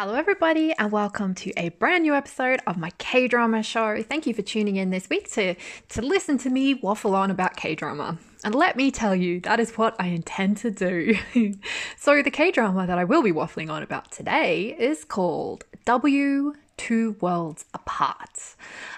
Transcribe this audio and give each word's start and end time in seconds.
Hello, 0.00 0.14
everybody, 0.14 0.72
and 0.78 0.92
welcome 0.92 1.34
to 1.34 1.52
a 1.56 1.70
brand 1.70 2.04
new 2.04 2.14
episode 2.14 2.60
of 2.68 2.76
my 2.76 2.90
K 2.98 3.26
drama 3.26 3.64
show. 3.64 4.00
Thank 4.00 4.28
you 4.28 4.32
for 4.32 4.42
tuning 4.42 4.76
in 4.76 4.90
this 4.90 5.10
week 5.10 5.28
to, 5.32 5.56
to 5.88 6.02
listen 6.02 6.38
to 6.38 6.50
me 6.50 6.74
waffle 6.74 7.16
on 7.16 7.32
about 7.32 7.56
K 7.56 7.74
drama. 7.74 8.16
And 8.44 8.54
let 8.54 8.76
me 8.76 8.92
tell 8.92 9.12
you, 9.16 9.40
that 9.40 9.58
is 9.58 9.72
what 9.72 9.96
I 9.98 10.06
intend 10.06 10.58
to 10.58 10.70
do. 10.70 11.18
so, 11.96 12.22
the 12.22 12.30
K 12.30 12.52
drama 12.52 12.86
that 12.86 12.96
I 12.96 13.02
will 13.02 13.24
be 13.24 13.32
waffling 13.32 13.72
on 13.72 13.82
about 13.82 14.12
today 14.12 14.76
is 14.78 15.04
called 15.04 15.64
W 15.84 16.54
Two 16.76 17.16
Worlds 17.20 17.64
Apart. 17.74 18.54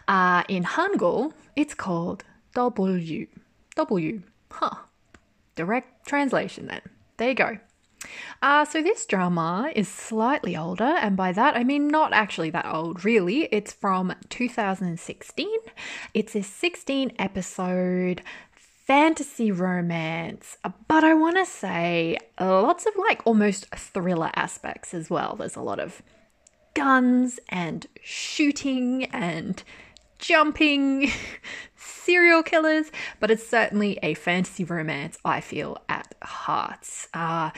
Uh, 0.07 0.43
in 0.51 0.65
Hangul, 0.65 1.33
it's 1.57 1.73
called 1.73 2.25
W. 2.53 3.27
W. 3.75 4.23
Huh. 4.51 4.75
Direct 5.57 6.07
translation 6.07 6.67
then. 6.67 6.83
There 7.17 7.31
you 7.31 7.35
go. 7.35 7.59
Uh, 8.43 8.65
so 8.65 8.83
this 8.83 9.05
drama 9.07 9.71
is 9.75 9.89
slightly 9.89 10.57
older, 10.57 10.85
and 10.85 11.17
by 11.17 11.33
that 11.33 11.57
I 11.57 11.65
mean 11.65 11.89
not 11.89 12.13
actually 12.13 12.51
that 12.51 12.67
old, 12.67 13.05
really. 13.05 13.45
It's 13.53 13.73
from 13.73 14.15
2016. 14.29 15.49
It's 16.15 16.35
a 16.35 16.43
16 16.43 17.13
episode 17.19 18.23
fantasy 18.87 19.53
romance, 19.53 20.57
but 20.89 21.05
I 21.05 21.15
want 21.15 21.37
to 21.37 21.47
say 21.47 22.17
lots 22.41 22.87
of 22.87 22.95
like 22.97 23.23
almost 23.25 23.67
thriller 23.75 24.31
aspects 24.35 24.95
as 24.95 25.09
well. 25.09 25.37
There's 25.37 25.57
a 25.57 25.63
lot 25.63 25.79
of 25.79 26.03
guns 26.75 27.39
and 27.49 27.87
shooting 28.03 29.05
and 29.13 29.63
jumping, 30.19 31.11
serial 31.77 32.43
killers, 32.43 32.91
but 33.21 33.31
it's 33.31 33.47
certainly 33.47 33.99
a 34.03 34.15
fantasy 34.15 34.65
romance, 34.65 35.19
I 35.25 35.41
feel, 35.41 35.79
at 35.89 36.15
heart. 36.23 36.87
Uh, 37.15 37.51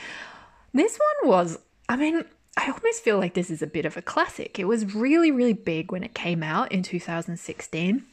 this 0.73 0.99
one 1.21 1.29
was, 1.29 1.59
I 1.87 1.95
mean, 1.95 2.25
I 2.57 2.65
almost 2.65 3.03
feel 3.03 3.17
like 3.17 3.33
this 3.33 3.49
is 3.49 3.61
a 3.61 3.67
bit 3.67 3.85
of 3.85 3.97
a 3.97 4.01
classic. 4.01 4.59
It 4.59 4.65
was 4.65 4.93
really, 4.93 5.31
really 5.31 5.53
big 5.53 5.91
when 5.91 6.03
it 6.03 6.13
came 6.13 6.43
out 6.43 6.71
in 6.71 6.83
2016. 6.83 8.03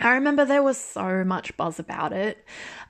I 0.00 0.14
remember 0.14 0.44
there 0.44 0.62
was 0.62 0.78
so 0.78 1.24
much 1.24 1.56
buzz 1.56 1.80
about 1.80 2.12
it, 2.12 2.44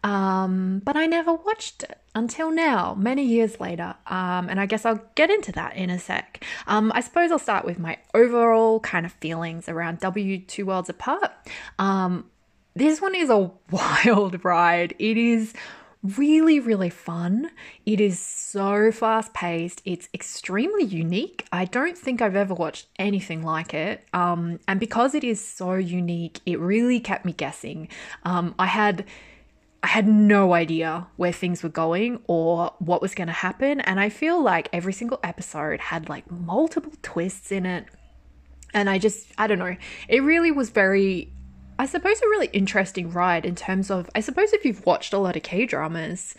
um, 0.05 0.83
but 0.85 0.97
I 0.97 1.07
never 1.07 1.33
watched 1.33 1.85
it 1.85 1.99
until 2.15 2.51
now, 2.51 2.95
many 2.95 3.25
years 3.25 3.61
later. 3.61 3.95
Um, 4.07 4.49
and 4.51 4.61
I 4.61 4.67
guess 4.67 4.85
I'll 4.85 5.03
get 5.15 5.31
into 5.31 5.53
that 5.53 5.77
in 5.77 5.89
a 5.89 5.99
sec. 5.99 6.45
Um, 6.67 6.93
I 6.95 7.01
suppose 7.01 7.31
I'll 7.31 7.39
start 7.39 7.65
with 7.65 7.79
my 7.79 7.97
overall 8.15 8.81
kind 8.81 9.07
of 9.07 9.13
feelings 9.13 9.69
around 9.69 10.01
W 10.01 10.39
Two 10.41 10.67
Worlds 10.67 10.91
Apart. 10.91 11.33
Um, 11.79 12.27
this 12.75 13.01
one 13.01 13.15
is 13.15 13.31
a 13.31 13.51
wild 13.71 14.45
ride. 14.45 14.95
It 14.99 15.17
is 15.17 15.55
really, 16.03 16.61
really 16.61 16.91
fun. 16.91 17.51
It 17.85 18.01
is 18.01 18.19
so 18.19 18.93
fast 18.93 19.35
paced. 19.35 19.83
It's 19.85 20.09
extremely 20.15 20.85
unique. 20.85 21.47
I 21.53 21.65
don't 21.65 21.99
think 21.99 22.23
I've 22.23 22.37
ever 22.37 22.55
watched 22.55 22.87
anything 22.99 23.43
like 23.43 23.75
it. 23.75 24.07
Um, 24.13 24.61
and 24.69 24.79
because 24.79 25.15
it 25.15 25.25
is 25.25 25.45
so 25.45 25.75
unique, 25.75 26.41
it 26.47 26.59
really 26.61 27.01
kept 27.01 27.25
me 27.25 27.33
guessing. 27.33 27.89
Um, 28.25 28.55
I 28.59 28.67
had. 28.67 29.05
I 29.81 29.87
had 29.87 30.09
no 30.09 30.55
idea 30.55 31.07
where 31.17 31.31
things 31.31 31.63
were 31.63 31.69
going 31.69 32.21
or 32.27 32.73
what 32.81 33.01
was 33.01 33.15
going 33.15 33.29
to 33.29 33.33
happen. 33.33 33.81
And 33.83 34.01
I 34.01 34.09
feel 34.09 34.43
like 34.43 34.69
every 34.73 34.93
single 34.93 35.21
episode 35.23 35.79
had 35.79 36.09
like 36.09 36.29
multiple 36.29 36.93
twists 37.03 37.53
in 37.53 37.65
it. 37.65 37.87
And 38.75 38.91
I 38.91 38.99
just, 38.99 39.29
I 39.39 39.47
don't 39.47 39.61
know, 39.61 39.77
it 40.09 40.23
really 40.25 40.51
was 40.51 40.71
very 40.71 41.33
I 41.81 41.87
suppose, 41.87 42.21
a 42.21 42.29
really 42.29 42.49
interesting 42.49 43.13
ride 43.13 43.47
in 43.47 43.55
terms 43.55 43.89
of, 43.89 44.11
I 44.13 44.21
suppose, 44.21 44.53
if 44.53 44.65
you've 44.65 44.85
watched 44.85 45.13
a 45.13 45.19
lot 45.19 45.37
of 45.37 45.45
K 45.45 45.65
dramas, 45.65 46.35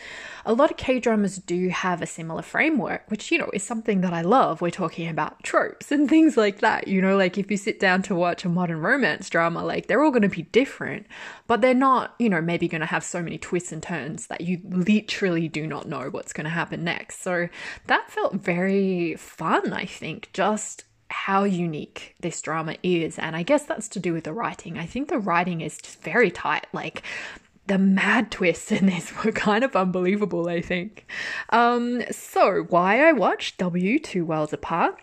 a 0.45 0.51
lot 0.51 0.69
of 0.69 0.75
K 0.75 0.99
dramas 0.99 1.37
do 1.37 1.69
have 1.69 2.01
a 2.01 2.05
similar 2.05 2.41
framework, 2.41 3.09
which, 3.09 3.31
you 3.31 3.37
know, 3.37 3.49
is 3.53 3.63
something 3.63 4.01
that 4.01 4.11
I 4.11 4.21
love. 4.21 4.59
We're 4.59 4.69
talking 4.69 5.07
about 5.07 5.41
tropes 5.43 5.93
and 5.93 6.09
things 6.09 6.35
like 6.35 6.59
that. 6.59 6.89
You 6.89 7.01
know, 7.01 7.15
like 7.15 7.37
if 7.37 7.49
you 7.49 7.55
sit 7.55 7.79
down 7.79 8.01
to 8.03 8.15
watch 8.15 8.43
a 8.43 8.49
modern 8.49 8.81
romance 8.81 9.29
drama, 9.29 9.63
like 9.63 9.87
they're 9.87 10.03
all 10.03 10.11
going 10.11 10.23
to 10.23 10.29
be 10.29 10.41
different, 10.41 11.07
but 11.47 11.61
they're 11.61 11.73
not, 11.73 12.15
you 12.19 12.29
know, 12.29 12.41
maybe 12.41 12.67
going 12.67 12.81
to 12.81 12.87
have 12.87 13.05
so 13.05 13.21
many 13.21 13.37
twists 13.37 13.71
and 13.71 13.81
turns 13.81 14.27
that 14.27 14.41
you 14.41 14.59
literally 14.65 15.47
do 15.47 15.65
not 15.65 15.87
know 15.87 16.09
what's 16.09 16.33
going 16.33 16.45
to 16.45 16.49
happen 16.49 16.83
next. 16.83 17.21
So 17.21 17.47
that 17.87 18.11
felt 18.11 18.33
very 18.33 19.15
fun, 19.15 19.71
I 19.71 19.85
think, 19.85 20.31
just 20.33 20.83
how 21.09 21.43
unique 21.43 22.15
this 22.19 22.41
drama 22.41 22.75
is. 22.83 23.17
And 23.19 23.35
I 23.35 23.43
guess 23.43 23.63
that's 23.65 23.87
to 23.89 23.99
do 23.99 24.13
with 24.13 24.23
the 24.23 24.33
writing. 24.33 24.77
I 24.77 24.85
think 24.85 25.09
the 25.09 25.19
writing 25.19 25.61
is 25.61 25.77
just 25.77 26.01
very 26.01 26.31
tight. 26.31 26.67
Like, 26.73 27.03
the 27.67 27.77
mad 27.77 28.31
twists 28.31 28.71
in 28.71 28.87
this 28.87 29.13
were 29.23 29.31
kind 29.31 29.63
of 29.63 29.75
unbelievable, 29.75 30.47
I 30.47 30.61
think. 30.61 31.05
Um, 31.49 32.03
so, 32.11 32.65
why 32.69 33.07
I 33.07 33.11
watched 33.11 33.57
W 33.57 33.99
Two 33.99 34.25
Worlds 34.25 34.53
Apart 34.53 34.99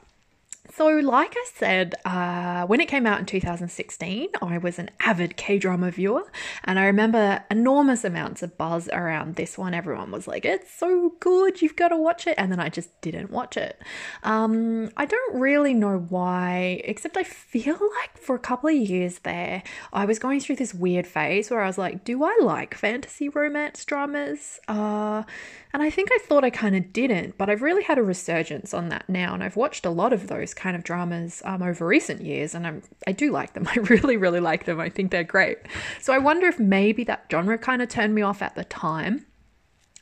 so, 0.77 0.89
like 0.89 1.35
I 1.35 1.47
said, 1.55 1.95
uh, 2.05 2.67
when 2.67 2.81
it 2.81 2.89
came 2.89 3.07
out 3.07 3.19
in 3.19 3.25
2016, 3.25 4.29
I 4.43 4.59
was 4.59 4.79
an 4.79 4.91
avid 5.01 5.39
K 5.39 5.59
drama 5.59 5.91
viewer, 5.91 6.31
and 6.65 6.79
I 6.79 6.85
remember 6.85 7.43
enormous 7.51 8.05
amounts 8.05 8.43
of 8.43 8.59
buzz 8.59 8.87
around 8.93 9.37
this 9.37 9.57
one. 9.57 9.73
Everyone 9.73 10.11
was 10.11 10.29
like, 10.29 10.45
It's 10.45 10.71
so 10.71 11.15
good, 11.19 11.63
you've 11.63 11.77
got 11.77 11.89
to 11.89 11.97
watch 11.97 12.27
it. 12.27 12.35
And 12.37 12.53
then 12.53 12.61
I 12.61 12.69
just 12.69 13.01
didn't 13.01 13.31
watch 13.31 13.57
it. 13.57 13.81
Um, 14.23 14.91
I 14.99 15.07
don't 15.07 15.41
really 15.41 15.73
know 15.73 15.97
why, 15.97 16.83
except 16.85 17.17
I 17.17 17.23
feel 17.23 17.79
like 18.03 18.19
for 18.19 18.37
a 18.37 18.41
couple 18.41 18.69
of 18.69 18.77
years 18.77 19.21
there, 19.21 19.63
I 19.95 20.05
was 20.05 20.19
going 20.19 20.41
through 20.41 20.57
this 20.57 20.75
weird 20.75 21.07
phase 21.07 21.51
where 21.51 21.63
I 21.63 21.67
was 21.69 21.79
like, 21.79 22.05
Do 22.05 22.23
I 22.23 22.39
like 22.43 22.75
fantasy 22.75 23.31
romance 23.31 23.83
dramas? 23.87 24.61
Uh, 24.69 25.23
and 25.73 25.83
I 25.83 25.91
think 25.91 26.11
I 26.13 26.19
thought 26.19 26.45
I 26.45 26.51
kind 26.51 26.77
of 26.77 26.93
didn't, 26.93 27.39
but 27.39 27.51
I've 27.51 27.63
really 27.63 27.83
had 27.83 27.99
a 27.99 28.03
resurgence 28.03 28.73
on 28.73 28.89
that 28.89 29.09
now, 29.09 29.35
and 29.35 29.43
I've 29.43 29.57
watched 29.57 29.85
a 29.87 29.91
lot 29.91 30.13
of 30.13 30.29
those 30.29 30.55
kind 30.55 30.77
of 30.77 30.85
dramas 30.85 31.43
um, 31.45 31.63
over 31.63 31.87
recent 31.87 32.23
years, 32.23 32.55
and 32.55 32.67
I'm 32.67 32.83
I 33.07 33.13
do 33.13 33.31
like 33.31 33.55
them. 33.55 33.69
I 33.75 33.79
really 33.81 34.17
really 34.17 34.41
like 34.41 34.65
them. 34.65 34.81
I 34.81 34.89
think 34.89 35.11
they're 35.11 35.25
great. 35.25 35.59
So 36.01 36.13
I 36.13 36.19
wonder 36.19 36.47
if 36.47 36.59
maybe 36.59 37.05
that 37.05 37.27
genre 37.31 37.59
kind 37.59 37.83
of 37.83 37.89
turned 37.89 38.15
me 38.15 38.23
off 38.23 38.43
at 38.43 38.55
the 38.55 38.65
time. 38.65 39.27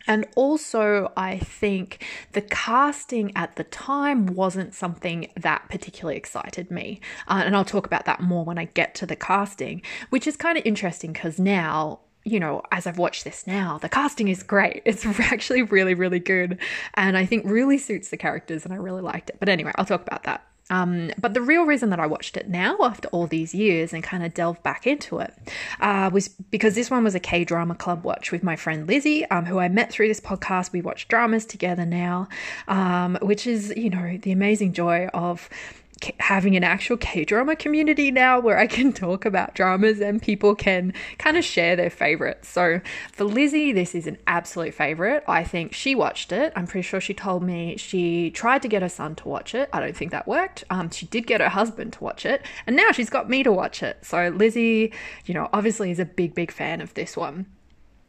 And 0.06 0.26
also, 0.36 1.12
I 1.16 1.38
think 1.38 2.04
the 2.32 2.42
casting 2.42 3.34
at 3.34 3.56
the 3.56 3.64
time 3.64 4.26
wasn't 4.26 4.74
something 4.74 5.30
that 5.36 5.68
particularly 5.70 6.16
excited 6.16 6.70
me. 6.70 7.00
Uh, 7.26 7.42
and 7.44 7.56
I'll 7.56 7.64
talk 7.64 7.86
about 7.86 8.04
that 8.04 8.20
more 8.20 8.44
when 8.44 8.58
I 8.58 8.66
get 8.66 8.94
to 8.96 9.06
the 9.06 9.16
casting, 9.16 9.80
which 10.10 10.26
is 10.26 10.36
kind 10.36 10.58
of 10.58 10.66
interesting 10.66 11.12
because 11.12 11.38
now 11.38 12.00
you 12.24 12.40
know, 12.40 12.62
as 12.72 12.86
I've 12.86 12.98
watched 12.98 13.24
this 13.24 13.46
now, 13.46 13.78
the 13.78 13.88
casting 13.88 14.28
is 14.28 14.42
great. 14.42 14.82
It's 14.94 15.04
actually 15.04 15.62
really, 15.62 15.94
really 15.94 16.20
good. 16.20 16.58
And 16.94 17.16
I 17.16 17.26
think 17.26 17.44
really 17.46 17.78
suits 17.78 18.10
the 18.10 18.16
characters, 18.16 18.64
and 18.64 18.72
I 18.72 18.76
really 18.76 19.02
liked 19.02 19.30
it. 19.30 19.36
But 19.38 19.48
anyway, 19.48 19.72
I'll 19.76 19.84
talk 19.84 20.02
about 20.02 20.22
that. 20.24 20.46
Um, 20.70 21.10
but 21.20 21.34
the 21.34 21.42
real 21.42 21.64
reason 21.64 21.90
that 21.90 22.00
I 22.00 22.06
watched 22.06 22.36
it 22.36 22.48
now, 22.48 22.76
after 22.80 23.08
all 23.08 23.26
these 23.26 23.54
years, 23.54 23.92
and 23.92 24.02
kind 24.02 24.24
of 24.24 24.32
delved 24.32 24.62
back 24.62 24.86
into 24.86 25.18
it, 25.18 25.34
uh, 25.80 26.10
was 26.12 26.28
because 26.28 26.74
this 26.74 26.90
one 26.90 27.04
was 27.04 27.14
a 27.14 27.20
K 27.20 27.44
drama 27.44 27.74
club 27.74 28.04
watch 28.04 28.32
with 28.32 28.42
my 28.42 28.56
friend 28.56 28.86
Lizzie, 28.86 29.26
um, 29.26 29.44
who 29.44 29.58
I 29.58 29.68
met 29.68 29.90
through 29.90 30.08
this 30.08 30.20
podcast. 30.20 30.72
We 30.72 30.80
watch 30.80 31.08
dramas 31.08 31.44
together 31.44 31.84
now, 31.84 32.28
um, 32.66 33.18
which 33.20 33.46
is, 33.46 33.74
you 33.76 33.90
know, 33.90 34.18
the 34.22 34.32
amazing 34.32 34.72
joy 34.72 35.08
of 35.08 35.50
having 36.18 36.56
an 36.56 36.64
actual 36.64 36.96
K 36.96 37.24
drama 37.24 37.56
community 37.56 38.10
now 38.10 38.40
where 38.40 38.58
I 38.58 38.66
can 38.66 38.92
talk 39.04 39.24
about 39.24 39.54
dramas 39.54 40.00
and 40.00 40.20
people 40.20 40.54
can 40.54 40.92
kind 41.18 41.36
of 41.36 41.44
share 41.44 41.76
their 41.76 41.90
favorites. 41.90 42.48
So 42.48 42.80
for 43.12 43.24
Lizzie, 43.24 43.72
this 43.72 43.94
is 43.94 44.06
an 44.06 44.18
absolute 44.26 44.74
favorite. 44.74 45.24
I 45.26 45.44
think 45.44 45.74
she 45.74 45.94
watched 45.94 46.32
it. 46.32 46.52
I'm 46.56 46.66
pretty 46.66 46.86
sure 46.86 47.00
she 47.00 47.14
told 47.14 47.42
me 47.42 47.76
she 47.76 48.30
tried 48.30 48.62
to 48.62 48.68
get 48.68 48.82
her 48.82 48.88
son 48.88 49.14
to 49.16 49.28
watch 49.28 49.54
it. 49.54 49.68
I 49.72 49.80
don't 49.80 49.96
think 49.96 50.10
that 50.12 50.26
worked. 50.26 50.64
Um, 50.70 50.90
she 50.90 51.06
did 51.06 51.26
get 51.26 51.40
her 51.40 51.48
husband 51.48 51.94
to 51.94 52.04
watch 52.04 52.26
it, 52.26 52.42
and 52.66 52.76
now 52.76 52.92
she's 52.92 53.10
got 53.10 53.28
me 53.28 53.42
to 53.42 53.52
watch 53.52 53.82
it. 53.82 53.98
So 54.04 54.28
Lizzie, 54.28 54.92
you 55.26 55.34
know, 55.34 55.48
obviously 55.52 55.90
is 55.90 55.98
a 55.98 56.04
big, 56.04 56.34
big 56.34 56.50
fan 56.50 56.80
of 56.80 56.94
this 56.94 57.16
one. 57.16 57.46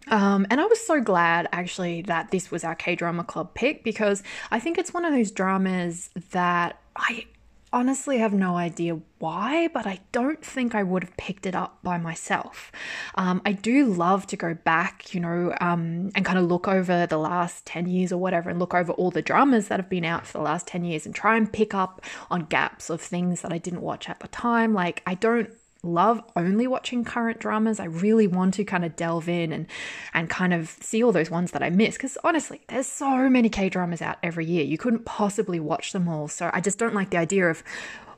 Um, 0.08 0.46
and 0.50 0.62
I 0.62 0.66
was 0.66 0.86
so 0.86 1.02
glad 1.02 1.48
actually 1.52 2.04
that 2.04 2.32
this 2.32 2.52
was 2.52 2.64
our 2.64 2.76
K 2.76 2.96
drama 2.96 3.24
club 3.24 3.54
pick 3.54 3.84
because 3.84 4.22
I 4.52 4.60
think 4.60 4.78
it's 4.78 4.94
one 4.94 5.06
of 5.06 5.14
those 5.14 5.32
dramas 5.32 6.10
that 6.32 6.80
I 6.96 7.26
honestly 7.75 8.19
have 8.19 8.33
no 8.33 8.56
idea 8.56 8.98
why, 9.19 9.68
but 9.68 9.86
I 9.86 10.00
don't 10.13 10.44
think 10.44 10.74
I 10.74 10.81
would 10.81 11.04
have 11.04 11.18
picked 11.18 11.45
it 11.45 11.54
up 11.54 11.77
by 11.83 11.98
myself. 11.98 12.72
Um, 13.16 13.42
I 13.45 13.51
do 13.51 13.86
love 13.86 14.25
to 14.27 14.38
go 14.38 14.54
back, 14.54 15.13
you 15.13 15.19
know, 15.19 15.54
um, 15.60 16.10
and 16.16 16.24
kind 16.24 16.39
of 16.39 16.45
look 16.45 16.69
over 16.69 17.06
the 17.06 17.18
last 17.18 17.66
10 17.66 17.88
years 17.88 18.13
or 18.13 18.18
whatever 18.18 18.50
and 18.50 18.60
look 18.60 18.74
over 18.74 18.94
all 18.94 19.12
the 19.12 19.22
dramas 19.22 19.68
that 19.68 19.77
have 19.77 19.89
been 19.89 20.06
out 20.06 20.25
for 20.25 20.38
the 20.38 20.44
last 20.45 20.68
10 20.68 20.86
years 20.86 21.06
and 21.06 21.13
try 21.13 21.36
and 21.36 21.51
pick 21.51 21.74
up 21.74 22.01
on 22.31 22.45
gaps 22.45 22.89
of 22.89 23.01
things 23.01 23.42
that 23.42 23.51
I 23.51 23.57
didn't 23.57 23.81
watch 23.81 24.10
at 24.10 24.22
the 24.22 24.30
time. 24.30 24.74
Like, 24.74 25.04
I 25.06 25.13
don't 25.13 25.50
love 25.86 26.22
only 26.36 26.68
watching 26.68 27.04
current 27.04 27.40
dramas. 27.40 27.80
I 27.80 27.86
really 27.86 28.28
want 28.28 28.56
to 28.56 28.64
kind 28.64 28.84
of 28.84 28.96
delve 28.96 29.30
in 29.30 29.52
and 29.52 29.68
and 30.14 30.30
kind 30.30 30.54
of 30.54 30.70
see 30.82 31.04
all 31.04 31.12
those 31.12 31.30
ones 31.30 31.52
that 31.52 31.64
I 31.64 31.70
miss 31.70 31.96
because 31.96 32.18
honestly, 32.24 32.62
there's 32.68 32.88
so 32.88 33.30
many 33.30 33.50
K-dramas 33.50 34.02
out 34.02 34.18
every 34.24 34.46
year. 34.46 34.64
You 34.64 34.78
couldn't 34.78 35.06
possibly 35.06 35.60
watch 35.60 35.94
them 35.94 36.08
all. 36.08 36.28
So 36.28 36.50
I 36.54 36.62
just 36.62 36.80
don't 36.80 36.94
like 36.94 37.12
the 37.12 37.18
idea 37.18 37.50
of 37.50 37.64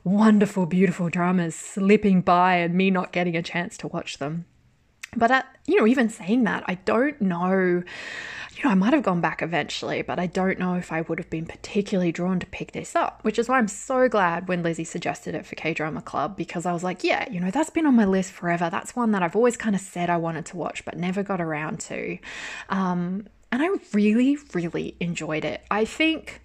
wonderful 0.04 0.66
beautiful 0.66 1.08
dramas 1.08 1.54
slipping 1.54 2.22
by 2.22 2.56
and 2.56 2.74
me 2.74 2.90
not 2.90 3.12
getting 3.12 3.36
a 3.36 3.42
chance 3.42 3.76
to 3.78 3.88
watch 3.88 4.18
them. 4.18 4.46
But 5.16 5.30
uh, 5.30 5.42
you 5.66 5.76
know, 5.76 5.86
even 5.86 6.08
saying 6.08 6.44
that, 6.44 6.64
I 6.66 6.74
don't 6.74 7.20
know 7.20 7.82
you 8.58 8.64
know, 8.64 8.70
I 8.70 8.74
might 8.74 8.92
have 8.92 9.04
gone 9.04 9.20
back 9.20 9.40
eventually, 9.40 10.02
but 10.02 10.18
I 10.18 10.26
don't 10.26 10.58
know 10.58 10.74
if 10.74 10.90
I 10.90 11.02
would 11.02 11.18
have 11.18 11.30
been 11.30 11.46
particularly 11.46 12.10
drawn 12.10 12.40
to 12.40 12.46
pick 12.46 12.72
this 12.72 12.96
up, 12.96 13.20
which 13.22 13.38
is 13.38 13.48
why 13.48 13.58
I'm 13.58 13.68
so 13.68 14.08
glad 14.08 14.48
when 14.48 14.64
Lizzie 14.64 14.84
suggested 14.84 15.36
it 15.36 15.46
for 15.46 15.54
K 15.54 15.72
Drama 15.72 16.02
Club 16.02 16.36
because 16.36 16.66
I 16.66 16.72
was 16.72 16.82
like, 16.82 17.04
yeah, 17.04 17.30
you 17.30 17.38
know, 17.38 17.52
that's 17.52 17.70
been 17.70 17.86
on 17.86 17.94
my 17.94 18.04
list 18.04 18.32
forever. 18.32 18.68
That's 18.68 18.96
one 18.96 19.12
that 19.12 19.22
I've 19.22 19.36
always 19.36 19.56
kind 19.56 19.76
of 19.76 19.80
said 19.80 20.10
I 20.10 20.16
wanted 20.16 20.44
to 20.46 20.56
watch, 20.56 20.84
but 20.84 20.96
never 20.96 21.22
got 21.22 21.40
around 21.40 21.78
to. 21.80 22.18
Um, 22.68 23.28
and 23.52 23.62
I 23.62 23.68
really, 23.92 24.36
really 24.52 24.96
enjoyed 24.98 25.44
it. 25.44 25.62
I 25.70 25.84
think 25.84 26.42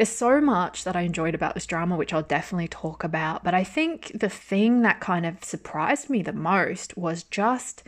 there's 0.00 0.08
so 0.08 0.40
much 0.40 0.84
that 0.84 0.96
I 0.96 1.02
enjoyed 1.02 1.34
about 1.34 1.52
this 1.52 1.66
drama, 1.66 1.94
which 1.94 2.14
I'll 2.14 2.22
definitely 2.22 2.68
talk 2.68 3.04
about. 3.04 3.44
But 3.44 3.52
I 3.52 3.64
think 3.64 4.10
the 4.18 4.30
thing 4.30 4.80
that 4.80 4.98
kind 4.98 5.26
of 5.26 5.44
surprised 5.44 6.08
me 6.08 6.22
the 6.22 6.32
most 6.32 6.96
was 6.96 7.24
just 7.24 7.82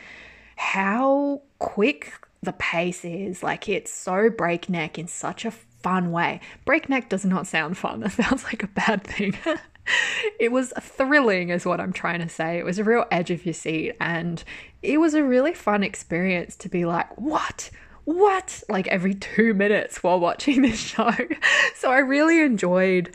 how 0.56 1.40
quick 1.58 2.12
the 2.42 2.52
pace 2.52 3.02
is. 3.06 3.42
Like 3.42 3.66
it's 3.66 3.90
so 3.90 4.28
breakneck 4.28 4.98
in 4.98 5.08
such 5.08 5.46
a 5.46 5.52
fun 5.52 6.12
way. 6.12 6.42
Breakneck 6.66 7.08
does 7.08 7.24
not 7.24 7.46
sound 7.46 7.78
fun. 7.78 8.00
That 8.00 8.12
sounds 8.12 8.44
like 8.44 8.62
a 8.62 8.66
bad 8.66 9.04
thing. 9.04 9.34
it 10.38 10.52
was 10.52 10.74
thrilling, 10.78 11.48
is 11.48 11.64
what 11.64 11.80
I'm 11.80 11.94
trying 11.94 12.20
to 12.20 12.28
say. 12.28 12.58
It 12.58 12.66
was 12.66 12.78
a 12.78 12.84
real 12.84 13.06
edge 13.10 13.30
of 13.30 13.46
your 13.46 13.54
seat, 13.54 13.96
and 14.02 14.44
it 14.82 14.98
was 14.98 15.14
a 15.14 15.24
really 15.24 15.54
fun 15.54 15.82
experience 15.82 16.56
to 16.56 16.68
be 16.68 16.84
like, 16.84 17.18
what? 17.18 17.70
What? 18.04 18.62
Like 18.68 18.88
every 18.88 19.14
two 19.14 19.54
minutes 19.54 20.02
while 20.02 20.20
watching 20.20 20.62
this 20.62 20.78
show. 20.78 21.10
so 21.76 21.90
I 21.90 21.98
really 21.98 22.40
enjoyed 22.40 23.14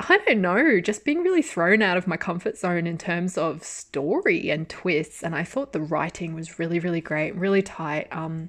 I 0.00 0.18
don't 0.18 0.40
know, 0.40 0.80
just 0.80 1.04
being 1.04 1.22
really 1.22 1.42
thrown 1.42 1.82
out 1.82 1.98
of 1.98 2.06
my 2.06 2.16
comfort 2.16 2.56
zone 2.56 2.86
in 2.86 2.96
terms 2.96 3.36
of 3.36 3.62
story 3.62 4.48
and 4.48 4.68
twists. 4.68 5.22
And 5.22 5.34
I 5.34 5.44
thought 5.44 5.72
the 5.72 5.82
writing 5.82 6.34
was 6.34 6.58
really, 6.58 6.78
really 6.78 7.02
great, 7.02 7.34
really 7.34 7.62
tight. 7.62 8.08
Um, 8.10 8.48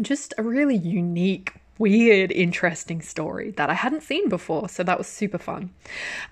just 0.00 0.32
a 0.38 0.42
really 0.42 0.76
unique, 0.76 1.52
weird, 1.78 2.32
interesting 2.32 3.02
story 3.02 3.50
that 3.52 3.68
I 3.68 3.74
hadn't 3.74 4.02
seen 4.02 4.30
before. 4.30 4.70
So 4.70 4.82
that 4.82 4.96
was 4.96 5.06
super 5.06 5.36
fun. 5.36 5.70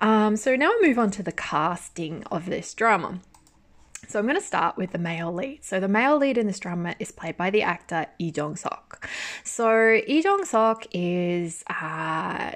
Um, 0.00 0.36
so 0.36 0.56
now 0.56 0.68
I 0.68 0.78
move 0.82 0.98
on 0.98 1.10
to 1.12 1.22
the 1.22 1.32
casting 1.32 2.24
of 2.30 2.46
this 2.46 2.72
drama. 2.72 3.20
So 4.08 4.18
I'm 4.18 4.26
going 4.26 4.38
to 4.38 4.44
start 4.44 4.76
with 4.76 4.92
the 4.92 4.98
male 4.98 5.32
lead. 5.32 5.64
So 5.64 5.78
the 5.78 5.88
male 5.88 6.16
lead 6.16 6.38
in 6.38 6.46
this 6.46 6.58
drama 6.58 6.94
is 6.98 7.12
played 7.12 7.36
by 7.36 7.50
the 7.50 7.62
actor 7.62 8.06
Lee 8.18 8.30
Jong 8.30 8.56
Suk. 8.56 9.08
So 9.44 10.00
Lee 10.08 10.22
Jong 10.22 10.44
Suk 10.44 10.86
is 10.92 11.62
uh, 11.68 12.52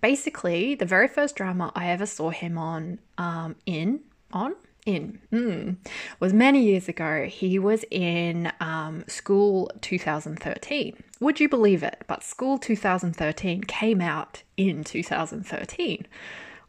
basically 0.00 0.74
the 0.74 0.84
very 0.84 1.08
first 1.08 1.36
drama 1.36 1.72
I 1.74 1.88
ever 1.90 2.06
saw 2.06 2.30
him 2.30 2.58
on. 2.58 2.98
Um, 3.18 3.56
in 3.66 4.00
on 4.32 4.54
in 4.86 5.20
mm, 5.32 5.76
was 6.18 6.32
many 6.32 6.62
years 6.62 6.88
ago. 6.88 7.26
He 7.26 7.58
was 7.58 7.84
in 7.90 8.52
um, 8.60 9.04
School 9.06 9.70
2013. 9.80 10.96
Would 11.20 11.40
you 11.40 11.48
believe 11.48 11.82
it? 11.82 12.02
But 12.06 12.22
School 12.22 12.58
2013 12.58 13.64
came 13.64 14.00
out 14.00 14.42
in 14.56 14.84
2013 14.84 16.06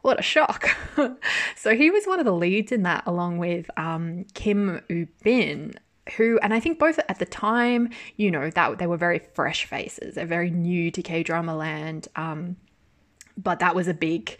what 0.02 0.20
a 0.20 0.24
shock. 0.24 0.70
so 1.56 1.76
he 1.76 1.92
was 1.92 2.06
one 2.06 2.20
of 2.20 2.26
the 2.26 2.34
leads 2.34 2.72
in 2.72 2.84
that, 2.84 3.04
along 3.06 3.38
with 3.38 3.70
um, 3.78 4.26
Kim 4.34 4.82
Woo 4.90 5.08
Bin, 5.24 5.74
who, 6.18 6.40
and 6.42 6.54
I 6.54 6.60
think 6.60 6.80
both 6.80 7.00
at 7.08 7.20
the 7.20 7.26
time, 7.26 7.90
you 8.18 8.32
know, 8.32 8.50
that 8.50 8.80
they 8.80 8.88
were 8.88 8.98
very 8.98 9.20
fresh 9.34 9.66
faces. 9.66 10.16
They're 10.16 10.26
very 10.26 10.50
new 10.50 10.92
to 10.92 11.02
K 11.02 11.24
drama 11.24 11.56
land. 11.56 12.08
Um, 12.16 12.58
but 13.38 13.60
that 13.60 13.76
was 13.76 13.88
a 13.88 13.94
big 13.94 14.38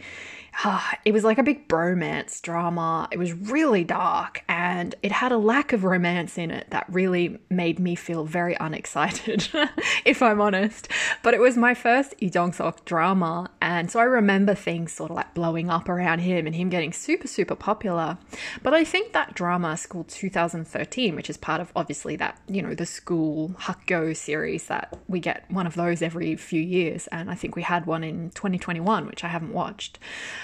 uh, 0.64 0.80
it 1.04 1.12
was 1.12 1.24
like 1.24 1.38
a 1.38 1.42
big 1.42 1.66
bromance 1.68 2.40
drama. 2.40 3.08
It 3.10 3.18
was 3.18 3.32
really 3.32 3.84
dark 3.84 4.44
and 4.48 4.94
it 5.02 5.10
had 5.10 5.32
a 5.32 5.38
lack 5.38 5.72
of 5.72 5.84
romance 5.84 6.38
in 6.38 6.50
it 6.50 6.68
that 6.70 6.86
really 6.88 7.38
made 7.50 7.78
me 7.78 7.94
feel 7.94 8.24
very 8.24 8.56
unexcited, 8.60 9.48
if 10.04 10.22
I'm 10.22 10.40
honest. 10.40 10.88
But 11.22 11.34
it 11.34 11.40
was 11.40 11.56
my 11.56 11.74
first 11.74 12.14
Lee 12.20 12.30
Jong 12.30 12.52
Suk 12.52 12.84
drama, 12.84 13.50
and 13.60 13.90
so 13.90 13.98
I 13.98 14.04
remember 14.04 14.54
things 14.54 14.92
sort 14.92 15.10
of 15.10 15.16
like 15.16 15.34
blowing 15.34 15.70
up 15.70 15.88
around 15.88 16.20
him 16.20 16.46
and 16.46 16.54
him 16.54 16.68
getting 16.68 16.92
super, 16.92 17.26
super 17.26 17.54
popular. 17.54 18.18
But 18.62 18.74
I 18.74 18.84
think 18.84 19.12
that 19.12 19.34
drama, 19.34 19.76
School 19.76 20.04
2013, 20.04 21.16
which 21.16 21.30
is 21.30 21.36
part 21.36 21.60
of 21.60 21.72
obviously 21.74 22.16
that, 22.16 22.38
you 22.48 22.62
know, 22.62 22.74
the 22.74 22.86
school 22.86 23.54
Hakgyo 23.60 24.16
series 24.16 24.66
that 24.66 24.98
we 25.08 25.18
get 25.18 25.44
one 25.50 25.66
of 25.66 25.74
those 25.74 26.02
every 26.02 26.36
few 26.36 26.60
years, 26.60 27.06
and 27.08 27.30
I 27.30 27.34
think 27.34 27.56
we 27.56 27.62
had 27.62 27.86
one 27.86 28.04
in 28.04 28.30
2021, 28.30 29.06
which 29.06 29.24
I 29.24 29.28
haven't 29.28 29.52
watched. 29.52 29.98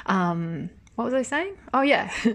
Um, 0.07 0.71
what 0.95 1.05
was 1.05 1.15
I 1.15 1.23
saying? 1.23 1.55
Oh, 1.73 1.83
yeah. 1.83 2.11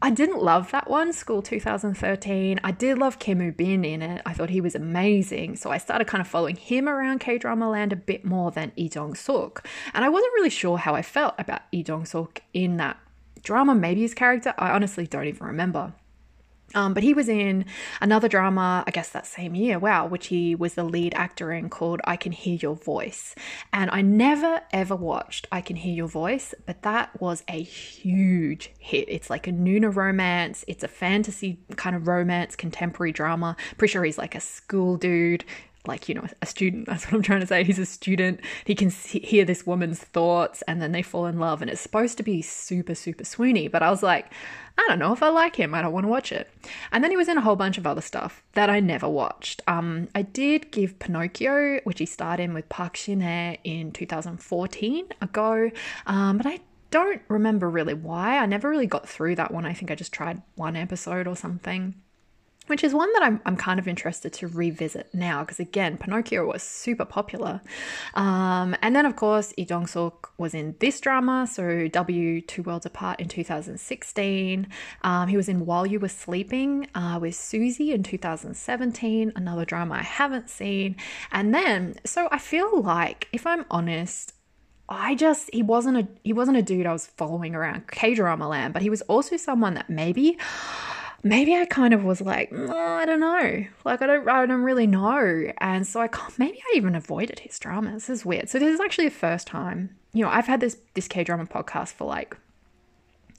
I 0.00 0.10
didn't 0.10 0.40
love 0.40 0.70
that 0.70 0.88
one, 0.88 1.12
School 1.12 1.42
2013. 1.42 2.60
I 2.62 2.70
did 2.70 2.98
love 2.98 3.18
Kim 3.18 3.50
Bin 3.50 3.84
in 3.84 4.00
it. 4.00 4.22
I 4.24 4.32
thought 4.32 4.50
he 4.50 4.60
was 4.60 4.76
amazing. 4.76 5.56
So 5.56 5.72
I 5.72 5.78
started 5.78 6.06
kind 6.06 6.20
of 6.20 6.28
following 6.28 6.54
him 6.54 6.88
around 6.88 7.18
K 7.18 7.36
drama 7.36 7.68
land 7.68 7.92
a 7.92 7.96
bit 7.96 8.24
more 8.24 8.52
than 8.52 8.70
Lee 8.76 8.88
Jong 8.88 9.16
Suk. 9.16 9.66
And 9.92 10.04
I 10.04 10.08
wasn't 10.08 10.32
really 10.34 10.50
sure 10.50 10.78
how 10.78 10.94
I 10.94 11.02
felt 11.02 11.34
about 11.36 11.62
Lee 11.72 11.82
Jong 11.82 12.04
Suk 12.04 12.40
in 12.54 12.76
that 12.76 12.96
drama, 13.42 13.74
maybe 13.74 14.02
his 14.02 14.14
character. 14.14 14.54
I 14.56 14.70
honestly 14.70 15.08
don't 15.08 15.26
even 15.26 15.48
remember. 15.48 15.92
Um, 16.74 16.92
but 16.92 17.02
he 17.02 17.14
was 17.14 17.28
in 17.28 17.64
another 18.00 18.28
drama, 18.28 18.84
I 18.86 18.90
guess 18.90 19.08
that 19.10 19.26
same 19.26 19.54
year, 19.54 19.78
wow, 19.78 20.06
which 20.06 20.26
he 20.26 20.54
was 20.54 20.74
the 20.74 20.84
lead 20.84 21.14
actor 21.14 21.50
in 21.52 21.70
called 21.70 22.00
I 22.04 22.16
Can 22.16 22.32
Hear 22.32 22.58
Your 22.60 22.76
Voice. 22.76 23.34
And 23.72 23.90
I 23.90 24.02
never 24.02 24.60
ever 24.72 24.94
watched 24.94 25.46
I 25.50 25.60
Can 25.60 25.76
Hear 25.76 25.94
Your 25.94 26.08
Voice, 26.08 26.54
but 26.66 26.82
that 26.82 27.18
was 27.20 27.42
a 27.48 27.62
huge 27.62 28.70
hit. 28.78 29.08
It's 29.08 29.30
like 29.30 29.46
a 29.46 29.52
Nuna 29.52 29.94
romance, 29.94 30.64
it's 30.68 30.84
a 30.84 30.88
fantasy 30.88 31.58
kind 31.76 31.96
of 31.96 32.06
romance, 32.06 32.54
contemporary 32.54 33.12
drama. 33.12 33.56
Pretty 33.78 33.92
sure 33.92 34.04
he's 34.04 34.18
like 34.18 34.34
a 34.34 34.40
school 34.40 34.96
dude 34.96 35.44
like 35.88 36.08
you 36.08 36.14
know 36.14 36.24
a 36.40 36.46
student 36.46 36.86
that's 36.88 37.04
what 37.06 37.14
i'm 37.14 37.22
trying 37.22 37.40
to 37.40 37.46
say 37.46 37.64
he's 37.64 37.78
a 37.78 37.86
student 37.86 38.40
he 38.64 38.74
can 38.74 38.90
see, 38.90 39.18
hear 39.20 39.44
this 39.44 39.66
woman's 39.66 39.98
thoughts 39.98 40.62
and 40.68 40.80
then 40.80 40.92
they 40.92 41.02
fall 41.02 41.26
in 41.26 41.38
love 41.38 41.60
and 41.60 41.70
it's 41.70 41.80
supposed 41.80 42.16
to 42.16 42.22
be 42.22 42.40
super 42.40 42.94
super 42.94 43.24
swoony 43.24 43.70
but 43.70 43.82
i 43.82 43.90
was 43.90 44.02
like 44.02 44.32
i 44.76 44.84
don't 44.88 45.00
know 45.00 45.12
if 45.12 45.22
i 45.22 45.28
like 45.28 45.56
him 45.56 45.74
i 45.74 45.82
don't 45.82 45.92
want 45.92 46.04
to 46.04 46.08
watch 46.08 46.30
it. 46.30 46.48
And 46.92 47.02
then 47.02 47.10
he 47.10 47.16
was 47.16 47.28
in 47.28 47.38
a 47.38 47.40
whole 47.40 47.56
bunch 47.56 47.78
of 47.78 47.86
other 47.86 48.00
stuff 48.00 48.42
that 48.52 48.70
i 48.70 48.78
never 48.78 49.08
watched. 49.08 49.62
Um, 49.66 50.08
i 50.14 50.22
did 50.22 50.70
give 50.70 50.98
pinocchio 50.98 51.80
which 51.84 51.98
he 51.98 52.06
starred 52.06 52.40
in 52.40 52.54
with 52.54 52.68
park 52.68 52.96
shin-hye 52.96 53.58
in 53.64 53.90
2014 53.92 55.08
a 55.20 55.26
go 55.26 55.70
um, 56.06 56.36
but 56.36 56.46
i 56.46 56.60
don't 56.90 57.20
remember 57.28 57.68
really 57.68 57.92
why. 57.92 58.38
I 58.38 58.46
never 58.46 58.70
really 58.70 58.86
got 58.86 59.06
through 59.06 59.34
that 59.34 59.52
one. 59.52 59.66
I 59.66 59.74
think 59.74 59.90
i 59.90 59.94
just 59.94 60.12
tried 60.12 60.40
one 60.54 60.74
episode 60.74 61.26
or 61.26 61.36
something 61.36 61.94
which 62.68 62.84
is 62.84 62.94
one 62.94 63.12
that 63.14 63.22
I'm, 63.22 63.40
I'm 63.44 63.56
kind 63.56 63.78
of 63.78 63.88
interested 63.88 64.32
to 64.34 64.48
revisit 64.48 65.12
now 65.14 65.42
because 65.42 65.60
again 65.60 65.98
pinocchio 65.98 66.46
was 66.46 66.62
super 66.62 67.04
popular. 67.04 67.60
Um, 68.14 68.76
and 68.82 68.94
then 68.94 69.06
of 69.06 69.16
course 69.16 69.52
lee 69.56 69.64
jong 69.64 69.86
suk 69.86 70.32
was 70.38 70.54
in 70.54 70.76
this 70.80 71.00
drama 71.00 71.46
so 71.50 71.88
w 71.88 72.40
two 72.40 72.62
worlds 72.62 72.86
apart 72.86 73.20
in 73.20 73.28
2016 73.28 74.66
um, 75.02 75.28
he 75.28 75.36
was 75.36 75.48
in 75.48 75.66
while 75.66 75.86
you 75.86 75.98
were 76.00 76.08
sleeping 76.08 76.88
uh, 76.94 77.18
with 77.20 77.34
suzy 77.34 77.92
in 77.92 78.02
2017 78.02 79.32
another 79.36 79.64
drama 79.64 79.94
i 79.96 80.02
haven't 80.02 80.48
seen. 80.48 80.96
And 81.32 81.54
then 81.54 81.96
so 82.04 82.28
i 82.30 82.38
feel 82.38 82.82
like 82.82 83.28
if 83.32 83.46
i'm 83.46 83.64
honest 83.70 84.34
I 84.88 85.14
just 85.14 85.50
he 85.52 85.62
wasn't 85.62 85.98
a 85.98 86.08
he 86.24 86.32
wasn't 86.32 86.56
a 86.56 86.62
dude 86.62 86.86
I 86.86 86.92
was 86.92 87.06
following 87.06 87.54
around 87.54 87.88
K 87.88 88.14
drama 88.14 88.48
land, 88.48 88.72
but 88.72 88.82
he 88.82 88.88
was 88.88 89.02
also 89.02 89.36
someone 89.36 89.74
that 89.74 89.90
maybe 89.90 90.38
maybe 91.22 91.54
I 91.54 91.64
kind 91.64 91.94
of 91.94 92.04
was 92.04 92.20
like, 92.20 92.50
oh, 92.52 92.76
I 92.76 93.04
don't 93.06 93.20
know, 93.20 93.64
like 93.84 94.02
I 94.02 94.06
don't 94.06 94.28
I 94.28 94.46
don't 94.46 94.62
really 94.62 94.86
know, 94.86 95.52
and 95.58 95.86
so 95.86 96.00
I 96.00 96.08
can't, 96.08 96.38
maybe 96.38 96.60
I 96.72 96.76
even 96.76 96.94
avoided 96.94 97.40
his 97.40 97.58
dramas. 97.58 98.06
This 98.06 98.20
is 98.20 98.24
weird. 98.24 98.48
So 98.48 98.58
this 98.58 98.74
is 98.74 98.80
actually 98.80 99.08
the 99.08 99.14
first 99.14 99.46
time 99.46 99.96
you 100.12 100.24
know 100.24 100.30
I've 100.30 100.46
had 100.46 100.60
this 100.60 100.78
this 100.94 101.08
K 101.08 101.24
drama 101.24 101.46
podcast 101.46 101.92
for 101.92 102.06
like 102.06 102.36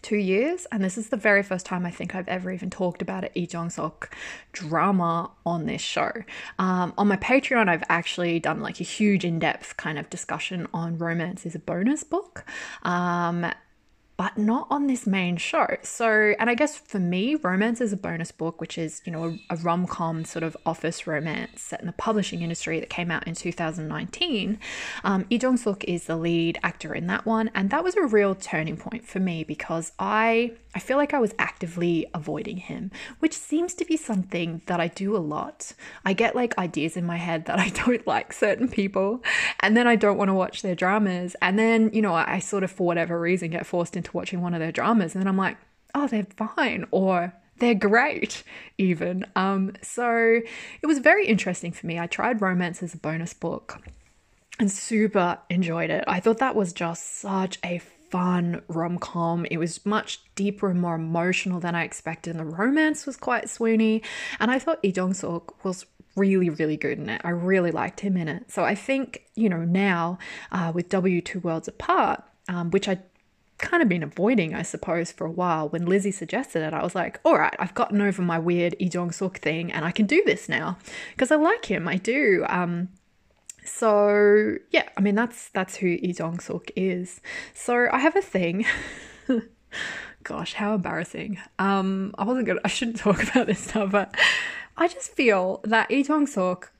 two 0.01 0.17
years, 0.17 0.65
and 0.71 0.83
this 0.83 0.98
is 0.98 1.09
the 1.09 1.17
very 1.17 1.43
first 1.43 1.65
time 1.65 1.86
I 1.86 1.91
think 1.91 2.15
I've 2.15 2.27
ever 2.27 2.51
even 2.51 2.69
talked 2.69 3.01
about 3.01 3.25
an 3.25 3.31
Lee 3.36 3.48
Jong 3.48 3.69
Suk 3.69 4.15
drama 4.53 5.29
on 5.45 5.65
this 5.65 5.81
show. 5.81 6.12
Um, 6.57 6.93
on 6.98 7.07
my 7.07 7.17
Patreon, 7.17 7.67
I've 7.67 7.83
actually 7.89 8.39
done 8.39 8.62
like 8.62 8.79
a 8.79 8.83
huge 8.83 9.25
in 9.25 9.39
depth 9.39 9.77
kind 9.77 10.00
of 10.00 10.09
discussion 10.09 10.67
on 10.74 10.98
Romance 10.98 11.45
is 11.45 11.55
a 11.55 11.59
Bonus 11.59 12.03
book. 12.03 12.45
Um, 12.83 13.51
but 14.19 14.38
not 14.38 14.67
on 14.69 14.88
this 14.88 15.07
main 15.07 15.38
show. 15.38 15.65
So, 15.81 16.33
and 16.39 16.49
I 16.49 16.53
guess 16.53 16.77
for 16.77 16.99
me, 16.99 17.35
romance 17.35 17.79
is 17.79 17.93
a 17.93 17.95
bonus 17.95 18.33
book, 18.33 18.59
which 18.59 18.77
is, 18.77 19.01
you 19.05 19.13
know, 19.13 19.39
a, 19.49 19.53
a 19.53 19.55
rom 19.55 19.88
com 19.88 20.25
sort 20.25 20.43
of 20.43 20.57
office 20.65 21.07
romance 21.07 21.61
set 21.61 21.79
in 21.79 21.88
the 21.88 21.93
publishing 21.93 22.41
industry 22.41 22.81
that 22.81 22.89
came 22.89 23.11
out 23.11 23.25
in 23.25 23.33
2019. 23.33 24.59
Um, 25.05 25.25
Lee 25.31 25.38
Jong 25.38 25.55
Suk 25.55 25.85
is 25.85 26.03
the 26.03 26.17
lead 26.17 26.59
actor 26.63 26.93
in 26.93 27.07
that 27.07 27.25
one. 27.25 27.49
And 27.55 27.69
that 27.69 27.81
was 27.81 27.95
a 27.95 28.03
real 28.03 28.35
turning 28.35 28.75
point 28.75 29.05
for 29.05 29.21
me 29.21 29.45
because 29.45 29.93
I 29.97 30.51
I 30.75 30.79
feel 30.79 30.97
like 30.97 31.15
I 31.15 31.19
was 31.19 31.33
actively 31.39 32.05
avoiding 32.13 32.57
him, 32.57 32.91
which 33.19 33.33
seems 33.33 33.73
to 33.75 33.85
be 33.85 33.97
something 33.97 34.61
that 34.67 34.79
I 34.79 34.88
do 34.88 35.15
a 35.15 35.17
lot. 35.17 35.73
I 36.05 36.13
get 36.13 36.35
like 36.35 36.55
ideas 36.59 36.95
in 36.95 37.05
my 37.05 37.17
head 37.17 37.45
that 37.45 37.57
I 37.57 37.69
don't 37.85 38.05
like 38.05 38.33
certain 38.33 38.67
people, 38.67 39.23
and 39.61 39.75
then 39.75 39.88
I 39.88 39.95
don't 39.95 40.17
want 40.17 40.29
to 40.29 40.33
watch 40.33 40.61
their 40.61 40.75
dramas. 40.75 41.35
And 41.41 41.57
then, 41.57 41.89
you 41.91 42.03
know, 42.03 42.13
I 42.13 42.38
sort 42.38 42.63
of, 42.63 42.71
for 42.71 42.85
whatever 42.85 43.19
reason, 43.19 43.49
get 43.49 43.65
forced 43.65 43.95
into 43.97 44.08
watching 44.13 44.41
one 44.41 44.53
of 44.53 44.59
their 44.59 44.71
dramas, 44.71 45.15
and 45.15 45.21
then 45.21 45.27
I'm 45.27 45.37
like, 45.37 45.57
oh, 45.95 46.07
they're 46.07 46.27
fine, 46.35 46.85
or 46.91 47.33
they're 47.59 47.75
great, 47.75 48.43
even. 48.77 49.25
Um, 49.35 49.73
so 49.81 50.41
it 50.81 50.87
was 50.87 50.99
very 50.99 51.27
interesting 51.27 51.71
for 51.71 51.87
me. 51.87 51.99
I 51.99 52.07
tried 52.07 52.41
Romance 52.41 52.81
as 52.83 52.93
a 52.93 52.97
bonus 52.97 53.33
book 53.33 53.81
and 54.59 54.71
super 54.71 55.39
enjoyed 55.49 55.89
it. 55.89 56.03
I 56.07 56.19
thought 56.19 56.39
that 56.39 56.55
was 56.55 56.73
just 56.73 57.19
such 57.19 57.59
a 57.63 57.79
fun 58.09 58.61
rom 58.67 58.97
com. 58.97 59.45
It 59.45 59.57
was 59.57 59.85
much 59.85 60.21
deeper 60.35 60.69
and 60.69 60.81
more 60.81 60.95
emotional 60.95 61.59
than 61.59 61.75
I 61.75 61.83
expected, 61.83 62.35
and 62.35 62.39
the 62.39 62.55
romance 62.55 63.05
was 63.05 63.17
quite 63.17 63.45
swoony. 63.45 64.03
And 64.39 64.51
I 64.51 64.59
thought 64.59 64.83
Lee 64.83 64.91
Jong 64.91 65.13
Suk 65.13 65.63
was 65.63 65.85
really, 66.15 66.49
really 66.49 66.75
good 66.75 66.97
in 66.97 67.09
it. 67.09 67.21
I 67.23 67.29
really 67.29 67.71
liked 67.71 68.01
him 68.01 68.17
in 68.17 68.27
it. 68.27 68.51
So 68.51 68.63
I 68.63 68.75
think, 68.75 69.23
you 69.35 69.47
know, 69.47 69.63
now 69.63 70.17
uh, 70.51 70.71
with 70.73 70.89
W 70.89 71.21
Two 71.21 71.39
Worlds 71.39 71.67
Apart, 71.67 72.23
um, 72.47 72.71
which 72.71 72.89
I 72.89 72.99
kind 73.59 73.83
of 73.83 73.89
been 73.89 74.03
avoiding, 74.03 74.55
I 74.55 74.63
suppose, 74.63 75.11
for 75.11 75.25
a 75.25 75.31
while. 75.31 75.69
When 75.69 75.85
Lizzie 75.85 76.11
suggested 76.11 76.63
it, 76.63 76.73
I 76.73 76.83
was 76.83 76.95
like, 76.95 77.19
all 77.23 77.37
right, 77.37 77.55
I've 77.59 77.75
gotten 77.75 78.01
over 78.01 78.21
my 78.21 78.39
weird 78.39 78.75
Lee 78.79 78.89
Jong 78.89 79.11
Suk 79.11 79.39
thing 79.39 79.71
and 79.71 79.85
I 79.85 79.91
can 79.91 80.05
do 80.05 80.23
this 80.25 80.49
now 80.49 80.77
because 81.11 81.31
I 81.31 81.35
like 81.35 81.65
him. 81.65 81.87
I 81.87 81.97
do. 81.97 82.45
Um, 82.49 82.89
so 83.63 84.55
yeah, 84.71 84.89
I 84.97 85.01
mean 85.01 85.15
that's 85.15 85.49
that's 85.49 85.75
who 85.75 85.87
Lee 85.87 86.13
Jong 86.13 86.39
Suk 86.39 86.69
is. 86.75 87.21
So 87.53 87.87
I 87.91 87.99
have 87.99 88.15
a 88.15 88.21
thing. 88.21 88.65
Gosh, 90.23 90.53
how 90.53 90.75
embarrassing. 90.75 91.39
Um, 91.59 92.13
I 92.17 92.23
wasn't 92.23 92.47
gonna. 92.47 92.61
I 92.63 92.67
shouldn't 92.67 92.97
talk 93.05 93.21
about 93.23 93.47
this 93.47 93.59
stuff, 93.59 93.91
but 93.91 94.15
I 94.77 94.87
just 94.87 95.11
feel 95.11 95.61
that 95.63 95.89
Lee 95.89 96.03
Jong 96.03 96.27
Suk 96.27 96.71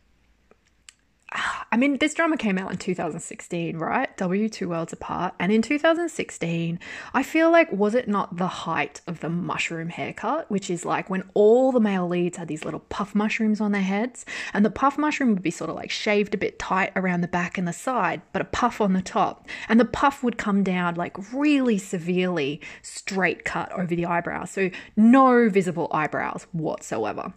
I 1.32 1.78
mean, 1.78 2.00
this 2.00 2.16
drama 2.16 2.38
came 2.38 2.58
out 2.58 2.72
in 2.72 2.78
2016, 2.78 3.78
right? 3.78 4.16
W 4.18 4.50
Two 4.50 4.70
Worlds 4.70 4.94
Apart. 4.94 5.36
And 5.40 5.52
in 5.52 5.62
2016, 5.62 6.80
I 7.14 7.24
feel 7.24 7.52
like, 7.52 7.72
was 7.72 7.94
it 7.94 8.08
not 8.08 8.38
the 8.38 8.48
height 8.48 9.02
of 9.06 9.20
the 9.20 9.30
mushroom 9.30 9.90
haircut, 9.90 10.50
which 10.50 10.72
is 10.72 10.86
like 10.86 11.10
when 11.10 11.30
all 11.36 11.72
the 11.72 11.80
male 11.80 12.08
leads 12.08 12.38
had 12.38 12.48
these 12.48 12.66
little 12.66 12.80
puff 12.80 13.14
mushrooms 13.14 13.62
on 13.62 13.72
their 13.72 13.84
heads, 13.84 14.26
and 14.54 14.66
the 14.66 14.72
puff 14.72 14.98
mushroom 14.98 15.30
would 15.30 15.44
be 15.44 15.52
sort 15.52 15.70
of 15.70 15.76
like 15.76 15.92
shaved 15.92 16.34
a 16.34 16.38
bit 16.38 16.58
tight 16.58 16.92
around 16.96 17.22
the 17.22 17.28
back 17.28 17.60
and 17.60 17.68
the 17.68 17.74
side, 17.74 18.24
but 18.34 18.42
a 18.42 18.46
puff 18.46 18.82
on 18.82 18.94
the 18.94 19.02
top. 19.02 19.48
And 19.68 19.80
the 19.80 19.86
puff 19.86 20.24
would 20.24 20.38
come 20.40 20.64
down 20.64 20.96
like 20.96 21.16
really 21.32 21.78
severely 21.78 22.60
straight 22.82 23.46
cut 23.46 23.72
over 23.74 23.96
the 23.96 24.08
eyebrows. 24.08 24.50
So 24.50 24.72
no 24.96 25.48
visible 25.50 25.90
eyebrows 25.92 26.48
whatsoever. 26.54 27.34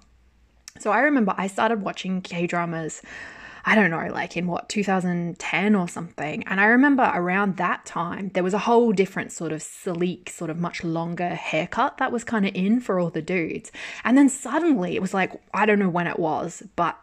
So 0.79 0.91
I 0.91 1.01
remember 1.01 1.35
I 1.37 1.47
started 1.49 1.83
watching 1.83 2.23
K 2.23 2.47
dramas 2.47 3.03
I 3.65 3.75
don't 3.75 3.91
know, 3.91 4.09
like 4.13 4.37
in 4.37 4.47
what, 4.47 4.69
2010 4.69 5.75
or 5.75 5.89
something. 5.89 6.43
And 6.45 6.61
I 6.61 6.65
remember 6.65 7.11
around 7.15 7.57
that 7.57 7.87
time, 7.87 8.31
there 8.35 8.43
was 8.43 8.55
a 8.55 8.59
whole 8.59 8.93
different 8.93 9.33
sort 9.33 9.53
of 9.53 9.63
sleek, 9.63 10.31
sort 10.31 10.51
of 10.51 10.59
much 10.59 10.83
longer 10.83 11.31
haircut 11.31 11.99
that 11.99 12.13
was 12.13 12.25
kind 12.25 12.47
of 12.47 12.55
in 12.55 12.81
for 12.81 12.99
all 12.99 13.11
the 13.11 13.23
dudes. 13.23 13.71
And 14.05 14.19
then 14.19 14.29
suddenly 14.29 14.97
it 14.97 15.03
was 15.03 15.15
like, 15.15 15.33
I 15.55 15.67
don't 15.67 15.79
know 15.79 15.89
when 15.89 16.07
it 16.07 16.19
was, 16.19 16.63
but 16.77 16.99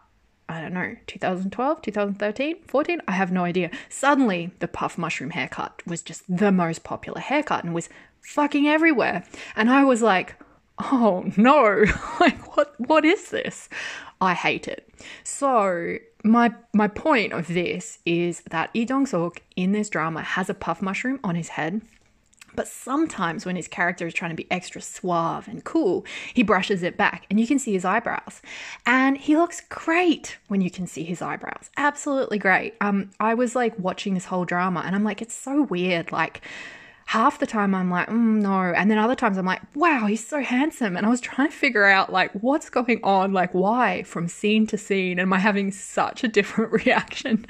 I 0.48 0.60
don't 0.60 0.74
know, 0.74 0.96
2012, 1.06 1.80
2013, 1.80 2.56
14, 2.66 3.00
I 3.06 3.12
have 3.12 3.30
no 3.30 3.44
idea. 3.44 3.70
Suddenly, 3.88 4.50
the 4.58 4.66
puff 4.66 4.98
mushroom 4.98 5.30
haircut 5.30 5.80
was 5.86 6.02
just 6.02 6.24
the 6.28 6.50
most 6.50 6.82
popular 6.82 7.20
haircut 7.20 7.62
and 7.62 7.72
was 7.72 7.88
fucking 8.20 8.66
everywhere. 8.66 9.24
And 9.54 9.70
I 9.70 9.84
was 9.84 10.02
like, 10.02 10.34
oh 10.78 11.30
no, 11.36 11.84
like 12.20 12.56
what 12.56 12.74
what 12.78 13.04
is 13.04 13.30
this? 13.30 13.68
I 14.20 14.34
hate 14.34 14.66
it. 14.66 14.92
So 15.22 15.98
my 16.24 16.54
my 16.72 16.88
point 16.88 17.32
of 17.32 17.48
this 17.48 17.98
is 18.04 18.42
that 18.50 18.74
Lee 18.74 18.84
Jong 18.84 19.06
Suk 19.06 19.42
in 19.56 19.72
this 19.72 19.88
drama 19.88 20.22
has 20.22 20.50
a 20.50 20.54
puff 20.54 20.82
mushroom 20.82 21.20
on 21.24 21.34
his 21.34 21.48
head. 21.48 21.80
But 22.54 22.66
sometimes 22.66 23.46
when 23.46 23.54
his 23.54 23.68
character 23.68 24.06
is 24.08 24.14
trying 24.14 24.32
to 24.32 24.36
be 24.36 24.50
extra 24.50 24.80
suave 24.80 25.46
and 25.46 25.62
cool, 25.62 26.04
he 26.34 26.42
brushes 26.42 26.82
it 26.82 26.96
back 26.96 27.24
and 27.30 27.38
you 27.38 27.46
can 27.46 27.60
see 27.60 27.72
his 27.72 27.84
eyebrows. 27.84 28.42
And 28.84 29.16
he 29.16 29.36
looks 29.36 29.60
great 29.68 30.36
when 30.48 30.60
you 30.60 30.70
can 30.70 30.88
see 30.88 31.04
his 31.04 31.22
eyebrows. 31.22 31.70
Absolutely 31.76 32.38
great. 32.38 32.74
Um 32.80 33.10
I 33.20 33.34
was 33.34 33.54
like 33.54 33.78
watching 33.78 34.14
this 34.14 34.26
whole 34.26 34.44
drama 34.44 34.82
and 34.84 34.94
I'm 34.94 35.04
like 35.04 35.22
it's 35.22 35.34
so 35.34 35.62
weird 35.62 36.10
like 36.12 36.42
half 37.10 37.40
the 37.40 37.46
time 37.46 37.74
I'm 37.74 37.90
like, 37.90 38.06
mm, 38.06 38.40
no. 38.40 38.72
And 38.72 38.88
then 38.88 38.96
other 38.96 39.16
times 39.16 39.36
I'm 39.36 39.44
like, 39.44 39.62
wow, 39.74 40.06
he's 40.06 40.24
so 40.24 40.42
handsome. 40.42 40.96
And 40.96 41.04
I 41.04 41.08
was 41.08 41.20
trying 41.20 41.50
to 41.50 41.56
figure 41.56 41.84
out 41.84 42.12
like 42.12 42.30
what's 42.34 42.70
going 42.70 43.00
on, 43.02 43.32
like 43.32 43.52
why 43.52 44.04
from 44.04 44.28
scene 44.28 44.64
to 44.68 44.78
scene 44.78 45.18
am 45.18 45.32
I 45.32 45.40
having 45.40 45.72
such 45.72 46.22
a 46.22 46.28
different 46.28 46.70
reaction 46.84 47.46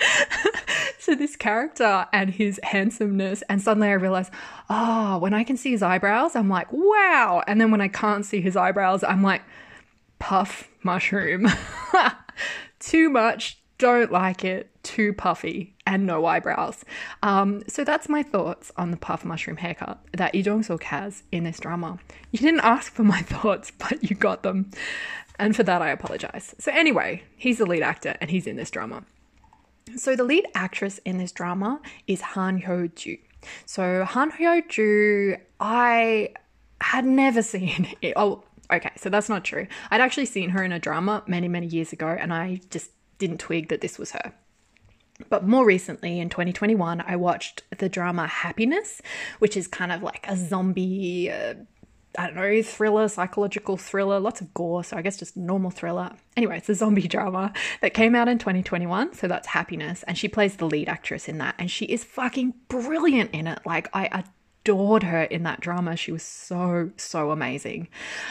to 1.05 1.15
this 1.15 1.37
character 1.37 2.07
and 2.11 2.31
his 2.31 2.59
handsomeness. 2.63 3.43
And 3.51 3.61
suddenly 3.61 3.89
I 3.89 3.93
realized, 3.93 4.33
oh, 4.71 5.19
when 5.19 5.35
I 5.35 5.45
can 5.45 5.59
see 5.59 5.73
his 5.73 5.83
eyebrows, 5.83 6.35
I'm 6.35 6.49
like, 6.49 6.73
wow. 6.73 7.43
And 7.47 7.61
then 7.61 7.71
when 7.71 7.83
I 7.83 7.89
can't 7.89 8.25
see 8.25 8.41
his 8.41 8.57
eyebrows, 8.57 9.05
I'm 9.05 9.23
like, 9.23 9.43
puff 10.19 10.71
mushroom. 10.83 11.49
Too 12.79 13.11
much, 13.11 13.60
don't 13.81 14.13
like 14.13 14.45
it, 14.45 14.71
too 14.83 15.15
puffy 15.15 15.75
and 15.87 16.07
no 16.07 16.27
eyebrows. 16.27 16.85
Um, 17.23 17.63
so 17.67 17.83
that's 17.83 18.09
my 18.09 18.23
thoughts 18.23 18.71
on 18.77 18.91
the 18.91 18.99
puff 18.99 19.25
mushroom 19.25 19.57
haircut 19.57 19.99
that 20.13 20.35
Lee 20.35 20.43
Jong 20.43 20.63
Suk 20.63 20.85
has 20.85 21.23
in 21.33 21.45
this 21.45 21.59
drama. 21.59 21.99
You 22.31 22.39
didn't 22.39 22.61
ask 22.61 22.93
for 22.93 23.03
my 23.03 23.23
thoughts, 23.35 23.73
but 23.77 24.09
you 24.09 24.15
got 24.15 24.43
them. 24.43 24.71
And 25.39 25.57
for 25.57 25.63
that, 25.63 25.81
I 25.81 25.89
apologize. 25.89 26.55
So, 26.59 26.71
anyway, 26.73 27.23
he's 27.37 27.57
the 27.57 27.65
lead 27.67 27.83
actor 27.83 28.17
and 28.21 28.31
he's 28.31 28.47
in 28.47 28.57
this 28.57 28.71
drama. 28.71 29.05
So, 29.97 30.15
the 30.15 30.25
lead 30.25 30.47
actress 30.55 30.99
in 31.07 31.17
this 31.17 31.33
drama 31.33 31.81
is 32.07 32.21
Han 32.21 32.61
Hyo 32.61 32.95
Joo. 32.95 33.17
So, 33.65 34.05
Han 34.05 34.33
Hyo 34.33 34.69
Joo, 34.69 35.39
I 35.59 36.35
had 36.83 37.07
never 37.07 37.41
seen 37.55 37.89
it. 38.03 38.13
Oh, 38.17 38.45
okay, 38.71 38.93
so 38.97 39.09
that's 39.09 39.31
not 39.31 39.43
true. 39.43 39.67
I'd 39.91 40.03
actually 40.03 40.27
seen 40.27 40.51
her 40.51 40.63
in 40.63 40.73
a 40.73 40.79
drama 40.79 41.25
many, 41.27 41.49
many 41.49 41.69
years 41.69 41.95
ago, 41.95 42.09
and 42.09 42.35
I 42.35 42.61
just 42.69 42.91
didn't 43.21 43.39
twig 43.39 43.69
that 43.69 43.81
this 43.81 43.99
was 43.99 44.11
her. 44.13 44.33
But 45.29 45.47
more 45.47 45.65
recently, 45.65 46.19
in 46.19 46.31
2021, 46.31 47.05
I 47.07 47.15
watched 47.17 47.63
the 47.79 47.89
drama 47.89 48.27
Happiness, 48.27 49.03
which 49.39 49.57
is 49.57 49.69
kind 49.69 49.93
of 49.93 50.03
like 50.03 50.27
a 50.27 50.35
zombie, 50.35 51.31
uh, 51.31 51.55
I 52.17 52.27
don't 52.27 52.37
know, 52.37 52.63
thriller, 52.63 53.07
psychological 53.07 53.77
thriller, 53.77 54.19
lots 54.19 54.41
of 54.41 54.53
gore. 54.55 54.83
So 54.83 54.97
I 54.97 55.03
guess 55.03 55.19
just 55.19 55.37
normal 55.37 55.71
thriller. 55.71 56.13
Anyway, 56.39 56.57
it's 56.57 56.71
a 56.71 56.75
zombie 56.75 57.07
drama 57.09 57.53
that 57.83 57.93
came 57.93 58.15
out 58.15 58.29
in 58.29 58.39
2021. 58.39 59.13
So 59.13 59.29
that's 59.29 59.49
Happiness. 59.49 60.03
And 60.05 60.17
she 60.17 60.27
plays 60.27 60.57
the 60.57 60.67
lead 60.67 60.89
actress 60.89 61.29
in 61.29 61.37
that. 61.39 61.55
And 61.59 61.71
she 61.71 61.85
is 61.85 62.03
fucking 62.03 62.55
brilliant 62.69 63.33
in 63.33 63.47
it. 63.47 63.61
Like, 63.67 63.89
I 63.93 64.25
adored 64.71 65.03
her 65.03 65.23
in 65.25 65.43
that 65.43 65.61
drama. 65.61 65.97
She 65.97 66.13
was 66.13 66.23
so, 66.23 66.91
so 66.97 67.31
amazing. 67.31 67.89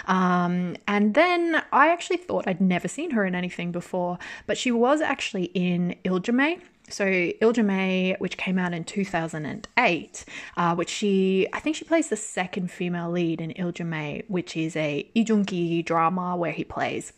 Um, 0.07 0.75
and 0.87 1.13
then 1.13 1.61
I 1.71 1.89
actually 1.89 2.17
thought 2.17 2.47
I'd 2.47 2.61
never 2.61 2.87
seen 2.87 3.11
her 3.11 3.25
in 3.25 3.35
anything 3.35 3.71
before, 3.71 4.17
but 4.47 4.57
she 4.57 4.71
was 4.71 5.01
actually 5.01 5.45
in 5.45 5.95
Iljimae. 6.05 6.61
So 6.89 7.05
Iljimae, 7.05 8.19
which 8.19 8.37
came 8.37 8.57
out 8.57 8.73
in 8.73 8.83
2008, 8.83 10.25
uh, 10.57 10.75
which 10.75 10.89
she, 10.89 11.47
I 11.53 11.59
think 11.59 11.75
she 11.75 11.85
plays 11.85 12.09
the 12.09 12.15
second 12.15 12.71
female 12.71 13.11
lead 13.11 13.41
in 13.41 13.51
Iljimae, 13.51 14.23
which 14.27 14.57
is 14.57 14.75
a 14.75 15.09
Lee 15.15 15.23
Joon 15.23 15.45
Gi 15.45 15.83
drama 15.83 16.35
where 16.35 16.51
he 16.51 16.63
plays, 16.63 17.13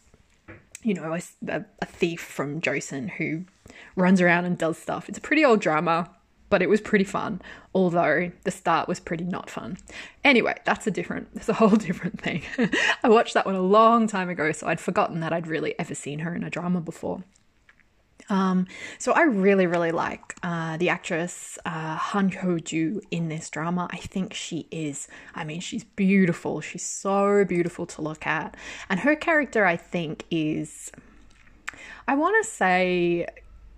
you 0.83 0.93
know, 0.93 1.13
a, 1.47 1.65
a 1.79 1.85
thief 1.85 2.21
from 2.21 2.59
Joseon 2.59 3.11
who 3.11 3.45
runs 3.95 4.19
around 4.19 4.45
and 4.45 4.57
does 4.57 4.77
stuff. 4.77 5.07
It's 5.07 5.19
a 5.19 5.21
pretty 5.21 5.45
old 5.45 5.61
drama 5.61 6.09
but 6.51 6.61
it 6.61 6.69
was 6.69 6.81
pretty 6.81 7.05
fun, 7.05 7.41
although 7.73 8.29
the 8.43 8.51
start 8.51 8.87
was 8.87 8.99
pretty 8.99 9.23
not 9.23 9.49
fun. 9.49 9.77
Anyway, 10.23 10.53
that's 10.65 10.85
a 10.85 10.91
different, 10.91 11.29
it's 11.33 11.49
a 11.49 11.53
whole 11.61 11.69
different 11.69 12.21
thing. 12.21 12.43
I 13.03 13.09
watched 13.09 13.33
that 13.33 13.47
one 13.47 13.55
a 13.55 13.61
long 13.61 14.05
time 14.05 14.29
ago, 14.29 14.51
so 14.51 14.67
I'd 14.67 14.81
forgotten 14.81 15.21
that 15.21 15.33
I'd 15.33 15.47
really 15.47 15.73
ever 15.79 15.95
seen 15.95 16.19
her 16.19 16.35
in 16.35 16.43
a 16.43 16.49
drama 16.49 16.81
before. 16.81 17.23
Um, 18.29 18.67
so 18.99 19.13
I 19.13 19.23
really, 19.23 19.65
really 19.65 19.91
like 19.91 20.35
uh, 20.43 20.77
the 20.77 20.89
actress 20.89 21.57
uh, 21.65 21.95
Han 21.95 22.29
Hyo 22.29 22.63
Joo 22.63 23.01
in 23.11 23.29
this 23.29 23.49
drama. 23.49 23.87
I 23.91 23.97
think 23.97 24.33
she 24.33 24.67
is. 24.71 25.07
I 25.33 25.43
mean, 25.43 25.61
she's 25.61 25.85
beautiful. 25.85 26.61
She's 26.61 26.85
so 26.85 27.45
beautiful 27.45 27.85
to 27.87 28.01
look 28.01 28.27
at, 28.27 28.55
and 28.89 28.99
her 28.99 29.15
character, 29.15 29.65
I 29.65 29.77
think, 29.77 30.25
is. 30.29 30.91
I 32.07 32.15
want 32.15 32.43
to 32.43 32.49
say 32.49 33.27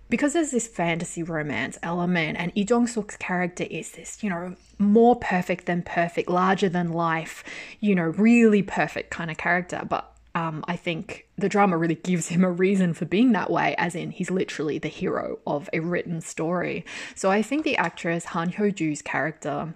because 0.08 0.32
there's 0.32 0.50
this 0.50 0.68
fantasy 0.68 1.22
romance 1.22 1.78
element 1.82 2.38
and 2.38 2.52
Lee 2.54 2.64
Jong 2.64 2.86
Suk's 2.86 3.16
character 3.16 3.64
is 3.64 3.92
this, 3.92 4.22
you 4.22 4.30
know, 4.30 4.54
more 4.78 5.16
perfect 5.16 5.66
than 5.66 5.82
perfect, 5.82 6.28
larger 6.28 6.68
than 6.68 6.92
life, 6.92 7.44
you 7.80 7.94
know, 7.94 8.04
really 8.04 8.62
perfect 8.62 9.10
kind 9.10 9.30
of 9.30 9.36
character. 9.36 9.82
But 9.88 10.10
um, 10.34 10.64
I 10.66 10.76
think 10.76 11.26
the 11.38 11.48
drama 11.48 11.76
really 11.78 11.94
gives 11.94 12.28
him 12.28 12.44
a 12.44 12.50
reason 12.50 12.92
for 12.92 13.04
being 13.04 13.32
that 13.32 13.50
way, 13.50 13.74
as 13.78 13.94
in 13.94 14.10
he's 14.10 14.30
literally 14.30 14.78
the 14.78 14.88
hero 14.88 15.38
of 15.46 15.70
a 15.72 15.80
written 15.80 16.20
story. 16.20 16.84
So 17.14 17.30
I 17.30 17.40
think 17.42 17.64
the 17.64 17.76
actress 17.76 18.26
Han 18.26 18.50
Hyo 18.50 18.74
Joo's 18.74 19.00
character 19.00 19.74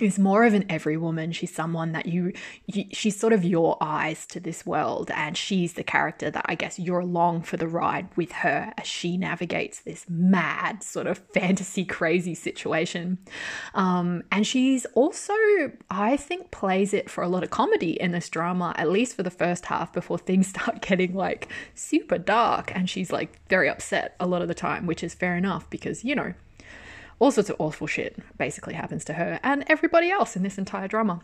is 0.00 0.18
more 0.18 0.44
of 0.44 0.52
an 0.52 0.64
every 0.68 0.96
woman. 0.96 1.32
She's 1.32 1.54
someone 1.54 1.92
that 1.92 2.06
you, 2.06 2.32
you, 2.66 2.84
she's 2.92 3.18
sort 3.18 3.32
of 3.32 3.44
your 3.44 3.78
eyes 3.80 4.26
to 4.26 4.40
this 4.40 4.66
world, 4.66 5.10
and 5.14 5.36
she's 5.36 5.72
the 5.72 5.82
character 5.82 6.30
that 6.30 6.44
I 6.46 6.54
guess 6.54 6.78
you're 6.78 7.00
along 7.00 7.42
for 7.42 7.56
the 7.56 7.66
ride 7.66 8.08
with 8.14 8.32
her 8.32 8.72
as 8.76 8.86
she 8.86 9.16
navigates 9.16 9.80
this 9.80 10.04
mad 10.08 10.82
sort 10.82 11.06
of 11.06 11.18
fantasy 11.34 11.84
crazy 11.84 12.34
situation. 12.34 13.18
Um, 13.74 14.22
and 14.30 14.46
she's 14.46 14.84
also, 14.94 15.34
I 15.90 16.16
think, 16.16 16.50
plays 16.50 16.92
it 16.92 17.08
for 17.08 17.24
a 17.24 17.28
lot 17.28 17.42
of 17.42 17.50
comedy 17.50 17.92
in 17.92 18.12
this 18.12 18.28
drama, 18.28 18.74
at 18.76 18.90
least 18.90 19.16
for 19.16 19.22
the 19.22 19.30
first 19.30 19.66
half 19.66 19.92
before 19.92 20.18
things 20.18 20.46
start 20.56 20.82
getting 20.82 21.14
like 21.14 21.48
super 21.74 22.18
dark, 22.18 22.74
and 22.74 22.90
she's 22.90 23.10
like 23.10 23.40
very 23.48 23.68
upset 23.68 24.14
a 24.20 24.26
lot 24.26 24.42
of 24.42 24.48
the 24.48 24.54
time, 24.54 24.86
which 24.86 25.02
is 25.02 25.14
fair 25.14 25.36
enough 25.36 25.68
because 25.70 26.04
you 26.04 26.14
know 26.14 26.34
all 27.18 27.30
sorts 27.30 27.50
of 27.50 27.56
awful 27.58 27.86
shit 27.86 28.16
basically 28.38 28.74
happens 28.74 29.04
to 29.06 29.14
her 29.14 29.40
and 29.42 29.64
everybody 29.68 30.10
else 30.10 30.36
in 30.36 30.42
this 30.42 30.58
entire 30.58 30.88
drama. 30.88 31.20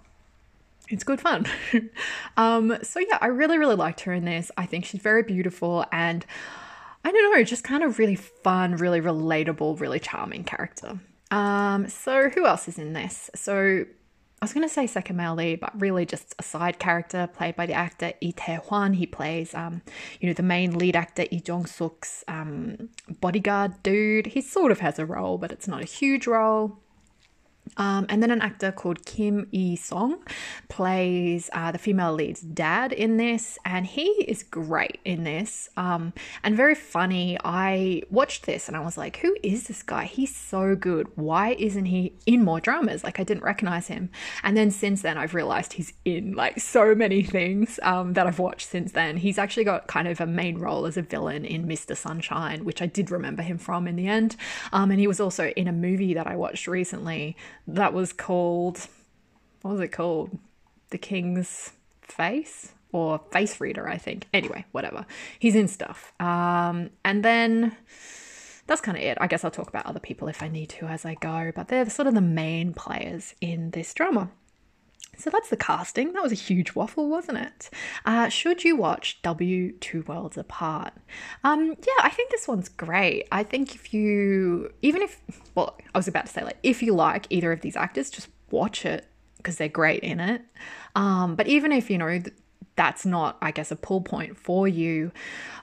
It's 0.89 1.05
good 1.05 1.21
fun. 1.21 1.47
um, 2.37 2.77
so, 2.83 3.01
yeah, 3.01 3.19
I 3.21 3.27
really, 3.29 3.59
really 3.59 3.77
liked 3.77 4.01
her 4.01 4.13
in 4.13 4.25
this. 4.25 4.51
I 4.57 4.67
think 4.67 4.85
she's 4.85 5.01
very 5.01 5.23
beautiful 5.23 5.85
and 5.93 6.27
I 7.05 7.11
don't 7.11 7.33
know, 7.33 7.45
just 7.45 7.65
kind 7.65 7.83
of 7.83 7.99
really 7.99 8.15
fun, 8.15 8.77
really 8.77 9.01
relatable, 9.01 9.81
really 9.81 9.99
charming 9.99 10.45
character. 10.45 10.99
Um, 11.31 11.89
so, 11.89 12.29
who 12.29 12.47
else 12.47 12.69
is 12.69 12.79
in 12.79 12.93
this? 12.93 13.31
So, 13.35 13.87
I 14.43 14.45
was 14.45 14.53
going 14.53 14.67
to 14.67 14.75
say 14.75 14.89
second 14.89 15.15
male 15.15 15.37
lead, 15.37 15.61
but 15.61 15.81
really 15.81 16.05
just 16.05 16.35
a 16.37 16.43
side 16.43 16.81
character 16.81 17.29
played 17.29 17.55
by 17.55 17.65
the 17.65 17.75
actor 17.75 18.13
Lee 18.21 18.33
Tae 18.33 18.57
Hwan. 18.57 18.95
He 18.95 19.07
plays, 19.07 19.55
um, 19.55 19.83
you 20.19 20.27
know, 20.27 20.33
the 20.33 20.43
main 20.43 20.77
lead 20.77 20.97
actor 20.97 21.27
Lee 21.31 21.39
Jong 21.39 21.65
Suk's 21.65 22.25
um, 22.27 22.89
bodyguard 23.21 23.81
dude. 23.85 24.27
He 24.27 24.41
sort 24.41 24.73
of 24.73 24.81
has 24.81 24.99
a 24.99 25.07
role, 25.07 25.39
but 25.39 25.53
it's 25.53 25.69
not 25.69 25.81
a 25.81 25.85
huge 25.85 26.27
role. 26.27 26.81
Um, 27.77 28.07
and 28.09 28.23
then 28.23 28.31
an 28.31 28.43
actor 28.43 28.71
called 28.71 29.07
Kim 29.07 29.49
E 29.51 29.77
Song 29.77 30.23
plays 30.69 31.49
uh, 31.53 31.73
the 31.73 31.79
female 31.79 32.13
lead's 32.13 32.41
dad 32.41 32.93
in 32.93 33.17
this, 33.17 33.59
and 33.65 33.87
he 33.87 34.07
is 34.29 34.43
great 34.43 35.01
in 35.05 35.25
this 35.25 35.71
um, 35.77 36.13
and 36.45 36.57
very 36.57 36.75
funny. 36.75 37.39
I 37.45 38.03
watched 38.11 38.47
this 38.47 38.69
and 38.69 38.77
I 38.77 38.81
was 38.81 38.99
like, 38.99 39.19
who 39.19 39.37
is 39.43 39.69
this 39.69 39.83
guy? 39.83 40.05
He's 40.05 40.35
so 40.35 40.77
good. 40.77 41.09
Why 41.17 41.57
isn't 41.59 41.87
he 41.87 42.15
in 42.27 42.45
more 42.45 42.61
dramas? 42.61 43.05
Like, 43.05 43.19
I 43.19 43.25
didn't 43.25 43.45
recognize 43.45 43.87
him. 43.87 44.11
And 44.43 44.57
then 44.57 44.71
since 44.71 45.03
then, 45.03 45.17
I've 45.17 45.35
realized 45.35 45.75
he's 45.75 45.93
in 46.05 46.35
like 46.35 46.61
so 46.61 46.95
many 46.95 47.23
things 47.23 47.81
um, 47.83 48.13
that 48.15 48.27
I've 48.27 48.39
watched 48.39 48.69
since 48.69 48.93
then. 48.93 49.17
He's 49.17 49.39
actually 49.39 49.65
got 49.65 49.87
kind 49.87 50.09
of 50.09 50.21
a 50.21 50.27
main 50.27 50.59
role 50.59 50.87
as 50.87 50.97
a 50.97 51.03
villain 51.03 51.45
in 51.45 51.67
Mr. 51.67 51.97
Sunshine, 51.97 52.65
which 52.65 52.83
I 52.83 52.87
did 52.87 53.11
remember 53.11 53.43
him 53.43 53.59
from 53.59 53.89
in 53.89 53.97
the 53.97 54.09
end. 54.09 54.37
Um, 54.73 54.91
and 54.91 55.01
he 55.01 55.07
was 55.07 55.21
also 55.21 55.49
in 55.51 55.69
a 55.69 55.73
movie 55.73 56.15
that 56.15 56.27
I 56.27 56.37
watched 56.37 56.67
recently 56.67 57.37
that 57.67 57.93
was 57.93 58.13
called 58.13 58.89
what 59.63 59.73
was 59.73 59.81
it 59.81 59.89
called? 59.89 60.39
The 60.91 60.99
King's 60.99 61.73
Face 62.03 62.73
or 62.91 63.21
Face 63.31 63.61
Reader, 63.61 63.89
I 63.89 63.97
think. 63.97 64.27
Anyway, 64.35 64.67
whatever. 64.73 65.07
He's 65.39 65.55
in 65.55 65.69
stuff. 65.69 66.13
Um, 66.21 66.91
and 67.05 67.25
then 67.25 67.77
that's 68.67 68.81
kind 68.81 68.99
of 68.99 69.05
it. 69.05 69.19
I 69.21 69.27
guess 69.27 69.45
I'll 69.45 69.51
talk 69.51 69.69
about 69.69 69.87
other 69.87 70.01
people 70.01 70.29
if 70.29 70.43
I 70.43 70.49
need 70.49 70.69
to 70.71 70.87
as 70.87 71.05
I 71.05 71.15
go, 71.15 71.53
but 71.55 71.69
they're 71.69 71.89
sort 71.89 72.09
of 72.09 72.15
the 72.15 72.21
main 72.21 72.75
players 72.75 73.35
in 73.41 73.71
this 73.71 73.95
drama. 73.95 74.31
So 75.23 75.31
that's 75.31 75.51
the 75.51 75.57
casting. 75.57 76.15
That 76.15 76.23
was 76.25 76.33
a 76.33 76.35
huge 76.35 76.75
waffle, 76.75 77.09
wasn't 77.09 77.39
it? 77.39 77.71
Uh, 78.05 78.29
should 78.29 78.65
you 78.65 78.75
watch 78.75 79.23
W 79.23 79.71
Two 79.79 80.03
Worlds 80.09 80.37
Apart? 80.37 80.95
Um, 81.45 81.69
yeah, 81.69 82.03
I 82.03 82.09
think 82.09 82.33
this 82.33 82.49
one's 82.49 82.69
great. 82.69 83.29
I 83.31 83.45
think 83.45 83.77
if 83.77 83.95
you, 83.95 84.73
even 84.83 85.01
if, 85.01 85.21
well, 85.55 85.79
I 85.95 85.99
was 85.99 86.09
about 86.09 86.27
to 86.27 86.33
say, 86.33 86.43
like, 86.43 86.59
if 86.65 86.83
you 86.83 86.93
like 86.93 87.27
either 87.31 87.53
of 87.53 87.61
these 87.61 87.77
actors, 87.77 88.11
just 88.11 88.31
watch 88.51 88.85
it 88.85 89.07
because 89.37 89.59
they're 89.59 89.69
great 89.69 90.03
in 90.03 90.19
it. 90.19 90.43
Um, 90.97 91.37
but 91.37 91.47
even 91.47 91.71
if, 91.71 91.89
you 91.89 91.99
know, 91.99 92.21
that's 92.75 93.07
not, 93.07 93.39
I 93.41 93.53
guess, 93.53 93.71
a 93.71 93.77
pull 93.77 94.01
point 94.01 94.37
for 94.37 94.67
you, 94.67 95.13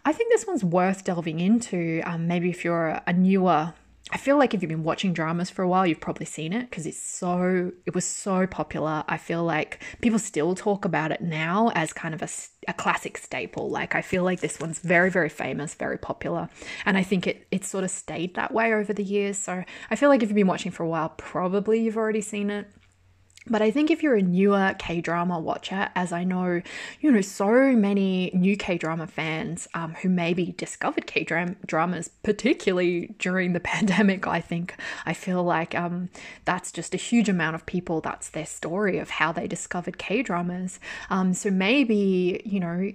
I 0.06 0.14
think 0.14 0.32
this 0.32 0.48
one's 0.48 0.64
worth 0.64 1.04
delving 1.04 1.42
into. 1.42 2.02
Um, 2.06 2.28
maybe 2.28 2.50
if 2.50 2.64
you're 2.64 3.02
a 3.06 3.12
newer 3.12 3.74
I 4.12 4.18
feel 4.18 4.38
like 4.38 4.54
if 4.54 4.62
you've 4.62 4.70
been 4.70 4.84
watching 4.84 5.14
dramas 5.14 5.52
for 5.52 5.62
a 5.62 5.68
while, 5.68 5.86
you've 5.86 6.00
probably 6.00 6.26
seen 6.26 6.52
it 6.52 6.70
because 6.70 6.88
it's 6.88 6.98
so, 6.98 7.72
it 7.86 7.94
was 7.94 8.06
so 8.06 8.48
popular. 8.48 9.04
I 9.08 9.18
feel 9.18 9.44
like 9.44 9.84
people 10.02 10.18
still 10.18 10.56
talk 10.56 10.84
about 10.84 11.12
it 11.12 11.22
now 11.22 11.72
as 11.76 11.94
kind 11.94 12.16
of 12.16 12.24
a, 12.24 12.30
a 12.68 12.74
classic 12.74 13.18
staple. 13.20 13.70
Like, 13.70 13.94
I 13.94 14.02
feel 14.02 14.24
like 14.24 14.40
this 14.40 14.60
one's 14.60 14.80
very, 14.80 15.12
very 15.12 15.30
famous, 15.30 15.76
very 15.76 15.98
popular. 15.98 16.50
And 16.86 16.98
I 16.98 17.04
think 17.04 17.28
it, 17.28 17.46
it 17.52 17.66
sort 17.66 17.84
of 17.84 17.92
stayed 17.92 18.34
that 18.34 18.52
way 18.52 18.74
over 18.74 18.94
the 18.94 19.04
years. 19.04 19.38
So 19.38 19.64
I 19.92 19.96
feel 19.96 20.10
like 20.10 20.24
if 20.24 20.30
you've 20.30 20.36
been 20.36 20.48
watching 20.48 20.72
for 20.72 20.84
a 20.84 20.90
while, 20.90 21.10
probably 21.10 21.80
you've 21.80 21.98
already 21.98 22.22
seen 22.22 22.50
it. 22.50 22.68
But 23.50 23.62
I 23.62 23.72
think 23.72 23.90
if 23.90 24.04
you're 24.04 24.16
a 24.16 24.22
newer 24.22 24.76
K 24.78 25.02
drama 25.02 25.40
watcher, 25.40 25.90
as 25.96 26.12
I 26.12 26.24
know, 26.24 26.62
you 27.02 27.12
know, 27.12 27.22
so 27.22 27.74
many 27.74 28.32
new 28.34 28.56
K 28.56 28.78
drama 28.78 29.08
fans 29.08 29.68
um, 29.74 29.96
who 29.96 30.10
maybe 30.10 30.54
discovered 30.58 31.08
K 31.08 31.26
dramas, 31.66 32.10
particularly 32.24 33.16
during 33.20 33.54
the 33.54 33.60
pandemic, 33.70 34.28
I 34.28 34.42
think 34.42 34.76
I 35.06 35.14
feel 35.14 35.44
like 35.44 35.76
um, 35.76 36.10
that's 36.46 36.72
just 36.72 36.94
a 36.94 36.98
huge 36.98 37.30
amount 37.30 37.56
of 37.56 37.66
people. 37.66 38.02
That's 38.02 38.30
their 38.30 38.46
story 38.46 38.98
of 39.00 39.10
how 39.10 39.32
they 39.32 39.48
discovered 39.48 39.98
K 39.98 40.22
dramas. 40.22 40.80
Um, 41.10 41.34
so 41.34 41.50
maybe, 41.50 42.42
you 42.46 42.60
know, 42.60 42.92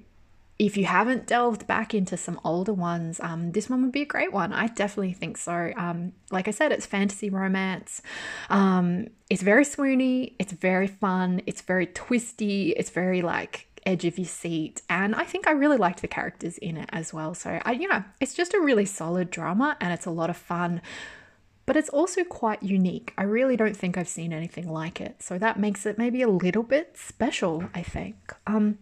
if 0.59 0.77
you 0.77 0.85
haven't 0.85 1.27
delved 1.27 1.67
back 1.67 1.95
into 1.95 2.17
some 2.17 2.41
older 2.45 2.73
ones, 2.73 3.19
um, 3.21 3.53
this 3.53 3.69
one 3.69 3.83
would 3.83 3.93
be 3.93 4.03
a 4.03 4.07
great 4.07 4.33
one. 4.33 4.53
I 4.53 4.69
definitely 4.69 5.13
think 5.13 5.37
so. 5.37 5.73
Um, 5.77 6.13
like 6.31 6.47
I 6.47 6.53
said, 6.53 6.71
it's 6.71 6.87
fantasy 6.87 7.29
romance. 7.29 8.01
Um, 8.51 9.09
it's 9.29 9.43
very 9.43 9.65
swoony. 9.65 10.35
It's 10.39 10.53
very 10.53 10.87
fun. 10.87 11.43
It's 11.47 11.61
very 11.61 11.87
twisty. 11.87 12.71
It's 12.71 12.91
very 12.91 13.21
like 13.21 13.67
edge 13.85 14.05
of 14.05 14.17
your 14.17 14.29
seat. 14.29 14.83
And 14.89 15.15
I 15.15 15.25
think 15.25 15.49
I 15.49 15.53
really 15.53 15.77
liked 15.77 16.03
the 16.03 16.09
characters 16.09 16.57
in 16.59 16.77
it 16.77 16.89
as 16.93 17.13
well. 17.13 17.35
So 17.35 17.61
I, 17.65 17.73
you 17.73 17.89
know, 17.89 18.05
it's 18.21 18.35
just 18.35 18.55
a 18.55 18.61
really 18.61 18.85
solid 18.85 19.31
drama 19.31 19.77
and 19.81 19.93
it's 19.93 20.07
a 20.07 20.11
lot 20.11 20.31
of 20.31 20.37
fun. 20.37 20.81
But 21.67 21.77
it's 21.77 21.89
also 21.89 22.25
quite 22.25 22.63
unique. 22.63 23.13
I 23.17 23.23
really 23.23 23.57
don't 23.57 23.77
think 23.77 23.97
I've 23.97 24.09
seen 24.09 24.33
anything 24.33 24.69
like 24.69 25.01
it. 25.01 25.23
So 25.23 25.39
that 25.39 25.59
makes 25.59 25.87
it 25.87 25.97
maybe 25.97 26.21
a 26.21 26.29
little 26.29 26.63
bit 26.63 26.97
special, 26.97 27.65
I 27.75 27.83
think. 27.83 28.17
Um, 28.47 28.79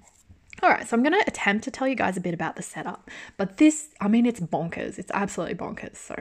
all 0.63 0.71
right, 0.71 0.87
so 0.87 0.97
I'm 0.97 1.03
going 1.03 1.13
to 1.13 1.25
attempt 1.27 1.65
to 1.65 1.73
tell 1.73 1.89
you 1.89 1.97
guys 1.97 2.17
a 2.17 2.21
bit 2.21 2.35
about 2.35 2.55
the 2.55 2.63
setup. 2.63 3.11
But 3.37 3.57
this, 3.57 3.89
I 4.01 4.07
mean, 4.07 4.27
it's 4.27 4.39
bonkers. 4.39 4.97
It's 4.97 5.11
absolutely 5.13 5.57
bonkers. 5.57 5.97
So 5.97 6.15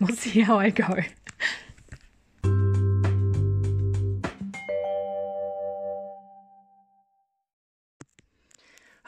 we'll 0.00 0.16
see 0.16 0.40
how 0.40 0.58
I 0.58 0.70
go. 0.70 0.96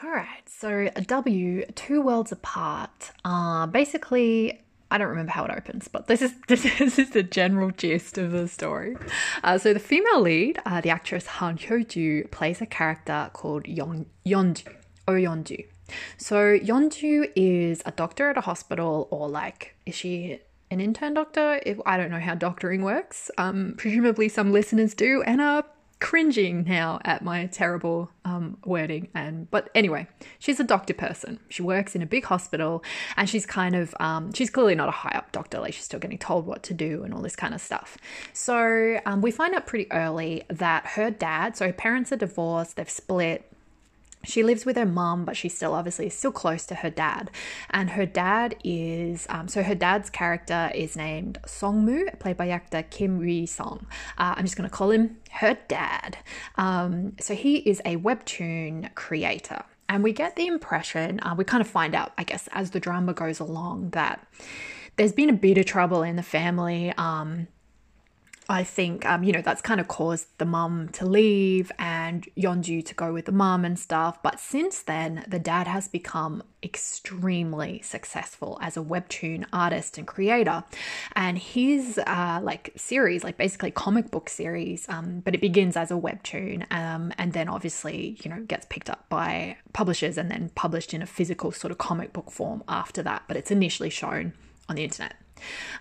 All 0.03 0.09
right, 0.09 0.47
so 0.47 0.89
a 0.95 1.01
W, 1.01 1.65
two 1.75 2.01
worlds 2.01 2.31
apart. 2.31 3.11
Uh, 3.25 3.67
basically, 3.67 4.61
I 4.91 4.97
don't 4.97 5.07
remember 5.07 5.31
how 5.31 5.45
it 5.45 5.51
opens, 5.51 5.87
but 5.87 6.07
this 6.07 6.21
is 6.21 6.33
this 6.47 6.99
is 6.99 7.09
the 7.11 7.23
general 7.23 7.71
gist 7.71 8.17
of 8.17 8.31
the 8.31 8.47
story. 8.47 8.97
Uh, 9.43 9.57
so 9.57 9.73
the 9.73 9.79
female 9.79 10.21
lead, 10.21 10.59
uh, 10.65 10.81
the 10.81 10.89
actress 10.89 11.25
Han 11.25 11.57
Hyo 11.57 11.87
Joo, 11.87 12.27
plays 12.27 12.61
a 12.61 12.65
character 12.65 13.29
called 13.33 13.63
Yeon 13.63 14.05
Yeonju 14.25 14.67
Oh 15.07 15.13
Yeonju. 15.13 15.65
So 16.17 16.57
Yeonju 16.57 17.31
is 17.35 17.81
a 17.85 17.91
doctor 17.91 18.29
at 18.29 18.37
a 18.37 18.41
hospital, 18.41 19.07
or 19.11 19.27
like, 19.27 19.75
is 19.85 19.95
she 19.95 20.39
an 20.69 20.79
intern 20.79 21.13
doctor? 21.13 21.59
If 21.65 21.79
I 21.85 21.97
don't 21.97 22.11
know 22.11 22.19
how 22.19 22.35
doctoring 22.35 22.81
works, 22.81 23.31
um, 23.37 23.73
presumably 23.77 24.29
some 24.29 24.51
listeners 24.51 24.93
do, 24.93 25.23
and 25.23 25.41
uh, 25.41 25.63
cringing 26.01 26.65
now 26.65 26.99
at 27.05 27.23
my 27.23 27.45
terrible 27.45 28.09
um, 28.25 28.57
wording. 28.65 29.07
And 29.15 29.49
but 29.51 29.69
anyway, 29.73 30.07
she's 30.39 30.59
a 30.59 30.63
doctor 30.65 30.93
person. 30.93 31.39
She 31.47 31.61
works 31.61 31.95
in 31.95 32.01
a 32.01 32.05
big 32.05 32.25
hospital, 32.25 32.83
and 33.15 33.29
she's 33.29 33.45
kind 33.45 33.75
of 33.75 33.95
um, 34.01 34.33
she's 34.33 34.49
clearly 34.49 34.75
not 34.75 34.89
a 34.89 34.91
high 34.91 35.15
up 35.15 35.31
doctor. 35.31 35.59
Like 35.59 35.73
she's 35.73 35.85
still 35.85 35.99
getting 35.99 36.17
told 36.17 36.45
what 36.45 36.63
to 36.63 36.73
do 36.73 37.03
and 37.03 37.13
all 37.13 37.21
this 37.21 37.37
kind 37.37 37.53
of 37.53 37.61
stuff. 37.61 37.97
So 38.33 38.99
um, 39.05 39.21
we 39.21 39.31
find 39.31 39.55
out 39.55 39.67
pretty 39.67 39.89
early 39.91 40.43
that 40.49 40.87
her 40.87 41.11
dad, 41.11 41.55
so 41.55 41.67
her 41.67 41.73
parents 41.73 42.11
are 42.11 42.17
divorced, 42.17 42.75
they've 42.75 42.89
split 42.89 43.45
she 44.23 44.43
lives 44.43 44.65
with 44.65 44.75
her 44.75 44.85
mum, 44.85 45.25
but 45.25 45.35
she's 45.35 45.55
still 45.55 45.73
obviously 45.73 46.09
still 46.09 46.31
close 46.31 46.65
to 46.67 46.75
her 46.75 46.89
dad. 46.89 47.31
And 47.69 47.91
her 47.91 48.05
dad 48.05 48.55
is 48.63 49.25
um, 49.29 49.47
so 49.47 49.63
her 49.63 49.75
dad's 49.75 50.09
character 50.09 50.71
is 50.73 50.95
named 50.95 51.39
Songmu, 51.45 52.19
played 52.19 52.37
by 52.37 52.49
actor 52.49 52.83
Kim 52.83 53.21
Eui 53.21 53.45
Sung. 53.45 53.85
Uh, 54.17 54.35
I'm 54.37 54.45
just 54.45 54.55
going 54.55 54.69
to 54.69 54.75
call 54.75 54.91
him 54.91 55.17
her 55.31 55.57
dad. 55.67 56.17
Um, 56.55 57.13
so 57.19 57.33
he 57.33 57.57
is 57.57 57.81
a 57.85 57.97
webtoon 57.97 58.93
creator, 58.95 59.63
and 59.89 60.03
we 60.03 60.13
get 60.13 60.35
the 60.35 60.47
impression 60.47 61.19
uh, 61.21 61.35
we 61.37 61.43
kind 61.43 61.61
of 61.61 61.67
find 61.67 61.95
out, 61.95 62.13
I 62.17 62.23
guess, 62.23 62.47
as 62.51 62.71
the 62.71 62.79
drama 62.79 63.13
goes 63.13 63.39
along 63.39 63.91
that 63.91 64.25
there's 64.97 65.13
been 65.13 65.29
a 65.29 65.33
bit 65.33 65.57
of 65.57 65.65
trouble 65.65 66.03
in 66.03 66.15
the 66.15 66.23
family. 66.23 66.93
Um, 66.97 67.47
I 68.51 68.65
think, 68.65 69.05
um, 69.05 69.23
you 69.23 69.31
know, 69.31 69.41
that's 69.41 69.61
kind 69.61 69.79
of 69.79 69.87
caused 69.87 70.27
the 70.37 70.45
mum 70.45 70.89
to 70.89 71.05
leave 71.05 71.71
and 71.79 72.27
Yeonju 72.37 72.85
to 72.85 72.93
go 72.93 73.13
with 73.13 73.23
the 73.23 73.31
mum 73.31 73.63
and 73.63 73.79
stuff. 73.79 74.21
But 74.21 74.41
since 74.41 74.81
then, 74.81 75.23
the 75.25 75.39
dad 75.39 75.67
has 75.67 75.87
become 75.87 76.43
extremely 76.61 77.81
successful 77.81 78.59
as 78.61 78.75
a 78.75 78.81
webtoon 78.81 79.45
artist 79.53 79.97
and 79.97 80.05
creator. 80.05 80.65
And 81.15 81.37
his, 81.37 81.97
uh, 82.05 82.41
like, 82.43 82.73
series, 82.75 83.23
like 83.23 83.37
basically 83.37 83.71
comic 83.71 84.11
book 84.11 84.27
series, 84.27 84.85
um, 84.89 85.21
but 85.21 85.33
it 85.33 85.39
begins 85.39 85.77
as 85.77 85.89
a 85.89 85.95
webtoon 85.95 86.69
um, 86.73 87.13
and 87.17 87.31
then 87.31 87.47
obviously, 87.47 88.17
you 88.21 88.29
know, 88.29 88.41
gets 88.41 88.65
picked 88.69 88.89
up 88.89 89.07
by 89.07 89.55
publishers 89.71 90.17
and 90.17 90.29
then 90.29 90.51
published 90.55 90.93
in 90.93 91.01
a 91.01 91.07
physical 91.07 91.53
sort 91.53 91.71
of 91.71 91.77
comic 91.77 92.11
book 92.11 92.29
form 92.29 92.65
after 92.67 93.01
that. 93.01 93.23
But 93.29 93.37
it's 93.37 93.49
initially 93.49 93.89
shown 93.89 94.33
on 94.67 94.75
the 94.75 94.83
internet. 94.83 95.15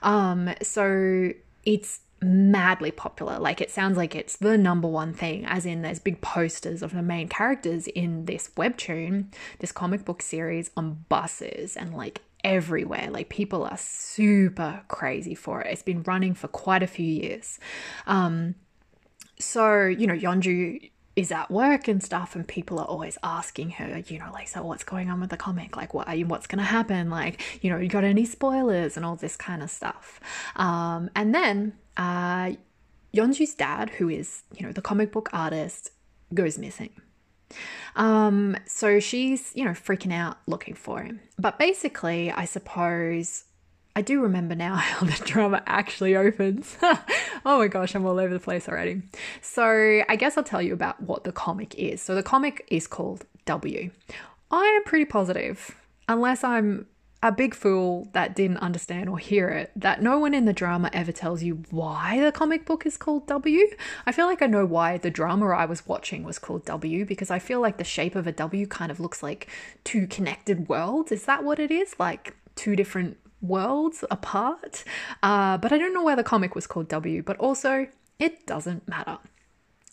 Um, 0.04 0.54
so 0.62 1.32
it's 1.64 2.00
madly 2.22 2.90
popular. 2.90 3.38
Like 3.38 3.60
it 3.60 3.70
sounds 3.70 3.96
like 3.96 4.14
it's 4.14 4.36
the 4.36 4.58
number 4.58 4.88
one 4.88 5.14
thing, 5.14 5.44
as 5.44 5.66
in 5.66 5.82
there's 5.82 5.98
big 5.98 6.20
posters 6.20 6.82
of 6.82 6.92
the 6.92 7.02
main 7.02 7.28
characters 7.28 7.86
in 7.88 8.26
this 8.26 8.50
webtoon, 8.56 9.26
this 9.58 9.72
comic 9.72 10.04
book 10.04 10.22
series 10.22 10.70
on 10.76 11.04
buses 11.08 11.76
and 11.76 11.94
like 11.94 12.22
everywhere. 12.44 13.08
Like 13.10 13.28
people 13.28 13.64
are 13.64 13.78
super 13.78 14.82
crazy 14.88 15.34
for 15.34 15.62
it. 15.62 15.72
It's 15.72 15.82
been 15.82 16.02
running 16.02 16.34
for 16.34 16.48
quite 16.48 16.82
a 16.82 16.86
few 16.86 17.06
years. 17.06 17.58
Um, 18.06 18.54
so, 19.38 19.86
you 19.86 20.06
know, 20.06 20.14
Yeonju 20.14 20.90
is 21.16 21.32
at 21.32 21.50
work 21.50 21.88
and 21.88 22.02
stuff 22.02 22.36
and 22.36 22.46
people 22.46 22.78
are 22.78 22.86
always 22.86 23.18
asking 23.22 23.70
her 23.70 23.98
you 24.06 24.18
know 24.18 24.30
like 24.32 24.46
so 24.46 24.62
what's 24.62 24.84
going 24.84 25.10
on 25.10 25.20
with 25.20 25.28
the 25.28 25.36
comic 25.36 25.76
like 25.76 25.92
what 25.92 26.06
are 26.06 26.14
you 26.14 26.24
what's 26.24 26.46
going 26.46 26.58
to 26.58 26.64
happen 26.64 27.10
like 27.10 27.42
you 27.62 27.68
know 27.68 27.76
you 27.76 27.88
got 27.88 28.04
any 28.04 28.24
spoilers 28.24 28.96
and 28.96 29.04
all 29.04 29.16
this 29.16 29.36
kind 29.36 29.62
of 29.62 29.68
stuff 29.68 30.20
um, 30.54 31.10
and 31.16 31.34
then 31.34 31.72
uh, 32.00 32.52
Yeonju's 33.14 33.54
dad, 33.54 33.90
who 33.90 34.08
is, 34.08 34.42
you 34.56 34.66
know, 34.66 34.72
the 34.72 34.80
comic 34.80 35.12
book 35.12 35.28
artist, 35.32 35.90
goes 36.32 36.58
missing. 36.58 36.90
Um, 37.94 38.56
so 38.64 39.00
she's, 39.00 39.52
you 39.54 39.64
know, 39.64 39.72
freaking 39.72 40.12
out 40.12 40.38
looking 40.46 40.74
for 40.74 41.02
him. 41.02 41.20
But 41.38 41.58
basically, 41.58 42.30
I 42.30 42.46
suppose 42.46 43.44
I 43.94 44.02
do 44.02 44.22
remember 44.22 44.54
now 44.54 44.76
how 44.76 45.04
the 45.04 45.22
drama 45.24 45.62
actually 45.66 46.16
opens. 46.16 46.76
oh 46.82 47.58
my 47.58 47.68
gosh, 47.68 47.94
I'm 47.94 48.06
all 48.06 48.18
over 48.18 48.32
the 48.32 48.40
place 48.40 48.68
already. 48.68 49.02
So 49.42 50.02
I 50.08 50.16
guess 50.16 50.38
I'll 50.38 50.44
tell 50.44 50.62
you 50.62 50.72
about 50.72 51.02
what 51.02 51.24
the 51.24 51.32
comic 51.32 51.74
is. 51.74 52.00
So 52.00 52.14
the 52.14 52.22
comic 52.22 52.66
is 52.68 52.86
called 52.86 53.26
W. 53.44 53.90
I 54.50 54.64
am 54.64 54.84
pretty 54.84 55.04
positive, 55.04 55.76
unless 56.08 56.44
I'm 56.44 56.86
a 57.22 57.30
big 57.30 57.54
fool 57.54 58.08
that 58.12 58.34
didn't 58.34 58.56
understand 58.58 59.08
or 59.08 59.18
hear 59.18 59.48
it 59.50 59.70
that 59.76 60.02
no 60.02 60.18
one 60.18 60.32
in 60.32 60.46
the 60.46 60.52
drama 60.52 60.88
ever 60.92 61.12
tells 61.12 61.42
you 61.42 61.62
why 61.70 62.18
the 62.18 62.32
comic 62.32 62.64
book 62.64 62.86
is 62.86 62.96
called 62.96 63.26
W. 63.26 63.66
I 64.06 64.12
feel 64.12 64.26
like 64.26 64.40
I 64.40 64.46
know 64.46 64.64
why 64.64 64.96
the 64.96 65.10
drama 65.10 65.48
I 65.48 65.66
was 65.66 65.86
watching 65.86 66.24
was 66.24 66.38
called 66.38 66.64
W 66.64 67.04
because 67.04 67.30
I 67.30 67.38
feel 67.38 67.60
like 67.60 67.76
the 67.76 67.84
shape 67.84 68.14
of 68.14 68.26
a 68.26 68.32
W 68.32 68.66
kind 68.66 68.90
of 68.90 69.00
looks 69.00 69.22
like 69.22 69.48
two 69.84 70.06
connected 70.06 70.68
worlds. 70.68 71.12
Is 71.12 71.24
that 71.24 71.44
what 71.44 71.58
it 71.58 71.70
is? 71.70 71.94
Like 71.98 72.36
two 72.56 72.74
different 72.74 73.18
worlds 73.42 74.02
apart? 74.10 74.84
Uh, 75.22 75.58
but 75.58 75.72
I 75.72 75.78
don't 75.78 75.92
know 75.92 76.02
why 76.02 76.14
the 76.14 76.24
comic 76.24 76.54
was 76.54 76.66
called 76.66 76.88
W, 76.88 77.22
but 77.22 77.36
also 77.36 77.86
it 78.18 78.46
doesn't 78.46 78.88
matter. 78.88 79.18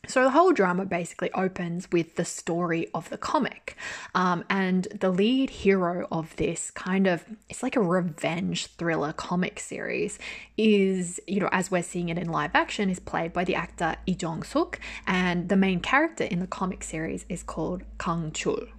So 0.07 0.23
the 0.23 0.29
whole 0.31 0.53
drama 0.53 0.85
basically 0.85 1.31
opens 1.33 1.91
with 1.91 2.15
the 2.15 2.25
story 2.25 2.87
of 2.93 3.09
the 3.09 3.17
comic. 3.17 3.75
Um, 4.15 4.45
and 4.49 4.87
the 4.99 5.09
lead 5.09 5.49
hero 5.49 6.07
of 6.11 6.35
this 6.37 6.71
kind 6.71 7.07
of, 7.07 7.25
it's 7.49 7.61
like 7.61 7.75
a 7.75 7.81
revenge 7.81 8.67
thriller 8.67 9.13
comic 9.13 9.59
series, 9.59 10.17
is, 10.57 11.19
you 11.27 11.39
know, 11.39 11.49
as 11.51 11.69
we're 11.69 11.83
seeing 11.83 12.09
it 12.09 12.17
in 12.17 12.29
live 12.29 12.51
action, 12.53 12.89
is 12.89 12.99
played 12.99 13.33
by 13.33 13.43
the 13.43 13.55
actor 13.55 13.97
Lee 14.07 14.15
Jong 14.15 14.43
Suk. 14.43 14.79
And 15.05 15.49
the 15.49 15.57
main 15.57 15.81
character 15.81 16.23
in 16.23 16.39
the 16.39 16.47
comic 16.47 16.83
series 16.83 17.25
is 17.27 17.43
called 17.43 17.83
Kang 17.99 18.31
Chul. 18.31 18.69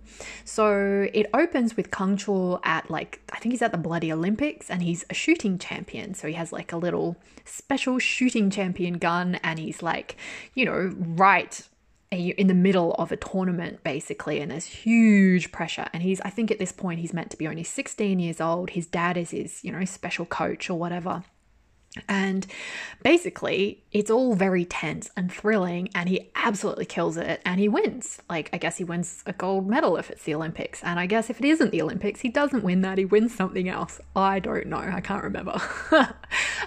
So 0.44 1.08
it 1.12 1.26
opens 1.34 1.76
with 1.76 1.90
Kang 1.90 2.16
Chul 2.16 2.60
at 2.64 2.90
like, 2.90 3.20
I 3.32 3.38
think 3.38 3.52
he's 3.52 3.62
at 3.62 3.72
the 3.72 3.78
Bloody 3.78 4.12
Olympics 4.12 4.70
and 4.70 4.82
he's 4.82 5.04
a 5.10 5.14
shooting 5.14 5.58
champion. 5.58 6.14
So 6.14 6.28
he 6.28 6.34
has 6.34 6.52
like 6.52 6.72
a 6.72 6.76
little 6.76 7.16
special 7.44 7.98
shooting 7.98 8.50
champion 8.50 8.94
gun 8.98 9.36
and 9.36 9.58
he's 9.58 9.82
like, 9.82 10.16
you 10.54 10.64
know, 10.64 10.94
right 10.96 11.66
in 12.10 12.46
the 12.46 12.54
middle 12.54 12.94
of 12.94 13.12
a 13.12 13.16
tournament 13.18 13.84
basically 13.84 14.40
and 14.40 14.50
there's 14.50 14.64
huge 14.64 15.52
pressure. 15.52 15.86
And 15.92 16.02
he's 16.02 16.20
i 16.22 16.30
think 16.30 16.50
at 16.50 16.58
this 16.58 16.72
point 16.72 17.00
he's 17.00 17.12
meant 17.12 17.30
to 17.30 17.36
be 17.36 17.46
only 17.46 17.64
16 17.64 18.18
years 18.18 18.40
old. 18.40 18.70
His 18.70 18.86
dad 18.86 19.16
is 19.16 19.30
his 19.30 19.62
you 19.62 19.70
know 19.70 19.84
special 19.84 20.24
coach 20.24 20.70
or 20.70 20.78
whatever 20.78 21.24
and 22.08 22.46
basically, 23.02 23.84
it's 23.92 24.10
all 24.10 24.34
very 24.34 24.64
tense 24.64 25.10
and 25.16 25.32
thrilling, 25.32 25.88
and 25.94 26.08
he 26.08 26.30
absolutely 26.34 26.84
kills 26.84 27.16
it 27.16 27.40
and 27.44 27.60
he 27.60 27.68
wins. 27.68 28.20
Like, 28.28 28.50
I 28.52 28.58
guess 28.58 28.76
he 28.76 28.84
wins 28.84 29.22
a 29.26 29.32
gold 29.32 29.68
medal 29.68 29.96
if 29.96 30.10
it's 30.10 30.24
the 30.24 30.34
Olympics. 30.34 30.82
And 30.82 30.98
I 30.98 31.06
guess 31.06 31.30
if 31.30 31.38
it 31.38 31.44
isn't 31.44 31.70
the 31.70 31.82
Olympics, 31.82 32.20
he 32.20 32.28
doesn't 32.28 32.64
win 32.64 32.82
that. 32.82 32.98
He 32.98 33.04
wins 33.04 33.34
something 33.34 33.68
else. 33.68 34.00
I 34.16 34.38
don't 34.38 34.66
know. 34.66 34.78
I 34.78 35.00
can't 35.00 35.24
remember. 35.24 35.60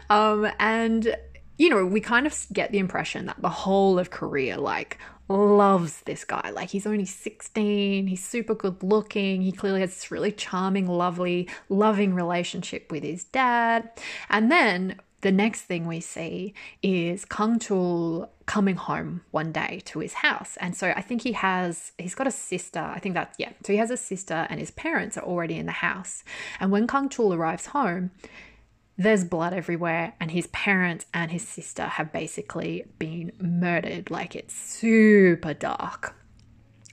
um, 0.09 0.51
and, 0.59 1.15
you 1.57 1.69
know, 1.69 1.85
we 1.85 2.01
kind 2.01 2.27
of 2.27 2.47
get 2.53 2.71
the 2.71 2.79
impression 2.79 3.25
that 3.27 3.41
the 3.41 3.49
whole 3.49 3.99
of 3.99 4.09
Korea, 4.09 4.59
like, 4.59 4.97
loves 5.29 6.01
this 6.01 6.25
guy. 6.25 6.51
Like 6.51 6.69
he's 6.69 6.85
only 6.85 7.05
16, 7.05 8.07
he's 8.07 8.23
super 8.23 8.53
good 8.53 8.83
looking, 8.83 9.41
he 9.41 9.51
clearly 9.51 9.81
has 9.81 9.91
this 9.91 10.11
really 10.11 10.31
charming, 10.31 10.87
lovely, 10.87 11.49
loving 11.69 12.13
relationship 12.13 12.91
with 12.91 13.03
his 13.03 13.23
dad. 13.23 13.89
And 14.29 14.51
then 14.51 14.99
the 15.21 15.31
next 15.31 15.61
thing 15.61 15.87
we 15.87 15.99
see 15.99 16.53
is 16.81 17.25
Kang 17.25 17.59
Chul 17.59 18.29
coming 18.45 18.75
home 18.75 19.21
one 19.31 19.51
day 19.51 19.81
to 19.85 19.99
his 19.99 20.13
house. 20.15 20.57
And 20.59 20.75
so 20.75 20.93
I 20.95 21.01
think 21.01 21.21
he 21.21 21.31
has, 21.33 21.91
he's 21.97 22.15
got 22.15 22.27
a 22.27 22.31
sister. 22.31 22.79
I 22.79 22.99
think 22.99 23.15
that's, 23.15 23.37
yeah. 23.39 23.51
So 23.65 23.73
he 23.73 23.77
has 23.77 23.91
a 23.91 23.97
sister 23.97 24.47
and 24.49 24.59
his 24.59 24.71
parents 24.71 25.17
are 25.17 25.23
already 25.23 25.57
in 25.57 25.67
the 25.67 25.71
house. 25.71 26.23
And 26.59 26.71
when 26.71 26.87
Kang 26.87 27.09
Chul 27.09 27.35
arrives 27.35 27.67
home, 27.67 28.11
there's 28.97 29.23
blood 29.23 29.53
everywhere, 29.53 30.13
and 30.19 30.29
his 30.29 30.47
parents 30.47 31.05
and 31.11 31.31
his 31.31 31.47
sister 31.47 31.83
have 31.83 32.11
basically 32.11 32.85
been 32.99 33.31
murdered. 33.39 34.11
Like 34.11 34.35
it's 34.35 34.53
super 34.53 35.53
dark. 35.53 36.13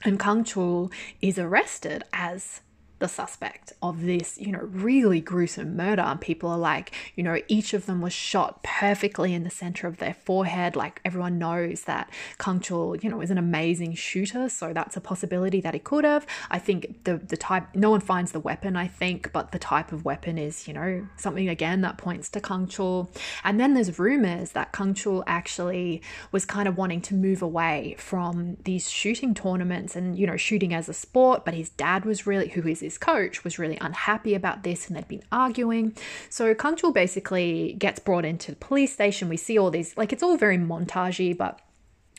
And 0.03 0.19
Kang 0.19 0.43
Chul 0.43 0.91
is 1.21 1.37
arrested 1.37 2.03
as 2.13 2.61
the 2.99 3.07
suspect 3.07 3.73
of 3.81 4.01
this, 4.01 4.37
you 4.37 4.51
know, 4.51 4.59
really 4.59 5.21
gruesome 5.21 5.75
murder. 5.75 6.01
And 6.01 6.19
people 6.19 6.49
are 6.49 6.57
like, 6.57 6.93
you 7.15 7.23
know, 7.23 7.39
each 7.47 7.73
of 7.73 7.85
them 7.85 8.01
was 8.01 8.13
shot 8.13 8.61
perfectly 8.63 9.33
in 9.33 9.43
the 9.43 9.49
center 9.49 9.87
of 9.87 9.97
their 9.97 10.13
forehead. 10.13 10.75
Like 10.75 11.01
everyone 11.03 11.39
knows 11.39 11.83
that 11.83 12.09
Kang 12.37 12.59
Chul, 12.59 13.01
you 13.03 13.09
know, 13.09 13.21
is 13.21 13.31
an 13.31 13.37
amazing 13.37 13.95
shooter, 13.95 14.49
so 14.49 14.73
that's 14.73 14.97
a 14.97 15.01
possibility 15.01 15.61
that 15.61 15.73
he 15.73 15.79
could 15.79 16.03
have. 16.03 16.27
I 16.49 16.59
think 16.59 17.03
the 17.05 17.17
the 17.17 17.37
type, 17.37 17.67
no 17.73 17.89
one 17.89 18.01
finds 18.01 18.31
the 18.31 18.39
weapon, 18.39 18.75
I 18.75 18.87
think, 18.87 19.31
but 19.31 19.51
the 19.51 19.59
type 19.59 19.91
of 19.91 20.05
weapon 20.05 20.37
is, 20.37 20.67
you 20.67 20.73
know, 20.73 21.07
something 21.15 21.47
again 21.47 21.81
that 21.81 21.97
points 21.97 22.29
to 22.29 22.41
Kang 22.41 22.67
Chul. 22.67 23.09
And 23.43 23.59
then 23.59 23.73
there's 23.73 23.97
rumors 23.97 24.51
that 24.51 24.73
Kang 24.73 24.93
Chul 24.93 25.23
actually 25.25 26.01
was 26.31 26.45
kind 26.45 26.67
of 26.67 26.77
wanting 26.77 27.01
to 27.01 27.13
move 27.13 27.41
away 27.41 27.95
from 27.97 28.57
these 28.65 28.89
shooting 28.89 29.33
tournaments 29.33 29.95
and, 29.95 30.17
you 30.17 30.27
know, 30.27 30.37
shooting 30.37 30.73
as 30.73 30.89
a 30.89 30.93
sport, 30.93 31.45
but 31.45 31.53
his 31.53 31.69
dad 31.69 32.05
was 32.05 32.27
really, 32.27 32.49
who 32.49 32.67
is 32.67 32.88
his 32.89 32.97
coach 32.97 33.43
was 33.43 33.59
really 33.59 33.77
unhappy 33.81 34.33
about 34.33 34.63
this 34.63 34.87
and 34.87 34.97
they'd 34.97 35.07
been 35.07 35.23
arguing. 35.31 35.95
So 36.27 36.55
Kang 36.55 36.75
Chul 36.75 36.91
basically 36.91 37.75
gets 37.77 37.99
brought 37.99 38.25
into 38.25 38.51
the 38.51 38.57
police 38.57 38.91
station. 38.91 39.29
We 39.29 39.37
see 39.37 39.59
all 39.59 39.69
these, 39.69 39.95
like, 39.95 40.11
it's 40.11 40.23
all 40.23 40.37
very 40.37 40.57
montagey, 40.57 41.37
but 41.37 41.59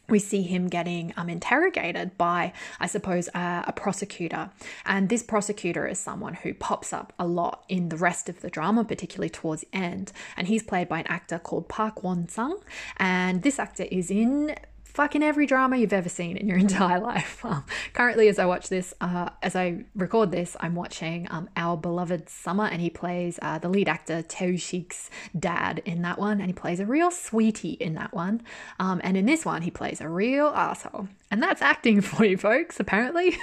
we 0.09 0.21
see 0.21 0.43
him 0.43 0.69
getting 0.69 1.13
um, 1.17 1.29
interrogated 1.29 2.17
by, 2.17 2.53
I 2.79 2.87
suppose, 2.87 3.29
uh, 3.35 3.63
a 3.67 3.73
prosecutor. 3.73 4.51
And 4.85 5.09
this 5.09 5.25
prosecutor 5.25 5.89
is 5.89 5.99
someone 5.99 6.35
who 6.35 6.55
pops 6.55 6.93
up 6.93 7.13
a 7.19 7.27
lot 7.27 7.65
in 7.69 7.89
the 7.89 7.97
rest 7.97 8.29
of 8.29 8.41
the 8.41 8.51
drama, 8.51 8.85
particularly 8.85 9.31
towards 9.31 9.63
the 9.63 9.77
end. 9.77 10.13
And 10.37 10.47
he's 10.47 10.63
played 10.63 10.89
by 10.89 11.01
an 11.01 11.07
actor 11.09 11.39
called 11.39 11.69
Park 11.69 12.05
Won 12.05 12.29
Sang. 12.29 12.59
And 12.97 13.43
this 13.43 13.59
actor 13.59 13.87
is 13.91 14.11
in 14.11 14.55
fucking 14.91 15.23
every 15.23 15.47
drama 15.47 15.77
you've 15.77 15.93
ever 15.93 16.09
seen 16.09 16.37
in 16.37 16.47
your 16.47 16.59
entire 16.67 17.01
life. 17.01 17.45
Um, 17.51 17.65
currently, 17.95 18.29
as 18.29 18.39
I 18.39 18.45
watch 18.45 18.69
this, 18.69 18.95
uh, 19.01 19.31
as 19.43 19.57
I 19.57 19.85
record 19.97 20.31
this, 20.31 20.57
I'm 20.61 20.77
watching 20.77 21.27
um, 21.31 21.49
Our 21.57 21.77
Beloved 21.77 22.29
Summer, 22.29 22.67
and 22.67 22.81
he 22.81 22.91
plays 22.91 23.41
uh, 23.43 23.59
the 23.59 23.69
lead 23.69 23.89
actor 23.89 24.23
Choi 24.23 24.51
Woo 24.51 24.57
Shik's 24.57 25.11
dad 25.37 25.83
in 25.85 26.03
that 26.03 26.19
one, 26.19 26.41
and 26.41 26.49
he 26.49 26.53
plays 26.53 26.79
a 26.79 26.87
real 26.87 27.11
sweetie 27.11 27.73
in 27.73 27.95
that 27.95 28.15
one. 28.15 28.43
Um, 28.79 29.01
and 29.03 29.17
in 29.17 29.27
this 29.27 29.45
one, 29.45 29.63
he 29.63 29.71
plays 29.71 30.01
a 30.01 30.09
real 30.09 30.47
asshole. 30.49 31.09
And 31.31 31.43
that's 31.43 31.61
acting 31.61 32.01
for 32.03 32.25
you 32.25 32.37
folks, 32.37 32.79
apparently. 32.79 33.37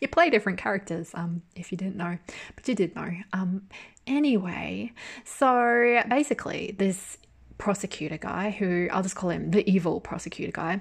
you 0.00 0.08
play 0.08 0.30
different 0.30 0.58
characters, 0.58 1.10
um, 1.14 1.42
if 1.54 1.72
you 1.72 1.76
didn't 1.76 1.96
know, 1.96 2.16
but 2.54 2.66
you 2.66 2.74
did 2.74 2.94
know. 2.96 3.10
Um, 3.32 3.62
anyway, 4.06 4.92
so 5.24 6.02
basically, 6.08 6.74
this 6.78 7.18
prosecutor 7.60 8.18
guy, 8.18 8.50
who 8.50 8.88
I'll 8.90 9.02
just 9.02 9.14
call 9.14 9.30
him 9.30 9.50
the 9.50 9.68
evil 9.70 10.00
prosecutor 10.00 10.52
guy, 10.52 10.80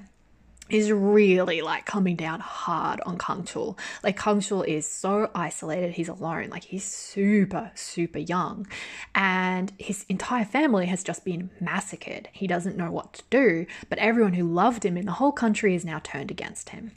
is 0.70 0.92
really 0.92 1.62
like 1.62 1.86
coming 1.86 2.16
down 2.16 2.40
hard 2.40 3.02
on 3.02 3.18
Kang 3.18 3.44
Chul. 3.44 3.78
Like 4.04 4.20
Kang 4.20 4.40
Chul 4.40 4.66
is 4.68 4.86
so 4.86 5.30
isolated, 5.34 5.94
he's 5.94 6.10
alone, 6.10 6.50
like 6.50 6.66
he's 6.66 6.84
super, 6.84 7.72
super 7.76 8.20
young. 8.20 8.68
And 9.16 9.72
his 9.78 10.06
entire 10.10 10.46
family 10.46 10.86
has 10.88 11.04
just 11.04 11.26
been 11.26 11.50
massacred. 11.60 12.30
He 12.32 12.48
doesn't 12.48 12.78
know 12.78 12.92
what 12.92 13.14
to 13.14 13.24
do, 13.30 13.66
but 13.90 14.00
everyone 14.00 14.34
who 14.34 14.44
loved 14.44 14.86
him 14.86 14.98
in 14.98 15.06
the 15.06 15.14
whole 15.14 15.32
country 15.32 15.76
is 15.76 15.86
now 15.86 16.00
turned 16.04 16.32
against 16.32 16.70
him. 16.70 16.92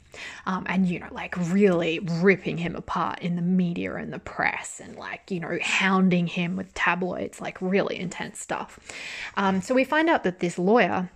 Um, 0.45 0.65
and, 0.67 0.87
you 0.87 0.99
know, 0.99 1.09
like 1.11 1.35
really 1.51 1.99
ripping 1.99 2.59
him 2.59 2.75
apart 2.75 3.19
in 3.19 3.35
the 3.35 3.41
media 3.41 3.95
and 3.95 4.13
the 4.13 4.19
press 4.19 4.79
and 4.79 4.95
like, 4.95 5.31
you 5.31 5.39
know, 5.39 5.57
hounding 5.61 6.27
him 6.27 6.55
with 6.55 6.73
tabloids, 6.73 7.41
like 7.41 7.61
really 7.61 7.99
intense 7.99 8.39
stuff. 8.39 8.79
Um, 9.35 9.61
so 9.61 9.73
we 9.73 9.83
find 9.83 10.09
out 10.09 10.23
that 10.23 10.39
this 10.39 10.59
lawyer 10.59 11.09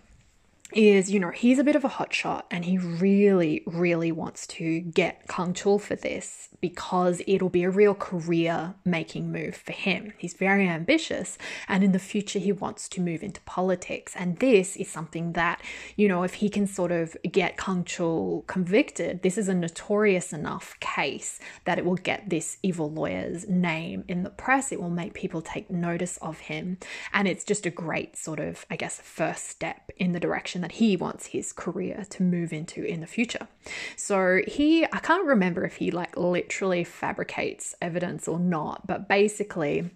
is, 0.73 1.09
you 1.09 1.19
know, 1.19 1.31
he's 1.31 1.59
a 1.59 1.63
bit 1.63 1.75
of 1.75 1.85
a 1.85 1.89
hotshot 1.89 2.43
and 2.51 2.65
he 2.65 2.77
really, 2.77 3.63
really 3.65 4.11
wants 4.11 4.45
to 4.47 4.81
get 4.81 5.27
Kang 5.27 5.53
Chul 5.53 5.79
for 5.79 5.95
this 5.95 6.49
because 6.59 7.21
it'll 7.25 7.49
be 7.49 7.63
a 7.63 7.69
real 7.69 7.95
career 7.95 8.75
making 8.83 9.31
move 9.31 9.55
for 9.55 9.71
him. 9.71 10.11
He's 10.17 10.33
very 10.33 10.67
ambitious 10.67 11.37
and 11.69 11.83
in 11.83 11.93
the 11.93 11.99
future 11.99 12.39
he 12.39 12.51
wants 12.51 12.89
to 12.89 13.01
move 13.01 13.23
into 13.23 13.39
politics. 13.41 14.13
And 14.15 14.39
this 14.39 14.75
is 14.75 14.89
something 14.89 15.33
that, 15.33 15.61
you 15.95 16.07
know, 16.07 16.23
if 16.23 16.35
he 16.35 16.49
can 16.49 16.67
sort 16.67 16.91
of 16.91 17.15
get 17.31 17.57
Kang 17.57 17.85
Chul 17.85 18.45
convicted, 18.47 19.21
this 19.21 19.37
is 19.37 19.47
a 19.47 19.53
notorious 19.53 20.33
enough 20.33 20.77
case 20.81 21.39
that 21.63 21.77
it 21.77 21.85
will 21.85 21.95
get 21.95 22.29
this 22.29 22.57
evil 22.61 22.91
lawyer's 22.91 23.47
name 23.47 24.03
in 24.07 24.23
the 24.23 24.29
press. 24.29 24.71
It 24.71 24.81
will 24.81 24.89
make 24.89 25.13
people 25.13 25.41
take 25.41 25.71
notice 25.71 26.17
of 26.17 26.39
him. 26.39 26.77
And 27.13 27.27
it's 27.27 27.45
just 27.45 27.65
a 27.65 27.69
great 27.69 28.17
sort 28.17 28.39
of, 28.39 28.65
I 28.69 28.75
guess, 28.75 28.99
first 28.99 29.47
step 29.47 29.91
in 29.97 30.11
the 30.11 30.19
direction 30.19 30.56
that 30.61 30.73
he 30.73 30.95
wants 30.95 31.27
his 31.27 31.53
career 31.53 32.05
to 32.09 32.23
move 32.23 32.53
into 32.53 32.83
in 32.83 33.01
the 33.01 33.07
future. 33.07 33.47
So 33.95 34.41
he, 34.47 34.85
I 34.85 34.99
can't 34.99 35.25
remember 35.25 35.65
if 35.65 35.77
he 35.77 35.91
like 35.91 36.17
literally 36.17 36.83
fabricates 36.83 37.75
evidence 37.81 38.27
or 38.27 38.39
not, 38.39 38.87
but 38.87 39.07
basically, 39.07 39.89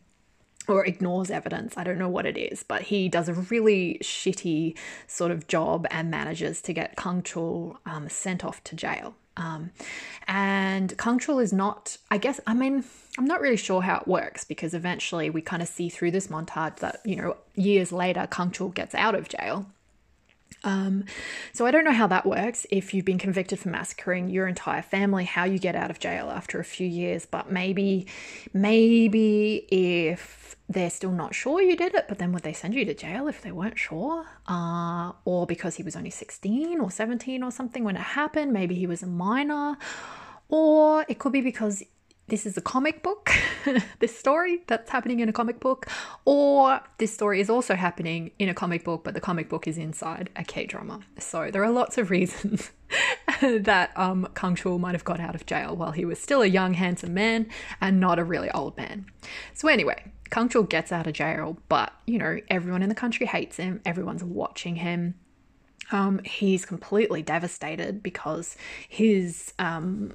or 0.68 0.86
ignores 0.86 1.32
evidence. 1.32 1.78
I 1.78 1.84
don't 1.84 1.98
know 1.98 2.10
what 2.10 2.26
it 2.26 2.38
is, 2.38 2.64
but 2.64 2.84
he 2.84 3.10
does 3.10 3.28
a 3.28 3.34
really 3.34 4.00
shitty 4.02 4.78
sort 5.08 5.32
of 5.32 5.48
job 5.48 5.88
and 5.90 6.12
manages 6.12 6.62
to 6.62 6.74
get 6.74 6.96
Kang 6.96 7.22
Chul 7.24 7.78
um, 7.86 8.10
sent 8.10 8.46
off 8.46 8.64
to 8.66 8.76
jail. 8.76 9.16
Um, 9.38 9.72
and 10.28 10.96
Kang 10.98 11.20
Chul 11.20 11.42
is 11.42 11.54
not, 11.54 11.98
I 12.12 12.18
guess, 12.18 12.40
I 12.46 12.54
mean, 12.54 12.84
I'm 13.18 13.26
not 13.26 13.42
really 13.42 13.58
sure 13.58 13.82
how 13.82 13.98
it 13.98 14.08
works 14.08 14.44
because 14.44 14.74
eventually 14.74 15.30
we 15.30 15.42
kind 15.42 15.62
of 15.62 15.68
see 15.68 15.90
through 15.90 16.12
this 16.12 16.28
montage 16.28 16.78
that, 16.78 17.02
you 17.06 17.16
know, 17.16 17.38
years 17.56 17.92
later, 17.92 18.28
Kang 18.30 18.52
Chul 18.52 18.74
gets 18.74 18.94
out 18.94 19.16
of 19.16 19.30
jail 19.30 19.66
um, 20.64 21.06
so 21.54 21.66
I 21.66 21.72
don't 21.72 21.84
know 21.84 21.92
how 21.92 22.08
that 22.08 22.26
works 22.26 22.66
if 22.70 22.94
you've 22.94 23.06
been 23.06 23.18
convicted 23.18 23.60
for 23.60 23.70
massacring 23.70 24.30
your 24.30 24.48
entire 24.48 24.82
family, 24.82 25.26
how 25.26 25.44
you 25.44 25.60
get 25.60 25.76
out 25.76 25.90
of 25.90 26.00
jail 26.00 26.30
after 26.30 26.60
a 26.60 26.64
few 26.64 26.88
years. 26.88 27.26
But 27.26 27.52
maybe, 27.52 28.08
maybe 28.54 29.68
if 29.72 30.56
they're 30.70 30.90
still 30.90 31.12
not 31.12 31.36
sure 31.36 31.62
you 31.62 31.76
did 31.76 31.96
it, 31.96 32.06
but 32.08 32.18
then 32.18 32.32
would 32.32 32.44
they 32.44 32.54
send 32.54 32.74
you 32.74 32.86
to 32.86 32.94
jail 32.94 33.28
if 33.28 33.42
they 33.42 33.52
weren't 33.52 33.80
sure? 33.80 34.26
Uh, 34.48 35.12
or 35.26 35.46
because 35.46 35.76
he 35.76 35.84
was 35.84 35.96
only 35.96 36.10
16 36.10 36.80
or 36.80 36.92
17 36.92 37.44
or 37.44 37.52
something 37.52 37.84
when 37.84 37.96
it 37.96 38.02
happened, 38.02 38.54
maybe 38.54 38.76
he 38.76 38.88
was 38.88 39.04
a 39.04 39.08
minor. 39.08 39.78
Or 40.48 41.06
it 41.08 41.18
could 41.18 41.32
be 41.32 41.42
because 41.42 41.84
this 42.28 42.46
is 42.46 42.56
a 42.56 42.62
comic 42.62 43.04
book, 43.04 43.30
this 44.00 44.18
story 44.18 44.64
that's 44.68 44.90
happening 44.90 45.20
in 45.20 45.28
a 45.28 45.34
comic 45.34 45.60
book, 45.60 45.88
or 46.26 46.80
this 46.98 47.14
story 47.14 47.42
is 47.42 47.50
also 47.50 47.76
happening 47.76 48.32
in 48.40 48.48
a 48.48 48.54
comic 48.54 48.84
book, 48.84 49.04
but 49.04 49.14
the 49.14 49.20
comic 49.20 49.50
book 49.50 49.68
is 49.68 49.78
inside 49.78 50.30
a 50.36 50.44
K 50.44 50.66
drama. 50.66 51.02
So 51.20 51.50
there 51.52 51.64
are 51.64 51.72
lots 51.72 51.98
of 51.98 52.10
reasons 52.18 52.72
that 53.42 53.92
um, 53.98 54.28
Kang 54.36 54.56
Chul 54.56 54.80
might 54.80 54.94
have 54.94 55.04
got 55.04 55.20
out 55.20 55.36
of 55.36 55.46
jail 55.46 55.76
while 55.76 55.92
he 55.92 56.06
was 56.06 56.20
still 56.20 56.42
a 56.42 56.48
young, 56.48 56.74
handsome 56.74 57.14
man 57.14 57.48
and 57.80 58.00
not 58.00 58.20
a 58.20 58.24
really 58.24 58.50
old 58.52 58.78
man. 58.78 59.06
So, 59.54 59.68
anyway, 59.68 60.12
Kang 60.30 60.48
Chul 60.48 60.68
gets 60.68 60.92
out 60.92 61.08
of 61.08 61.14
jail, 61.14 61.58
but 61.68 61.94
you 62.08 62.18
know, 62.18 62.40
everyone 62.50 62.82
in 62.82 62.90
the 62.90 62.96
country 62.96 63.26
hates 63.26 63.58
him, 63.58 63.82
everyone's 63.86 64.24
watching 64.24 64.78
him. 64.78 65.16
Um, 65.92 66.22
he's 66.24 66.66
completely 66.66 67.22
devastated 67.22 68.02
because 68.02 68.56
his 68.88 69.54
um, 69.60 70.14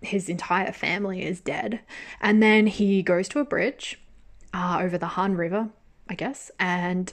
his 0.00 0.28
entire 0.28 0.72
family 0.72 1.24
is 1.24 1.40
dead. 1.40 1.80
And 2.20 2.42
then 2.42 2.66
he 2.66 3.02
goes 3.02 3.28
to 3.30 3.40
a 3.40 3.44
bridge 3.44 4.00
uh, 4.54 4.78
over 4.80 4.98
the 4.98 5.08
Han 5.08 5.36
River, 5.36 5.70
I 6.08 6.14
guess, 6.14 6.50
and 6.58 7.12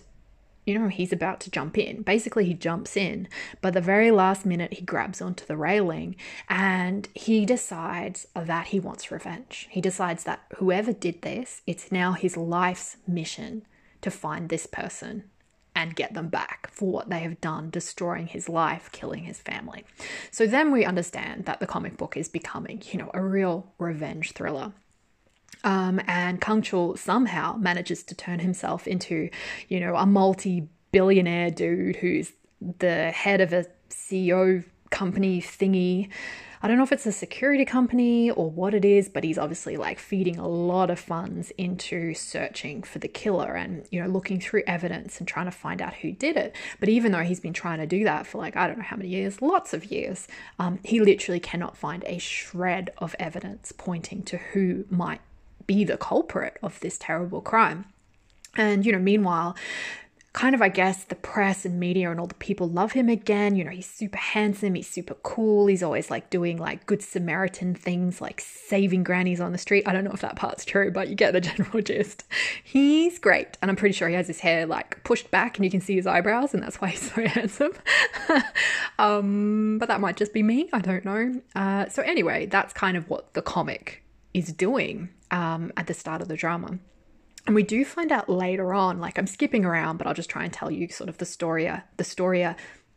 you 0.65 0.77
know, 0.77 0.89
he's 0.89 1.13
about 1.13 1.39
to 1.39 1.49
jump 1.49 1.77
in. 1.77 2.01
Basically, 2.01 2.43
he 2.43 2.53
jumps 2.53 2.97
in, 2.97 3.29
but 3.61 3.73
the 3.73 3.79
very 3.79 4.11
last 4.11 4.45
minute, 4.45 4.73
he 4.73 4.81
grabs 4.81 5.21
onto 5.21 5.45
the 5.45 5.55
railing 5.55 6.17
and 6.49 7.07
he 7.15 7.45
decides 7.45 8.27
that 8.35 8.67
he 8.67 8.79
wants 8.81 9.09
revenge. 9.09 9.67
He 9.71 9.79
decides 9.79 10.25
that 10.25 10.41
whoever 10.57 10.91
did 10.91 11.21
this, 11.21 11.61
it's 11.65 11.89
now 11.89 12.11
his 12.11 12.35
life's 12.35 12.97
mission 13.07 13.65
to 14.01 14.11
find 14.11 14.49
this 14.49 14.67
person 14.67 15.23
and 15.77 15.95
get 15.95 16.15
them 16.15 16.27
back 16.27 16.67
for 16.71 16.89
what 16.89 17.07
they 17.07 17.19
have 17.19 17.39
done, 17.39 17.69
destroying 17.69 18.25
his 18.25 18.49
life, 18.49 18.89
killing 18.91 19.25
his 19.25 19.39
family. 19.39 19.85
So 20.31 20.47
then 20.47 20.71
we 20.71 20.83
understand 20.83 21.45
that 21.45 21.59
the 21.59 21.67
comic 21.67 21.97
book 21.97 22.17
is 22.17 22.27
becoming, 22.27 22.81
you 22.91 22.97
know, 22.97 23.11
a 23.13 23.21
real 23.21 23.71
revenge 23.77 24.31
thriller. 24.31 24.73
Um, 25.63 26.01
and 26.07 26.41
Kang 26.41 26.63
Chul 26.63 26.97
somehow 26.97 27.57
manages 27.57 28.01
to 28.05 28.15
turn 28.15 28.39
himself 28.39 28.87
into, 28.87 29.29
you 29.67 29.79
know, 29.79 29.95
a 29.95 30.07
multi 30.07 30.67
billionaire 30.91 31.51
dude 31.51 31.97
who's 31.97 32.31
the 32.79 33.11
head 33.11 33.39
of 33.39 33.53
a 33.53 33.67
CEO 33.91 34.65
company 34.89 35.39
thingy 35.39 36.09
I 36.61 36.67
don't 36.67 36.77
know 36.77 36.83
if 36.83 36.91
it's 36.91 37.05
a 37.05 37.11
security 37.11 37.65
company 37.65 38.31
or 38.31 38.49
what 38.49 38.73
it 38.73 38.83
is, 38.83 39.09
but 39.09 39.23
he's 39.23 39.37
obviously 39.37 39.77
like 39.77 39.99
feeding 39.99 40.37
a 40.37 40.47
lot 40.47 40.89
of 40.89 40.99
funds 40.99 41.51
into 41.57 42.13
searching 42.13 42.83
for 42.83 42.99
the 42.99 43.07
killer 43.07 43.53
and, 43.53 43.85
you 43.91 44.01
know, 44.01 44.07
looking 44.07 44.39
through 44.39 44.63
evidence 44.65 45.19
and 45.19 45.27
trying 45.27 45.45
to 45.45 45.51
find 45.51 45.81
out 45.81 45.93
who 45.95 46.11
did 46.11 46.35
it. 46.35 46.55
But 46.79 46.89
even 46.89 47.11
though 47.11 47.23
he's 47.23 47.39
been 47.39 47.53
trying 47.53 47.79
to 47.79 47.85
do 47.85 48.03
that 48.05 48.25
for 48.25 48.39
like, 48.39 48.55
I 48.55 48.67
don't 48.67 48.77
know 48.77 48.83
how 48.83 48.97
many 48.97 49.09
years, 49.09 49.41
lots 49.41 49.73
of 49.73 49.85
years, 49.85 50.27
um, 50.57 50.79
he 50.83 50.99
literally 50.99 51.39
cannot 51.39 51.77
find 51.77 52.03
a 52.05 52.17
shred 52.17 52.89
of 52.97 53.15
evidence 53.19 53.71
pointing 53.71 54.23
to 54.23 54.37
who 54.37 54.85
might 54.89 55.21
be 55.67 55.83
the 55.83 55.97
culprit 55.97 56.57
of 56.63 56.79
this 56.79 56.97
terrible 56.97 57.41
crime. 57.41 57.85
And, 58.55 58.85
you 58.85 58.91
know, 58.91 58.99
meanwhile, 58.99 59.55
kind 60.37 60.53
of, 60.53 60.61
I 60.61 60.69
guess, 60.69 61.03
the 61.05 61.15
press 61.15 61.65
and 61.65 61.79
media 61.79 62.11
and 62.11 62.19
all 62.19 62.27
the 62.27 62.35
people 62.35 62.69
love 62.69 62.91
him 62.91 63.09
again. 63.09 63.55
You 63.55 63.63
know, 63.63 63.71
he's 63.71 63.89
super 63.89 64.19
handsome, 64.19 64.75
he's 64.75 64.87
super 64.87 65.15
cool, 65.15 65.65
he's 65.65 65.81
always 65.81 66.11
like 66.11 66.29
doing 66.29 66.57
like 66.57 66.85
good 66.85 67.01
Samaritan 67.01 67.73
things, 67.73 68.21
like 68.21 68.39
saving 68.41 69.03
grannies 69.03 69.41
on 69.41 69.51
the 69.51 69.57
street. 69.57 69.87
I 69.87 69.93
don't 69.93 70.03
know 70.03 70.11
if 70.11 70.21
that 70.21 70.35
part's 70.35 70.63
true, 70.63 70.91
but 70.91 71.07
you 71.07 71.15
get 71.15 71.33
the 71.33 71.41
general 71.49 71.81
gist. 71.81 72.23
He's 72.63 73.17
great, 73.17 73.57
and 73.63 73.71
I'm 73.71 73.75
pretty 73.75 73.93
sure 73.93 74.07
he 74.09 74.13
has 74.13 74.27
his 74.27 74.39
hair 74.39 74.67
like 74.67 75.03
pushed 75.03 75.31
back 75.31 75.57
and 75.57 75.65
you 75.65 75.71
can 75.71 75.81
see 75.81 75.95
his 75.95 76.05
eyebrows, 76.05 76.53
and 76.53 76.61
that's 76.61 76.79
why 76.79 76.89
he's 76.89 77.11
so 77.15 77.27
handsome. 77.27 77.71
um, 78.99 79.77
but 79.79 79.87
that 79.87 79.99
might 80.01 80.17
just 80.17 80.33
be 80.33 80.43
me, 80.43 80.69
I 80.71 80.81
don't 80.81 81.03
know. 81.03 81.41
Uh, 81.55 81.89
so, 81.89 82.03
anyway, 82.03 82.45
that's 82.45 82.73
kind 82.73 82.95
of 82.95 83.09
what 83.09 83.33
the 83.33 83.41
comic 83.41 84.03
is 84.35 84.53
doing 84.53 85.09
um, 85.31 85.73
at 85.75 85.87
the 85.87 85.95
start 85.95 86.21
of 86.21 86.27
the 86.27 86.37
drama. 86.37 86.77
And 87.47 87.55
we 87.55 87.63
do 87.63 87.85
find 87.85 88.11
out 88.11 88.29
later 88.29 88.73
on, 88.73 88.99
like 88.99 89.17
I'm 89.17 89.25
skipping 89.25 89.65
around, 89.65 89.97
but 89.97 90.05
I'll 90.05 90.13
just 90.13 90.29
try 90.29 90.43
and 90.43 90.51
tell 90.51 90.69
you 90.69 90.89
sort 90.89 91.09
of 91.09 91.17
the 91.17 91.25
story, 91.25 91.71
the 91.95 92.03
story, 92.03 92.45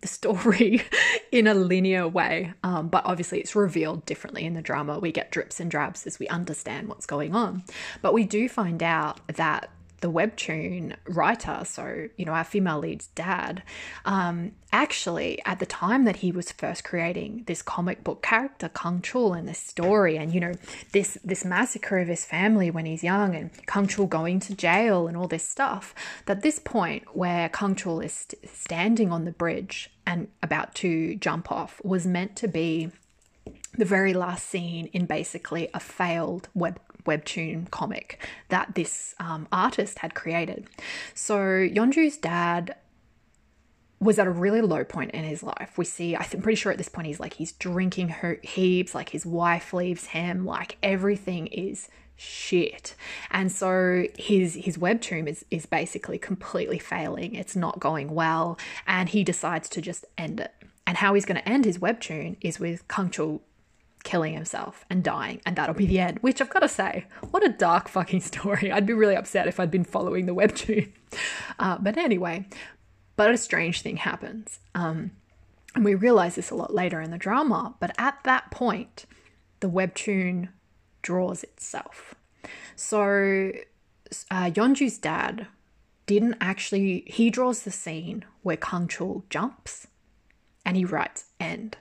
the 0.01 0.09
story 0.09 0.83
in 1.33 1.47
a 1.47 1.55
linear 1.55 2.09
way. 2.09 2.53
Um, 2.65 2.89
but 2.89 3.07
obviously, 3.07 3.39
it's 3.39 3.55
revealed 3.55 4.05
differently 4.07 4.45
in 4.45 4.55
the 4.55 4.63
drama. 4.63 4.99
We 4.99 5.13
get 5.13 5.31
drips 5.31 5.61
and 5.61 5.71
drabs 5.71 6.05
as 6.07 6.19
we 6.19 6.27
understand 6.29 6.89
what's 6.89 7.07
going 7.07 7.35
on. 7.35 7.63
But 8.03 8.13
we 8.13 8.25
do 8.25 8.49
find 8.49 8.83
out 8.83 9.21
that 9.37 9.71
the 10.01 10.11
webtoon 10.11 10.97
writer, 11.09 11.63
so, 11.65 12.09
you 12.17 12.25
know, 12.25 12.33
our 12.33 12.45
female 12.45 12.79
lead's 12.79 13.09
dad, 13.09 13.63
um, 14.05 14.53
actually, 14.73 15.41
at 15.45 15.59
the 15.59 15.67
time 15.67 16.05
that 16.05 16.17
he 16.17 16.33
was 16.33 16.53
first 16.53 16.85
creating 16.85 17.45
this 17.47 17.63
comic 17.63 18.03
book 18.03 18.23
character, 18.23 18.69
Kang 18.69 19.01
Chul, 19.01 19.37
and 19.39 19.49
this 19.49 19.59
story, 19.59 20.17
and, 20.17 20.33
you 20.33 20.41
know, 20.41 20.55
this, 20.93 21.19
this 21.23 21.45
massacre 21.45 21.99
of 21.99 22.09
his 22.09 22.25
family 22.25 22.71
when 22.71 22.87
he's 22.87 23.05
young, 23.05 23.35
and 23.35 23.51
Kang 23.67 23.87
Chul 23.87 24.09
going 24.09 24.41
to 24.41 24.55
jail 24.55 25.07
and 25.07 25.17
all 25.17 25.29
this 25.29 25.47
stuff, 25.47 25.95
that 26.27 26.43
this 26.43 26.59
point 26.59 27.17
where 27.17 27.49
Kang 27.49 27.75
Chul 27.75 28.05
is 28.05 28.13
st- 28.13 28.49
standing 28.49 29.13
on 29.13 29.25
the 29.25 29.33
bridge 29.33 29.91
and 30.07 30.29
about 30.43 30.75
to 30.77 31.15
jump 31.17 31.53
off 31.53 31.81
was 31.85 32.07
meant 32.07 32.37
to 32.37 32.49
be 32.49 32.91
the 33.77 33.85
very 33.85 34.13
last 34.13 34.49
scene 34.49 34.87
in 34.93 35.07
basically 35.07 35.69
a 35.73 35.81
failed 35.81 36.49
web 36.55 36.81
webtoon 37.05 37.71
comic 37.71 38.19
that 38.49 38.75
this 38.75 39.15
um, 39.19 39.49
artist 39.53 39.99
had 40.01 40.15
created. 40.15 40.69
So 41.15 41.37
Yeonju's 41.37 42.17
dad 42.17 42.75
was 44.01 44.19
at 44.19 44.27
a 44.27 44.31
really 44.31 44.63
low 44.63 44.83
point 44.83 45.11
in 45.11 45.25
his 45.25 45.43
life. 45.43 45.77
We 45.77 45.85
see, 45.85 46.17
I'm 46.17 46.25
pretty 46.25 46.57
sure 46.57 46.73
at 46.73 46.79
this 46.79 46.89
point 46.89 47.07
he's 47.07 47.21
like 47.21 47.35
he's 47.35 47.53
drinking 47.53 48.15
heaps, 48.43 48.95
like 48.95 49.11
his 49.11 49.27
wife 49.27 49.73
leaves 49.73 50.07
him, 50.07 50.47
like 50.47 50.79
everything 50.83 51.47
is 51.49 51.89
shit. 52.17 52.95
And 53.31 53.53
so 53.53 54.05
his 54.19 54.55
his 54.55 54.79
webtoon 54.79 55.29
is 55.29 55.45
is 55.51 55.67
basically 55.67 56.19
completely 56.19 56.79
failing. 56.79 57.35
It's 57.35 57.57
not 57.57 57.79
going 57.79 58.15
well, 58.15 58.59
and 58.87 59.09
he 59.09 59.23
decides 59.23 59.69
to 59.71 59.83
just 59.83 60.07
end 60.17 60.41
it. 60.41 60.53
And 60.87 60.97
how 60.97 61.15
he's 61.15 61.25
going 61.25 61.41
to 61.41 61.49
end 61.49 61.67
his 61.67 61.79
webtoon 61.79 62.37
is 62.41 62.59
with 62.59 62.89
Kangchul 62.89 63.41
killing 64.03 64.35
himself 64.35 64.85
and 64.89 65.05
dying, 65.05 65.41
and 65.45 65.57
that'll 65.57 65.75
be 65.75 65.87
the 65.87 65.99
end. 65.99 66.19
Which 66.21 66.41
I've 66.41 66.51
got 66.51 66.61
to 66.61 66.69
say, 66.69 67.07
what 67.31 67.45
a 67.45 67.49
dark 67.49 67.89
fucking 67.89 68.21
story. 68.33 68.71
I'd 68.73 68.87
be 68.87 68.93
really 68.93 69.17
upset 69.17 69.49
if 69.49 69.61
I'd 69.61 69.71
been 69.71 69.85
following 69.85 70.27
the 70.27 70.35
webtoon. 70.35 70.93
Uh, 71.59 71.77
but 71.77 71.99
anyway, 71.99 72.47
but 73.17 73.33
a 73.33 73.37
strange 73.37 73.83
thing 73.83 73.99
happens. 73.99 74.61
Um, 74.75 75.11
and 75.75 75.85
we 75.85 75.95
realize 75.95 76.37
this 76.37 76.51
a 76.51 76.55
lot 76.55 76.73
later 76.73 77.01
in 77.01 77.11
the 77.11 77.19
drama, 77.19 77.75
but 77.81 77.95
at 77.99 78.17
that 78.25 78.51
point, 78.51 79.05
the 79.59 79.69
webtoon 79.69 80.49
draws 81.03 81.43
itself. 81.43 82.15
So 82.77 83.53
uh, 84.31 84.51
dad 84.51 85.47
didn't 86.07 86.37
actually, 86.41 87.05
he 87.07 87.31
draws 87.31 87.63
the 87.63 87.71
scene 87.71 88.25
where 88.43 88.57
Kang 88.57 88.89
Chul 88.89 89.23
jumps 89.31 89.87
and 90.65 90.77
he 90.77 90.85
writes 90.85 91.27
end. 91.39 91.77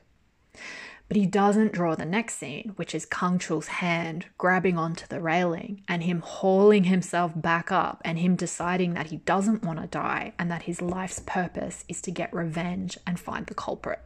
But 1.09 1.17
he 1.17 1.25
doesn't 1.25 1.73
draw 1.73 1.95
the 1.95 2.05
next 2.05 2.35
scene, 2.35 2.73
which 2.75 2.93
is 2.93 3.05
Kang 3.05 3.39
Chul's 3.39 3.67
hand 3.67 4.27
grabbing 4.37 4.77
onto 4.77 5.07
the 5.07 5.19
railing 5.19 5.81
and 5.87 6.03
him 6.03 6.21
hauling 6.21 6.83
himself 6.85 7.33
back 7.35 7.71
up 7.71 7.99
and 8.05 8.19
him 8.19 8.35
deciding 8.35 8.93
that 8.93 9.07
he 9.07 9.17
doesn't 9.17 9.63
want 9.63 9.81
to 9.81 9.87
die 9.87 10.33
and 10.37 10.51
that 10.51 10.63
his 10.63 10.83
life's 10.83 11.19
purpose 11.19 11.83
is 11.89 11.99
to 12.03 12.11
get 12.11 12.31
revenge 12.31 12.95
and 13.07 13.19
find 13.19 13.47
the 13.47 13.55
culprit. 13.55 13.99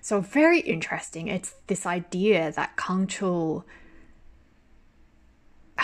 So 0.00 0.20
very 0.20 0.60
interesting. 0.60 1.28
It's 1.28 1.54
this 1.66 1.84
idea 1.84 2.50
that 2.52 2.78
Kang 2.78 3.06
Chul 3.06 3.64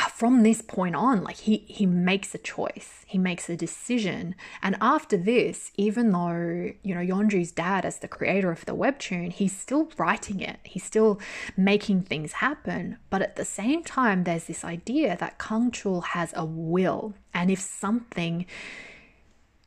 from 0.06 0.42
this 0.42 0.62
point 0.62 0.94
on 0.94 1.22
like 1.22 1.36
he 1.36 1.58
he 1.68 1.86
makes 1.86 2.34
a 2.34 2.38
choice. 2.38 3.04
He 3.06 3.18
makes 3.18 3.48
a 3.48 3.56
decision. 3.56 4.34
And 4.62 4.76
after 4.80 5.16
this 5.16 5.70
even 5.76 6.12
though 6.12 6.72
you 6.82 6.94
know 6.94 7.00
Yeonju's 7.00 7.52
dad 7.52 7.84
as 7.84 7.98
the 7.98 8.08
creator 8.08 8.50
of 8.50 8.64
the 8.64 8.74
webtoon 8.74 9.32
he's 9.32 9.56
still 9.56 9.90
writing 9.96 10.40
it. 10.40 10.60
He's 10.64 10.84
still 10.84 11.20
making 11.56 12.02
things 12.02 12.32
happen. 12.32 12.98
But 13.10 13.22
at 13.22 13.36
the 13.36 13.44
same 13.44 13.82
time 13.82 14.24
there's 14.24 14.44
this 14.44 14.64
idea 14.64 15.16
that 15.18 15.38
Kang 15.38 15.70
Chul 15.70 16.04
has 16.04 16.32
a 16.36 16.44
will. 16.44 17.14
And 17.34 17.50
if 17.50 17.60
something 17.60 18.46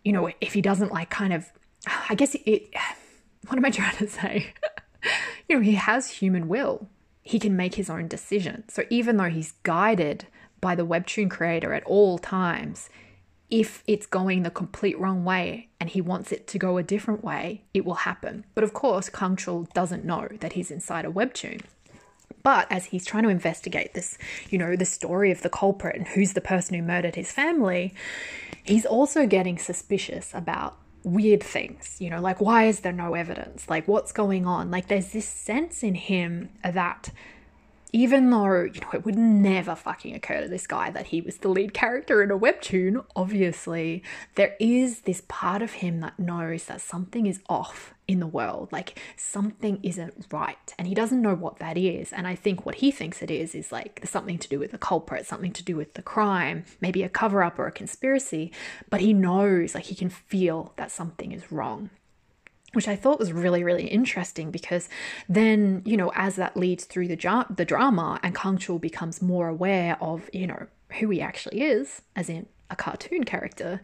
you 0.04 0.13
know 0.13 0.32
if 0.39 0.54
he 0.54 0.62
doesn't 0.62 0.91
like 0.91 1.10
kind 1.10 1.34
of 1.34 1.52
I 2.10 2.15
guess 2.15 2.36
it 2.46 2.74
what 3.48 3.58
am 3.58 3.65
I 3.65 3.72
trying 3.72 3.98
to 3.98 4.08
say? 4.08 4.54
you 5.50 5.56
know, 5.58 5.62
he 5.62 5.76
has 5.76 6.10
human 6.10 6.48
will. 6.48 6.88
He 7.24 7.40
can 7.40 7.56
make 7.56 7.76
his 7.76 7.90
own 7.90 8.08
decisions. 8.08 8.74
So 8.74 8.84
even 8.90 9.18
though 9.18 9.30
he's 9.30 9.54
guided 9.64 10.26
by 10.60 10.76
the 10.76 10.86
webtoon 10.86 11.30
creator 11.30 11.74
at 11.74 11.84
all 11.84 12.18
times, 12.18 12.90
if 13.50 13.84
it's 13.86 14.06
going 14.06 14.44
the 14.44 14.50
complete 14.50 14.98
wrong 14.98 15.26
way 15.26 15.68
and 15.80 15.90
he 15.90 16.00
wants 16.00 16.32
it 16.32 16.48
to 16.48 16.58
go 16.58 16.78
a 16.78 16.84
different 16.84 17.24
way, 17.24 17.64
it 17.74 17.84
will 17.84 17.96
happen. 17.96 18.46
But 18.56 18.64
of 18.64 18.74
course, 18.74 19.10
Kang 19.10 19.36
Chul 19.36 19.72
doesn't 19.74 20.06
know 20.06 20.30
that 20.40 20.54
he's 20.54 20.72
inside 20.72 21.06
a 21.06 21.12
webtoon. 21.12 21.62
But 22.44 22.68
as 22.72 22.86
he's 22.86 23.06
trying 23.06 23.24
to 23.24 23.30
investigate 23.30 23.94
this, 23.94 24.18
you 24.50 24.58
know, 24.58 24.76
the 24.76 24.86
story 24.86 25.32
of 25.32 25.42
the 25.42 25.50
culprit 25.50 25.96
and 25.96 26.08
who's 26.08 26.34
the 26.34 26.42
person 26.42 26.76
who 26.76 26.82
murdered 26.82 27.16
his 27.16 27.32
family, 27.32 27.94
he's 28.64 28.86
also 28.86 29.28
getting 29.28 29.58
suspicious 29.58 30.32
about 30.34 30.78
weird 31.04 31.44
things, 31.44 31.98
you 32.00 32.10
know, 32.10 32.22
like 32.22 32.40
why 32.42 32.66
is 32.66 32.82
there 32.82 32.92
no 32.92 33.14
evidence? 33.14 33.70
Like 33.70 33.88
what's 33.88 34.12
going 34.12 34.46
on? 34.46 34.72
Like 34.72 34.88
there's 34.88 35.10
this 35.10 35.28
sense 35.28 35.84
in 35.84 35.96
him 35.96 36.50
that 36.64 37.10
even 37.93 38.30
though, 38.30 38.63
you 38.63 38.82
know, 38.82 38.91
it 38.93 39.06
would 39.06 39.17
never 39.17 39.75
fucking 39.75 40.15
occur 40.15 40.41
to 40.41 40.47
this 40.47 40.67
guy 40.67 40.89
that 40.91 41.08
he 41.08 41.21
was 41.21 41.38
the 41.38 41.49
lead 41.49 41.73
character 41.73 42.23
in 42.23 42.32
a 42.32 42.39
webtoon, 42.39 43.04
obviously, 43.15 44.04
there 44.36 44.56
is 44.60 45.01
this 45.01 45.21
part 45.27 45.62
of 45.62 45.73
him 45.73 45.99
that 45.99 46.19
knows 46.19 46.65
that 46.65 46.82
something 46.82 47.25
is 47.25 47.41
off 47.49 47.93
in 48.08 48.19
the 48.19 48.27
world. 48.27 48.69
Like 48.71 48.99
something 49.17 49.80
isn't 49.84 50.27
right. 50.32 50.73
And 50.77 50.88
he 50.88 50.93
doesn't 50.93 51.21
know 51.21 51.36
what 51.36 51.60
that 51.60 51.77
is. 51.77 52.12
And 52.13 52.27
I 52.27 52.36
think 52.36 52.65
what 52.65 52.75
he 52.75 52.91
thinks 52.91 53.21
it 53.21 53.32
is 53.32 53.56
is 53.56 53.71
like 53.71 54.01
something 54.06 54.38
to 54.38 54.49
do 54.49 54.60
with 54.60 54.71
the 54.71 54.77
culprit, 54.77 55.25
something 55.25 55.54
to 55.54 55.63
do 55.63 55.75
with 55.75 55.93
the 55.93 56.01
crime, 56.01 56.65
maybe 56.80 57.04
a 57.04 57.10
cover 57.10 57.43
up 57.43 57.60
or 57.60 57.67
a 57.67 57.71
conspiracy. 57.71 58.51
But 58.89 59.01
he 59.01 59.13
knows, 59.13 59.75
like, 59.75 59.86
he 59.86 59.95
can 59.95 60.10
feel 60.10 60.73
that 60.77 60.91
something 60.91 61.32
is 61.32 61.51
wrong 61.51 61.89
which 62.74 62.88
I 62.88 62.96
thought 62.96 63.20
was 63.20 63.34
really, 63.34 63.64
really 63.64 63.88
interesting 63.88 64.52
because 64.52 64.88
then, 65.28 65.82
you 65.86 65.98
know, 65.98 66.12
as 66.16 66.36
that 66.38 66.56
leads 66.56 66.86
through 66.86 67.08
the, 67.08 67.46
the 67.56 67.66
drama 67.66 68.20
and 68.24 68.36
Kang 68.36 68.58
Chul 68.58 68.80
becomes 68.80 69.22
more 69.22 69.48
aware 69.48 69.98
of, 70.02 70.30
you 70.34 70.48
know, 70.48 70.68
who 71.00 71.10
he 71.10 71.22
actually 71.22 71.62
is, 71.62 72.02
as 72.16 72.30
in 72.30 72.48
a 72.70 72.76
cartoon 72.76 73.24
character, 73.24 73.82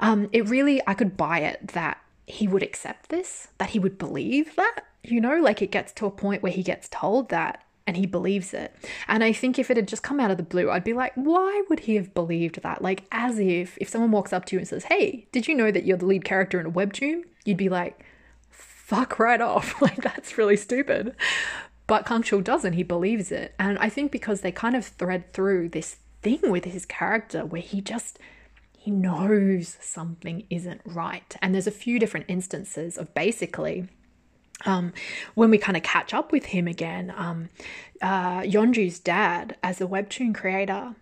um, 0.00 0.28
it 0.32 0.48
really, 0.48 0.80
I 0.86 0.94
could 0.94 1.16
buy 1.16 1.40
it 1.40 1.68
that 1.68 1.98
he 2.26 2.48
would 2.48 2.62
accept 2.62 3.08
this, 3.08 3.48
that 3.58 3.70
he 3.70 3.78
would 3.78 3.98
believe 3.98 4.56
that, 4.56 4.82
you 5.02 5.20
know, 5.20 5.36
like 5.40 5.62
it 5.62 5.70
gets 5.70 5.92
to 5.92 6.06
a 6.06 6.10
point 6.10 6.42
where 6.42 6.52
he 6.52 6.62
gets 6.62 6.88
told 6.88 7.28
that 7.30 7.64
and 7.86 7.96
he 7.96 8.06
believes 8.06 8.54
it. 8.54 8.74
And 9.08 9.24
I 9.24 9.32
think 9.32 9.58
if 9.58 9.70
it 9.70 9.76
had 9.76 9.88
just 9.88 10.02
come 10.02 10.20
out 10.20 10.30
of 10.30 10.36
the 10.36 10.42
blue, 10.42 10.70
I'd 10.70 10.84
be 10.84 10.92
like, 10.92 11.12
why 11.14 11.64
would 11.68 11.80
he 11.80 11.96
have 11.96 12.14
believed 12.14 12.62
that? 12.62 12.82
Like, 12.82 13.04
as 13.10 13.38
if 13.38 13.76
if 13.80 13.88
someone 13.88 14.12
walks 14.12 14.32
up 14.32 14.44
to 14.46 14.56
you 14.56 14.60
and 14.60 14.68
says, 14.68 14.84
hey, 14.84 15.26
did 15.32 15.48
you 15.48 15.54
know 15.54 15.70
that 15.70 15.84
you're 15.84 15.96
the 15.96 16.06
lead 16.06 16.24
character 16.24 16.60
in 16.60 16.66
a 16.66 16.70
webtoon? 16.70 17.22
You'd 17.44 17.56
be 17.56 17.68
like, 17.68 18.04
fuck 18.90 19.20
right 19.20 19.40
off. 19.40 19.80
like, 19.82 20.02
that's 20.02 20.36
really 20.36 20.56
stupid. 20.56 21.14
But 21.86 22.06
Kang 22.06 22.22
Chul 22.22 22.42
doesn't, 22.42 22.74
he 22.74 22.82
believes 22.82 23.30
it. 23.32 23.54
And 23.58 23.78
I 23.78 23.88
think 23.88 24.10
because 24.10 24.40
they 24.40 24.52
kind 24.52 24.74
of 24.74 24.84
thread 24.84 25.32
through 25.32 25.68
this 25.70 25.96
thing 26.22 26.40
with 26.42 26.64
his 26.64 26.84
character 26.84 27.44
where 27.44 27.62
he 27.62 27.80
just 27.80 28.18
he 28.76 28.90
knows 28.90 29.76
something 29.80 30.44
isn't 30.50 30.80
right. 30.84 31.36
And 31.42 31.54
there's 31.54 31.66
a 31.66 31.72
few 31.72 31.98
different 31.98 32.26
instances 32.28 32.96
of 32.96 33.14
basically 33.14 33.88
um, 34.64 34.92
when 35.34 35.50
we 35.50 35.58
kind 35.58 35.76
of 35.76 35.82
catch 35.82 36.14
up 36.14 36.32
with 36.32 36.46
him 36.46 36.66
again, 36.66 37.12
um, 37.16 37.50
uh, 38.02 38.40
Yeonju's 38.40 38.98
dad, 38.98 39.56
as 39.62 39.80
a 39.80 39.86
webtoon 39.86 40.34
creator, 40.34 40.94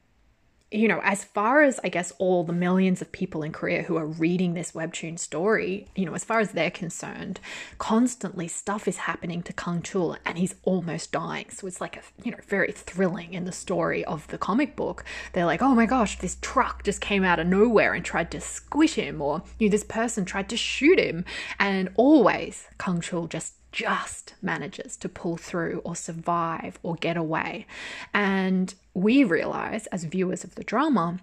you 0.70 0.86
know, 0.86 1.00
as 1.02 1.24
far 1.24 1.62
as 1.62 1.80
I 1.82 1.88
guess 1.88 2.12
all 2.18 2.44
the 2.44 2.52
millions 2.52 3.00
of 3.00 3.10
people 3.10 3.42
in 3.42 3.52
Korea 3.52 3.82
who 3.82 3.96
are 3.96 4.06
reading 4.06 4.52
this 4.52 4.72
webtoon 4.72 5.18
story, 5.18 5.86
you 5.96 6.04
know, 6.04 6.14
as 6.14 6.24
far 6.24 6.40
as 6.40 6.52
they're 6.52 6.70
concerned, 6.70 7.40
constantly 7.78 8.48
stuff 8.48 8.86
is 8.86 8.98
happening 8.98 9.42
to 9.44 9.52
Kang 9.54 9.80
Chul 9.80 10.18
and 10.26 10.36
he's 10.36 10.54
almost 10.64 11.10
dying. 11.10 11.46
So 11.48 11.66
it's 11.66 11.80
like 11.80 11.96
a, 11.96 12.02
you 12.22 12.32
know, 12.32 12.38
very 12.46 12.72
thrilling 12.72 13.32
in 13.32 13.44
the 13.44 13.52
story 13.52 14.04
of 14.04 14.26
the 14.28 14.36
comic 14.36 14.76
book. 14.76 15.04
They're 15.32 15.46
like, 15.46 15.62
oh 15.62 15.74
my 15.74 15.86
gosh, 15.86 16.18
this 16.18 16.36
truck 16.42 16.84
just 16.84 17.00
came 17.00 17.24
out 17.24 17.38
of 17.38 17.46
nowhere 17.46 17.94
and 17.94 18.04
tried 18.04 18.30
to 18.32 18.40
squish 18.40 18.94
him, 18.94 19.22
or, 19.22 19.42
you 19.58 19.68
know, 19.68 19.70
this 19.70 19.84
person 19.84 20.26
tried 20.26 20.50
to 20.50 20.56
shoot 20.56 20.98
him. 20.98 21.24
And 21.58 21.88
always 21.96 22.66
Kang 22.78 23.00
Chul 23.00 23.28
just 23.28 23.54
just 23.70 24.34
manages 24.40 24.96
to 24.96 25.08
pull 25.08 25.36
through 25.36 25.80
or 25.84 25.94
survive 25.94 26.78
or 26.82 26.94
get 26.96 27.16
away. 27.16 27.66
And 28.14 28.74
we 28.98 29.24
realize, 29.24 29.86
as 29.88 30.04
viewers 30.04 30.44
of 30.44 30.54
the 30.54 30.64
drama, 30.64 31.18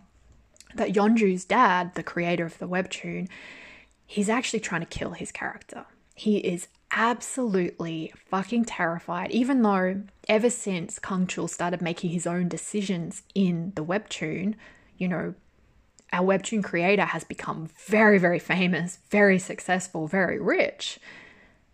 that 0.75 0.93
Yeonju's 0.93 1.45
dad, 1.45 1.95
the 1.95 2.03
creator 2.03 2.45
of 2.45 2.57
the 2.57 2.67
webtoon, 2.67 3.29
he's 4.05 4.29
actually 4.29 4.59
trying 4.59 4.81
to 4.81 4.87
kill 4.87 5.11
his 5.11 5.31
character. 5.31 5.85
He 6.15 6.37
is 6.37 6.67
absolutely 6.91 8.13
fucking 8.29 8.65
terrified, 8.65 9.31
even 9.31 9.61
though 9.61 10.03
ever 10.27 10.49
since 10.49 10.99
Kang 10.99 11.27
Chul 11.27 11.49
started 11.49 11.81
making 11.81 12.11
his 12.11 12.27
own 12.27 12.47
decisions 12.47 13.23
in 13.33 13.73
the 13.75 13.83
webtoon, 13.83 14.55
you 14.97 15.07
know, 15.07 15.33
our 16.13 16.23
webtoon 16.23 16.63
creator 16.63 17.05
has 17.05 17.23
become 17.23 17.69
very, 17.87 18.17
very 18.17 18.39
famous, 18.39 18.99
very 19.09 19.39
successful, 19.39 20.07
very 20.07 20.39
rich 20.39 20.99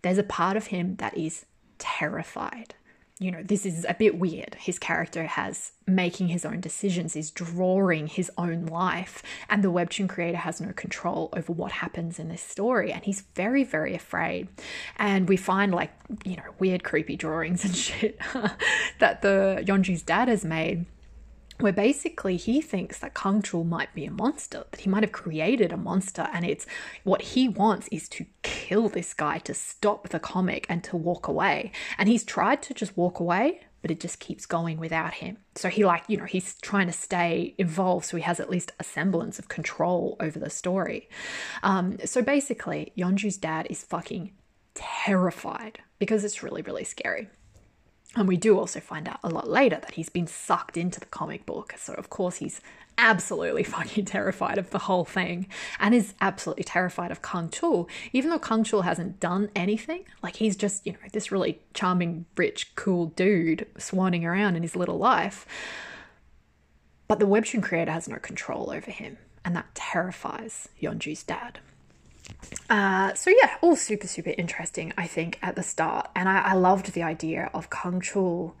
there's 0.02 0.18
a 0.18 0.24
part 0.24 0.56
of 0.56 0.66
him 0.66 0.96
that 0.96 1.16
is 1.16 1.46
terrified. 1.78 2.74
You 3.22 3.30
know, 3.30 3.42
this 3.42 3.64
is 3.64 3.86
a 3.88 3.94
bit 3.94 4.18
weird. 4.18 4.56
His 4.58 4.78
character 4.80 5.26
has 5.26 5.72
making 5.86 6.28
his 6.28 6.44
own 6.44 6.60
decisions, 6.60 7.14
is 7.14 7.30
drawing 7.30 8.08
his 8.08 8.30
own 8.36 8.66
life, 8.66 9.22
and 9.48 9.62
the 9.62 9.70
webtoon 9.70 10.08
creator 10.08 10.38
has 10.38 10.60
no 10.60 10.72
control 10.72 11.28
over 11.32 11.52
what 11.52 11.70
happens 11.70 12.18
in 12.18 12.28
this 12.28 12.42
story. 12.42 12.92
And 12.92 13.04
he's 13.04 13.22
very, 13.34 13.62
very 13.62 13.94
afraid. 13.94 14.48
And 14.96 15.28
we 15.28 15.36
find 15.36 15.72
like, 15.72 15.92
you 16.24 16.36
know, 16.36 16.42
weird, 16.58 16.82
creepy 16.82 17.16
drawings 17.16 17.64
and 17.64 17.76
shit 17.86 18.18
that 18.98 19.22
the 19.22 19.62
Yeonju's 19.66 20.02
dad 20.02 20.26
has 20.26 20.44
made 20.44 20.86
where 21.62 21.72
basically 21.72 22.36
he 22.36 22.60
thinks 22.60 22.98
that 22.98 23.14
Kang 23.14 23.42
Chul 23.42 23.66
might 23.66 23.94
be 23.94 24.04
a 24.04 24.10
monster, 24.10 24.64
that 24.70 24.80
he 24.80 24.90
might 24.90 25.02
have 25.02 25.12
created 25.12 25.72
a 25.72 25.76
monster, 25.76 26.28
and 26.32 26.44
it's 26.44 26.66
what 27.04 27.22
he 27.22 27.48
wants 27.48 27.88
is 27.88 28.08
to 28.10 28.26
kill 28.42 28.88
this 28.88 29.14
guy 29.14 29.38
to 29.38 29.54
stop 29.54 30.08
the 30.08 30.18
comic 30.18 30.66
and 30.68 30.82
to 30.84 30.96
walk 30.96 31.28
away. 31.28 31.72
And 31.98 32.08
he's 32.08 32.24
tried 32.24 32.62
to 32.62 32.74
just 32.74 32.96
walk 32.96 33.20
away, 33.20 33.60
but 33.80 33.90
it 33.90 34.00
just 34.00 34.20
keeps 34.20 34.46
going 34.46 34.78
without 34.78 35.14
him. 35.14 35.38
So 35.54 35.68
he 35.68 35.84
like, 35.84 36.04
you 36.08 36.16
know, 36.16 36.24
he's 36.24 36.54
trying 36.60 36.86
to 36.86 36.92
stay 36.92 37.54
involved 37.58 38.06
so 38.06 38.16
he 38.16 38.22
has 38.22 38.40
at 38.40 38.50
least 38.50 38.72
a 38.78 38.84
semblance 38.84 39.38
of 39.38 39.48
control 39.48 40.16
over 40.20 40.38
the 40.38 40.50
story. 40.50 41.08
Um, 41.62 41.98
so 42.04 42.22
basically, 42.22 42.92
Yeonju's 42.96 43.36
dad 43.36 43.66
is 43.68 43.82
fucking 43.84 44.32
terrified 44.74 45.80
because 45.98 46.24
it's 46.24 46.42
really, 46.42 46.62
really 46.62 46.84
scary. 46.84 47.28
And 48.14 48.28
we 48.28 48.36
do 48.36 48.58
also 48.58 48.80
find 48.80 49.08
out 49.08 49.20
a 49.22 49.28
lot 49.28 49.48
later 49.48 49.76
that 49.76 49.94
he's 49.94 50.10
been 50.10 50.26
sucked 50.26 50.76
into 50.76 51.00
the 51.00 51.06
comic 51.06 51.46
book. 51.46 51.74
So, 51.78 51.94
of 51.94 52.10
course, 52.10 52.36
he's 52.36 52.60
absolutely 52.98 53.62
fucking 53.64 54.04
terrified 54.04 54.58
of 54.58 54.70
the 54.70 54.80
whole 54.80 55.04
thing 55.04 55.46
and 55.80 55.94
is 55.94 56.14
absolutely 56.20 56.64
terrified 56.64 57.10
of 57.10 57.22
Kang 57.22 57.48
Chul, 57.48 57.88
even 58.12 58.30
though 58.30 58.38
Kang 58.38 58.64
Chul 58.64 58.84
hasn't 58.84 59.18
done 59.18 59.50
anything. 59.56 60.04
Like, 60.22 60.36
he's 60.36 60.56
just, 60.56 60.86
you 60.86 60.92
know, 60.92 60.98
this 61.12 61.32
really 61.32 61.60
charming, 61.72 62.26
rich, 62.36 62.74
cool 62.74 63.06
dude 63.06 63.66
swanning 63.78 64.24
around 64.24 64.56
in 64.56 64.62
his 64.62 64.76
little 64.76 64.98
life. 64.98 65.46
But 67.08 67.18
the 67.18 67.26
webtoon 67.26 67.62
creator 67.62 67.92
has 67.92 68.08
no 68.08 68.16
control 68.16 68.70
over 68.70 68.90
him, 68.90 69.18
and 69.44 69.56
that 69.56 69.74
terrifies 69.74 70.68
Yeonju's 70.80 71.22
dad. 71.22 71.60
Uh, 72.72 73.12
so 73.12 73.28
yeah, 73.28 73.50
all 73.60 73.76
super 73.76 74.06
super 74.06 74.32
interesting. 74.38 74.94
I 74.96 75.06
think 75.06 75.38
at 75.42 75.56
the 75.56 75.62
start, 75.62 76.08
and 76.16 76.26
I, 76.26 76.38
I 76.38 76.54
loved 76.54 76.94
the 76.94 77.02
idea 77.02 77.50
of 77.52 77.68
Kang 77.68 78.00
Chul 78.00 78.54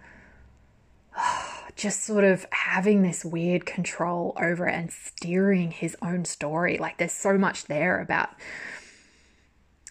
just 1.76 2.04
sort 2.04 2.24
of 2.24 2.44
having 2.50 3.00
this 3.00 3.24
weird 3.24 3.64
control 3.64 4.36
over 4.38 4.68
it 4.68 4.74
and 4.74 4.92
steering 4.92 5.70
his 5.70 5.96
own 6.02 6.26
story. 6.26 6.76
Like 6.76 6.98
there's 6.98 7.12
so 7.12 7.38
much 7.38 7.64
there 7.64 8.02
about 8.02 8.28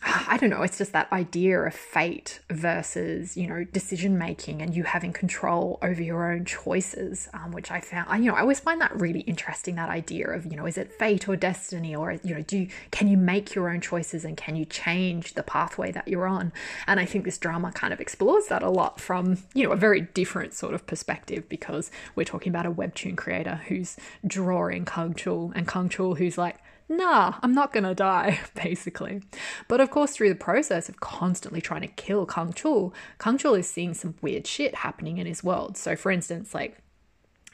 I 0.27 0.37
don't 0.37 0.49
know, 0.49 0.63
it's 0.63 0.77
just 0.77 0.93
that 0.93 1.11
idea 1.11 1.59
of 1.59 1.75
fate 1.75 2.39
versus, 2.49 3.37
you 3.37 3.47
know, 3.47 3.63
decision 3.63 4.17
making 4.17 4.61
and 4.61 4.75
you 4.75 4.83
having 4.83 5.13
control 5.13 5.77
over 5.81 6.01
your 6.01 6.31
own 6.31 6.45
choices, 6.45 7.29
um, 7.33 7.51
which 7.51 7.69
I 7.69 7.81
found, 7.81 8.09
I, 8.09 8.17
you 8.17 8.25
know, 8.25 8.35
I 8.35 8.41
always 8.41 8.59
find 8.59 8.81
that 8.81 8.99
really 8.99 9.19
interesting, 9.21 9.75
that 9.75 9.89
idea 9.89 10.29
of, 10.29 10.45
you 10.45 10.55
know, 10.55 10.65
is 10.65 10.77
it 10.77 10.91
fate 10.91 11.29
or 11.29 11.35
destiny 11.35 11.95
or, 11.95 12.13
you 12.23 12.33
know, 12.33 12.41
do 12.41 12.59
you, 12.59 12.67
can 12.89 13.07
you 13.07 13.17
make 13.17 13.53
your 13.53 13.69
own 13.69 13.81
choices 13.81 14.25
and 14.25 14.35
can 14.35 14.55
you 14.55 14.65
change 14.65 15.35
the 15.35 15.43
pathway 15.43 15.91
that 15.91 16.07
you're 16.07 16.27
on? 16.27 16.51
And 16.87 16.99
I 16.99 17.05
think 17.05 17.25
this 17.25 17.37
drama 17.37 17.71
kind 17.71 17.93
of 17.93 17.99
explores 17.99 18.47
that 18.47 18.63
a 18.63 18.69
lot 18.69 18.99
from, 18.99 19.37
you 19.53 19.65
know, 19.65 19.71
a 19.71 19.77
very 19.77 20.01
different 20.01 20.53
sort 20.53 20.73
of 20.73 20.87
perspective 20.87 21.47
because 21.47 21.91
we're 22.15 22.23
talking 22.23 22.49
about 22.49 22.65
a 22.65 22.71
webtoon 22.71 23.15
creator 23.15 23.61
who's 23.67 23.97
drawing 24.25 24.85
Kang 24.85 25.13
Chul 25.13 25.51
and 25.55 25.67
Kang 25.67 25.89
Chul 25.89 26.17
who's 26.17 26.37
like, 26.37 26.57
nah, 26.91 27.35
I'm 27.41 27.53
not 27.53 27.73
gonna 27.73 27.95
die, 27.95 28.39
basically. 28.55 29.21
But 29.67 29.81
of 29.81 29.89
course, 29.89 30.11
through 30.11 30.29
the 30.29 30.35
process 30.35 30.89
of 30.89 30.99
constantly 30.99 31.61
trying 31.61 31.81
to 31.81 31.87
kill 31.87 32.25
Kang 32.25 32.53
Chul, 32.53 32.93
Kang 33.19 33.37
Chul 33.37 33.57
is 33.57 33.69
seeing 33.69 33.93
some 33.93 34.15
weird 34.21 34.45
shit 34.45 34.75
happening 34.75 35.17
in 35.17 35.25
his 35.25 35.43
world. 35.43 35.77
So, 35.77 35.95
for 35.95 36.11
instance, 36.11 36.53
like, 36.53 36.77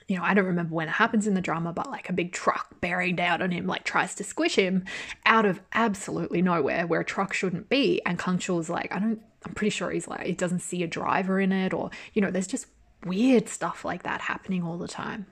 you 0.08 0.18
know, 0.18 0.24
I 0.24 0.34
don't 0.34 0.46
remember 0.46 0.74
when 0.74 0.88
it 0.88 0.94
happens 0.94 1.28
in 1.28 1.34
the 1.34 1.42
drama, 1.42 1.74
but 1.74 1.90
like 1.90 2.10
a 2.10 2.14
big 2.14 2.32
truck 2.32 2.80
bearing 2.80 3.16
down 3.16 3.42
on 3.42 3.52
him, 3.52 3.68
like 3.68 3.84
tries 3.84 4.16
to 4.16 4.24
squish 4.24 4.56
him 4.56 4.86
out 5.26 5.46
of 5.46 5.60
absolutely 5.74 6.42
nowhere 6.42 6.88
where 6.88 7.02
a 7.02 7.06
truck 7.06 7.34
shouldn't 7.34 7.70
be. 7.70 8.02
And 8.06 8.18
Kang 8.18 8.38
Chul 8.38 8.60
is 8.60 8.70
like, 8.70 8.94
I 8.94 9.00
don't, 9.00 9.22
I'm 9.46 9.54
pretty 9.54 9.72
sure 9.72 9.92
he's 9.92 10.08
like, 10.08 10.26
he 10.26 10.34
doesn't 10.34 10.60
see 10.60 10.82
a 10.84 10.88
driver 10.88 11.40
in 11.40 11.52
it, 11.52 11.74
or, 11.74 11.92
you 12.14 12.22
know, 12.22 12.32
there's 12.32 12.48
just 12.48 12.68
weird 13.06 13.48
stuff 13.50 13.86
like 13.86 14.04
that 14.04 14.22
happening 14.22 14.64
all 14.64 14.78
the 14.78 14.88
time. 14.88 15.26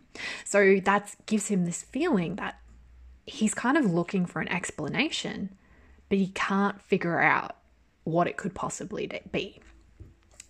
So 0.43 0.79
that 0.83 1.15
gives 1.25 1.47
him 1.47 1.65
this 1.65 1.83
feeling 1.83 2.35
that 2.35 2.59
he's 3.25 3.53
kind 3.53 3.77
of 3.77 3.85
looking 3.85 4.25
for 4.25 4.41
an 4.41 4.47
explanation, 4.49 5.55
but 6.09 6.17
he 6.17 6.27
can't 6.27 6.81
figure 6.81 7.19
out 7.19 7.55
what 8.03 8.27
it 8.27 8.37
could 8.37 8.53
possibly 8.53 9.09
be. 9.31 9.59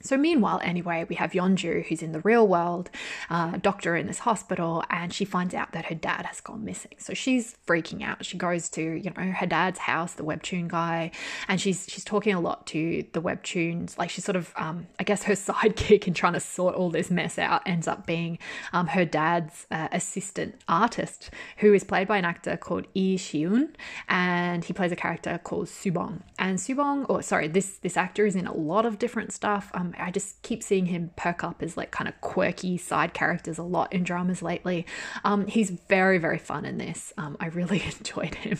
So, 0.06 0.18
meanwhile, 0.18 0.62
anyway, 0.64 1.06
we 1.10 1.16
have 1.16 1.32
Yeonju, 1.32 1.88
who's 1.88 2.02
in 2.02 2.12
the 2.12 2.22
real 2.22 2.48
world, 2.48 2.90
uh, 3.30 3.58
doctor 3.58 3.96
in 3.96 4.08
this 4.08 4.20
hospital, 4.20 4.84
and 4.90 5.14
she 5.14 5.26
finds 5.26 5.54
out 5.54 5.72
that 5.72 5.86
her 5.86 5.96
dad 5.96 6.26
has 6.26 6.42
gone 6.42 6.64
missing. 6.64 6.94
So 6.98 7.14
she's 7.14 7.56
freaking 7.68 8.04
out. 8.04 8.26
She 8.26 8.38
goes 8.38 8.70
to, 8.70 8.82
you 8.82 9.12
know, 9.16 9.32
her 9.32 9.46
dad's 9.46 9.80
house, 9.80 10.14
the 10.14 10.24
webtoon 10.24 10.68
guy, 10.68 11.12
and 11.48 11.60
she's 11.60 11.88
she's 11.90 12.04
talking 12.04 12.34
a 12.34 12.40
lot 12.40 12.68
to 12.68 13.06
the 13.14 13.22
webtoons. 13.22 13.98
Like 13.98 14.10
she's 14.10 14.26
sort 14.26 14.36
of, 14.36 14.54
um, 14.56 14.88
I 15.00 15.04
guess, 15.04 15.24
her 15.24 15.34
sidekick 15.48 16.08
in 16.08 16.14
trying 16.14 16.34
to 16.34 16.40
sort 16.40 16.76
all 16.76 16.90
this 16.90 17.10
mess 17.10 17.40
out 17.40 17.64
ends 17.66 17.88
up 17.88 18.06
being 18.06 18.38
um, 18.74 18.88
her 18.88 19.06
dad's 19.06 19.66
uh, 19.72 19.88
assistant 19.92 20.56
artist, 20.68 21.32
who 21.58 21.74
is 21.74 21.84
played 21.84 22.08
by 22.08 22.18
an 22.18 22.26
actor 22.26 22.58
called 22.58 22.88
Lee 22.96 23.18
Shiun, 23.18 23.70
and 24.08 24.64
he 24.64 24.74
plays 24.74 24.92
a 24.92 24.96
character 24.96 25.40
called 25.44 25.68
Subong. 25.68 26.22
And 26.38 26.60
Subong, 26.60 27.06
or 27.10 27.22
sorry, 27.22 27.48
this 27.48 27.78
this 27.80 27.98
actor 27.98 28.26
is 28.26 28.36
in 28.36 28.46
a 28.46 28.54
lot 28.54 28.86
of 28.86 29.00
different 29.00 29.34
stuff. 29.34 29.72
Um, 29.74 29.95
I 30.00 30.12
just 30.12 30.42
keep 30.42 30.64
seeing 30.64 30.88
him 30.88 31.12
perk 31.16 31.44
up 31.44 31.62
as 31.62 31.78
like 31.78 31.92
kind 31.92 32.08
of 32.08 32.20
quirky 32.22 32.78
side 32.78 33.14
characters 33.14 33.58
a 33.58 33.64
lot 33.64 33.92
in 33.94 34.04
dramas 34.04 34.42
lately. 34.42 34.86
Um, 35.24 35.48
he's 35.48 35.70
very, 35.70 36.18
very 36.18 36.38
fun 36.38 36.66
in 36.66 36.78
this. 36.78 37.14
Um, 37.18 37.38
I 37.40 37.48
really 37.48 37.82
enjoyed 37.98 38.36
him. 38.36 38.60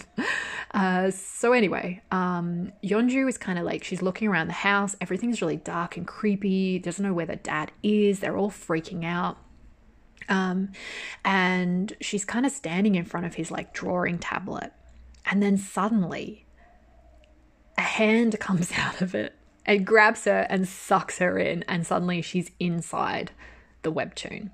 Uh, 0.72 1.12
so, 1.12 1.54
anyway, 1.54 2.02
um, 2.12 2.72
Yeonju 2.84 3.30
is 3.30 3.38
kind 3.38 3.60
of 3.60 3.66
like 3.66 3.84
she's 3.84 4.02
looking 4.02 4.28
around 4.28 4.48
the 4.48 4.54
house. 4.54 4.96
Everything's 5.00 5.42
really 5.42 5.58
dark 5.58 5.98
and 5.98 6.08
creepy. 6.08 6.80
Doesn't 6.80 7.04
know 7.04 7.14
where 7.14 7.26
the 7.26 7.36
dad 7.36 7.72
is. 7.84 8.20
They're 8.20 8.38
all 8.38 8.52
freaking 8.52 9.06
out. 9.06 9.38
Um, 10.28 10.72
and 11.24 11.94
she's 12.02 12.26
kind 12.26 12.46
of 12.46 12.52
standing 12.52 12.96
in 12.96 13.06
front 13.06 13.26
of 13.26 13.36
his 13.36 13.52
like 13.52 13.74
drawing 13.74 14.18
tablet. 14.18 14.72
And 15.26 15.42
then 15.42 15.58
suddenly, 15.58 16.46
a 17.78 17.82
hand 17.82 18.40
comes 18.40 18.72
out 18.78 19.02
of 19.02 19.14
it 19.16 19.35
it 19.68 19.80
grabs 19.80 20.26
her 20.26 20.46
and 20.50 20.68
sucks 20.68 21.20
her 21.20 21.38
in, 21.38 21.64
and 21.64 21.86
suddenly 21.86 22.22
she's 22.22 22.52
inside 22.60 23.32
the 23.82 23.92
webtoon. 23.92 24.52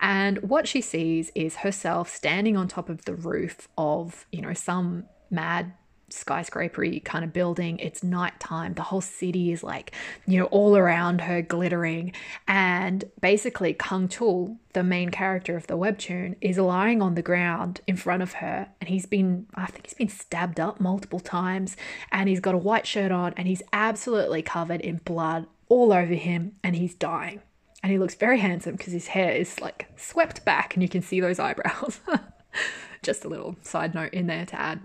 And 0.00 0.38
what 0.42 0.68
she 0.68 0.80
sees 0.80 1.30
is 1.34 1.56
herself 1.56 2.08
standing 2.08 2.56
on 2.56 2.68
top 2.68 2.88
of 2.88 3.04
the 3.04 3.14
roof 3.14 3.68
of, 3.78 4.26
you 4.30 4.42
know, 4.42 4.52
some 4.52 5.06
mad 5.30 5.72
skyscrapery 6.10 7.02
kind 7.04 7.24
of 7.24 7.32
building. 7.32 7.78
It's 7.78 8.02
nighttime. 8.02 8.74
The 8.74 8.82
whole 8.82 9.00
city 9.00 9.52
is 9.52 9.62
like, 9.62 9.92
you 10.26 10.38
know, 10.38 10.46
all 10.46 10.76
around 10.76 11.22
her 11.22 11.42
glittering. 11.42 12.12
And 12.46 13.04
basically, 13.20 13.74
Kang 13.74 14.08
Chul, 14.08 14.56
the 14.72 14.82
main 14.82 15.10
character 15.10 15.56
of 15.56 15.66
the 15.66 15.76
webtoon, 15.76 16.36
is 16.40 16.58
lying 16.58 17.02
on 17.02 17.14
the 17.14 17.22
ground 17.22 17.80
in 17.86 17.96
front 17.96 18.22
of 18.22 18.34
her. 18.34 18.68
And 18.80 18.88
he's 18.88 19.06
been, 19.06 19.46
I 19.54 19.66
think 19.66 19.86
he's 19.86 19.94
been 19.94 20.08
stabbed 20.08 20.60
up 20.60 20.80
multiple 20.80 21.20
times. 21.20 21.76
And 22.12 22.28
he's 22.28 22.40
got 22.40 22.54
a 22.54 22.58
white 22.58 22.86
shirt 22.86 23.12
on 23.12 23.34
and 23.36 23.48
he's 23.48 23.62
absolutely 23.72 24.42
covered 24.42 24.80
in 24.80 25.00
blood 25.04 25.46
all 25.68 25.92
over 25.92 26.14
him. 26.14 26.52
And 26.62 26.76
he's 26.76 26.94
dying. 26.94 27.40
And 27.82 27.92
he 27.92 27.98
looks 27.98 28.14
very 28.14 28.38
handsome 28.38 28.76
because 28.76 28.92
his 28.92 29.08
hair 29.08 29.32
is 29.32 29.60
like 29.60 29.86
swept 29.96 30.44
back 30.44 30.74
and 30.74 30.82
you 30.82 30.88
can 30.88 31.02
see 31.02 31.20
those 31.20 31.38
eyebrows. 31.38 32.00
Just 33.02 33.24
a 33.24 33.28
little 33.28 33.56
side 33.62 33.94
note 33.94 34.12
in 34.12 34.26
there 34.26 34.46
to 34.46 34.60
add. 34.60 34.80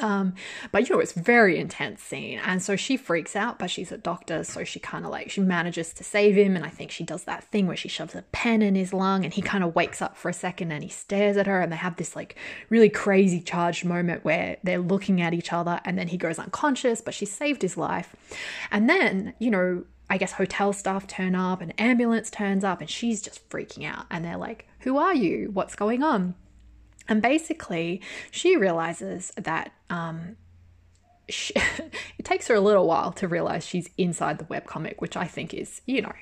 Um, 0.00 0.34
but 0.70 0.88
you 0.88 0.94
know, 0.94 1.00
it's 1.00 1.12
very 1.12 1.58
intense 1.58 2.02
scene. 2.02 2.40
And 2.44 2.62
so 2.62 2.76
she 2.76 2.96
freaks 2.96 3.36
out, 3.36 3.58
but 3.58 3.70
she's 3.70 3.92
a 3.92 3.98
doctor, 3.98 4.42
so 4.42 4.64
she 4.64 4.80
kind 4.80 5.04
of 5.04 5.10
like 5.10 5.30
she 5.30 5.40
manages 5.40 5.92
to 5.94 6.04
save 6.04 6.34
him. 6.34 6.56
And 6.56 6.64
I 6.64 6.70
think 6.70 6.90
she 6.90 7.04
does 7.04 7.24
that 7.24 7.44
thing 7.44 7.66
where 7.66 7.76
she 7.76 7.88
shoves 7.88 8.14
a 8.14 8.22
pen 8.32 8.62
in 8.62 8.74
his 8.74 8.92
lung 8.92 9.24
and 9.24 9.34
he 9.34 9.42
kind 9.42 9.62
of 9.62 9.74
wakes 9.74 10.00
up 10.00 10.16
for 10.16 10.28
a 10.28 10.32
second 10.34 10.72
and 10.72 10.82
he 10.82 10.88
stares 10.88 11.36
at 11.36 11.46
her 11.46 11.60
and 11.60 11.70
they 11.70 11.76
have 11.76 11.96
this 11.96 12.16
like 12.16 12.36
really 12.70 12.88
crazy 12.88 13.40
charged 13.40 13.84
moment 13.84 14.24
where 14.24 14.56
they're 14.62 14.78
looking 14.78 15.20
at 15.20 15.34
each 15.34 15.52
other 15.52 15.80
and 15.84 15.98
then 15.98 16.08
he 16.08 16.16
goes 16.16 16.38
unconscious, 16.38 17.00
but 17.00 17.12
she 17.14 17.26
saved 17.26 17.60
his 17.62 17.76
life. 17.76 18.16
And 18.70 18.88
then, 18.88 19.34
you 19.38 19.50
know, 19.50 19.84
I 20.08 20.18
guess 20.18 20.32
hotel 20.32 20.72
staff 20.72 21.06
turn 21.06 21.34
up, 21.34 21.60
an 21.60 21.70
ambulance 21.72 22.30
turns 22.30 22.64
up, 22.64 22.80
and 22.80 22.90
she's 22.90 23.22
just 23.22 23.48
freaking 23.48 23.86
out. 23.86 24.04
And 24.10 24.24
they're 24.24 24.36
like, 24.36 24.68
Who 24.80 24.98
are 24.98 25.14
you? 25.14 25.50
What's 25.52 25.74
going 25.74 26.02
on? 26.02 26.34
And 27.08 27.20
basically, 27.22 28.00
she 28.30 28.56
realizes 28.56 29.32
that 29.36 29.72
um, 29.90 30.36
she, 31.28 31.54
it 32.18 32.24
takes 32.24 32.48
her 32.48 32.54
a 32.54 32.60
little 32.60 32.86
while 32.86 33.12
to 33.12 33.28
realize 33.28 33.66
she's 33.66 33.90
inside 33.98 34.38
the 34.38 34.44
webcomic, 34.44 35.00
which 35.00 35.16
I 35.16 35.26
think 35.26 35.54
is, 35.54 35.80
you 35.86 36.02
know, 36.02 36.12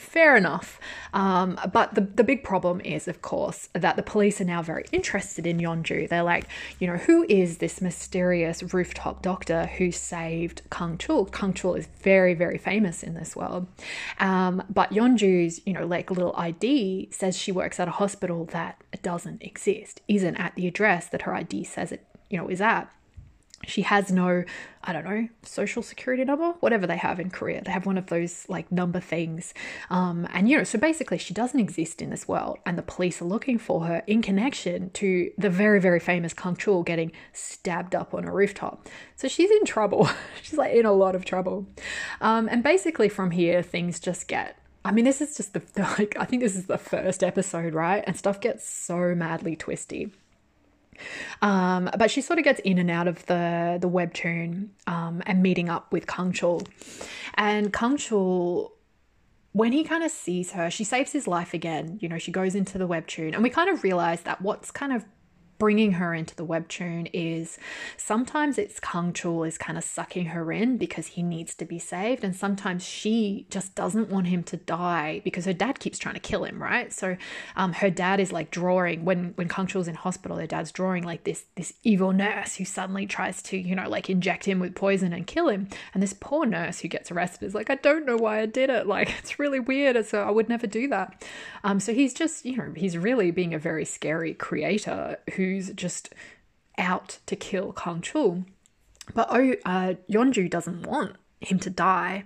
fair 0.00 0.36
enough. 0.36 0.80
Um, 1.12 1.58
but 1.72 1.94
the, 1.94 2.02
the 2.02 2.24
big 2.24 2.42
problem 2.42 2.80
is, 2.80 3.08
of 3.08 3.22
course, 3.22 3.68
that 3.72 3.96
the 3.96 4.02
police 4.02 4.40
are 4.40 4.44
now 4.44 4.62
very 4.62 4.84
interested 4.92 5.46
in 5.46 5.58
Yeonju. 5.58 6.08
They're 6.08 6.22
like, 6.22 6.46
you 6.78 6.86
know, 6.86 6.96
who 6.96 7.24
is 7.28 7.58
this 7.58 7.80
mysterious 7.80 8.74
rooftop 8.74 9.22
doctor 9.22 9.66
who 9.66 9.92
saved 9.92 10.62
Kang 10.70 10.98
Chul? 10.98 11.32
Kang 11.32 11.52
Chul 11.52 11.78
is 11.78 11.88
very, 12.02 12.34
very 12.34 12.58
famous 12.58 13.02
in 13.02 13.14
this 13.14 13.36
world. 13.36 13.66
Um, 14.18 14.62
but 14.68 14.90
Yeonju's, 14.90 15.60
you 15.66 15.72
know, 15.72 15.86
like 15.86 16.10
little 16.10 16.34
ID 16.36 17.08
says 17.10 17.36
she 17.36 17.52
works 17.52 17.78
at 17.78 17.88
a 17.88 17.92
hospital 17.92 18.46
that 18.46 18.82
doesn't 19.02 19.42
exist, 19.42 20.00
isn't 20.08 20.36
at 20.36 20.54
the 20.54 20.66
address 20.66 21.08
that 21.08 21.22
her 21.22 21.34
ID 21.34 21.64
says 21.64 21.92
it, 21.92 22.06
you 22.28 22.38
know, 22.38 22.48
is 22.48 22.60
at. 22.60 22.90
She 23.64 23.82
has 23.82 24.10
no, 24.10 24.44
I 24.82 24.92
don't 24.92 25.04
know, 25.04 25.28
social 25.42 25.82
security 25.82 26.24
number, 26.24 26.52
whatever 26.60 26.86
they 26.86 26.96
have 26.96 27.20
in 27.20 27.30
Korea. 27.30 27.62
They 27.62 27.70
have 27.70 27.84
one 27.84 27.98
of 27.98 28.06
those 28.06 28.46
like 28.48 28.72
number 28.72 29.00
things. 29.00 29.52
Um, 29.90 30.26
and, 30.32 30.48
you 30.48 30.56
know, 30.56 30.64
so 30.64 30.78
basically 30.78 31.18
she 31.18 31.34
doesn't 31.34 31.60
exist 31.60 32.00
in 32.00 32.10
this 32.10 32.26
world. 32.26 32.58
And 32.64 32.78
the 32.78 32.82
police 32.82 33.20
are 33.20 33.26
looking 33.26 33.58
for 33.58 33.84
her 33.84 34.02
in 34.06 34.22
connection 34.22 34.90
to 34.90 35.30
the 35.36 35.50
very, 35.50 35.80
very 35.80 36.00
famous 36.00 36.32
Kang 36.32 36.56
Chul 36.56 36.84
getting 36.84 37.12
stabbed 37.32 37.94
up 37.94 38.14
on 38.14 38.24
a 38.24 38.32
rooftop. 38.32 38.88
So 39.16 39.28
she's 39.28 39.50
in 39.50 39.64
trouble. 39.64 40.08
she's 40.42 40.58
like 40.58 40.72
in 40.72 40.86
a 40.86 40.92
lot 40.92 41.14
of 41.14 41.24
trouble. 41.24 41.66
Um, 42.20 42.48
and 42.50 42.62
basically 42.62 43.10
from 43.10 43.32
here, 43.32 43.62
things 43.62 44.00
just 44.00 44.26
get 44.26 44.56
I 44.82 44.92
mean, 44.92 45.04
this 45.04 45.20
is 45.20 45.36
just 45.36 45.52
the, 45.52 45.62
like, 45.98 46.16
I 46.18 46.24
think 46.24 46.40
this 46.40 46.56
is 46.56 46.64
the 46.64 46.78
first 46.78 47.22
episode, 47.22 47.74
right? 47.74 48.02
And 48.06 48.16
stuff 48.16 48.40
gets 48.40 48.66
so 48.66 49.14
madly 49.14 49.54
twisty. 49.54 50.10
Um, 51.42 51.90
but 51.98 52.10
she 52.10 52.20
sort 52.20 52.38
of 52.38 52.44
gets 52.44 52.60
in 52.60 52.78
and 52.78 52.90
out 52.90 53.08
of 53.08 53.24
the 53.26 53.78
the 53.80 53.88
webtoon 53.88 54.68
um, 54.86 55.22
and 55.26 55.42
meeting 55.42 55.68
up 55.68 55.92
with 55.92 56.06
Kang 56.06 56.32
Chul, 56.32 56.66
and 57.34 57.72
Kang 57.72 57.96
Chul. 57.96 58.70
When 59.52 59.72
he 59.72 59.82
kind 59.82 60.04
of 60.04 60.12
sees 60.12 60.52
her, 60.52 60.70
she 60.70 60.84
saves 60.84 61.10
his 61.10 61.26
life 61.26 61.54
again. 61.54 61.98
You 62.00 62.08
know, 62.08 62.18
she 62.18 62.30
goes 62.30 62.54
into 62.54 62.78
the 62.78 62.86
webtoon, 62.86 63.34
and 63.34 63.42
we 63.42 63.50
kind 63.50 63.68
of 63.68 63.82
realize 63.82 64.20
that 64.22 64.40
what's 64.40 64.70
kind 64.70 64.92
of 64.92 65.04
bringing 65.60 65.92
her 65.92 66.12
into 66.14 66.34
the 66.34 66.44
webtoon 66.44 67.08
is 67.12 67.58
sometimes 67.98 68.58
it's 68.58 68.80
Kang 68.80 69.12
Chul 69.12 69.46
is 69.46 69.58
kind 69.58 69.76
of 69.76 69.84
sucking 69.84 70.24
her 70.26 70.50
in 70.50 70.78
because 70.78 71.08
he 71.08 71.22
needs 71.22 71.54
to 71.56 71.66
be 71.66 71.78
saved, 71.78 72.24
and 72.24 72.34
sometimes 72.34 72.82
she 72.82 73.46
just 73.50 73.74
doesn't 73.76 74.08
want 74.08 74.26
him 74.26 74.42
to 74.44 74.56
die 74.56 75.20
because 75.22 75.44
her 75.44 75.52
dad 75.52 75.78
keeps 75.78 75.98
trying 75.98 76.14
to 76.14 76.20
kill 76.20 76.44
him, 76.44 76.60
right? 76.60 76.92
So 76.92 77.16
um, 77.54 77.74
her 77.74 77.90
dad 77.90 78.18
is 78.18 78.32
like 78.32 78.50
drawing 78.50 79.04
when 79.04 79.34
when 79.36 79.48
Kang 79.48 79.66
Chul's 79.66 79.86
in 79.86 79.94
hospital, 79.94 80.38
her 80.38 80.46
dad's 80.46 80.72
drawing 80.72 81.04
like 81.04 81.24
this 81.24 81.44
this 81.56 81.74
evil 81.84 82.12
nurse 82.12 82.56
who 82.56 82.64
suddenly 82.64 83.06
tries 83.06 83.42
to 83.42 83.56
you 83.58 83.76
know 83.76 83.88
like 83.88 84.08
inject 84.08 84.46
him 84.46 84.58
with 84.60 84.74
poison 84.74 85.12
and 85.12 85.26
kill 85.26 85.50
him, 85.50 85.68
and 85.92 86.02
this 86.02 86.14
poor 86.18 86.46
nurse 86.46 86.80
who 86.80 86.88
gets 86.88 87.12
arrested 87.12 87.44
is 87.44 87.54
like, 87.54 87.68
I 87.68 87.74
don't 87.74 88.06
know 88.06 88.16
why 88.16 88.40
I 88.40 88.46
did 88.46 88.70
it, 88.70 88.86
like 88.96 89.14
it's 89.18 89.38
really 89.38 89.60
weird, 89.60 90.06
so 90.06 90.22
I 90.22 90.30
would 90.30 90.48
never 90.48 90.66
do 90.66 90.88
that. 90.88 91.22
Um, 91.62 91.80
so 91.80 91.92
he's 91.92 92.14
just 92.14 92.46
you 92.46 92.56
know 92.56 92.72
he's 92.74 92.96
really 92.96 93.30
being 93.30 93.52
a 93.52 93.58
very 93.58 93.84
scary 93.84 94.32
creator 94.32 95.18
who 95.34 95.49
who's 95.50 95.70
just 95.70 96.12
out 96.78 97.18
to 97.26 97.36
kill 97.36 97.72
Kang 97.72 98.00
Chul. 98.00 98.44
But 99.14 99.28
oh, 99.30 99.54
uh, 99.64 99.94
Yeonju 100.10 100.48
doesn't 100.48 100.86
want 100.86 101.16
him 101.40 101.58
to 101.60 101.70
die. 101.70 102.24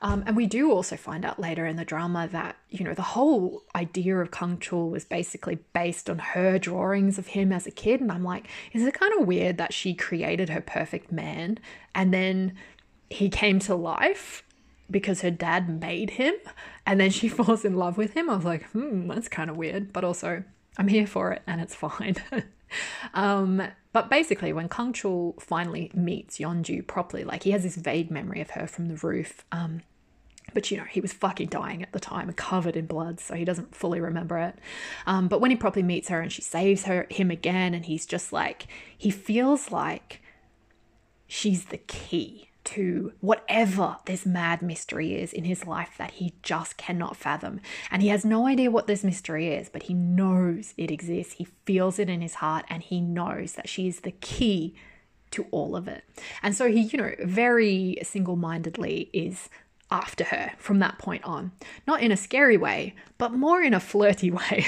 Um, 0.00 0.22
and 0.26 0.36
we 0.36 0.46
do 0.46 0.70
also 0.70 0.96
find 0.96 1.24
out 1.24 1.40
later 1.40 1.66
in 1.66 1.76
the 1.76 1.84
drama 1.84 2.28
that, 2.30 2.56
you 2.70 2.84
know, 2.84 2.94
the 2.94 3.02
whole 3.02 3.64
idea 3.74 4.16
of 4.18 4.30
Kang 4.30 4.58
Chul 4.58 4.90
was 4.90 5.04
basically 5.04 5.58
based 5.72 6.08
on 6.08 6.18
her 6.18 6.58
drawings 6.58 7.18
of 7.18 7.28
him 7.28 7.52
as 7.52 7.66
a 7.66 7.72
kid. 7.72 8.00
And 8.00 8.12
I'm 8.12 8.22
like, 8.22 8.46
is 8.72 8.84
it 8.84 8.94
kind 8.94 9.12
of 9.18 9.26
weird 9.26 9.56
that 9.58 9.72
she 9.72 9.94
created 9.94 10.50
her 10.50 10.60
perfect 10.60 11.10
man 11.10 11.58
and 11.94 12.14
then 12.14 12.54
he 13.10 13.28
came 13.28 13.58
to 13.60 13.74
life 13.74 14.44
because 14.88 15.22
her 15.22 15.30
dad 15.32 15.80
made 15.80 16.10
him 16.10 16.34
and 16.86 17.00
then 17.00 17.10
she 17.10 17.28
falls 17.28 17.64
in 17.64 17.74
love 17.74 17.96
with 17.96 18.12
him? 18.12 18.30
I 18.30 18.36
was 18.36 18.44
like, 18.44 18.64
hmm, 18.70 19.08
that's 19.08 19.28
kind 19.28 19.50
of 19.50 19.56
weird. 19.56 19.92
But 19.92 20.04
also, 20.04 20.44
I'm 20.76 20.88
here 20.88 21.08
for 21.08 21.32
it 21.32 21.42
and 21.44 21.60
it's 21.60 21.74
fine. 21.74 22.16
um, 23.14 23.62
but 23.92 24.10
basically, 24.10 24.52
when 24.52 24.68
Kang 24.68 24.92
Chul 24.92 25.40
finally 25.40 25.90
meets 25.94 26.38
Yeonju 26.38 26.86
properly, 26.86 27.24
like 27.24 27.42
he 27.42 27.50
has 27.52 27.62
this 27.62 27.76
vague 27.76 28.10
memory 28.10 28.40
of 28.40 28.50
her 28.50 28.66
from 28.66 28.86
the 28.86 28.96
roof. 28.96 29.44
Um, 29.52 29.82
but 30.54 30.70
you 30.70 30.76
know, 30.76 30.84
he 30.84 31.00
was 31.00 31.12
fucking 31.12 31.48
dying 31.48 31.82
at 31.82 31.92
the 31.92 32.00
time, 32.00 32.32
covered 32.32 32.76
in 32.76 32.86
blood, 32.86 33.20
so 33.20 33.34
he 33.34 33.44
doesn't 33.44 33.74
fully 33.74 34.00
remember 34.00 34.38
it. 34.38 34.58
Um, 35.06 35.28
but 35.28 35.40
when 35.40 35.50
he 35.50 35.56
properly 35.56 35.82
meets 35.82 36.08
her 36.08 36.20
and 36.20 36.32
she 36.32 36.42
saves 36.42 36.84
her 36.84 37.06
him 37.10 37.30
again, 37.30 37.74
and 37.74 37.84
he's 37.84 38.06
just 38.06 38.32
like, 38.32 38.66
he 38.96 39.10
feels 39.10 39.70
like 39.70 40.22
she's 41.26 41.66
the 41.66 41.78
key 41.78 42.47
to 42.68 43.12
whatever 43.20 43.96
this 44.04 44.26
mad 44.26 44.60
mystery 44.60 45.14
is 45.14 45.32
in 45.32 45.44
his 45.44 45.66
life 45.66 45.94
that 45.96 46.12
he 46.12 46.34
just 46.42 46.76
cannot 46.76 47.16
fathom. 47.16 47.60
And 47.90 48.02
he 48.02 48.08
has 48.08 48.26
no 48.26 48.46
idea 48.46 48.70
what 48.70 48.86
this 48.86 49.02
mystery 49.02 49.54
is, 49.54 49.70
but 49.70 49.84
he 49.84 49.94
knows 49.94 50.74
it 50.76 50.90
exists. 50.90 51.34
He 51.34 51.48
feels 51.64 51.98
it 51.98 52.10
in 52.10 52.20
his 52.20 52.34
heart 52.34 52.66
and 52.68 52.82
he 52.82 53.00
knows 53.00 53.54
that 53.54 53.70
she 53.70 53.88
is 53.88 54.00
the 54.00 54.10
key 54.10 54.74
to 55.30 55.46
all 55.50 55.76
of 55.76 55.88
it. 55.88 56.04
And 56.42 56.54
so 56.54 56.70
he, 56.70 56.82
you 56.82 56.98
know, 56.98 57.12
very 57.24 57.98
single 58.02 58.36
mindedly 58.36 59.08
is 59.14 59.48
after 59.90 60.24
her 60.24 60.52
from 60.58 60.80
that 60.80 60.98
point 60.98 61.24
on. 61.24 61.50
Not 61.86 62.02
in 62.02 62.12
a 62.12 62.16
scary 62.16 62.56
way, 62.56 62.94
but 63.16 63.32
more 63.32 63.62
in 63.62 63.72
a 63.72 63.80
flirty 63.80 64.30
way. 64.30 64.66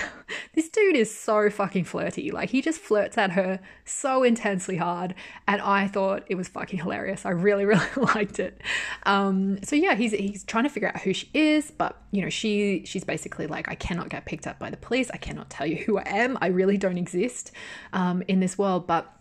this 0.54 0.68
dude 0.68 0.96
is 0.96 1.14
so 1.14 1.50
fucking 1.50 1.84
flirty. 1.84 2.30
Like, 2.30 2.50
he 2.50 2.62
just 2.62 2.80
flirts 2.80 3.18
at 3.18 3.32
her 3.32 3.60
so 3.84 4.22
intensely 4.22 4.76
hard. 4.76 5.14
And 5.46 5.60
I 5.60 5.88
thought 5.88 6.24
it 6.28 6.36
was 6.36 6.48
fucking 6.48 6.78
hilarious. 6.78 7.26
I 7.26 7.30
really, 7.30 7.64
really 7.66 7.86
liked 7.96 8.38
it. 8.38 8.60
Um, 9.04 9.62
so 9.62 9.76
yeah, 9.76 9.94
he's 9.94 10.12
he's 10.12 10.44
trying 10.44 10.64
to 10.64 10.70
figure 10.70 10.88
out 10.88 11.00
who 11.00 11.12
she 11.12 11.28
is, 11.34 11.70
but 11.70 12.00
you 12.10 12.22
know, 12.22 12.30
she 12.30 12.84
she's 12.86 13.04
basically 13.04 13.46
like, 13.46 13.68
I 13.68 13.74
cannot 13.74 14.08
get 14.08 14.24
picked 14.24 14.46
up 14.46 14.58
by 14.58 14.70
the 14.70 14.76
police. 14.76 15.10
I 15.10 15.18
cannot 15.18 15.50
tell 15.50 15.66
you 15.66 15.76
who 15.76 15.98
I 15.98 16.04
am. 16.06 16.38
I 16.40 16.46
really 16.46 16.78
don't 16.78 16.98
exist 16.98 17.52
um, 17.92 18.22
in 18.26 18.40
this 18.40 18.56
world. 18.56 18.86
But 18.86 19.12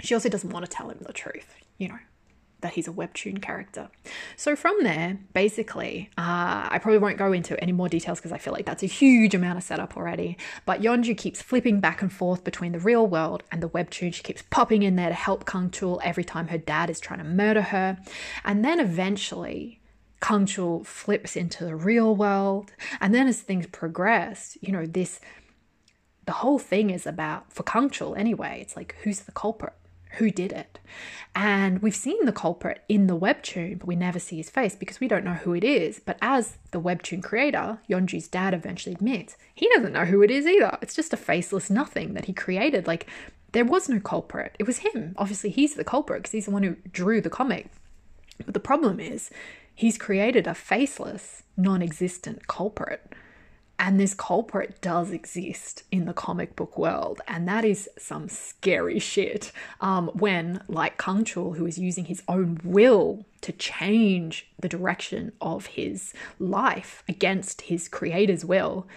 she 0.00 0.14
also 0.14 0.28
doesn't 0.28 0.50
want 0.50 0.64
to 0.64 0.70
tell 0.70 0.90
him 0.90 0.98
the 1.00 1.12
truth, 1.12 1.54
you 1.78 1.88
know 1.88 1.98
that 2.60 2.74
he's 2.74 2.88
a 2.88 2.92
webtoon 2.92 3.40
character. 3.40 3.88
So 4.36 4.56
from 4.56 4.82
there, 4.82 5.18
basically, 5.32 6.10
uh, 6.18 6.68
I 6.70 6.78
probably 6.82 6.98
won't 6.98 7.16
go 7.16 7.32
into 7.32 7.60
any 7.60 7.72
more 7.72 7.88
details 7.88 8.18
because 8.18 8.32
I 8.32 8.38
feel 8.38 8.52
like 8.52 8.66
that's 8.66 8.82
a 8.82 8.86
huge 8.86 9.34
amount 9.34 9.58
of 9.58 9.64
setup 9.64 9.96
already. 9.96 10.36
But 10.66 10.82
Yeonju 10.82 11.16
keeps 11.16 11.40
flipping 11.40 11.80
back 11.80 12.02
and 12.02 12.12
forth 12.12 12.42
between 12.42 12.72
the 12.72 12.80
real 12.80 13.06
world 13.06 13.44
and 13.52 13.62
the 13.62 13.68
webtoon. 13.68 14.12
She 14.12 14.22
keeps 14.22 14.42
popping 14.50 14.82
in 14.82 14.96
there 14.96 15.08
to 15.08 15.14
help 15.14 15.46
Kang 15.46 15.70
Chul 15.70 16.00
every 16.02 16.24
time 16.24 16.48
her 16.48 16.58
dad 16.58 16.90
is 16.90 17.00
trying 17.00 17.20
to 17.20 17.24
murder 17.24 17.62
her. 17.62 17.98
And 18.44 18.64
then 18.64 18.80
eventually, 18.80 19.80
Kang 20.20 20.46
Chul 20.46 20.84
flips 20.84 21.36
into 21.36 21.64
the 21.64 21.76
real 21.76 22.16
world. 22.16 22.72
And 23.00 23.14
then 23.14 23.28
as 23.28 23.40
things 23.40 23.66
progress, 23.68 24.58
you 24.60 24.72
know, 24.72 24.86
this 24.86 25.20
the 26.26 26.32
whole 26.32 26.58
thing 26.58 26.90
is 26.90 27.06
about 27.06 27.50
for 27.50 27.62
Kang 27.62 27.88
Chul 27.88 28.18
anyway, 28.18 28.58
it's 28.60 28.76
like 28.76 28.96
who's 29.02 29.20
the 29.20 29.32
culprit? 29.32 29.72
Who 30.12 30.30
did 30.30 30.52
it. 30.52 30.78
And 31.34 31.80
we've 31.82 31.94
seen 31.94 32.24
the 32.24 32.32
culprit 32.32 32.82
in 32.88 33.06
the 33.06 33.18
webtoon, 33.18 33.78
but 33.78 33.86
we 33.86 33.96
never 33.96 34.18
see 34.18 34.36
his 34.36 34.50
face 34.50 34.74
because 34.74 35.00
we 35.00 35.08
don't 35.08 35.24
know 35.24 35.34
who 35.34 35.54
it 35.54 35.64
is. 35.64 36.00
But 36.04 36.18
as 36.20 36.58
the 36.70 36.80
webtoon 36.80 37.22
creator, 37.22 37.78
Yeonju's 37.88 38.28
dad 38.28 38.54
eventually 38.54 38.94
admits, 38.94 39.36
he 39.54 39.68
doesn't 39.74 39.92
know 39.92 40.06
who 40.06 40.22
it 40.22 40.30
is 40.30 40.46
either. 40.46 40.78
It's 40.82 40.96
just 40.96 41.12
a 41.12 41.18
faceless 41.18 41.70
nothing 41.70 42.14
that 42.14 42.24
he 42.24 42.32
created. 42.32 42.86
Like, 42.86 43.06
there 43.52 43.64
was 43.64 43.88
no 43.88 44.00
culprit. 44.00 44.56
It 44.58 44.66
was 44.66 44.78
him. 44.78 45.14
Obviously, 45.16 45.50
he's 45.50 45.74
the 45.74 45.84
culprit 45.84 46.22
because 46.22 46.32
he's 46.32 46.46
the 46.46 46.50
one 46.50 46.62
who 46.62 46.76
drew 46.92 47.20
the 47.20 47.30
comic. 47.30 47.68
But 48.44 48.54
the 48.54 48.60
problem 48.60 49.00
is, 49.00 49.30
he's 49.74 49.98
created 49.98 50.46
a 50.46 50.54
faceless, 50.54 51.42
non 51.56 51.82
existent 51.82 52.46
culprit. 52.46 53.14
And 53.80 54.00
this 54.00 54.12
culprit 54.12 54.80
does 54.80 55.12
exist 55.12 55.84
in 55.92 56.06
the 56.06 56.12
comic 56.12 56.56
book 56.56 56.76
world, 56.76 57.20
and 57.28 57.46
that 57.46 57.64
is 57.64 57.88
some 57.96 58.28
scary 58.28 58.98
shit. 58.98 59.52
Um, 59.80 60.08
when, 60.14 60.62
like 60.66 60.98
Kang 60.98 61.24
Chul, 61.24 61.56
who 61.56 61.64
is 61.64 61.78
using 61.78 62.06
his 62.06 62.22
own 62.26 62.60
will 62.64 63.24
to 63.42 63.52
change 63.52 64.48
the 64.58 64.68
direction 64.68 65.32
of 65.40 65.66
his 65.66 66.12
life 66.40 67.04
against 67.08 67.62
his 67.62 67.88
creator's 67.88 68.44
will, 68.44 68.88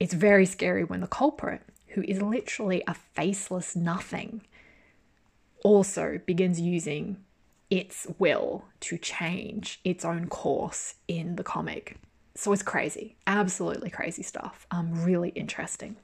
it's 0.00 0.14
very 0.14 0.46
scary 0.46 0.82
when 0.82 1.00
the 1.00 1.06
culprit, 1.06 1.62
who 1.88 2.02
is 2.02 2.20
literally 2.20 2.82
a 2.88 2.94
faceless 2.94 3.76
nothing, 3.76 4.42
also 5.62 6.20
begins 6.26 6.60
using 6.60 7.18
its 7.70 8.08
will 8.18 8.64
to 8.80 8.98
change 8.98 9.80
its 9.84 10.04
own 10.04 10.26
course 10.26 10.96
in 11.06 11.36
the 11.36 11.44
comic. 11.44 11.96
So 12.34 12.52
it's 12.52 12.62
crazy, 12.62 13.16
absolutely 13.26 13.90
crazy 13.90 14.22
stuff. 14.22 14.66
Um, 14.70 15.04
really 15.04 15.30
interesting. 15.30 15.96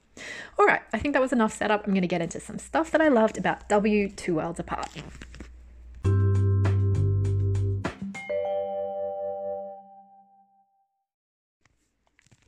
All 0.57 0.65
right, 0.65 0.81
I 0.93 0.99
think 0.99 1.13
that 1.13 1.21
was 1.21 1.33
enough 1.33 1.53
setup. 1.53 1.85
I'm 1.85 1.93
going 1.93 2.01
to 2.01 2.07
get 2.07 2.21
into 2.21 2.39
some 2.39 2.59
stuff 2.59 2.91
that 2.91 3.01
I 3.01 3.07
loved 3.07 3.37
about 3.37 3.67
W 3.69 4.09
Two 4.09 4.35
Worlds 4.35 4.59
Apart. 4.59 4.89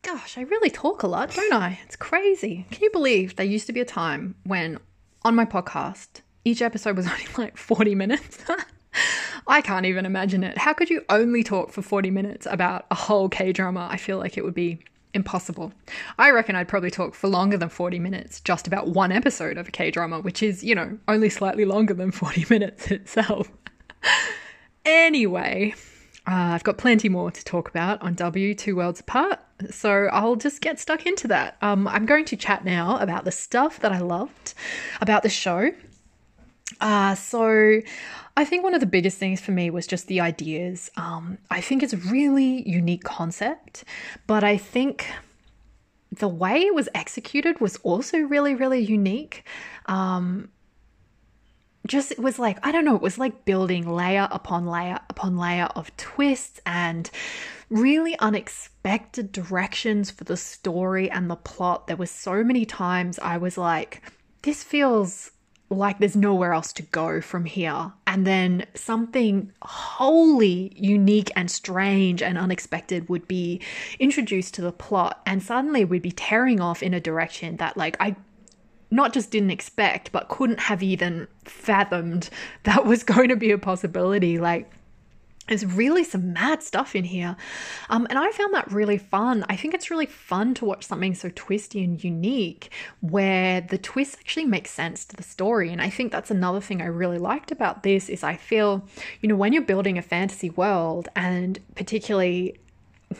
Gosh, 0.04 0.38
I 0.38 0.42
really 0.42 0.70
talk 0.70 1.04
a 1.04 1.08
lot, 1.08 1.34
don't 1.34 1.54
I? 1.54 1.80
It's 1.86 1.96
crazy. 1.96 2.66
Can 2.70 2.84
you 2.84 2.92
believe 2.92 3.36
there 3.36 3.46
used 3.46 3.68
to 3.68 3.74
be 3.74 3.80
a 3.80 3.86
time 3.86 4.36
when 4.44 4.78
on 5.24 5.36
my 5.36 5.46
podcast, 5.46 6.22
each 6.44 6.62
episode 6.62 6.98
was 6.98 7.08
only 7.12 7.26
like 7.38 7.58
40 7.58 7.96
minutes? 7.96 8.38
I 9.48 9.62
can't 9.62 9.86
even 9.86 10.06
imagine 10.06 10.44
it. 10.44 10.58
How 10.58 10.74
could 10.74 10.90
you 10.90 11.04
only 11.10 11.44
talk 11.44 11.72
for 11.72 11.82
40 11.82 12.12
minutes 12.12 12.48
about 12.50 12.86
a 12.92 12.96
whole 12.96 13.30
K 13.30 13.52
drama? 13.52 13.88
I 13.92 13.98
feel 13.98 14.18
like 14.18 14.38
it 14.38 14.44
would 14.44 14.54
be 14.54 14.80
impossible. 15.14 15.74
I 16.18 16.32
reckon 16.32 16.56
I'd 16.56 16.68
probably 16.68 16.92
talk 16.92 17.16
for 17.16 17.28
longer 17.28 17.58
than 17.58 17.70
40 17.70 18.00
minutes 18.00 18.40
just 18.40 18.68
about 18.68 18.88
one 18.88 19.12
episode 19.12 19.58
of 19.58 19.68
a 19.68 19.72
K 19.72 19.92
drama, 19.92 20.20
which 20.22 20.42
is, 20.44 20.64
you 20.64 20.76
know, 20.76 20.98
only 21.08 21.30
slightly 21.30 21.66
longer 21.66 21.94
than 21.94 22.12
40 22.12 22.46
minutes 22.50 22.92
itself. 22.92 23.52
anyway, 24.86 25.74
uh, 26.28 26.54
I've 26.54 26.64
got 26.64 26.78
plenty 26.78 27.10
more 27.10 27.32
to 27.32 27.44
talk 27.44 27.70
about 27.70 28.02
on 28.02 28.14
W 28.16 28.54
Two 28.54 28.76
Worlds 28.76 29.00
Apart, 29.00 29.40
so 29.70 30.08
I'll 30.12 30.36
just 30.36 30.62
get 30.62 30.80
stuck 30.80 31.06
into 31.06 31.28
that. 31.30 31.58
Um, 31.62 31.88
I'm 31.88 32.06
going 32.06 32.26
to 32.26 32.36
chat 32.36 32.64
now 32.64 32.98
about 32.98 33.26
the 33.26 33.32
stuff 33.32 33.80
that 33.80 33.92
I 33.92 34.00
loved 34.00 34.54
about 35.02 35.24
the 35.24 35.30
show 35.30 35.72
Uh, 36.80 37.16
so 37.16 37.80
I 38.38 38.46
think 38.46 38.64
one 38.64 38.74
of 38.74 38.80
the 38.80 38.86
biggest 38.86 39.18
things 39.18 39.42
for 39.42 39.52
me 39.52 39.70
was 39.70 39.86
just 39.86 40.08
the 40.08 40.22
ideas. 40.22 40.90
Um, 40.96 41.38
I 41.50 41.62
think 41.62 41.84
it's 41.84 41.94
a 41.94 41.98
really 41.98 42.68
unique 42.68 43.04
concept, 43.04 43.84
but 44.26 44.44
I 44.44 44.58
think 44.58 45.08
the 46.12 46.28
way 46.28 46.62
it 46.62 46.76
was 46.76 46.90
executed 46.94 47.60
was 47.60 47.78
also 47.78 48.18
really, 48.20 48.56
really 48.56 48.80
unique. 48.80 49.46
Um, 49.86 50.50
just 51.88 52.12
it 52.12 52.20
was 52.20 52.38
like 52.38 52.66
I 52.66 52.72
don't 52.72 52.86
know, 52.86 52.96
it 52.96 53.02
was 53.02 53.18
like 53.18 53.46
building 53.46 53.90
layer 53.90 54.28
upon 54.32 54.66
layer 54.66 55.00
upon 55.10 55.38
layer 55.38 55.66
of 55.76 55.96
twists 55.98 56.62
and 56.66 57.10
really 57.70 58.18
unexpected 58.20 59.32
directions 59.32 60.12
for 60.12 60.24
the 60.26 60.38
story 60.38 61.10
and 61.10 61.30
the 61.30 61.36
plot. 61.36 61.88
There 61.88 61.96
were 61.96 62.06
so 62.06 62.44
many 62.44 62.66
times 62.66 63.18
I 63.20 63.38
was 63.38 63.58
like, 63.58 64.04
this 64.44 64.64
feels 64.64 65.32
like 65.72 66.00
there's 66.00 66.16
nowhere 66.16 66.54
else 66.54 66.74
to 66.74 66.84
go 66.84 67.22
from 67.22 67.46
here. 67.46 67.94
And 68.06 68.28
then 68.28 68.66
something 68.76 69.52
wholly 69.62 70.74
unique 70.76 71.32
and 71.36 71.50
strange 71.50 72.22
and 72.22 72.38
unexpected 72.38 73.10
would 73.10 73.28
be 73.28 73.62
introduced 74.00 74.54
to 74.56 74.62
the 74.62 74.72
plot, 74.72 75.22
and 75.26 75.42
suddenly 75.42 75.86
we'd 75.86 76.02
be 76.02 76.12
tearing 76.12 76.60
off 76.60 76.84
in 76.84 76.94
a 76.94 77.00
direction 77.00 77.58
that, 77.58 77.78
like, 77.78 77.98
I 78.00 78.16
not 78.94 79.14
just 79.14 79.32
didn't 79.32 79.52
expect, 79.52 80.12
but 80.12 80.28
couldn't 80.28 80.60
have 80.60 80.84
even 80.84 81.28
fathomed 81.46 82.30
that 82.64 82.86
was 82.86 83.04
going 83.06 83.30
to 83.30 83.38
be 83.38 83.52
a 83.52 83.58
possibility. 83.58 84.38
Like, 84.38 84.70
there's 85.52 85.66
really 85.66 86.06
some 86.06 86.32
mad 86.32 86.64
stuff 86.64 86.96
in 86.96 87.04
here. 87.04 87.36
Um, 87.90 88.08
and 88.10 88.18
I 88.18 88.32
found 88.32 88.54
that 88.54 88.72
really 88.72 88.98
fun. 88.98 89.44
I 89.50 89.58
think 89.58 89.74
it's 89.74 89.92
really 89.92 90.06
fun 90.06 90.54
to 90.54 90.66
watch 90.66 90.86
something 90.86 91.14
so 91.14 91.30
twisty 91.36 91.84
and 91.84 92.02
unique 92.02 92.72
where 93.02 93.60
the 93.60 93.78
twist 93.78 94.16
actually 94.22 94.46
makes 94.46 94.72
sense 94.72 95.04
to 95.04 95.16
the 95.18 95.24
story. 95.24 95.70
And 95.70 95.82
I 95.82 95.90
think 95.90 96.14
that's 96.14 96.32
another 96.32 96.62
thing 96.62 96.82
I 96.82 96.86
really 96.86 97.18
liked 97.18 97.52
about 97.52 97.84
this 97.84 98.08
is 98.08 98.24
I 98.24 98.38
feel, 98.38 98.88
you 99.20 99.28
know, 99.28 99.36
when 99.36 99.52
you're 99.52 99.62
building 99.62 99.98
a 99.98 100.02
fantasy 100.02 100.50
world 100.50 101.10
and 101.18 101.60
particularly, 101.76 102.58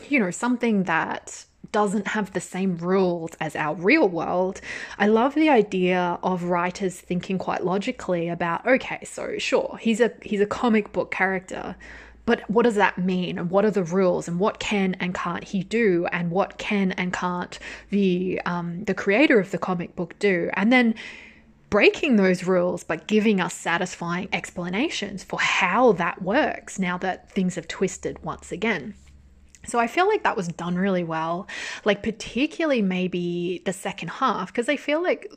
you 0.08 0.18
know, 0.18 0.32
something 0.32 0.84
that 0.84 1.44
doesn't 1.74 2.08
have 2.08 2.32
the 2.32 2.40
same 2.40 2.78
rules 2.78 3.32
as 3.40 3.58
our 3.58 3.76
real 3.76 4.08
world. 4.08 4.62
I 4.98 5.08
love 5.08 5.36
the 5.36 5.50
idea 5.50 6.18
of 6.24 6.44
writers 6.44 7.00
thinking 7.00 7.38
quite 7.38 7.64
logically 7.66 8.30
about 8.30 8.66
okay, 8.66 9.04
so 9.04 9.38
sure, 9.38 9.78
he's 9.82 10.00
a 10.00 10.12
he's 10.22 10.42
a 10.42 10.46
comic 10.46 10.92
book 10.92 11.12
character, 11.12 11.76
but 12.32 12.50
what 12.50 12.64
does 12.64 12.76
that 12.76 12.98
mean? 12.98 13.38
And 13.38 13.50
what 13.50 13.66
are 13.66 13.72
the 13.72 13.84
rules? 13.84 14.30
And 14.30 14.40
what 14.40 14.58
can 14.58 14.96
and 15.02 15.14
can't 15.14 15.44
he 15.44 15.64
do? 15.64 16.08
And 16.14 16.32
what 16.32 16.58
can 16.58 16.94
and 16.94 17.12
can't 17.12 17.60
the 17.90 18.40
um, 18.46 18.86
the 18.86 18.94
creator 18.94 19.38
of 19.38 19.52
the 19.52 19.58
comic 19.58 19.98
book 19.98 20.18
do? 20.18 20.50
And 20.54 20.72
then 20.72 20.96
breaking 21.70 22.16
those 22.16 22.46
rules, 22.46 22.86
but 22.86 23.06
giving 23.06 23.42
us 23.42 23.54
satisfying 23.54 24.30
explanations 24.32 25.26
for 25.26 25.42
how 25.42 25.92
that 25.92 26.22
works 26.22 26.80
now 26.80 26.98
that 27.00 27.30
things 27.30 27.56
have 27.56 27.68
twisted 27.68 28.24
once 28.24 28.54
again. 28.54 28.94
So 29.68 29.78
I 29.78 29.88
feel 29.88 30.08
like 30.08 30.24
that 30.24 30.38
was 30.38 30.48
done 30.48 30.78
really 30.78 31.04
well. 31.04 31.50
Like, 31.84 32.02
particularly 32.02 32.82
maybe 32.82 33.62
the 33.66 33.74
second 33.74 34.08
half, 34.08 34.54
because 34.54 34.70
I 34.70 34.78
feel 34.78 35.04
like 35.04 35.30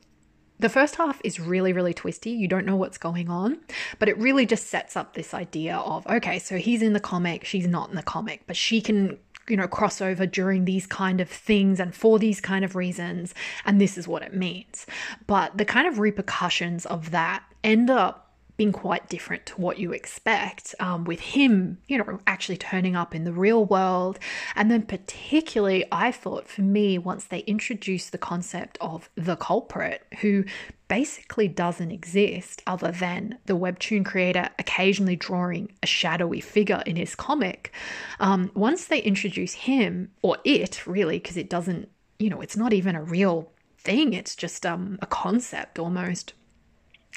the 0.58 0.68
first 0.68 0.96
half 0.96 1.20
is 1.24 1.40
really, 1.40 1.72
really 1.72 1.94
twisty. 1.94 2.30
You 2.30 2.48
don't 2.48 2.66
know 2.66 2.76
what's 2.76 2.98
going 2.98 3.28
on, 3.28 3.58
but 3.98 4.08
it 4.08 4.16
really 4.18 4.46
just 4.46 4.68
sets 4.68 4.96
up 4.96 5.14
this 5.14 5.34
idea 5.34 5.76
of 5.76 6.06
okay, 6.06 6.38
so 6.38 6.56
he's 6.56 6.82
in 6.82 6.92
the 6.92 7.00
comic, 7.00 7.44
she's 7.44 7.66
not 7.66 7.90
in 7.90 7.96
the 7.96 8.02
comic, 8.02 8.42
but 8.46 8.56
she 8.56 8.80
can, 8.80 9.18
you 9.48 9.56
know, 9.56 9.68
cross 9.68 10.00
over 10.00 10.26
during 10.26 10.64
these 10.64 10.86
kind 10.86 11.20
of 11.20 11.28
things 11.28 11.80
and 11.80 11.94
for 11.94 12.18
these 12.18 12.40
kind 12.40 12.64
of 12.64 12.76
reasons, 12.76 13.34
and 13.64 13.80
this 13.80 13.98
is 13.98 14.06
what 14.06 14.22
it 14.22 14.34
means. 14.34 14.86
But 15.26 15.56
the 15.58 15.64
kind 15.64 15.88
of 15.88 15.98
repercussions 15.98 16.86
of 16.86 17.10
that 17.10 17.42
end 17.62 17.90
up 17.90 18.23
being 18.56 18.72
quite 18.72 19.08
different 19.08 19.46
to 19.46 19.60
what 19.60 19.78
you 19.78 19.92
expect, 19.92 20.74
um, 20.78 21.04
with 21.04 21.20
him, 21.20 21.78
you 21.88 21.98
know, 21.98 22.20
actually 22.26 22.56
turning 22.56 22.94
up 22.94 23.14
in 23.14 23.24
the 23.24 23.32
real 23.32 23.64
world. 23.64 24.18
And 24.54 24.70
then, 24.70 24.82
particularly, 24.82 25.84
I 25.90 26.12
thought 26.12 26.48
for 26.48 26.62
me, 26.62 26.96
once 26.98 27.24
they 27.24 27.40
introduced 27.40 28.12
the 28.12 28.18
concept 28.18 28.78
of 28.80 29.10
the 29.16 29.36
culprit, 29.36 30.06
who 30.20 30.44
basically 30.86 31.48
doesn't 31.48 31.90
exist 31.90 32.62
other 32.66 32.92
than 32.92 33.38
the 33.46 33.56
webtoon 33.56 34.04
creator 34.04 34.48
occasionally 34.58 35.16
drawing 35.16 35.72
a 35.82 35.86
shadowy 35.86 36.40
figure 36.40 36.82
in 36.86 36.94
his 36.94 37.16
comic, 37.16 37.72
um, 38.20 38.52
once 38.54 38.86
they 38.86 39.00
introduce 39.00 39.54
him, 39.54 40.10
or 40.22 40.38
it 40.44 40.86
really, 40.86 41.18
because 41.18 41.36
it 41.36 41.50
doesn't, 41.50 41.88
you 42.18 42.30
know, 42.30 42.40
it's 42.40 42.56
not 42.56 42.72
even 42.72 42.94
a 42.94 43.02
real 43.02 43.50
thing, 43.78 44.12
it's 44.12 44.36
just 44.36 44.64
um, 44.64 44.98
a 45.02 45.06
concept 45.06 45.78
almost, 45.78 46.34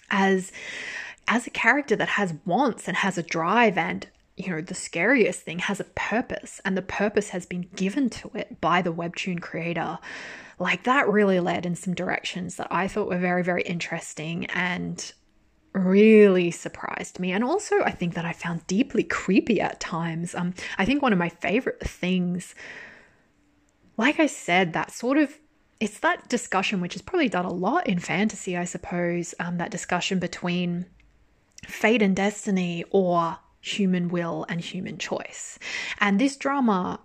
as 0.10 0.52
as 1.28 1.48
a 1.48 1.52
character 1.52 1.96
that 1.96 2.10
has 2.10 2.34
wants 2.46 2.88
and 2.88 2.98
has 2.98 3.18
a 3.18 3.24
drive 3.24 3.78
and 3.78 4.08
you 4.36 4.50
know 4.50 4.62
the 4.62 4.74
scariest 4.74 5.42
thing 5.42 5.60
has 5.60 5.80
a 5.80 5.86
purpose 5.96 6.62
and 6.64 6.78
the 6.78 6.82
purpose 6.82 7.30
has 7.30 7.46
been 7.46 7.68
given 7.76 8.10
to 8.10 8.30
it 8.36 8.62
by 8.62 8.82
the 8.82 8.94
webtoon 8.94 9.42
creator 9.42 9.98
like 10.60 10.84
that 10.84 11.10
really 11.10 11.40
led 11.40 11.66
in 11.66 11.76
some 11.76 11.94
directions 11.94 12.56
that 12.56 12.68
i 12.72 12.88
thought 12.88 13.08
were 13.08 13.18
very 13.18 13.44
very 13.44 13.64
interesting 13.64 14.46
and 14.48 15.14
really 15.74 16.50
surprised 16.52 17.20
me. 17.20 17.32
And 17.32 17.44
also 17.44 17.82
i 17.84 17.92
think 17.92 18.14
that 18.16 18.26
i 18.26 18.34
found 18.34 18.66
deeply 18.68 19.04
creepy 19.04 19.62
at 19.62 19.80
times. 19.80 20.34
Um, 20.34 20.54
i 20.78 20.86
think 20.86 21.02
one 21.02 21.14
of 21.14 21.20
my 21.20 21.30
favorite 21.30 21.80
things 21.82 22.56
like 23.98 24.20
i 24.20 24.28
said 24.28 24.74
that 24.74 24.92
sort 24.92 25.18
of 25.18 25.38
it's 25.80 26.00
that 26.00 26.28
discussion 26.30 26.82
which 26.82 26.96
is 26.96 27.02
probably 27.02 27.30
done 27.30 27.46
a 27.46 27.54
lot 27.54 27.88
in 27.88 28.00
fantasy 28.00 28.58
i 28.58 28.64
suppose 28.64 29.36
um, 29.40 29.58
that 29.58 29.72
discussion 29.72 30.20
between 30.20 30.86
fate 31.66 32.02
and 32.02 32.16
destiny 32.16 32.84
or 32.92 33.38
human 33.62 34.10
will 34.10 34.46
and 34.50 34.62
human 34.62 34.98
choice. 34.98 35.60
And 36.00 36.20
this 36.20 36.38
drama 36.38 37.00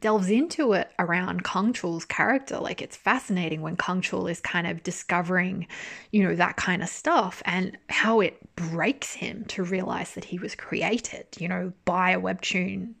delves 0.00 0.28
into 0.28 0.72
it 0.74 0.90
around 0.98 1.44
Kang 1.44 1.72
Chul's 1.72 2.04
character. 2.04 2.58
Like 2.58 2.82
it's 2.82 2.96
fascinating 2.96 3.62
when 3.62 3.76
Kang 3.76 4.02
Chul 4.02 4.30
is 4.30 4.40
kind 4.40 4.66
of 4.66 4.82
discovering, 4.82 5.66
you 6.10 6.22
know, 6.22 6.34
that 6.34 6.56
kind 6.56 6.82
of 6.82 6.90
stuff 6.90 7.42
and 7.46 7.78
how 7.88 8.20
it 8.20 8.38
breaks 8.54 9.14
him 9.14 9.46
to 9.46 9.62
realize 9.62 10.12
that 10.12 10.24
he 10.24 10.38
was 10.38 10.54
created, 10.54 11.26
you 11.38 11.48
know, 11.48 11.72
by 11.86 12.10
a 12.10 12.20
webtoon 12.20 12.92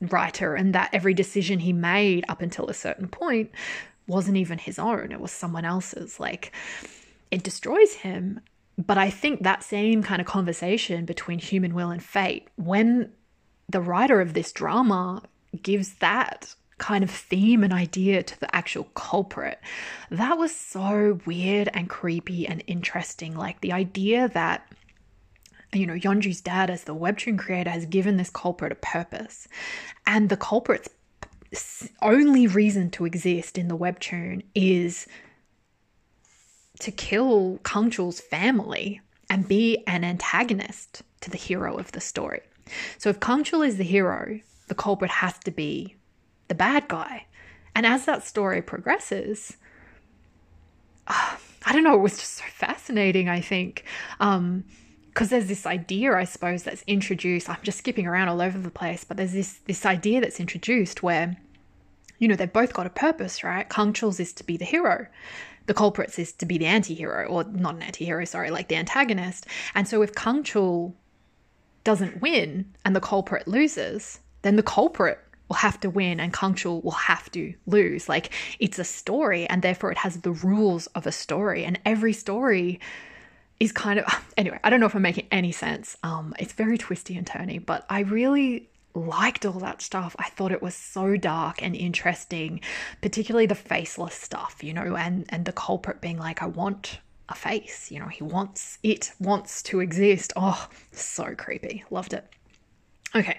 writer 0.00 0.54
and 0.54 0.74
that 0.74 0.90
every 0.92 1.14
decision 1.14 1.60
he 1.60 1.72
made 1.72 2.24
up 2.28 2.42
until 2.42 2.68
a 2.68 2.74
certain 2.74 3.08
point 3.08 3.50
wasn't 4.06 4.36
even 4.36 4.58
his 4.58 4.78
own, 4.78 5.12
it 5.12 5.20
was 5.20 5.32
someone 5.32 5.64
else's. 5.64 6.20
Like 6.20 6.52
it 7.30 7.42
destroys 7.42 7.94
him 7.94 8.40
but 8.78 8.96
I 8.96 9.10
think 9.10 9.42
that 9.42 9.64
same 9.64 10.02
kind 10.02 10.20
of 10.20 10.26
conversation 10.26 11.04
between 11.04 11.40
human 11.40 11.74
will 11.74 11.90
and 11.90 12.02
fate, 12.02 12.48
when 12.56 13.12
the 13.68 13.80
writer 13.80 14.20
of 14.20 14.34
this 14.34 14.52
drama 14.52 15.22
gives 15.62 15.94
that 15.96 16.54
kind 16.78 17.02
of 17.02 17.10
theme 17.10 17.64
and 17.64 17.72
idea 17.72 18.22
to 18.22 18.38
the 18.38 18.54
actual 18.54 18.84
culprit, 18.94 19.60
that 20.10 20.38
was 20.38 20.54
so 20.54 21.18
weird 21.26 21.68
and 21.74 21.90
creepy 21.90 22.46
and 22.46 22.62
interesting. 22.68 23.36
Like 23.36 23.60
the 23.60 23.72
idea 23.72 24.28
that 24.28 24.64
you 25.72 25.86
know, 25.86 25.94
Yeonju's 25.94 26.40
dad, 26.40 26.70
as 26.70 26.84
the 26.84 26.94
webtoon 26.94 27.38
creator, 27.38 27.70
has 27.70 27.84
given 27.84 28.16
this 28.16 28.30
culprit 28.30 28.72
a 28.72 28.76
purpose. 28.76 29.48
And 30.06 30.30
the 30.30 30.36
culprit's 30.36 30.88
only 32.00 32.46
reason 32.46 32.90
to 32.92 33.04
exist 33.04 33.58
in 33.58 33.68
the 33.68 33.76
webtoon 33.76 34.44
is 34.54 35.06
to 36.80 36.90
kill 36.90 37.58
Kang 37.64 37.90
Chul's 37.90 38.20
family 38.20 39.00
and 39.30 39.48
be 39.48 39.82
an 39.86 40.04
antagonist 40.04 41.02
to 41.20 41.30
the 41.30 41.36
hero 41.36 41.76
of 41.76 41.92
the 41.92 42.00
story. 42.00 42.40
So 42.98 43.10
if 43.10 43.20
Kang 43.20 43.44
Chul 43.44 43.66
is 43.66 43.76
the 43.76 43.84
hero, 43.84 44.40
the 44.68 44.74
culprit 44.74 45.10
has 45.10 45.38
to 45.40 45.50
be 45.50 45.96
the 46.48 46.54
bad 46.54 46.88
guy. 46.88 47.26
And 47.74 47.86
as 47.86 48.04
that 48.06 48.26
story 48.26 48.62
progresses, 48.62 49.56
uh, 51.06 51.36
I 51.64 51.72
don't 51.72 51.84
know, 51.84 51.94
it 51.94 52.02
was 52.02 52.18
just 52.18 52.34
so 52.34 52.44
fascinating, 52.48 53.28
I 53.28 53.40
think. 53.40 53.84
Um, 54.20 54.64
because 55.08 55.30
there's 55.30 55.48
this 55.48 55.66
idea, 55.66 56.14
I 56.14 56.22
suppose, 56.22 56.62
that's 56.62 56.84
introduced. 56.86 57.50
I'm 57.50 57.56
just 57.64 57.78
skipping 57.78 58.06
around 58.06 58.28
all 58.28 58.40
over 58.40 58.56
the 58.56 58.70
place, 58.70 59.02
but 59.02 59.16
there's 59.16 59.32
this 59.32 59.58
this 59.66 59.84
idea 59.84 60.20
that's 60.20 60.38
introduced 60.38 61.02
where, 61.02 61.36
you 62.20 62.28
know, 62.28 62.36
they've 62.36 62.52
both 62.52 62.72
got 62.72 62.86
a 62.86 62.90
purpose, 62.90 63.42
right? 63.42 63.68
Kang 63.68 63.92
Chul's 63.92 64.20
is 64.20 64.32
to 64.34 64.44
be 64.44 64.56
the 64.56 64.64
hero, 64.64 65.08
the 65.68 65.74
culprits 65.74 66.18
is 66.18 66.32
to 66.32 66.46
be 66.46 66.58
the 66.58 66.66
anti-hero 66.66 67.26
or 67.26 67.44
not 67.44 67.76
an 67.76 67.82
anti-hero 67.82 68.24
sorry 68.24 68.50
like 68.50 68.68
the 68.68 68.74
antagonist. 68.74 69.46
And 69.74 69.86
so 69.86 70.02
if 70.02 70.14
kang 70.14 70.42
chul 70.42 70.94
doesn't 71.84 72.20
win 72.20 72.74
and 72.84 72.96
the 72.96 73.00
culprit 73.00 73.46
loses 73.46 74.18
then 74.42 74.56
the 74.56 74.62
culprit 74.62 75.18
will 75.48 75.56
have 75.56 75.78
to 75.80 75.90
win 75.90 76.20
and 76.20 76.32
kang 76.32 76.54
chul 76.54 76.82
will 76.82 76.90
have 76.92 77.30
to 77.32 77.54
lose. 77.66 78.08
Like 78.08 78.32
it's 78.58 78.78
a 78.78 78.84
story 78.84 79.46
and 79.46 79.62
therefore 79.62 79.92
it 79.92 79.98
has 79.98 80.22
the 80.22 80.32
rules 80.32 80.86
of 80.88 81.06
a 81.06 81.12
story. 81.12 81.64
And 81.64 81.78
every 81.84 82.12
story 82.12 82.80
is 83.60 83.70
kind 83.72 83.98
of 83.98 84.06
anyway 84.36 84.58
i 84.64 84.70
don't 84.70 84.80
know 84.80 84.86
if 84.86 84.94
i'm 84.94 85.02
making 85.02 85.28
any 85.30 85.52
sense. 85.52 85.96
Um 86.02 86.34
it's 86.38 86.54
very 86.54 86.78
twisty 86.78 87.16
and 87.16 87.26
turny 87.26 87.64
but 87.64 87.84
i 87.90 88.00
really 88.00 88.70
liked 88.94 89.44
all 89.46 89.60
that 89.60 89.82
stuff. 89.82 90.16
I 90.18 90.28
thought 90.30 90.52
it 90.52 90.62
was 90.62 90.74
so 90.74 91.16
dark 91.16 91.62
and 91.62 91.74
interesting, 91.76 92.60
particularly 93.00 93.46
the 93.46 93.54
faceless 93.54 94.14
stuff, 94.14 94.62
you 94.62 94.72
know, 94.72 94.96
and 94.96 95.26
and 95.28 95.44
the 95.44 95.52
culprit 95.52 96.00
being 96.00 96.18
like, 96.18 96.42
I 96.42 96.46
want 96.46 97.00
a 97.28 97.34
face. 97.34 97.90
You 97.90 98.00
know, 98.00 98.08
he 98.08 98.22
wants 98.22 98.78
it, 98.82 99.12
wants 99.20 99.62
to 99.64 99.80
exist. 99.80 100.32
Oh, 100.36 100.68
so 100.92 101.34
creepy. 101.34 101.84
Loved 101.90 102.12
it. 102.12 102.26
Okay, 103.16 103.38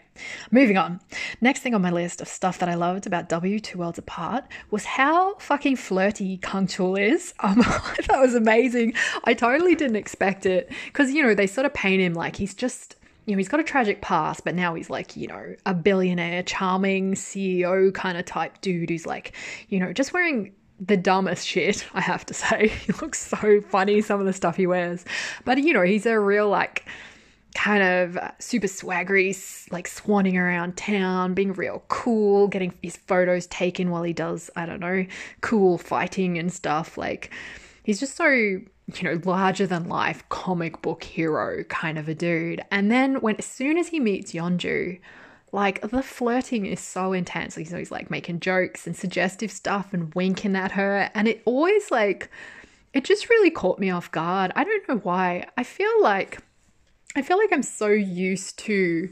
moving 0.50 0.78
on. 0.78 1.00
Next 1.42 1.60
thing 1.60 1.76
on 1.76 1.84
my 1.84 1.92
list 1.92 2.22
of 2.22 2.28
stuff 2.28 2.58
that 2.58 2.70
I 2.70 2.74
loved 2.74 3.06
about 3.06 3.30
W 3.30 3.60
Two 3.60 3.78
Worlds 3.78 4.00
Apart 4.00 4.46
was 4.72 4.84
how 4.84 5.36
fucking 5.36 5.76
flirty 5.76 6.38
Kang 6.38 6.66
Chul 6.68 7.00
is. 7.00 7.34
Um, 7.44 7.60
that 8.08 8.20
was 8.20 8.34
amazing. 8.34 8.94
I 9.26 9.34
totally 9.34 9.76
didn't 9.76 9.96
expect 9.96 10.46
it 10.46 10.72
because 10.88 11.12
you 11.12 11.22
know 11.22 11.36
they 11.36 11.48
sort 11.48 11.66
of 11.66 11.74
paint 11.74 12.02
him 12.02 12.14
like 12.14 12.36
he's 12.36 12.54
just 12.56 12.96
you 13.30 13.36
know 13.36 13.38
he's 13.38 13.48
got 13.48 13.60
a 13.60 13.64
tragic 13.64 14.02
past, 14.02 14.44
but 14.44 14.56
now 14.56 14.74
he's 14.74 14.90
like 14.90 15.16
you 15.16 15.28
know 15.28 15.56
a 15.66 15.74
billionaire, 15.74 16.42
charming 16.44 17.14
CEO 17.14 17.94
kind 17.94 18.18
of 18.18 18.26
type 18.26 18.60
dude 18.62 18.90
who's 18.90 19.06
like 19.06 19.34
you 19.70 19.80
know 19.80 19.94
just 19.94 20.14
wearing 20.14 20.52
the 20.80 20.98
dumbest 20.98 21.46
shit, 21.46 21.86
I 21.94 22.02
have 22.02 22.26
to 22.28 22.34
say. 22.34 22.72
He 22.86 22.94
looks 22.94 23.20
so 23.20 23.62
funny, 23.62 24.02
some 24.02 24.20
of 24.20 24.26
the 24.26 24.34
stuff 24.34 24.56
he 24.56 24.66
wears. 24.66 25.06
But, 25.46 25.62
you 25.62 25.74
know, 25.74 25.82
he's 25.82 26.06
a 26.06 26.20
real, 26.20 26.48
like, 26.48 26.86
kind 27.56 27.84
of 27.84 28.18
super 28.40 28.68
swaggery, 28.68 29.36
like 29.72 29.90
swanning 29.90 30.36
around 30.36 30.78
town, 30.78 31.34
being 31.34 31.54
real 31.54 31.84
cool, 31.90 32.48
getting 32.48 32.74
his 32.82 32.96
photos 32.96 33.48
taken 33.48 33.90
while 33.90 34.04
he 34.04 34.14
does, 34.14 34.50
I 34.56 34.66
don't 34.66 34.80
know, 34.80 35.06
cool 35.42 35.78
fighting 35.78 36.38
and 36.38 36.52
stuff. 36.54 36.98
Like, 36.98 37.32
he's 37.84 38.00
just 38.00 38.16
so, 38.16 38.62
you 38.96 39.04
know, 39.04 39.22
larger 39.24 39.68
than 39.68 39.88
life 39.88 40.28
comic 40.30 40.82
book 40.82 41.04
hero 41.04 41.64
kind 41.66 41.98
of 41.98 42.08
a 42.08 42.16
dude. 42.16 42.62
And 42.72 42.92
then 42.92 43.22
when, 43.22 43.36
as 43.36 43.46
soon 43.46 43.78
as 43.78 43.90
he 43.90 44.00
meets 44.00 44.32
Yeonju, 44.32 45.00
like 45.52 45.82
the 45.82 46.04
flirting 46.04 46.66
is 46.66 46.80
so 46.80 47.14
intense. 47.14 47.58
Like 47.58 47.66
he's 47.66 47.74
always 47.74 47.92
like 47.92 48.12
making 48.12 48.40
jokes 48.40 48.86
and 48.86 48.96
suggestive 48.96 49.52
stuff 49.52 49.94
and 49.94 50.14
winking 50.14 50.56
at 50.56 50.74
her. 50.74 51.10
And 51.16 51.28
it 51.28 51.42
always 51.46 51.92
like, 51.92 52.30
it 52.94 53.04
just 53.04 53.30
really 53.30 53.52
caught 53.52 53.80
me 53.80 53.90
off 53.90 54.12
guard. 54.12 54.52
I 54.56 54.64
don't 54.64 54.88
know 54.88 54.98
why. 54.98 55.48
I 55.58 55.64
feel 55.64 56.02
like, 56.02 56.40
I 57.16 57.22
feel 57.22 57.38
like 57.38 57.52
I'm 57.52 57.64
so 57.64 57.88
used 57.88 58.60
to 58.60 59.12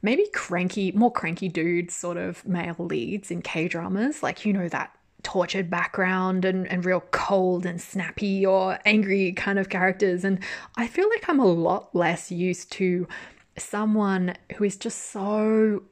maybe 0.00 0.26
cranky, 0.32 0.92
more 0.92 1.12
cranky 1.12 1.48
dudes 1.48 1.94
sort 1.94 2.16
of 2.16 2.46
male 2.46 2.76
leads 2.78 3.30
in 3.30 3.42
K 3.42 3.68
dramas. 3.68 4.22
Like, 4.22 4.44
you 4.44 4.52
know, 4.52 4.68
that 4.68 4.94
tortured 5.22 5.68
background 5.68 6.44
and, 6.44 6.66
and 6.68 6.84
real 6.84 7.00
cold 7.10 7.66
and 7.66 7.80
snappy 7.80 8.46
or 8.46 8.78
angry 8.84 9.32
kind 9.32 9.58
of 9.58 9.68
characters. 9.68 10.24
And 10.24 10.38
I 10.76 10.86
feel 10.86 11.08
like 11.08 11.28
I'm 11.28 11.40
a 11.40 11.46
lot 11.46 11.94
less 11.94 12.30
used 12.30 12.72
to 12.72 13.06
someone 13.56 14.34
who 14.56 14.64
is 14.64 14.76
just 14.76 15.10
so 15.10 15.82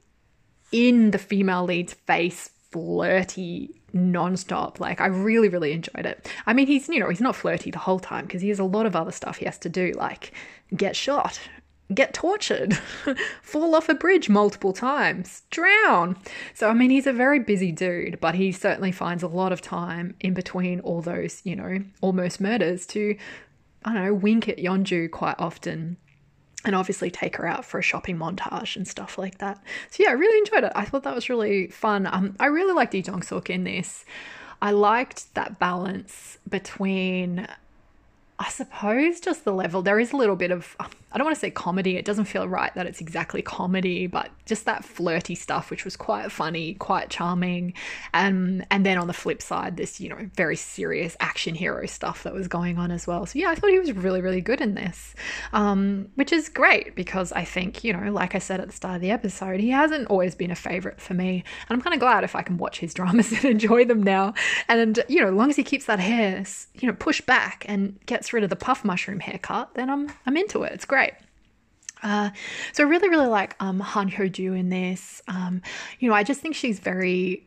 in 0.72 1.10
the 1.10 1.18
female 1.18 1.64
lead's 1.64 1.94
face, 1.94 2.50
flirty 2.70 3.80
nonstop. 3.94 4.78
Like 4.78 5.00
I 5.00 5.06
really, 5.06 5.48
really 5.48 5.72
enjoyed 5.72 6.06
it. 6.06 6.30
I 6.46 6.52
mean, 6.52 6.66
he's 6.66 6.88
you 6.88 7.00
know 7.00 7.08
he's 7.08 7.20
not 7.20 7.36
flirty 7.36 7.70
the 7.70 7.78
whole 7.78 7.98
time 7.98 8.26
because 8.26 8.42
he 8.42 8.48
has 8.48 8.58
a 8.58 8.64
lot 8.64 8.86
of 8.86 8.94
other 8.94 9.12
stuff 9.12 9.38
he 9.38 9.44
has 9.46 9.58
to 9.58 9.68
do, 9.68 9.92
like 9.92 10.32
get 10.74 10.96
shot, 10.96 11.40
get 11.94 12.14
tortured, 12.14 12.74
fall 13.42 13.74
off 13.74 13.88
a 13.88 13.94
bridge 13.94 14.28
multiple 14.28 14.72
times, 14.72 15.42
drown. 15.50 16.16
So 16.54 16.68
I 16.68 16.72
mean, 16.72 16.90
he's 16.90 17.06
a 17.06 17.12
very 17.12 17.38
busy 17.38 17.72
dude, 17.72 18.20
but 18.20 18.34
he 18.34 18.52
certainly 18.52 18.92
finds 18.92 19.22
a 19.22 19.28
lot 19.28 19.52
of 19.52 19.60
time 19.60 20.14
in 20.20 20.34
between 20.34 20.80
all 20.80 21.00
those 21.00 21.40
you 21.44 21.56
know 21.56 21.78
almost 22.00 22.40
murders 22.40 22.86
to 22.86 23.16
I 23.84 23.92
don't 23.92 24.04
know 24.04 24.14
wink 24.14 24.48
at 24.48 24.58
Yeonju 24.58 25.10
quite 25.10 25.36
often 25.38 25.96
and 26.64 26.74
obviously 26.74 27.10
take 27.10 27.36
her 27.36 27.46
out 27.46 27.64
for 27.64 27.78
a 27.78 27.82
shopping 27.82 28.18
montage 28.18 28.74
and 28.74 28.88
stuff 28.88 29.18
like 29.18 29.38
that. 29.38 29.62
So 29.90 30.02
yeah, 30.02 30.10
I 30.10 30.14
really 30.14 30.38
enjoyed 30.38 30.64
it. 30.64 30.72
I 30.74 30.84
thought 30.84 31.04
that 31.04 31.14
was 31.14 31.30
really 31.30 31.68
fun. 31.68 32.06
Um, 32.06 32.34
I 32.40 32.46
really 32.46 32.74
liked 32.74 32.92
Lee 32.92 33.02
Jong 33.02 33.22
Suk 33.22 33.48
in 33.48 33.62
this. 33.62 34.04
I 34.60 34.72
liked 34.72 35.32
that 35.34 35.60
balance 35.60 36.38
between 36.48 37.46
I 38.38 38.50
suppose 38.50 39.20
just 39.20 39.44
the 39.44 39.52
level. 39.52 39.82
There 39.82 39.98
is 39.98 40.12
a 40.12 40.16
little 40.16 40.36
bit 40.36 40.50
of, 40.50 40.76
I 41.16 41.18
don't 41.18 41.24
want 41.24 41.36
to 41.36 41.40
say 41.40 41.50
comedy. 41.50 41.96
It 41.96 42.04
doesn't 42.04 42.26
feel 42.26 42.46
right 42.46 42.74
that 42.74 42.86
it's 42.86 43.00
exactly 43.00 43.40
comedy, 43.40 44.06
but 44.06 44.28
just 44.44 44.66
that 44.66 44.84
flirty 44.84 45.34
stuff, 45.34 45.70
which 45.70 45.82
was 45.82 45.96
quite 45.96 46.30
funny, 46.30 46.74
quite 46.74 47.08
charming. 47.08 47.72
Um, 48.12 48.62
and 48.70 48.84
then 48.84 48.98
on 48.98 49.06
the 49.06 49.14
flip 49.14 49.40
side, 49.40 49.78
this, 49.78 49.98
you 49.98 50.10
know, 50.10 50.28
very 50.34 50.56
serious 50.56 51.16
action 51.18 51.54
hero 51.54 51.86
stuff 51.86 52.22
that 52.24 52.34
was 52.34 52.48
going 52.48 52.76
on 52.76 52.90
as 52.90 53.06
well. 53.06 53.24
So 53.24 53.38
yeah, 53.38 53.48
I 53.48 53.54
thought 53.54 53.70
he 53.70 53.78
was 53.78 53.92
really, 53.92 54.20
really 54.20 54.42
good 54.42 54.60
in 54.60 54.74
this, 54.74 55.14
um, 55.54 56.08
which 56.16 56.34
is 56.34 56.50
great 56.50 56.94
because 56.94 57.32
I 57.32 57.44
think, 57.44 57.82
you 57.82 57.94
know, 57.94 58.12
like 58.12 58.34
I 58.34 58.38
said 58.38 58.60
at 58.60 58.66
the 58.66 58.74
start 58.74 58.96
of 58.96 59.00
the 59.00 59.10
episode, 59.10 59.60
he 59.60 59.70
hasn't 59.70 60.08
always 60.08 60.34
been 60.34 60.50
a 60.50 60.54
favorite 60.54 61.00
for 61.00 61.14
me. 61.14 61.44
And 61.66 61.76
I'm 61.78 61.80
kind 61.80 61.94
of 61.94 62.00
glad 62.00 62.24
if 62.24 62.36
I 62.36 62.42
can 62.42 62.58
watch 62.58 62.78
his 62.78 62.92
dramas 62.92 63.32
and 63.32 63.46
enjoy 63.46 63.86
them 63.86 64.02
now. 64.02 64.34
And, 64.68 65.02
you 65.08 65.22
know, 65.22 65.28
as 65.28 65.34
long 65.34 65.48
as 65.48 65.56
he 65.56 65.64
keeps 65.64 65.86
that 65.86 65.98
hair, 65.98 66.44
you 66.74 66.88
know, 66.88 66.94
pushed 66.94 67.24
back 67.24 67.64
and 67.66 67.98
gets 68.04 68.34
rid 68.34 68.44
of 68.44 68.50
the 68.50 68.56
puff 68.56 68.84
mushroom 68.84 69.20
haircut, 69.20 69.72
then 69.76 69.88
I'm 69.88 70.12
I'm 70.26 70.36
into 70.36 70.62
it. 70.62 70.72
It's 70.72 70.84
great. 70.84 71.05
Uh, 72.02 72.30
so 72.72 72.84
I 72.84 72.86
really, 72.88 73.08
really 73.08 73.26
like 73.26 73.56
um, 73.60 73.80
Han 73.80 74.10
Hyo 74.10 74.30
Joo 74.30 74.52
in 74.52 74.68
this. 74.68 75.22
Um, 75.28 75.62
you 75.98 76.08
know, 76.08 76.14
I 76.14 76.22
just 76.22 76.40
think 76.40 76.54
she's 76.54 76.78
very 76.78 77.46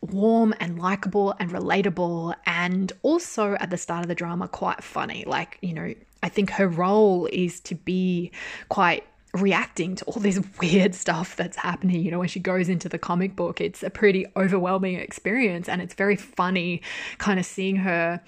warm 0.00 0.54
and 0.60 0.78
likable 0.78 1.34
and 1.38 1.50
relatable, 1.50 2.34
and 2.46 2.92
also 3.02 3.54
at 3.54 3.70
the 3.70 3.78
start 3.78 4.02
of 4.02 4.08
the 4.08 4.14
drama, 4.14 4.48
quite 4.48 4.82
funny. 4.82 5.24
Like, 5.26 5.58
you 5.62 5.72
know, 5.72 5.94
I 6.22 6.28
think 6.28 6.50
her 6.50 6.68
role 6.68 7.26
is 7.32 7.60
to 7.60 7.74
be 7.74 8.30
quite 8.68 9.04
reacting 9.34 9.96
to 9.96 10.04
all 10.04 10.20
this 10.20 10.40
weird 10.60 10.94
stuff 10.94 11.36
that's 11.36 11.56
happening. 11.56 12.02
You 12.04 12.10
know, 12.10 12.18
when 12.18 12.28
she 12.28 12.40
goes 12.40 12.68
into 12.68 12.88
the 12.88 12.98
comic 12.98 13.34
book, 13.36 13.60
it's 13.60 13.82
a 13.82 13.90
pretty 13.90 14.26
overwhelming 14.36 14.96
experience, 14.96 15.68
and 15.68 15.80
it's 15.80 15.94
very 15.94 16.16
funny 16.16 16.82
kind 17.18 17.38
of 17.38 17.46
seeing 17.46 17.76
her 17.76 18.20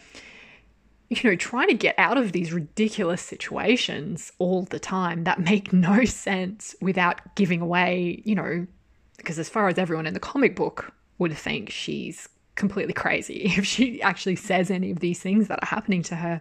you 1.08 1.30
know, 1.30 1.36
trying 1.36 1.68
to 1.68 1.74
get 1.74 1.94
out 1.98 2.16
of 2.16 2.32
these 2.32 2.52
ridiculous 2.52 3.22
situations 3.22 4.32
all 4.38 4.62
the 4.62 4.78
time 4.78 5.24
that 5.24 5.40
make 5.40 5.72
no 5.72 6.04
sense 6.04 6.74
without 6.80 7.34
giving 7.34 7.60
away, 7.60 8.22
you 8.24 8.34
know, 8.34 8.66
because 9.16 9.38
as 9.38 9.48
far 9.48 9.68
as 9.68 9.78
everyone 9.78 10.06
in 10.06 10.14
the 10.14 10.20
comic 10.20 10.56
book 10.56 10.92
would 11.18 11.36
think 11.36 11.70
she's 11.70 12.28
completely 12.56 12.92
crazy 12.92 13.42
if 13.56 13.64
she 13.66 14.00
actually 14.02 14.36
says 14.36 14.70
any 14.70 14.90
of 14.90 15.00
these 15.00 15.20
things 15.20 15.48
that 15.48 15.62
are 15.62 15.66
happening 15.66 16.02
to 16.04 16.16
her. 16.16 16.40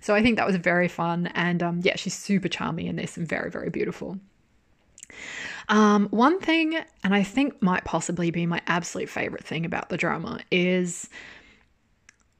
So 0.00 0.14
I 0.14 0.22
think 0.22 0.36
that 0.36 0.46
was 0.46 0.56
very 0.56 0.88
fun. 0.88 1.28
And 1.34 1.62
um, 1.62 1.80
yeah, 1.82 1.96
she's 1.96 2.14
super 2.14 2.48
charming 2.48 2.86
in 2.86 2.96
this 2.96 3.16
and 3.16 3.28
very, 3.28 3.50
very 3.50 3.70
beautiful. 3.70 4.18
Um, 5.68 6.08
one 6.08 6.40
thing, 6.40 6.78
and 7.04 7.14
I 7.14 7.22
think 7.22 7.62
might 7.62 7.84
possibly 7.84 8.30
be 8.30 8.46
my 8.46 8.60
absolute 8.66 9.08
favorite 9.08 9.44
thing 9.44 9.64
about 9.64 9.88
the 9.88 9.96
drama, 9.96 10.40
is 10.50 11.08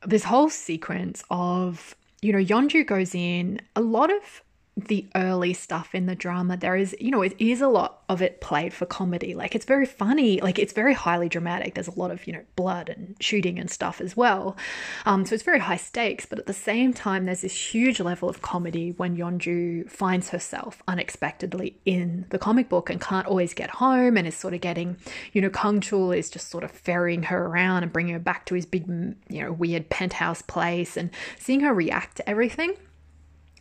this 0.05 0.24
whole 0.24 0.50
sequence 0.50 1.22
of, 1.30 1.94
you 2.20 2.32
know, 2.32 2.38
Yeonju 2.38 2.86
goes 2.86 3.14
in, 3.14 3.61
a 3.76 3.80
lot 3.80 4.11
of 4.12 4.42
the 4.74 5.06
early 5.14 5.52
stuff 5.52 5.94
in 5.94 6.06
the 6.06 6.14
drama, 6.14 6.56
there 6.56 6.76
is, 6.76 6.96
you 6.98 7.10
know, 7.10 7.20
it 7.20 7.34
is 7.38 7.60
a 7.60 7.68
lot 7.68 8.02
of 8.08 8.22
it 8.22 8.40
played 8.40 8.72
for 8.72 8.86
comedy. 8.86 9.34
Like 9.34 9.54
it's 9.54 9.66
very 9.66 9.84
funny, 9.84 10.40
like 10.40 10.58
it's 10.58 10.72
very 10.72 10.94
highly 10.94 11.28
dramatic. 11.28 11.74
There's 11.74 11.88
a 11.88 11.98
lot 11.98 12.10
of, 12.10 12.26
you 12.26 12.32
know, 12.32 12.42
blood 12.56 12.88
and 12.88 13.14
shooting 13.20 13.58
and 13.58 13.70
stuff 13.70 14.00
as 14.00 14.16
well. 14.16 14.56
Um, 15.04 15.26
so 15.26 15.34
it's 15.34 15.44
very 15.44 15.58
high 15.58 15.76
stakes, 15.76 16.24
but 16.24 16.38
at 16.38 16.46
the 16.46 16.54
same 16.54 16.94
time, 16.94 17.26
there's 17.26 17.42
this 17.42 17.74
huge 17.74 18.00
level 18.00 18.30
of 18.30 18.40
comedy 18.40 18.92
when 18.92 19.14
Yeonju 19.14 19.90
finds 19.90 20.30
herself 20.30 20.82
unexpectedly 20.88 21.76
in 21.84 22.24
the 22.30 22.38
comic 22.38 22.70
book 22.70 22.88
and 22.88 22.98
can't 22.98 23.26
always 23.26 23.52
get 23.52 23.68
home 23.68 24.16
and 24.16 24.26
is 24.26 24.34
sort 24.34 24.54
of 24.54 24.62
getting, 24.62 24.96
you 25.34 25.42
know, 25.42 25.50
Kang 25.50 25.80
Chul 25.80 26.16
is 26.16 26.30
just 26.30 26.48
sort 26.48 26.64
of 26.64 26.70
ferrying 26.70 27.24
her 27.24 27.46
around 27.46 27.82
and 27.82 27.92
bringing 27.92 28.14
her 28.14 28.18
back 28.18 28.46
to 28.46 28.54
his 28.54 28.64
big, 28.64 28.88
you 28.88 29.42
know, 29.42 29.52
weird 29.52 29.90
penthouse 29.90 30.40
place 30.40 30.96
and 30.96 31.10
seeing 31.38 31.60
her 31.60 31.74
react 31.74 32.16
to 32.16 32.28
everything 32.28 32.74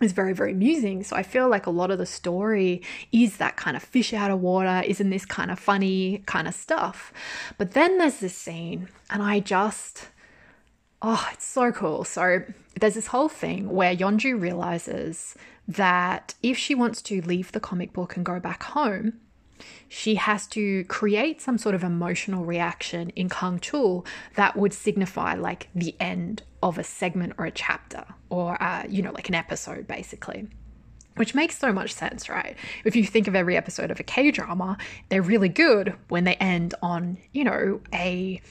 is 0.03 0.11
very, 0.11 0.33
very 0.33 0.51
amusing. 0.51 1.03
So 1.03 1.15
I 1.15 1.23
feel 1.23 1.49
like 1.49 1.65
a 1.65 1.71
lot 1.71 1.91
of 1.91 1.97
the 1.97 2.05
story 2.05 2.81
is 3.11 3.37
that 3.37 3.55
kind 3.55 3.77
of 3.77 3.83
fish 3.83 4.13
out 4.13 4.31
of 4.31 4.41
water, 4.41 4.83
isn't 4.85 5.09
this 5.09 5.25
kind 5.25 5.51
of 5.51 5.59
funny 5.59 6.23
kind 6.25 6.47
of 6.47 6.53
stuff. 6.53 7.13
But 7.57 7.71
then 7.71 7.97
there's 7.97 8.19
this 8.19 8.35
scene, 8.35 8.89
and 9.09 9.21
I 9.21 9.39
just, 9.39 10.07
oh, 11.01 11.27
it's 11.33 11.45
so 11.45 11.71
cool. 11.71 12.03
So 12.03 12.43
there's 12.79 12.95
this 12.95 13.07
whole 13.07 13.29
thing 13.29 13.69
where 13.69 13.95
Yeonju 13.95 14.39
realizes 14.39 15.35
that 15.67 16.33
if 16.41 16.57
she 16.57 16.75
wants 16.75 17.01
to 17.03 17.21
leave 17.21 17.51
the 17.51 17.59
comic 17.59 17.93
book 17.93 18.15
and 18.15 18.25
go 18.25 18.39
back 18.39 18.63
home, 18.63 19.13
she 19.87 20.15
has 20.15 20.47
to 20.47 20.83
create 20.85 21.39
some 21.41 21.57
sort 21.57 21.75
of 21.75 21.83
emotional 21.83 22.45
reaction 22.45 23.09
in 23.11 23.29
Kang 23.29 23.59
Chul 23.59 24.05
that 24.35 24.55
would 24.55 24.73
signify 24.73 25.35
like 25.35 25.69
the 25.75 25.95
end 25.99 26.43
of 26.63 26.77
a 26.77 26.83
segment 26.83 27.33
or 27.37 27.45
a 27.45 27.51
chapter 27.51 28.05
or, 28.31 28.61
uh, 28.63 28.85
you 28.89 29.03
know, 29.03 29.11
like 29.11 29.29
an 29.29 29.35
episode 29.35 29.85
basically. 29.85 30.47
Which 31.17 31.35
makes 31.35 31.57
so 31.57 31.73
much 31.73 31.93
sense, 31.93 32.29
right? 32.29 32.55
If 32.85 32.95
you 32.95 33.03
think 33.03 33.27
of 33.27 33.35
every 33.35 33.57
episode 33.57 33.91
of 33.91 33.99
a 33.99 34.03
K 34.03 34.31
drama, 34.31 34.77
they're 35.09 35.21
really 35.21 35.49
good 35.49 35.93
when 36.07 36.23
they 36.23 36.35
end 36.35 36.73
on, 36.81 37.17
you 37.33 37.43
know, 37.43 37.81
a 37.93 38.41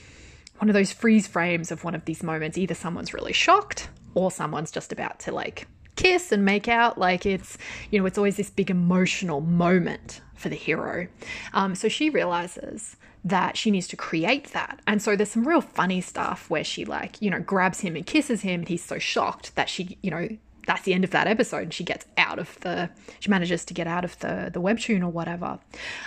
one 0.59 0.69
of 0.69 0.75
those 0.75 0.93
freeze 0.93 1.27
frames 1.27 1.73
of 1.73 1.85
one 1.85 1.95
of 1.95 2.05
these 2.05 2.23
moments. 2.23 2.59
Either 2.59 2.75
someone's 2.75 3.15
really 3.15 3.33
shocked 3.33 3.89
or 4.15 4.31
someone's 4.31 4.71
just 4.71 4.93
about 4.93 5.19
to 5.21 5.33
like 5.33 5.67
kiss 5.97 6.33
and 6.33 6.45
make 6.45 6.69
out. 6.69 6.99
Like 6.99 7.25
it's, 7.25 7.57
you 7.91 7.99
know, 7.99 8.05
it's 8.05 8.19
always 8.19 8.37
this 8.37 8.51
big 8.51 8.71
emotional 8.71 9.41
moment 9.41 10.21
for 10.35 10.51
the 10.51 10.57
hero. 10.57 11.09
Um, 11.55 11.75
so 11.75 11.89
she 11.89 12.11
realizes 12.11 12.97
that 13.25 13.57
she 13.57 13.71
needs 13.71 13.87
to 13.89 13.97
create 13.97 14.53
that. 14.53 14.81
And 14.87 15.03
so 15.03 15.17
there's 15.17 15.31
some 15.31 15.47
real 15.47 15.61
funny 15.61 16.01
stuff 16.01 16.49
where 16.49 16.65
she 16.65 16.85
like, 16.85 17.21
you 17.21 17.31
know, 17.31 17.41
grabs 17.41 17.81
him 17.81 17.97
and 17.97 18.07
kisses 18.07 18.43
him 18.43 18.61
and 18.61 18.69
he's 18.69 18.85
so 18.85 18.99
shocked 18.99 19.55
that 19.57 19.69
she, 19.69 19.99
you 20.03 20.11
know, 20.11 20.29
that's 20.67 20.83
the 20.83 20.95
end 20.95 21.05
of 21.05 21.11
that 21.11 21.27
episode 21.27 21.63
and 21.63 21.75
she 21.75 21.83
gets 21.83 22.07
out 22.17 22.39
of 22.39 22.61
the 22.61 22.89
she 23.19 23.29
manages 23.29 23.65
to 23.65 23.75
get 23.75 23.87
out 23.87 24.05
of 24.05 24.19
the 24.21 24.51
the 24.53 24.61
webtoon 24.61 25.03
or 25.03 25.09
whatever. 25.09 25.59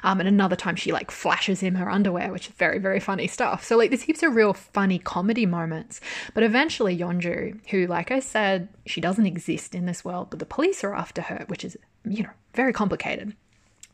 Um, 0.04 0.20
and 0.20 0.30
another 0.30 0.56
time 0.56 0.76
she 0.76 0.92
like 0.92 1.12
flashes 1.12 1.60
him 1.60 1.76
her 1.76 1.90
underwear 1.90 2.32
which 2.32 2.48
is 2.48 2.54
very 2.54 2.80
very 2.80 3.00
funny 3.00 3.28
stuff. 3.28 3.64
So 3.64 3.78
like 3.78 3.90
there's 3.90 4.04
heaps 4.04 4.24
of 4.24 4.36
real 4.36 4.54
funny 4.54 5.00
comedy 5.00 5.46
moments. 5.46 6.00
But 6.34 6.44
eventually 6.44 6.98
yeonju 6.98 7.68
who 7.70 7.88
like 7.88 8.12
I 8.12 8.20
said 8.20 8.70
she 8.86 9.02
doesn't 9.02 9.26
exist 9.26 9.76
in 9.76 9.86
this 9.86 10.06
world 10.06 10.30
but 10.30 10.40
the 10.40 10.46
police 10.46 10.84
are 10.84 10.96
after 10.96 11.24
her 11.24 11.46
which 11.48 11.66
is 11.66 11.76
you 12.06 12.24
know 12.24 12.32
very 12.54 12.74
complicated. 12.74 13.36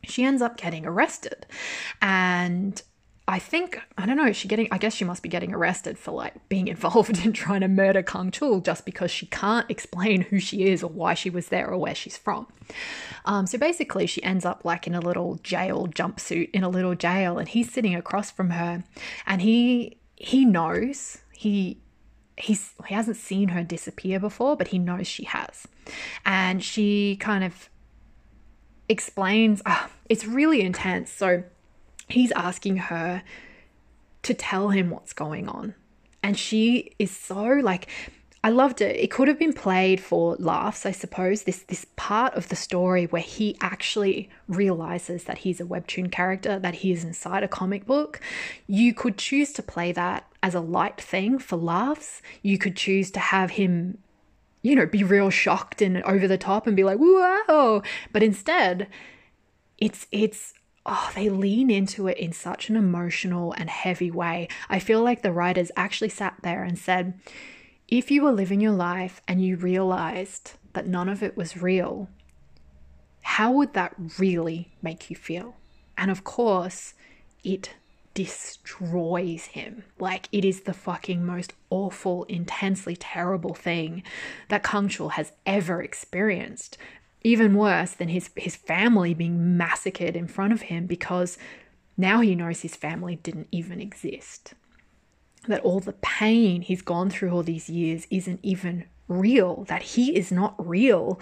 She 0.04 0.24
ends 0.24 0.40
up 0.40 0.56
getting 0.56 0.86
arrested. 0.86 1.46
And 2.00 2.80
I 3.30 3.38
think 3.38 3.80
I 3.96 4.06
don't 4.06 4.16
know. 4.16 4.32
She 4.32 4.48
getting? 4.48 4.66
I 4.72 4.78
guess 4.78 4.92
she 4.92 5.04
must 5.04 5.22
be 5.22 5.28
getting 5.28 5.54
arrested 5.54 5.96
for 5.96 6.10
like 6.10 6.48
being 6.48 6.66
involved 6.74 7.24
in 7.24 7.32
trying 7.32 7.60
to 7.60 7.68
murder 7.68 8.02
Kang 8.02 8.32
Chul 8.32 8.62
just 8.62 8.84
because 8.84 9.12
she 9.12 9.26
can't 9.26 9.70
explain 9.70 10.22
who 10.22 10.40
she 10.40 10.64
is 10.64 10.82
or 10.82 10.90
why 10.90 11.14
she 11.14 11.30
was 11.30 11.48
there 11.48 11.70
or 11.70 11.78
where 11.78 11.94
she's 11.94 12.16
from. 12.16 12.48
Um, 13.24 13.46
so 13.46 13.56
basically, 13.56 14.06
she 14.06 14.20
ends 14.24 14.44
up 14.44 14.64
like 14.64 14.88
in 14.88 14.96
a 14.96 15.00
little 15.00 15.36
jail 15.44 15.86
jumpsuit 15.86 16.50
in 16.50 16.64
a 16.64 16.68
little 16.68 16.96
jail, 16.96 17.38
and 17.38 17.48
he's 17.48 17.72
sitting 17.72 17.94
across 17.94 18.32
from 18.32 18.50
her, 18.50 18.82
and 19.26 19.42
he 19.42 19.98
he 20.16 20.44
knows 20.44 21.18
he 21.32 21.78
he's 22.36 22.72
he 22.88 22.94
hasn't 22.94 23.16
seen 23.16 23.50
her 23.50 23.62
disappear 23.62 24.18
before, 24.18 24.56
but 24.56 24.68
he 24.68 24.78
knows 24.80 25.06
she 25.06 25.24
has, 25.24 25.68
and 26.26 26.64
she 26.64 27.16
kind 27.20 27.44
of 27.44 27.70
explains. 28.88 29.62
Oh, 29.66 29.88
it's 30.08 30.26
really 30.26 30.62
intense. 30.62 31.12
So 31.12 31.44
he's 32.12 32.32
asking 32.32 32.76
her 32.76 33.22
to 34.22 34.34
tell 34.34 34.70
him 34.70 34.90
what's 34.90 35.12
going 35.12 35.48
on. 35.48 35.74
And 36.22 36.38
she 36.38 36.92
is 36.98 37.10
so 37.10 37.42
like 37.42 37.88
I 38.42 38.48
loved 38.48 38.80
it. 38.80 38.96
It 38.96 39.10
could 39.10 39.28
have 39.28 39.38
been 39.38 39.52
played 39.52 40.00
for 40.00 40.34
laughs, 40.36 40.86
I 40.86 40.92
suppose. 40.92 41.42
This 41.42 41.62
this 41.64 41.84
part 41.96 42.34
of 42.34 42.48
the 42.48 42.56
story 42.56 43.04
where 43.04 43.20
he 43.20 43.56
actually 43.60 44.30
realizes 44.48 45.24
that 45.24 45.38
he's 45.38 45.60
a 45.60 45.64
webtoon 45.64 46.10
character, 46.10 46.58
that 46.58 46.76
he 46.76 46.90
is 46.90 47.04
inside 47.04 47.42
a 47.42 47.48
comic 47.48 47.84
book. 47.84 48.20
You 48.66 48.94
could 48.94 49.18
choose 49.18 49.52
to 49.54 49.62
play 49.62 49.92
that 49.92 50.24
as 50.42 50.54
a 50.54 50.60
light 50.60 50.98
thing 50.98 51.38
for 51.38 51.56
laughs. 51.56 52.22
You 52.40 52.56
could 52.56 52.76
choose 52.76 53.10
to 53.10 53.20
have 53.20 53.52
him, 53.52 53.98
you 54.62 54.74
know, 54.74 54.86
be 54.86 55.04
real 55.04 55.28
shocked 55.28 55.82
and 55.82 56.02
over 56.04 56.26
the 56.26 56.38
top 56.38 56.66
and 56.66 56.74
be 56.74 56.84
like, 56.84 56.98
"Wow!" 56.98 57.82
But 58.10 58.22
instead, 58.22 58.88
it's 59.76 60.06
it's 60.12 60.54
oh, 60.86 61.10
they 61.14 61.28
lean 61.28 61.70
into 61.70 62.06
it 62.06 62.18
in 62.18 62.32
such 62.32 62.68
an 62.68 62.76
emotional 62.76 63.52
and 63.52 63.68
heavy 63.68 64.10
way. 64.10 64.48
I 64.68 64.78
feel 64.78 65.02
like 65.02 65.22
the 65.22 65.32
writers 65.32 65.70
actually 65.76 66.08
sat 66.08 66.36
there 66.42 66.64
and 66.64 66.78
said, 66.78 67.20
if 67.88 68.10
you 68.10 68.22
were 68.22 68.32
living 68.32 68.60
your 68.60 68.72
life 68.72 69.20
and 69.26 69.44
you 69.44 69.56
realized 69.56 70.52
that 70.72 70.86
none 70.86 71.08
of 71.08 71.22
it 71.22 71.36
was 71.36 71.60
real, 71.60 72.08
how 73.22 73.52
would 73.52 73.74
that 73.74 73.94
really 74.18 74.72
make 74.80 75.10
you 75.10 75.16
feel? 75.16 75.56
And 75.98 76.10
of 76.10 76.24
course, 76.24 76.94
it 77.44 77.74
destroys 78.14 79.46
him. 79.46 79.84
Like, 79.98 80.28
it 80.32 80.44
is 80.44 80.62
the 80.62 80.72
fucking 80.72 81.24
most 81.24 81.52
awful, 81.68 82.24
intensely 82.24 82.96
terrible 82.96 83.54
thing 83.54 84.02
that 84.48 84.62
Kang 84.62 84.88
Chul 84.88 85.12
has 85.12 85.32
ever 85.46 85.82
experienced 85.82 86.76
even 87.22 87.54
worse 87.54 87.92
than 87.92 88.08
his 88.08 88.30
his 88.36 88.56
family 88.56 89.14
being 89.14 89.56
massacred 89.56 90.16
in 90.16 90.26
front 90.26 90.52
of 90.52 90.62
him 90.62 90.86
because 90.86 91.38
now 91.96 92.20
he 92.20 92.34
knows 92.34 92.62
his 92.62 92.76
family 92.76 93.16
didn't 93.16 93.48
even 93.52 93.80
exist. 93.80 94.54
That 95.46 95.62
all 95.62 95.80
the 95.80 95.94
pain 95.94 96.62
he's 96.62 96.82
gone 96.82 97.10
through 97.10 97.30
all 97.30 97.42
these 97.42 97.68
years 97.68 98.06
isn't 98.10 98.40
even 98.42 98.84
real, 99.08 99.64
that 99.64 99.82
he 99.82 100.16
is 100.16 100.30
not 100.30 100.54
real. 100.66 101.20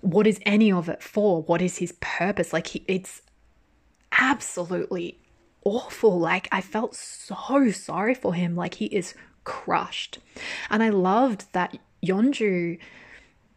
What 0.00 0.26
is 0.26 0.40
any 0.46 0.72
of 0.72 0.88
it 0.88 1.02
for? 1.02 1.42
What 1.42 1.62
is 1.62 1.78
his 1.78 1.92
purpose? 2.00 2.52
Like 2.52 2.68
he, 2.68 2.84
it's 2.88 3.22
absolutely 4.18 5.18
awful. 5.64 6.18
Like 6.18 6.48
I 6.50 6.60
felt 6.60 6.94
so 6.94 7.70
sorry 7.70 8.14
for 8.14 8.34
him. 8.34 8.56
Like 8.56 8.74
he 8.74 8.86
is 8.86 9.14
crushed. 9.44 10.18
And 10.70 10.82
I 10.82 10.88
loved 10.88 11.52
that 11.52 11.78
Yeonju 12.04 12.78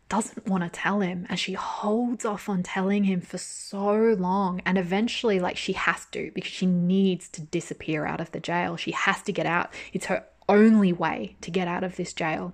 doesn't 0.10 0.48
want 0.48 0.64
to 0.64 0.70
tell 0.70 1.02
him 1.02 1.28
and 1.30 1.40
she 1.40 1.54
holds 1.54 2.26
off 2.26 2.50
on 2.50 2.64
telling 2.64 3.04
him 3.04 3.22
for 3.22 3.38
so 3.38 3.94
long 3.94 4.60
and 4.66 4.78
eventually 4.78 5.40
like 5.40 5.56
she 5.56 5.74
has 5.74 6.06
to 6.08 6.32
because 6.34 6.52
she 6.52 6.66
needs 6.66 7.30
to 7.30 7.42
disappear 7.42 8.06
out 8.06 8.20
of 8.20 8.32
the 8.32 8.40
jail. 8.40 8.76
She 8.76 8.92
has 8.92 9.22
to 9.22 9.32
get 9.32 9.46
out. 9.46 9.72
It's 9.94 10.08
her 10.08 10.26
only 10.50 10.92
way 10.92 11.36
to 11.42 11.52
get 11.52 11.68
out 11.68 11.84
of 11.84 11.96
this 11.96 12.12
jail 12.12 12.54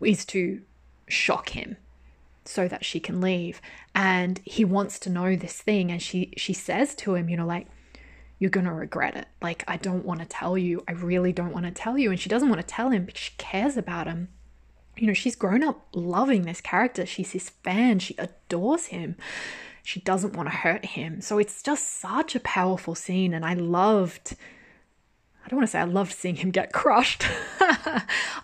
is 0.00 0.24
to 0.26 0.62
shock 1.08 1.50
him 1.50 1.76
so 2.44 2.68
that 2.68 2.84
she 2.84 3.00
can 3.00 3.20
leave. 3.20 3.60
And 3.92 4.40
he 4.44 4.64
wants 4.64 5.00
to 5.00 5.10
know 5.10 5.34
this 5.34 5.60
thing 5.60 5.90
and 5.90 6.00
she 6.00 6.32
she 6.36 6.52
says 6.52 6.94
to 6.96 7.16
him 7.16 7.28
you 7.28 7.36
know 7.36 7.46
like 7.46 7.66
you're 8.38 8.50
going 8.50 8.66
to 8.66 8.72
regret 8.72 9.16
it. 9.16 9.26
Like 9.42 9.64
i 9.66 9.76
don't 9.76 10.04
want 10.04 10.20
to 10.20 10.26
tell 10.26 10.56
you. 10.56 10.84
I 10.86 10.92
really 10.92 11.32
don't 11.32 11.52
want 11.52 11.66
to 11.66 11.72
tell 11.72 11.98
you. 11.98 12.10
And 12.12 12.20
she 12.20 12.28
doesn't 12.28 12.48
want 12.48 12.60
to 12.60 12.66
tell 12.66 12.90
him 12.90 13.04
because 13.04 13.20
she 13.20 13.32
cares 13.36 13.76
about 13.76 14.06
him 14.06 14.28
you 14.96 15.06
know, 15.06 15.12
she's 15.12 15.36
grown 15.36 15.62
up 15.62 15.86
loving 15.92 16.42
this 16.42 16.60
character. 16.60 17.06
She's 17.06 17.32
his 17.32 17.50
fan. 17.50 17.98
She 17.98 18.14
adores 18.18 18.86
him. 18.86 19.16
She 19.82 20.00
doesn't 20.00 20.34
want 20.34 20.48
to 20.48 20.56
hurt 20.56 20.84
him. 20.84 21.20
So 21.20 21.38
it's 21.38 21.62
just 21.62 22.00
such 22.00 22.34
a 22.34 22.40
powerful 22.40 22.94
scene. 22.94 23.34
And 23.34 23.44
I 23.44 23.54
loved, 23.54 24.36
I 25.44 25.48
don't 25.48 25.58
want 25.58 25.68
to 25.68 25.72
say 25.72 25.80
I 25.80 25.84
loved 25.84 26.12
seeing 26.12 26.36
him 26.36 26.50
get 26.50 26.72
crushed. 26.72 27.24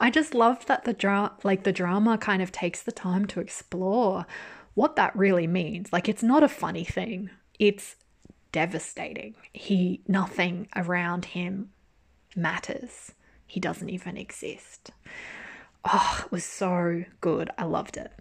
I 0.01 0.11
just 0.13 0.35
loved 0.35 0.69
that 0.69 0.85
the 0.85 0.93
dra- 0.93 1.33
like 1.43 1.63
the 1.63 1.73
drama 1.73 2.19
kind 2.19 2.43
of 2.43 2.53
takes 2.53 2.83
the 2.83 2.93
time 2.93 3.27
to 3.27 3.41
explore 3.41 4.27
what 4.75 4.97
that 4.97 5.17
really 5.17 5.47
means. 5.47 5.93
Like 5.93 6.09
it's 6.09 6.23
not 6.23 6.43
a 6.43 6.49
funny 6.49 6.85
thing. 6.85 7.31
It's 7.59 7.97
devastating. 8.53 9.35
He 9.53 10.03
nothing 10.07 10.69
around 10.77 11.27
him 11.27 11.71
matters. 12.37 13.13
He 13.47 13.61
doesn't 13.61 13.89
even 13.89 14.17
exist. 14.17 14.91
Oh, 15.85 16.23
it 16.25 16.33
was 16.33 16.45
so 16.45 17.05
good. 17.21 17.51
I 17.57 17.65
loved 17.65 17.97
it. 17.97 18.13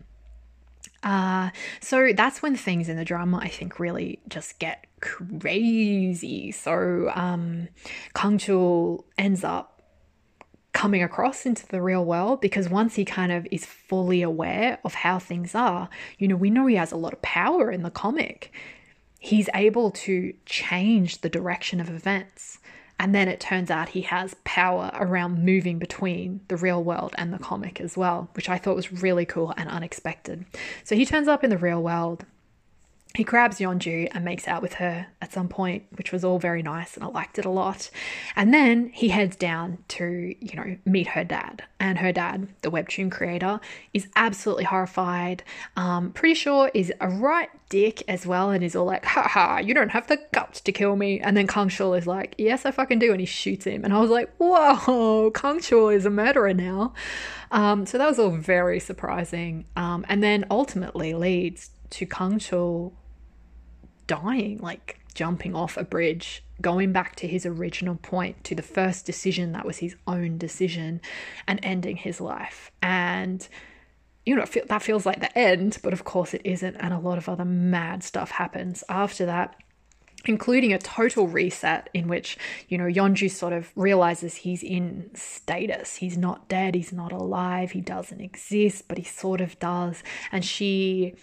Uh, 1.02 1.50
so 1.80 2.12
that's 2.14 2.42
when 2.42 2.56
things 2.56 2.90
in 2.90 2.98
the 2.98 3.06
drama 3.06 3.40
I 3.42 3.48
think 3.48 3.80
really 3.80 4.20
just 4.28 4.60
get 4.60 4.86
crazy. 5.02 6.52
So 6.52 7.12
um, 7.16 7.70
Chul 8.14 9.04
ends 9.18 9.44
up 9.44 9.82
coming 10.74 11.02
across 11.02 11.46
into 11.46 11.66
the 11.68 11.82
real 11.82 12.06
world 12.06 12.42
because 12.42 12.70
once 12.70 12.96
he 12.96 13.06
kind 13.06 13.32
of 13.32 13.48
is 13.52 13.66
fully 13.66 14.22
aware 14.22 14.80
of 14.84 14.94
how 14.94 15.20
things 15.20 15.56
are, 15.56 15.90
you 16.18 16.28
know, 16.28 16.36
we 16.36 16.50
know 16.50 16.68
he 16.68 16.76
has 16.76 16.92
a 16.92 16.98
lot 16.98 17.14
of 17.14 17.22
power 17.22 17.72
in 17.72 17.84
the 17.84 17.90
comic. 17.90 18.52
He's 19.20 19.50
able 19.54 19.92
to 19.92 20.34
change 20.46 21.22
the 21.22 21.30
direction 21.30 21.80
of 21.80 21.90
events. 21.90 22.60
And 23.00 23.16
then 23.16 23.30
it 23.30 23.40
turns 23.40 23.72
out 23.72 23.90
he 23.90 24.02
has 24.02 24.36
power 24.44 24.92
around 24.94 25.46
moving 25.46 25.80
between 25.80 26.42
the 26.50 26.58
real 26.58 26.84
world 26.84 27.16
and 27.18 27.34
the 27.34 27.40
comic 27.40 27.80
as 27.80 27.96
well, 27.96 28.30
which 28.34 28.50
I 28.50 28.58
thought 28.58 28.76
was 28.76 28.92
really 28.92 29.26
cool 29.26 29.54
and 29.56 29.70
unexpected. 29.70 30.46
So 30.84 30.96
he 30.96 31.06
turns 31.06 31.30
up 31.30 31.44
in 31.44 31.50
the 31.50 31.58
real 31.58 31.82
world 31.82 32.26
he 33.16 33.24
grabs 33.24 33.58
Yeonju 33.58 34.10
and 34.12 34.24
makes 34.24 34.48
out 34.48 34.62
with 34.62 34.76
her 34.76 35.08
at 35.20 35.34
some 35.34 35.50
point, 35.50 35.84
which 35.96 36.12
was 36.12 36.24
all 36.24 36.38
very 36.38 36.62
nice 36.62 36.96
and 36.96 37.04
I 37.04 37.08
liked 37.08 37.40
it 37.40 37.46
a 37.46 37.50
lot. 37.50 37.90
And 38.36 38.54
then 38.54 38.92
he 38.94 39.10
heads 39.10 39.36
down 39.36 39.80
to, 39.90 40.36
you 40.40 40.56
know, 40.56 40.78
meet 40.86 41.08
her 41.08 41.24
dad. 41.24 41.64
And 41.80 41.98
her 41.98 42.12
dad, 42.12 42.50
the 42.62 42.70
webtoon 42.70 43.12
creator, 43.12 43.60
is 43.96 44.08
absolutely 44.16 44.66
horrified. 44.66 45.44
Um, 45.76 46.12
pretty 46.12 46.36
sure 46.36 46.70
is 46.76 46.94
a 47.02 47.10
right 47.10 47.50
dick 47.70 48.04
as 48.08 48.28
well 48.28 48.52
and 48.52 48.64
is 48.64 48.76
all 48.76 48.86
like, 48.86 49.06
ha 49.06 49.24
ha, 49.24 49.58
you 49.58 49.74
don't 49.74 49.90
have 49.90 50.06
the 50.06 50.20
guts 50.32 50.62
to 50.62 50.72
kill 50.72 50.96
me. 50.96 51.20
And 51.20 51.36
then 51.36 51.48
Kang 51.48 51.70
Chul 51.70 51.98
is 51.98 52.06
like, 52.06 52.36
yes, 52.38 52.64
I 52.64 52.72
fucking 52.72 53.00
do. 53.00 53.12
And 53.12 53.20
he 53.20 53.26
shoots 53.26 53.66
him. 53.66 53.84
And 53.84 53.92
I 53.92 54.00
was 54.00 54.12
like, 54.12 54.32
whoa, 54.38 55.32
Kang 55.32 55.60
Chul 55.60 55.94
is 55.94 56.06
a 56.06 56.12
murderer 56.12 56.54
now. 56.54 56.94
Um, 57.52 57.88
so 57.88 57.98
that 57.98 58.08
was 58.08 58.20
all 58.20 58.30
very 58.30 58.80
surprising. 58.80 59.66
Um, 59.76 60.06
and 60.08 60.22
then 60.22 60.46
ultimately 60.52 61.16
leads 61.16 61.72
to 61.92 62.06
Kang 62.06 62.38
Chul 62.38 62.94
dying, 64.10 64.58
like 64.60 65.00
jumping 65.16 65.56
off 65.56 65.78
a 65.78 65.84
bridge, 65.86 66.44
going 66.62 66.92
back 66.92 67.16
to 67.16 67.28
his 67.28 67.46
original 67.46 67.96
point, 67.96 68.44
to 68.44 68.54
the 68.56 68.62
first 68.78 69.06
decision 69.06 69.54
that 69.54 69.66
was 69.66 69.78
his 69.78 69.96
own 70.06 70.38
decision, 70.38 71.00
and 71.48 71.60
ending 71.64 71.96
his 71.96 72.20
life. 72.20 72.72
And 72.82 73.48
you 74.26 74.36
know, 74.36 74.46
that 74.68 74.84
feels 74.84 75.06
like 75.06 75.22
the 75.22 75.36
end, 75.38 75.80
but 75.82 75.94
of 75.94 76.04
course 76.04 76.34
it 76.34 76.42
isn't. 76.44 76.76
And 76.76 76.94
a 76.94 77.00
lot 77.00 77.18
of 77.18 77.30
other 77.30 77.46
mad 77.46 78.04
stuff 78.04 78.32
happens 78.32 78.84
after 78.90 79.26
that. 79.26 79.56
including 80.26 80.74
a 80.74 80.78
total 80.78 81.28
reset 81.28 81.90
in 81.94 82.08
which, 82.08 82.38
you 82.68 82.78
know, 82.78 82.86
Yeonju 82.86 83.32
sort 83.32 83.54
of 83.54 83.72
realizes 83.76 84.36
he's 84.36 84.64
in 84.64 85.10
status. 85.14 85.96
He's 85.98 86.18
not 86.18 86.50
dead, 86.50 86.76
he's 86.76 86.92
not 86.92 87.12
alive, 87.12 87.72
he 87.72 87.82
doesn't 87.82 88.20
exist, 88.20 88.88
but 88.88 88.98
he 88.98 89.04
sort 89.04 89.42
of 89.42 89.58
does. 89.60 90.04
And 90.32 90.44
she 90.44 91.16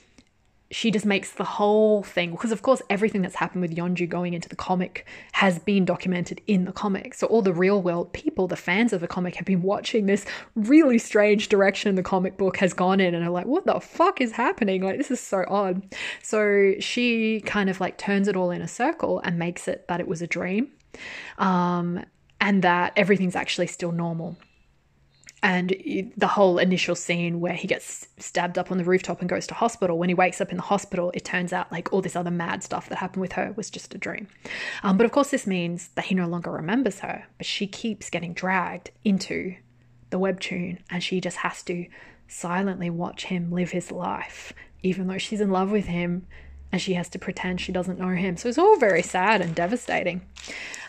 she 0.70 0.90
just 0.90 1.06
makes 1.06 1.32
the 1.32 1.44
whole 1.44 2.02
thing 2.02 2.32
because 2.32 2.50
of 2.50 2.62
course 2.62 2.82
everything 2.90 3.22
that's 3.22 3.36
happened 3.36 3.62
with 3.62 3.74
Yeonju 3.74 4.08
going 4.08 4.34
into 4.34 4.48
the 4.48 4.56
comic 4.56 5.06
has 5.32 5.58
been 5.60 5.84
documented 5.84 6.40
in 6.46 6.64
the 6.64 6.72
comic. 6.72 7.14
So 7.14 7.26
all 7.28 7.42
the 7.42 7.52
real 7.52 7.80
world 7.82 8.12
people, 8.12 8.48
the 8.48 8.56
fans 8.56 8.92
of 8.92 9.00
the 9.00 9.06
comic 9.06 9.36
have 9.36 9.46
been 9.46 9.62
watching 9.62 10.06
this 10.06 10.24
really 10.56 10.98
strange 10.98 11.48
direction 11.48 11.94
the 11.94 12.02
comic 12.02 12.36
book 12.36 12.56
has 12.56 12.72
gone 12.72 13.00
in 13.00 13.14
and 13.14 13.24
are 13.24 13.30
like, 13.30 13.46
what 13.46 13.64
the 13.64 13.78
fuck 13.80 14.20
is 14.20 14.32
happening? 14.32 14.82
Like 14.82 14.98
this 14.98 15.10
is 15.10 15.20
so 15.20 15.44
odd. 15.48 15.94
So 16.22 16.74
she 16.80 17.40
kind 17.42 17.70
of 17.70 17.80
like 17.80 17.96
turns 17.96 18.26
it 18.26 18.36
all 18.36 18.50
in 18.50 18.60
a 18.60 18.68
circle 18.68 19.20
and 19.20 19.38
makes 19.38 19.68
it 19.68 19.86
that 19.88 20.00
it 20.00 20.08
was 20.08 20.20
a 20.20 20.26
dream. 20.26 20.72
Um, 21.38 22.04
and 22.40 22.62
that 22.62 22.92
everything's 22.96 23.36
actually 23.36 23.66
still 23.66 23.92
normal 23.92 24.36
and 25.42 25.74
the 26.16 26.26
whole 26.26 26.58
initial 26.58 26.94
scene 26.94 27.40
where 27.40 27.52
he 27.52 27.68
gets 27.68 28.08
stabbed 28.18 28.58
up 28.58 28.70
on 28.70 28.78
the 28.78 28.84
rooftop 28.84 29.20
and 29.20 29.28
goes 29.28 29.46
to 29.46 29.54
hospital 29.54 29.98
when 29.98 30.08
he 30.08 30.14
wakes 30.14 30.40
up 30.40 30.50
in 30.50 30.56
the 30.56 30.62
hospital 30.62 31.10
it 31.14 31.24
turns 31.24 31.52
out 31.52 31.70
like 31.70 31.92
all 31.92 32.00
this 32.00 32.16
other 32.16 32.30
mad 32.30 32.62
stuff 32.62 32.88
that 32.88 32.98
happened 32.98 33.20
with 33.20 33.32
her 33.32 33.52
was 33.56 33.70
just 33.70 33.94
a 33.94 33.98
dream. 33.98 34.26
Um, 34.82 34.96
but 34.96 35.04
of 35.04 35.12
course 35.12 35.30
this 35.30 35.46
means 35.46 35.88
that 35.94 36.06
he 36.06 36.14
no 36.14 36.26
longer 36.26 36.50
remembers 36.50 37.00
her 37.00 37.26
but 37.36 37.46
she 37.46 37.66
keeps 37.66 38.10
getting 38.10 38.32
dragged 38.32 38.90
into 39.04 39.56
the 40.10 40.18
webtoon 40.18 40.78
and 40.90 41.02
she 41.02 41.20
just 41.20 41.38
has 41.38 41.62
to 41.64 41.86
silently 42.28 42.90
watch 42.90 43.26
him 43.26 43.52
live 43.52 43.70
his 43.70 43.92
life 43.92 44.52
even 44.82 45.06
though 45.06 45.18
she's 45.18 45.40
in 45.40 45.50
love 45.50 45.70
with 45.70 45.86
him 45.86 46.26
and 46.72 46.80
she 46.80 46.94
has 46.94 47.08
to 47.10 47.18
pretend 47.18 47.60
she 47.60 47.72
doesn't 47.72 47.98
know 47.98 48.08
him. 48.08 48.36
So 48.36 48.48
it's 48.48 48.58
all 48.58 48.76
very 48.76 49.02
sad 49.02 49.40
and 49.40 49.54
devastating. 49.54 50.22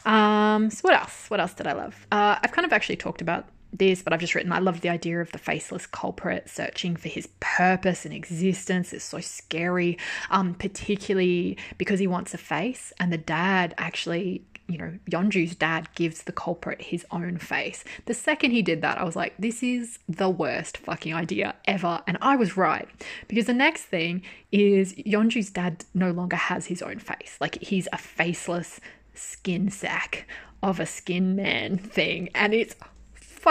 Um, 0.06 0.70
so 0.70 0.82
what 0.82 0.96
else? 0.96 1.30
What 1.30 1.40
else 1.40 1.54
did 1.54 1.68
i 1.68 1.74
love? 1.74 2.08
Uh, 2.12 2.38
i've 2.42 2.52
kind 2.52 2.66
of 2.66 2.74
actually 2.74 2.96
talked 2.96 3.22
about 3.22 3.46
this, 3.78 4.02
but 4.02 4.14
I've 4.14 4.20
just 4.20 4.36
written 4.36 4.52
I 4.52 4.60
love 4.60 4.82
the 4.82 4.90
idea 4.90 5.22
of 5.22 5.32
the 5.32 5.38
faceless 5.38 5.86
culprit 5.86 6.50
searching 6.50 6.96
for 6.96 7.10
his 7.10 7.28
purpose 7.40 8.06
and 8.06 8.14
existence. 8.14 8.94
It's 8.94 9.04
so 9.04 9.20
scary, 9.20 9.98
um, 10.30 10.54
particularly 10.54 11.58
because 11.78 12.00
he 12.00 12.08
wants 12.08 12.34
a 12.34 12.38
face, 12.38 12.94
and 13.00 13.12
the 13.12 13.18
dad 13.18 13.74
actually. 13.78 14.44
You 14.70 14.78
know, 14.78 15.00
Yeonju's 15.10 15.56
dad 15.56 15.88
gives 15.96 16.24
the 16.24 16.34
culprit 16.34 16.82
his 16.82 17.06
own 17.10 17.38
face. 17.38 17.86
The 18.04 18.14
second 18.14 18.52
he 18.52 18.62
did 18.62 18.82
that, 18.82 18.98
I 18.98 19.06
was 19.06 19.16
like, 19.16 19.34
this 19.40 19.64
is 19.64 19.98
the 20.10 20.30
worst 20.30 20.78
fucking 20.80 21.14
idea 21.14 21.56
ever. 21.64 22.02
And 22.06 22.18
I 22.22 22.36
was 22.36 22.58
right. 22.58 22.86
Because 23.30 23.46
the 23.46 23.54
next 23.54 23.84
thing 23.84 24.24
is 24.52 24.94
Yeonju's 24.96 25.52
dad 25.52 25.86
no 25.94 26.12
longer 26.12 26.36
has 26.36 26.66
his 26.66 26.82
own 26.82 27.00
face. 27.00 27.38
Like, 27.40 27.62
he's 27.62 27.88
a 27.94 27.98
faceless 27.98 28.82
skin 29.14 29.70
sack 29.70 30.28
of 30.62 30.82
a 30.82 30.86
skin 30.86 31.36
man 31.36 31.78
thing. 31.78 32.30
And 32.36 32.54
it's 32.54 32.76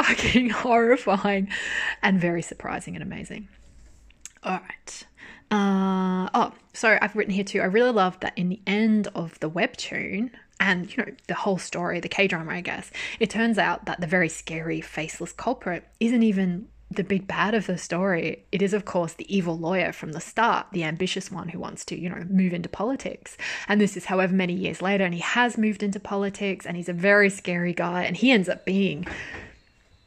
fucking 0.02 0.50
horrifying 0.64 1.48
and 2.02 2.20
very 2.20 2.42
surprising 2.42 2.94
and 2.94 3.02
amazing. 3.02 3.48
All 4.42 4.60
right. 4.60 5.06
Uh, 5.50 6.28
oh, 6.34 6.52
so 6.72 6.98
I've 7.00 7.16
written 7.16 7.32
here 7.32 7.44
too. 7.44 7.60
I 7.60 7.66
really 7.66 7.92
love 7.92 8.20
that 8.20 8.36
in 8.36 8.48
the 8.48 8.60
end 8.66 9.08
of 9.14 9.38
the 9.40 9.50
webtoon 9.50 10.30
and 10.58 10.90
you 10.90 11.04
know 11.04 11.12
the 11.28 11.34
whole 11.34 11.58
story, 11.58 12.00
the 12.00 12.08
K 12.08 12.26
drama, 12.26 12.52
I 12.52 12.60
guess. 12.60 12.90
It 13.20 13.30
turns 13.30 13.58
out 13.58 13.86
that 13.86 14.00
the 14.00 14.06
very 14.06 14.28
scary 14.28 14.80
faceless 14.80 15.32
culprit 15.32 15.84
isn't 16.00 16.22
even 16.22 16.68
the 16.90 17.04
big 17.04 17.26
bad 17.26 17.52
of 17.54 17.66
the 17.66 17.76
story, 17.76 18.44
it 18.52 18.62
is, 18.62 18.72
of 18.72 18.84
course, 18.84 19.14
the 19.14 19.34
evil 19.34 19.58
lawyer 19.58 19.90
from 19.92 20.12
the 20.12 20.20
start, 20.20 20.66
the 20.72 20.84
ambitious 20.84 21.32
one 21.32 21.48
who 21.48 21.58
wants 21.58 21.84
to, 21.84 21.98
you 21.98 22.08
know, 22.08 22.24
move 22.30 22.52
into 22.52 22.68
politics. 22.68 23.36
And 23.66 23.80
this 23.80 23.96
is 23.96 24.04
however 24.04 24.32
many 24.32 24.52
years 24.52 24.80
later, 24.80 25.04
and 25.04 25.12
he 25.12 25.20
has 25.20 25.58
moved 25.58 25.82
into 25.82 25.98
politics, 25.98 26.64
and 26.64 26.76
he's 26.76 26.88
a 26.88 26.92
very 26.92 27.28
scary 27.28 27.72
guy, 27.72 28.04
and 28.04 28.16
he 28.16 28.30
ends 28.30 28.48
up 28.48 28.64
being 28.64 29.04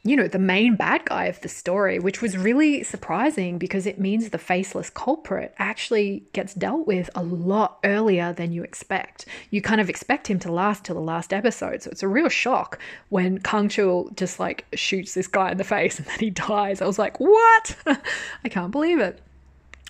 you 0.02 0.16
know, 0.16 0.28
the 0.28 0.38
main 0.38 0.76
bad 0.76 1.04
guy 1.04 1.26
of 1.26 1.40
the 1.42 1.48
story, 1.48 1.98
which 1.98 2.22
was 2.22 2.36
really 2.36 2.82
surprising 2.82 3.58
because 3.58 3.86
it 3.86 4.00
means 4.00 4.30
the 4.30 4.38
faceless 4.38 4.88
culprit 4.88 5.54
actually 5.58 6.24
gets 6.32 6.54
dealt 6.54 6.86
with 6.86 7.10
a 7.14 7.22
lot 7.22 7.78
earlier 7.84 8.32
than 8.32 8.50
you 8.50 8.62
expect. 8.62 9.26
You 9.50 9.60
kind 9.60 9.80
of 9.80 9.90
expect 9.90 10.26
him 10.26 10.38
to 10.40 10.52
last 10.52 10.84
till 10.84 10.94
the 10.94 11.02
last 11.02 11.34
episode. 11.34 11.82
So 11.82 11.90
it's 11.90 12.02
a 12.02 12.08
real 12.08 12.30
shock 12.30 12.78
when 13.10 13.40
Kang 13.40 13.68
Chul 13.68 14.16
just 14.16 14.40
like 14.40 14.64
shoots 14.72 15.12
this 15.12 15.26
guy 15.26 15.50
in 15.52 15.58
the 15.58 15.64
face 15.64 15.98
and 15.98 16.08
then 16.08 16.18
he 16.18 16.30
dies. 16.30 16.80
I 16.80 16.86
was 16.86 16.98
like, 16.98 17.20
what? 17.20 17.76
I 17.86 18.48
can't 18.48 18.72
believe 18.72 19.00
it. 19.00 19.20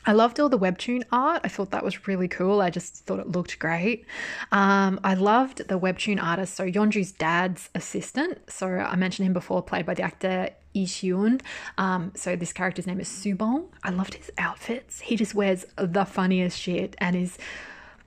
I 0.07 0.13
loved 0.13 0.41
all 0.41 0.49
the 0.49 0.59
webtoon 0.59 1.03
art. 1.13 1.43
I 1.45 1.49
thought 1.49 1.71
that 1.71 1.85
was 1.85 2.09
really 2.09 2.29
cool. 2.29 2.61
I 2.61 2.71
just 2.71 3.05
thought 3.05 3.21
it 3.21 3.29
looked 3.29 3.59
great. 3.59 4.07
Um, 4.51 4.99
I 5.05 5.15
loved 5.15 5.69
the 5.69 5.79
webtoon 5.79 6.23
artist, 6.23 6.55
so 6.55 6.65
Yeonju's 6.65 7.13
dad's 7.13 7.69
assistant. 7.75 8.51
So 8.51 8.67
I 8.69 8.97
mentioned 8.97 9.27
him 9.27 9.33
before, 9.33 9.63
played 9.63 9.87
by 9.87 9.95
the 9.95 10.03
actor 10.03 10.51
Seung. 10.75 11.41
Um, 11.79 12.13
so 12.15 12.37
this 12.37 12.53
character's 12.53 12.87
name 12.87 13.01
is 13.01 13.09
Subong. 13.09 13.67
I 13.83 13.91
loved 13.91 14.15
his 14.15 14.31
outfits. 14.39 15.01
He 15.01 15.17
just 15.17 15.35
wears 15.35 15.67
the 15.77 16.05
funniest 16.05 16.59
shit 16.59 16.95
and 16.99 17.17
is 17.17 17.39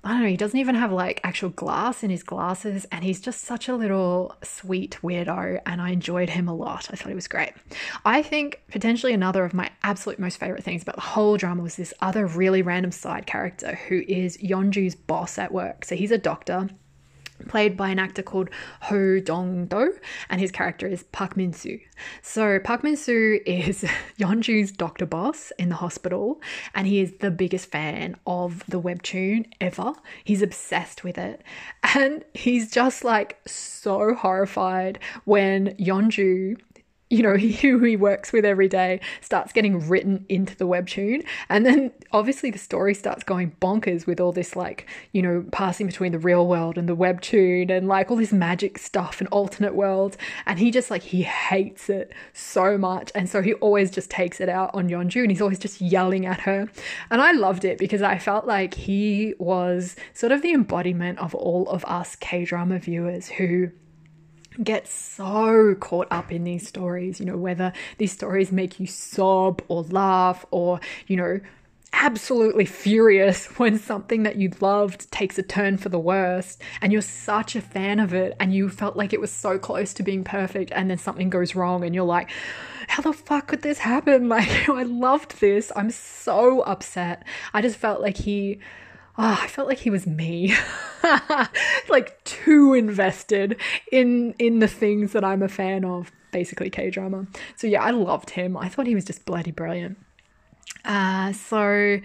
I 0.05 0.11
don't 0.11 0.23
know, 0.23 0.27
he 0.27 0.35
doesn't 0.35 0.59
even 0.59 0.75
have 0.75 0.91
like 0.91 1.21
actual 1.23 1.49
glass 1.49 2.03
in 2.03 2.09
his 2.09 2.23
glasses, 2.23 2.85
and 2.91 3.05
he's 3.05 3.21
just 3.21 3.41
such 3.41 3.69
a 3.69 3.75
little 3.75 4.35
sweet 4.43 4.97
weirdo, 5.01 5.61
and 5.65 5.81
I 5.81 5.91
enjoyed 5.91 6.29
him 6.29 6.49
a 6.49 6.53
lot. 6.53 6.89
I 6.91 6.97
thought 6.97 7.07
he 7.07 7.15
was 7.15 7.29
great. 7.29 7.53
I 8.03 8.21
think 8.21 8.61
potentially 8.69 9.13
another 9.13 9.45
of 9.45 9.53
my 9.53 9.71
absolute 9.81 10.19
most 10.19 10.39
favorite 10.39 10.63
things 10.63 10.81
about 10.81 10.95
the 10.95 11.01
whole 11.01 11.37
drama 11.37 11.63
was 11.63 11.77
this 11.77 11.93
other 12.01 12.27
really 12.27 12.61
random 12.61 12.91
side 12.91 13.25
character 13.25 13.75
who 13.87 14.03
is 14.07 14.37
Yeonju's 14.37 14.95
boss 14.95 15.37
at 15.37 15.53
work. 15.53 15.85
So 15.85 15.95
he's 15.95 16.11
a 16.11 16.17
doctor 16.17 16.67
played 17.47 17.77
by 17.77 17.89
an 17.89 17.99
actor 17.99 18.23
called 18.23 18.49
Ho 18.81 19.19
Dong 19.19 19.65
Do, 19.65 19.93
and 20.29 20.39
his 20.39 20.51
character 20.51 20.87
is 20.87 21.03
Park 21.03 21.37
Min 21.37 21.53
Soo. 21.53 21.79
So 22.21 22.59
Park 22.59 22.83
Min 22.83 22.97
Soo 22.97 23.39
is 23.45 23.83
Yeonju's 24.19 24.71
doctor 24.71 25.05
boss 25.05 25.51
in 25.57 25.69
the 25.69 25.75
hospital, 25.75 26.41
and 26.73 26.87
he 26.87 26.99
is 26.99 27.13
the 27.19 27.31
biggest 27.31 27.71
fan 27.71 28.15
of 28.25 28.63
the 28.67 28.81
webtoon 28.81 29.45
ever. 29.61 29.93
He's 30.23 30.41
obsessed 30.41 31.03
with 31.03 31.17
it, 31.17 31.41
and 31.95 32.23
he's 32.33 32.71
just 32.71 33.03
like 33.03 33.39
so 33.47 34.13
horrified 34.13 34.99
when 35.25 35.75
Yeonju 35.75 36.57
you 37.13 37.21
know, 37.21 37.37
who 37.37 37.79
he 37.83 37.95
works 37.95 38.33
with 38.33 38.43
every 38.43 38.67
day 38.67 38.99
starts 39.21 39.53
getting 39.53 39.87
written 39.87 40.25
into 40.29 40.55
the 40.55 40.67
webtoon. 40.67 41.25
And 41.47 41.65
then 41.65 41.91
obviously 42.11 42.49
the 42.49 42.57
story 42.57 42.93
starts 42.95 43.23
going 43.23 43.55
bonkers 43.61 44.07
with 44.07 44.19
all 44.19 44.31
this, 44.31 44.55
like, 44.55 44.87
you 45.11 45.21
know, 45.21 45.45
passing 45.51 45.85
between 45.85 46.11
the 46.11 46.19
real 46.19 46.47
world 46.47 46.77
and 46.77 46.89
the 46.89 46.95
webtoon 46.95 47.69
and 47.69 47.87
like 47.87 48.09
all 48.09 48.17
this 48.17 48.33
magic 48.33 48.77
stuff 48.79 49.21
and 49.21 49.27
alternate 49.29 49.75
worlds. 49.75 50.17
And 50.45 50.57
he 50.57 50.71
just 50.71 50.89
like, 50.89 51.03
he 51.03 51.21
hates 51.21 51.89
it 51.89 52.11
so 52.33 52.77
much. 52.77 53.11
And 53.13 53.29
so 53.29 53.41
he 53.41 53.53
always 53.55 53.91
just 53.91 54.09
takes 54.09 54.41
it 54.41 54.49
out 54.49 54.71
on 54.73 54.89
Yeonju 54.89 55.21
and 55.21 55.31
he's 55.31 55.41
always 55.41 55.59
just 55.59 55.79
yelling 55.79 56.25
at 56.25 56.41
her. 56.41 56.67
And 57.11 57.21
I 57.21 57.31
loved 57.31 57.63
it 57.63 57.77
because 57.77 58.01
I 58.01 58.17
felt 58.17 58.45
like 58.45 58.73
he 58.73 59.35
was 59.37 59.95
sort 60.13 60.31
of 60.31 60.41
the 60.41 60.53
embodiment 60.53 61.19
of 61.19 61.35
all 61.35 61.69
of 61.69 61.85
us 61.85 62.15
K 62.15 62.43
drama 62.43 62.79
viewers 62.79 63.29
who 63.29 63.69
get 64.61 64.87
so 64.87 65.75
caught 65.79 66.07
up 66.11 66.31
in 66.31 66.43
these 66.43 66.67
stories, 66.67 67.19
you 67.19 67.25
know, 67.25 67.37
whether 67.37 67.73
these 67.97 68.11
stories 68.11 68.51
make 68.51 68.79
you 68.79 68.87
sob 68.87 69.61
or 69.67 69.83
laugh 69.83 70.45
or, 70.51 70.79
you 71.07 71.15
know, 71.15 71.39
absolutely 71.93 72.65
furious 72.65 73.45
when 73.59 73.77
something 73.77 74.23
that 74.23 74.35
you 74.35 74.51
loved 74.59 75.09
takes 75.11 75.37
a 75.37 75.43
turn 75.43 75.77
for 75.77 75.89
the 75.89 75.99
worst 75.99 76.61
and 76.81 76.91
you're 76.91 77.01
such 77.01 77.55
a 77.55 77.61
fan 77.61 77.99
of 77.99 78.13
it 78.13 78.35
and 78.39 78.53
you 78.53 78.67
felt 78.67 78.97
like 78.97 79.13
it 79.13 79.21
was 79.21 79.31
so 79.31 79.59
close 79.59 79.93
to 79.93 80.03
being 80.03 80.23
perfect 80.23 80.71
and 80.73 80.89
then 80.89 80.97
something 80.97 81.29
goes 81.29 81.55
wrong 81.55 81.83
and 81.83 81.93
you're 81.93 82.03
like 82.03 82.29
how 82.87 83.01
the 83.01 83.13
fuck 83.13 83.47
could 83.47 83.61
this 83.61 83.79
happen? 83.79 84.29
Like 84.33 84.69
I 84.69 84.83
loved 84.83 85.39
this. 85.39 85.71
I'm 85.75 85.91
so 85.91 86.61
upset. 86.61 87.23
I 87.53 87.61
just 87.61 87.77
felt 87.77 88.01
like 88.01 88.17
he 88.17 88.59
oh, 89.17 89.39
I 89.41 89.47
felt 89.47 89.67
like 89.67 89.79
he 89.79 89.89
was 89.89 90.07
me. 90.07 90.53
like 91.89 92.23
too 92.23 92.73
invested 92.73 93.59
in 93.91 94.33
in 94.39 94.59
the 94.59 94.67
things 94.67 95.11
that 95.13 95.23
I'm 95.23 95.41
a 95.41 95.49
fan 95.49 95.85
of, 95.85 96.11
basically 96.31 96.69
K 96.69 96.89
drama. 96.89 97.27
So 97.55 97.67
yeah, 97.67 97.83
I 97.83 97.91
loved 97.91 98.31
him. 98.31 98.57
I 98.57 98.69
thought 98.69 98.87
he 98.87 98.95
was 98.95 99.05
just 99.05 99.25
bloody 99.25 99.51
brilliant. 99.51 99.97
Uh, 100.85 101.31
so 101.31 101.99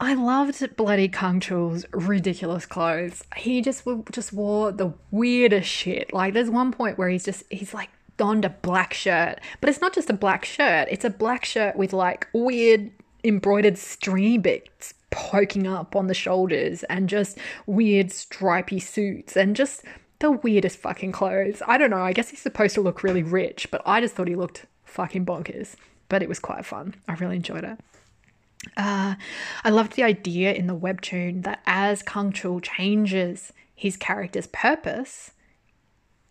I 0.00 0.14
loved 0.14 0.76
bloody 0.76 1.08
Kang 1.08 1.40
Chul's 1.40 1.84
ridiculous 1.92 2.66
clothes. 2.66 3.22
He 3.36 3.62
just 3.62 3.86
just 4.10 4.32
wore 4.32 4.72
the 4.72 4.94
weirdest 5.10 5.68
shit. 5.68 6.12
Like 6.12 6.34
there's 6.34 6.50
one 6.50 6.72
point 6.72 6.98
where 6.98 7.08
he's 7.08 7.24
just 7.24 7.44
he's 7.50 7.74
like 7.74 7.90
donned 8.16 8.44
a 8.44 8.50
black 8.50 8.94
shirt, 8.94 9.40
but 9.60 9.70
it's 9.70 9.80
not 9.80 9.94
just 9.94 10.10
a 10.10 10.14
black 10.14 10.44
shirt. 10.44 10.88
It's 10.90 11.04
a 11.04 11.10
black 11.10 11.44
shirt 11.44 11.76
with 11.76 11.92
like 11.92 12.28
weird 12.32 12.90
embroidered 13.24 13.78
stringy 13.78 14.38
bits 14.38 14.94
poking 15.12 15.66
up 15.66 15.94
on 15.94 16.08
the 16.08 16.14
shoulders 16.14 16.82
and 16.84 17.08
just 17.08 17.38
weird 17.66 18.10
stripy 18.10 18.80
suits 18.80 19.36
and 19.36 19.54
just 19.54 19.84
the 20.18 20.32
weirdest 20.32 20.78
fucking 20.78 21.12
clothes. 21.12 21.62
I 21.66 21.78
don't 21.78 21.90
know, 21.90 22.02
I 22.02 22.12
guess 22.12 22.30
he's 22.30 22.40
supposed 22.40 22.74
to 22.74 22.80
look 22.80 23.02
really 23.02 23.22
rich, 23.22 23.70
but 23.70 23.82
I 23.86 24.00
just 24.00 24.14
thought 24.14 24.28
he 24.28 24.34
looked 24.34 24.66
fucking 24.84 25.24
bonkers. 25.24 25.76
But 26.08 26.22
it 26.22 26.28
was 26.28 26.38
quite 26.38 26.66
fun. 26.66 26.94
I 27.08 27.14
really 27.14 27.36
enjoyed 27.36 27.64
it. 27.64 27.78
Uh, 28.76 29.14
I 29.64 29.70
loved 29.70 29.96
the 29.96 30.02
idea 30.02 30.52
in 30.52 30.66
the 30.66 30.76
webtoon 30.76 31.42
that 31.44 31.60
as 31.66 32.02
Kang 32.02 32.32
Chul 32.32 32.62
changes 32.62 33.52
his 33.74 33.96
character's 33.96 34.46
purpose, 34.48 35.32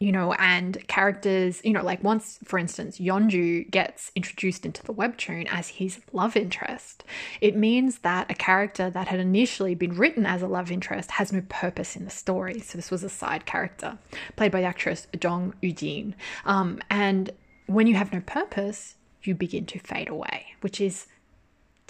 you 0.02 0.12
know, 0.12 0.34
and 0.34 0.86
characters, 0.88 1.62
you 1.64 1.72
know, 1.72 1.84
like 1.84 2.04
once, 2.04 2.40
for 2.44 2.58
instance, 2.58 2.98
Yeonju 2.98 3.70
gets 3.70 4.12
introduced 4.16 4.66
into 4.66 4.82
the 4.82 4.94
webtoon 4.94 5.48
as 5.52 5.68
his 5.68 6.00
love 6.12 6.36
interest, 6.36 7.04
it 7.40 7.56
means 7.56 8.00
that 8.00 8.30
a 8.32 8.34
character 8.34 8.90
that 8.90 9.08
had 9.08 9.20
initially 9.20 9.76
been 9.76 9.96
written 9.96 10.26
as 10.26 10.42
a 10.42 10.48
love 10.48 10.72
interest 10.72 11.12
has 11.12 11.32
no 11.32 11.44
purpose 11.50 11.96
in 11.96 12.06
the 12.06 12.10
story. 12.10 12.60
So 12.62 12.80
this 12.80 12.90
was 12.90 13.04
a 13.04 13.10
side 13.10 13.46
character 13.46 14.00
played 14.38 14.52
by 14.52 14.62
the 14.62 14.68
actress 14.68 15.06
Jung 15.22 15.54
Ujin. 15.62 16.16
Um, 16.46 16.80
and 16.90 17.30
when 17.68 17.86
you 17.86 17.94
have 17.94 18.12
no 18.12 18.22
purpose, 18.22 18.96
you 19.22 19.36
begin 19.36 19.68
to 19.68 19.78
fade 19.78 20.10
away, 20.10 20.48
which 20.62 20.82
is 20.82 21.06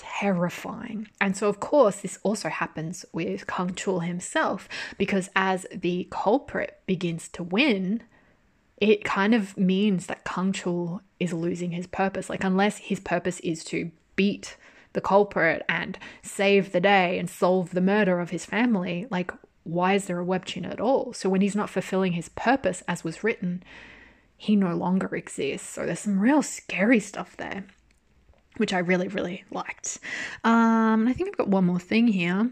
terrifying. 0.01 1.07
And 1.19 1.37
so, 1.37 1.47
of 1.47 1.59
course, 1.59 1.97
this 1.97 2.17
also 2.23 2.49
happens 2.49 3.05
with 3.13 3.45
Kang 3.45 3.69
Chul 3.69 4.03
himself, 4.03 4.67
because 4.97 5.29
as 5.35 5.67
the 5.71 6.07
culprit 6.09 6.79
begins 6.87 7.27
to 7.29 7.43
win, 7.43 8.01
it 8.77 9.03
kind 9.03 9.35
of 9.35 9.55
means 9.57 10.07
that 10.07 10.25
Kang 10.25 10.53
Chul 10.53 11.01
is 11.19 11.33
losing 11.33 11.71
his 11.71 11.85
purpose. 11.85 12.29
Like, 12.29 12.43
unless 12.43 12.77
his 12.77 12.99
purpose 12.99 13.39
is 13.41 13.63
to 13.65 13.91
beat 14.15 14.57
the 14.93 15.01
culprit 15.01 15.63
and 15.69 15.99
save 16.23 16.71
the 16.71 16.81
day 16.81 17.19
and 17.19 17.29
solve 17.29 17.71
the 17.71 17.79
murder 17.79 18.19
of 18.19 18.31
his 18.31 18.45
family, 18.45 19.05
like, 19.11 19.31
why 19.63 19.93
is 19.93 20.05
there 20.05 20.19
a 20.19 20.25
webtoon 20.25 20.69
at 20.69 20.81
all? 20.81 21.13
So, 21.13 21.29
when 21.29 21.41
he's 21.41 21.55
not 21.55 21.69
fulfilling 21.69 22.13
his 22.13 22.29
purpose 22.29 22.81
as 22.87 23.03
was 23.03 23.23
written, 23.23 23.61
he 24.35 24.55
no 24.55 24.75
longer 24.75 25.15
exists. 25.15 25.69
So, 25.69 25.85
there's 25.85 25.99
some 25.99 26.19
real 26.19 26.41
scary 26.41 26.99
stuff 26.99 27.37
there 27.37 27.65
which 28.57 28.73
I 28.73 28.79
really, 28.79 29.07
really 29.07 29.43
liked. 29.51 29.99
Um, 30.43 31.07
I 31.07 31.13
think 31.13 31.29
I've 31.29 31.37
got 31.37 31.47
one 31.47 31.65
more 31.65 31.79
thing 31.79 32.07
here. 32.07 32.51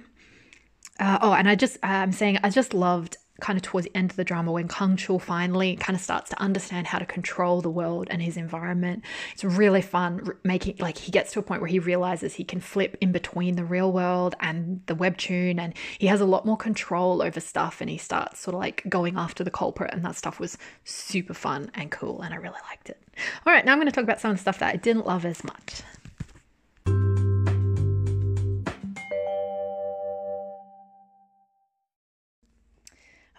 Uh, 1.00 1.18
oh, 1.22 1.34
and 1.34 1.48
I 1.48 1.56
just, 1.56 1.78
uh, 1.78 1.88
I'm 1.88 2.12
saying, 2.12 2.40
I 2.44 2.50
just 2.50 2.74
loved 2.74 3.18
kind 3.40 3.58
of 3.58 3.64
towards 3.64 3.86
the 3.88 3.98
end 3.98 4.12
of 4.12 4.18
the 4.18 4.24
drama 4.24 4.52
when 4.52 4.68
Kang 4.68 4.96
Chul 4.96 5.22
finally 5.22 5.76
kind 5.76 5.96
of 5.96 6.02
starts 6.02 6.30
to 6.30 6.42
understand 6.42 6.88
how 6.88 7.00
to 7.00 7.06
control 7.06 7.62
the 7.62 7.70
world 7.70 8.08
and 8.12 8.22
his 8.22 8.38
environment. 8.38 9.04
It's 9.34 9.44
really 9.44 9.82
fun 9.82 10.30
making 10.44 10.76
like 10.80 10.98
he 10.98 11.12
gets 11.12 11.32
to 11.34 11.40
a 11.40 11.42
point 11.42 11.62
where 11.62 11.70
he 11.70 11.80
realizes 11.80 12.36
he 12.36 12.44
can 12.44 12.60
flip 12.60 12.98
in 13.02 13.12
between 13.12 13.56
the 13.56 13.66
real 13.66 13.92
world 13.92 14.36
and 14.40 14.82
the 14.86 14.96
webtoon 14.96 15.60
and 15.60 15.74
he 15.98 16.08
has 16.08 16.22
a 16.22 16.26
lot 16.26 16.46
more 16.46 16.58
control 16.58 17.22
over 17.22 17.40
stuff 17.40 17.82
and 17.82 17.90
he 17.90 17.98
starts 17.98 18.40
sort 18.42 18.56
of 18.56 18.60
like 18.60 18.84
going 18.90 19.18
after 19.18 19.44
the 19.44 19.52
culprit 19.52 19.94
and 19.94 20.04
that 20.06 20.16
stuff 20.16 20.40
was 20.40 20.58
super 20.84 21.34
fun 21.34 21.72
and 21.74 21.92
cool 21.92 22.22
and 22.22 22.34
I 22.34 22.38
really 22.38 22.60
liked 22.70 22.90
it. 22.90 23.02
All 23.46 23.54
right, 23.54 23.66
now 23.66 23.74
I'm 23.74 23.78
going 23.78 23.88
to 23.88 23.92
talk 23.92 24.04
about 24.04 24.22
some 24.22 24.38
stuff 24.38 24.60
that 24.60 24.74
I 24.74 24.78
didn't 24.78 25.06
love 25.06 25.26
as 25.26 25.44
much. 25.44 25.84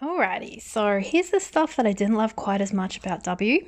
Alrighty, 0.01 0.59
so 0.59 0.99
here's 0.99 1.29
the 1.29 1.39
stuff 1.39 1.75
that 1.75 1.85
I 1.85 1.93
didn't 1.93 2.15
love 2.15 2.35
quite 2.35 2.59
as 2.59 2.73
much 2.73 2.97
about 2.97 3.23
W. 3.23 3.63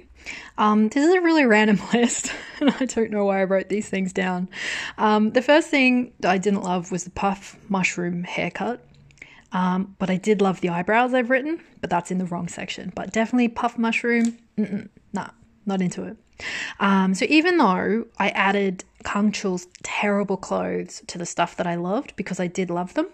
Um, 0.58 0.90
this 0.90 1.06
is 1.06 1.14
a 1.14 1.22
really 1.22 1.46
random 1.46 1.80
list, 1.94 2.32
and 2.60 2.72
I 2.80 2.86
don't 2.86 3.12
know 3.12 3.26
why 3.26 3.42
I 3.42 3.44
wrote 3.44 3.70
these 3.70 3.88
things 3.88 4.12
down. 4.12 4.50
Um, 4.98 5.30
the 5.32 5.44
first 5.44 5.70
thing 5.70 6.12
that 6.22 6.32
I 6.32 6.40
didn't 6.40 6.64
love 6.64 6.92
was 6.92 7.04
the 7.04 7.12
puff 7.12 7.56
mushroom 7.70 8.24
haircut. 8.24 8.84
Um, 9.52 9.96
but 10.00 10.10
I 10.10 10.18
did 10.18 10.42
love 10.42 10.62
the 10.62 10.70
eyebrows 10.70 11.14
I've 11.14 11.30
written, 11.30 11.62
but 11.80 11.92
that's 11.92 12.10
in 12.10 12.18
the 12.18 12.26
wrong 12.26 12.48
section. 12.48 12.92
But 12.96 13.14
definitely 13.14 13.50
puff 13.50 13.78
mushroom, 13.78 14.40
nah, 14.58 14.80
not 15.66 15.82
into 15.82 16.04
it. 16.04 16.18
Um, 16.80 17.14
so 17.14 17.26
even 17.30 17.58
though 17.58 18.06
I 18.18 18.30
added 18.30 18.84
Kang 19.04 19.32
Chul's 19.32 19.68
terrible 19.84 20.38
clothes 20.38 21.02
to 21.08 21.18
the 21.18 21.26
stuff 21.26 21.56
that 21.58 21.68
I 21.68 21.76
loved 21.76 22.16
because 22.16 22.40
I 22.40 22.48
did 22.48 22.70
love 22.70 22.94
them, 22.94 23.08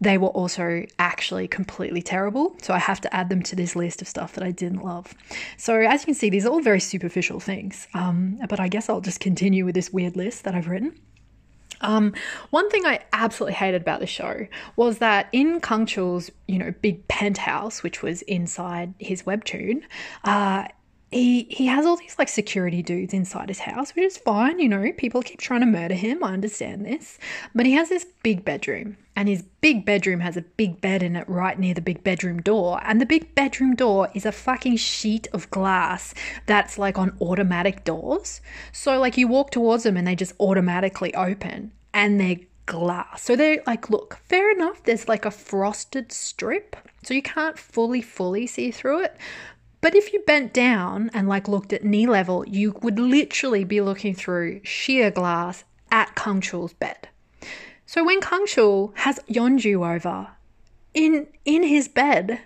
they 0.00 0.18
were 0.18 0.28
also 0.28 0.84
actually 0.98 1.46
completely 1.46 2.02
terrible. 2.02 2.56
So 2.60 2.74
I 2.74 2.78
have 2.78 3.00
to 3.02 3.14
add 3.14 3.28
them 3.28 3.42
to 3.44 3.56
this 3.56 3.76
list 3.76 4.02
of 4.02 4.08
stuff 4.08 4.32
that 4.34 4.42
I 4.42 4.50
didn't 4.50 4.82
love. 4.82 5.14
So 5.56 5.78
as 5.78 6.02
you 6.02 6.06
can 6.06 6.14
see, 6.14 6.28
these 6.28 6.44
are 6.44 6.48
all 6.48 6.60
very 6.60 6.80
superficial 6.80 7.38
things. 7.38 7.86
Um, 7.94 8.38
but 8.48 8.58
I 8.58 8.66
guess 8.66 8.88
I'll 8.88 9.00
just 9.00 9.20
continue 9.20 9.64
with 9.64 9.76
this 9.76 9.92
weird 9.92 10.16
list 10.16 10.42
that 10.44 10.56
I've 10.56 10.68
written. 10.68 10.98
Um, 11.82 12.14
one 12.50 12.68
thing 12.70 12.84
I 12.84 13.00
absolutely 13.12 13.54
hated 13.54 13.82
about 13.82 14.00
the 14.00 14.06
show 14.06 14.46
was 14.76 14.98
that 14.98 15.28
in 15.32 15.60
Kang 15.60 15.86
Chul's, 15.86 16.30
you 16.46 16.58
know, 16.58 16.72
big 16.80 17.06
penthouse, 17.08 17.82
which 17.82 18.02
was 18.02 18.22
inside 18.22 18.94
his 18.98 19.22
webtoon, 19.24 19.82
uh, 20.24 20.66
he 21.12 21.44
he 21.44 21.66
has 21.66 21.86
all 21.86 21.96
these 21.96 22.16
like 22.18 22.28
security 22.28 22.82
dudes 22.82 23.14
inside 23.14 23.48
his 23.48 23.60
house, 23.60 23.94
which 23.94 24.04
is 24.04 24.16
fine, 24.16 24.58
you 24.58 24.68
know. 24.68 24.90
People 24.96 25.22
keep 25.22 25.40
trying 25.40 25.60
to 25.60 25.66
murder 25.66 25.94
him. 25.94 26.24
I 26.24 26.32
understand 26.32 26.84
this, 26.84 27.18
but 27.54 27.66
he 27.66 27.72
has 27.72 27.88
this 27.88 28.06
big 28.22 28.44
bedroom, 28.44 28.96
and 29.14 29.28
his 29.28 29.42
big 29.60 29.84
bedroom 29.84 30.20
has 30.20 30.36
a 30.36 30.42
big 30.42 30.80
bed 30.80 31.02
in 31.02 31.16
it 31.16 31.28
right 31.28 31.58
near 31.58 31.74
the 31.74 31.80
big 31.80 32.02
bedroom 32.02 32.40
door, 32.40 32.80
and 32.84 33.00
the 33.00 33.06
big 33.06 33.34
bedroom 33.34 33.74
door 33.74 34.08
is 34.14 34.26
a 34.26 34.32
fucking 34.32 34.76
sheet 34.76 35.28
of 35.32 35.50
glass 35.50 36.14
that's 36.46 36.78
like 36.78 36.98
on 36.98 37.16
automatic 37.20 37.84
doors. 37.84 38.40
So 38.72 38.98
like 38.98 39.16
you 39.16 39.28
walk 39.28 39.50
towards 39.50 39.84
them 39.84 39.96
and 39.96 40.06
they 40.06 40.16
just 40.16 40.34
automatically 40.40 41.14
open, 41.14 41.72
and 41.92 42.20
they're 42.20 42.40
glass. 42.66 43.22
So 43.22 43.36
they're 43.36 43.62
like, 43.66 43.90
look, 43.90 44.18
fair 44.24 44.50
enough. 44.50 44.84
There's 44.84 45.08
like 45.08 45.24
a 45.24 45.30
frosted 45.30 46.12
strip, 46.12 46.76
so 47.02 47.12
you 47.12 47.22
can't 47.22 47.58
fully 47.58 48.00
fully 48.00 48.46
see 48.46 48.70
through 48.70 49.02
it, 49.02 49.16
but 49.82 49.94
if 49.96 50.12
you 50.12 50.20
bent 50.20 50.54
down 50.54 51.10
and 51.12 51.28
like 51.28 51.48
looked 51.48 51.72
at 51.72 51.84
knee 51.84 52.06
level, 52.06 52.46
you 52.48 52.74
would 52.82 52.98
literally 52.98 53.64
be 53.64 53.82
looking 53.82 54.14
through 54.14 54.60
sheer 54.62 55.10
glass 55.10 55.64
at 55.90 56.14
Kang 56.14 56.40
Chul's 56.40 56.72
bed. 56.72 57.08
So 57.84 58.04
when 58.04 58.22
Kang 58.22 58.46
Chul 58.46 58.96
has 58.96 59.18
Yeonju 59.28 59.94
over 59.94 60.28
in 60.94 61.26
in 61.44 61.64
his 61.64 61.88
bed, 61.88 62.40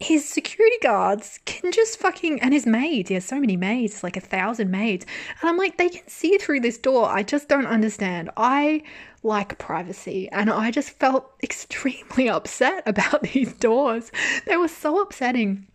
his 0.00 0.28
security 0.28 0.78
guards 0.82 1.38
can 1.44 1.70
just 1.70 1.98
fucking 1.98 2.40
and 2.40 2.52
his 2.54 2.66
maids, 2.66 3.08
he 3.08 3.14
has 3.14 3.24
so 3.24 3.38
many 3.38 3.56
maids, 3.56 4.02
like 4.02 4.16
a 4.16 4.20
thousand 4.20 4.70
maids. 4.70 5.06
And 5.40 5.50
I'm 5.50 5.58
like, 5.58 5.76
they 5.76 5.90
can 5.90 6.08
see 6.08 6.38
through 6.38 6.60
this 6.60 6.78
door. 6.78 7.08
I 7.08 7.22
just 7.22 7.48
don't 7.48 7.66
understand. 7.66 8.30
I 8.36 8.82
like 9.22 9.58
privacy 9.58 10.28
and 10.32 10.50
I 10.50 10.70
just 10.70 10.90
felt 10.90 11.30
extremely 11.42 12.28
upset 12.28 12.82
about 12.86 13.22
these 13.34 13.52
doors. 13.52 14.10
They 14.46 14.56
were 14.56 14.68
so 14.68 15.00
upsetting. 15.00 15.68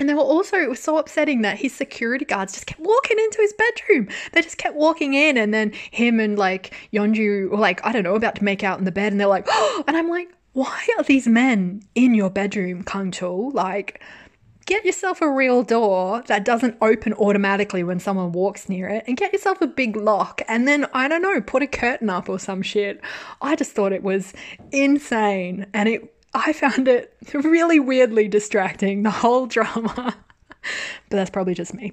And 0.00 0.08
they 0.08 0.14
were 0.14 0.20
also, 0.20 0.56
it 0.56 0.68
was 0.68 0.82
so 0.82 0.98
upsetting 0.98 1.42
that 1.42 1.58
his 1.58 1.72
security 1.72 2.24
guards 2.24 2.52
just 2.52 2.66
kept 2.66 2.80
walking 2.80 3.18
into 3.18 3.40
his 3.40 3.52
bedroom. 3.52 4.08
They 4.32 4.42
just 4.42 4.58
kept 4.58 4.74
walking 4.74 5.14
in, 5.14 5.36
and 5.36 5.54
then 5.54 5.72
him 5.92 6.18
and 6.18 6.36
like 6.36 6.74
Yeonju 6.92 7.50
were 7.50 7.58
like, 7.58 7.84
I 7.86 7.92
don't 7.92 8.02
know, 8.02 8.16
about 8.16 8.34
to 8.36 8.44
make 8.44 8.64
out 8.64 8.78
in 8.78 8.84
the 8.84 8.92
bed, 8.92 9.12
and 9.12 9.20
they're 9.20 9.28
like, 9.28 9.46
oh, 9.48 9.84
and 9.86 9.96
I'm 9.96 10.08
like, 10.08 10.28
why 10.52 10.80
are 10.98 11.04
these 11.04 11.28
men 11.28 11.82
in 11.94 12.14
your 12.14 12.30
bedroom, 12.30 12.82
Kang 12.82 13.12
Chul? 13.12 13.54
Like, 13.54 14.00
get 14.66 14.84
yourself 14.84 15.20
a 15.20 15.30
real 15.30 15.62
door 15.62 16.22
that 16.26 16.44
doesn't 16.44 16.76
open 16.80 17.12
automatically 17.14 17.84
when 17.84 18.00
someone 18.00 18.32
walks 18.32 18.68
near 18.68 18.88
it, 18.88 19.04
and 19.06 19.16
get 19.16 19.32
yourself 19.32 19.60
a 19.60 19.66
big 19.66 19.94
lock, 19.94 20.42
and 20.48 20.66
then, 20.66 20.86
I 20.92 21.06
don't 21.06 21.22
know, 21.22 21.40
put 21.40 21.62
a 21.62 21.66
curtain 21.66 22.10
up 22.10 22.28
or 22.28 22.38
some 22.38 22.62
shit. 22.62 23.00
I 23.40 23.54
just 23.56 23.72
thought 23.72 23.92
it 23.92 24.02
was 24.02 24.32
insane, 24.72 25.66
and 25.72 25.88
it 25.88 26.13
I 26.34 26.52
found 26.52 26.88
it 26.88 27.16
really 27.32 27.78
weirdly 27.78 28.28
distracting, 28.28 29.02
the 29.02 29.10
whole 29.10 29.46
drama. 29.46 30.14
but 31.08 31.16
that's 31.16 31.30
probably 31.30 31.54
just 31.54 31.74
me. 31.74 31.92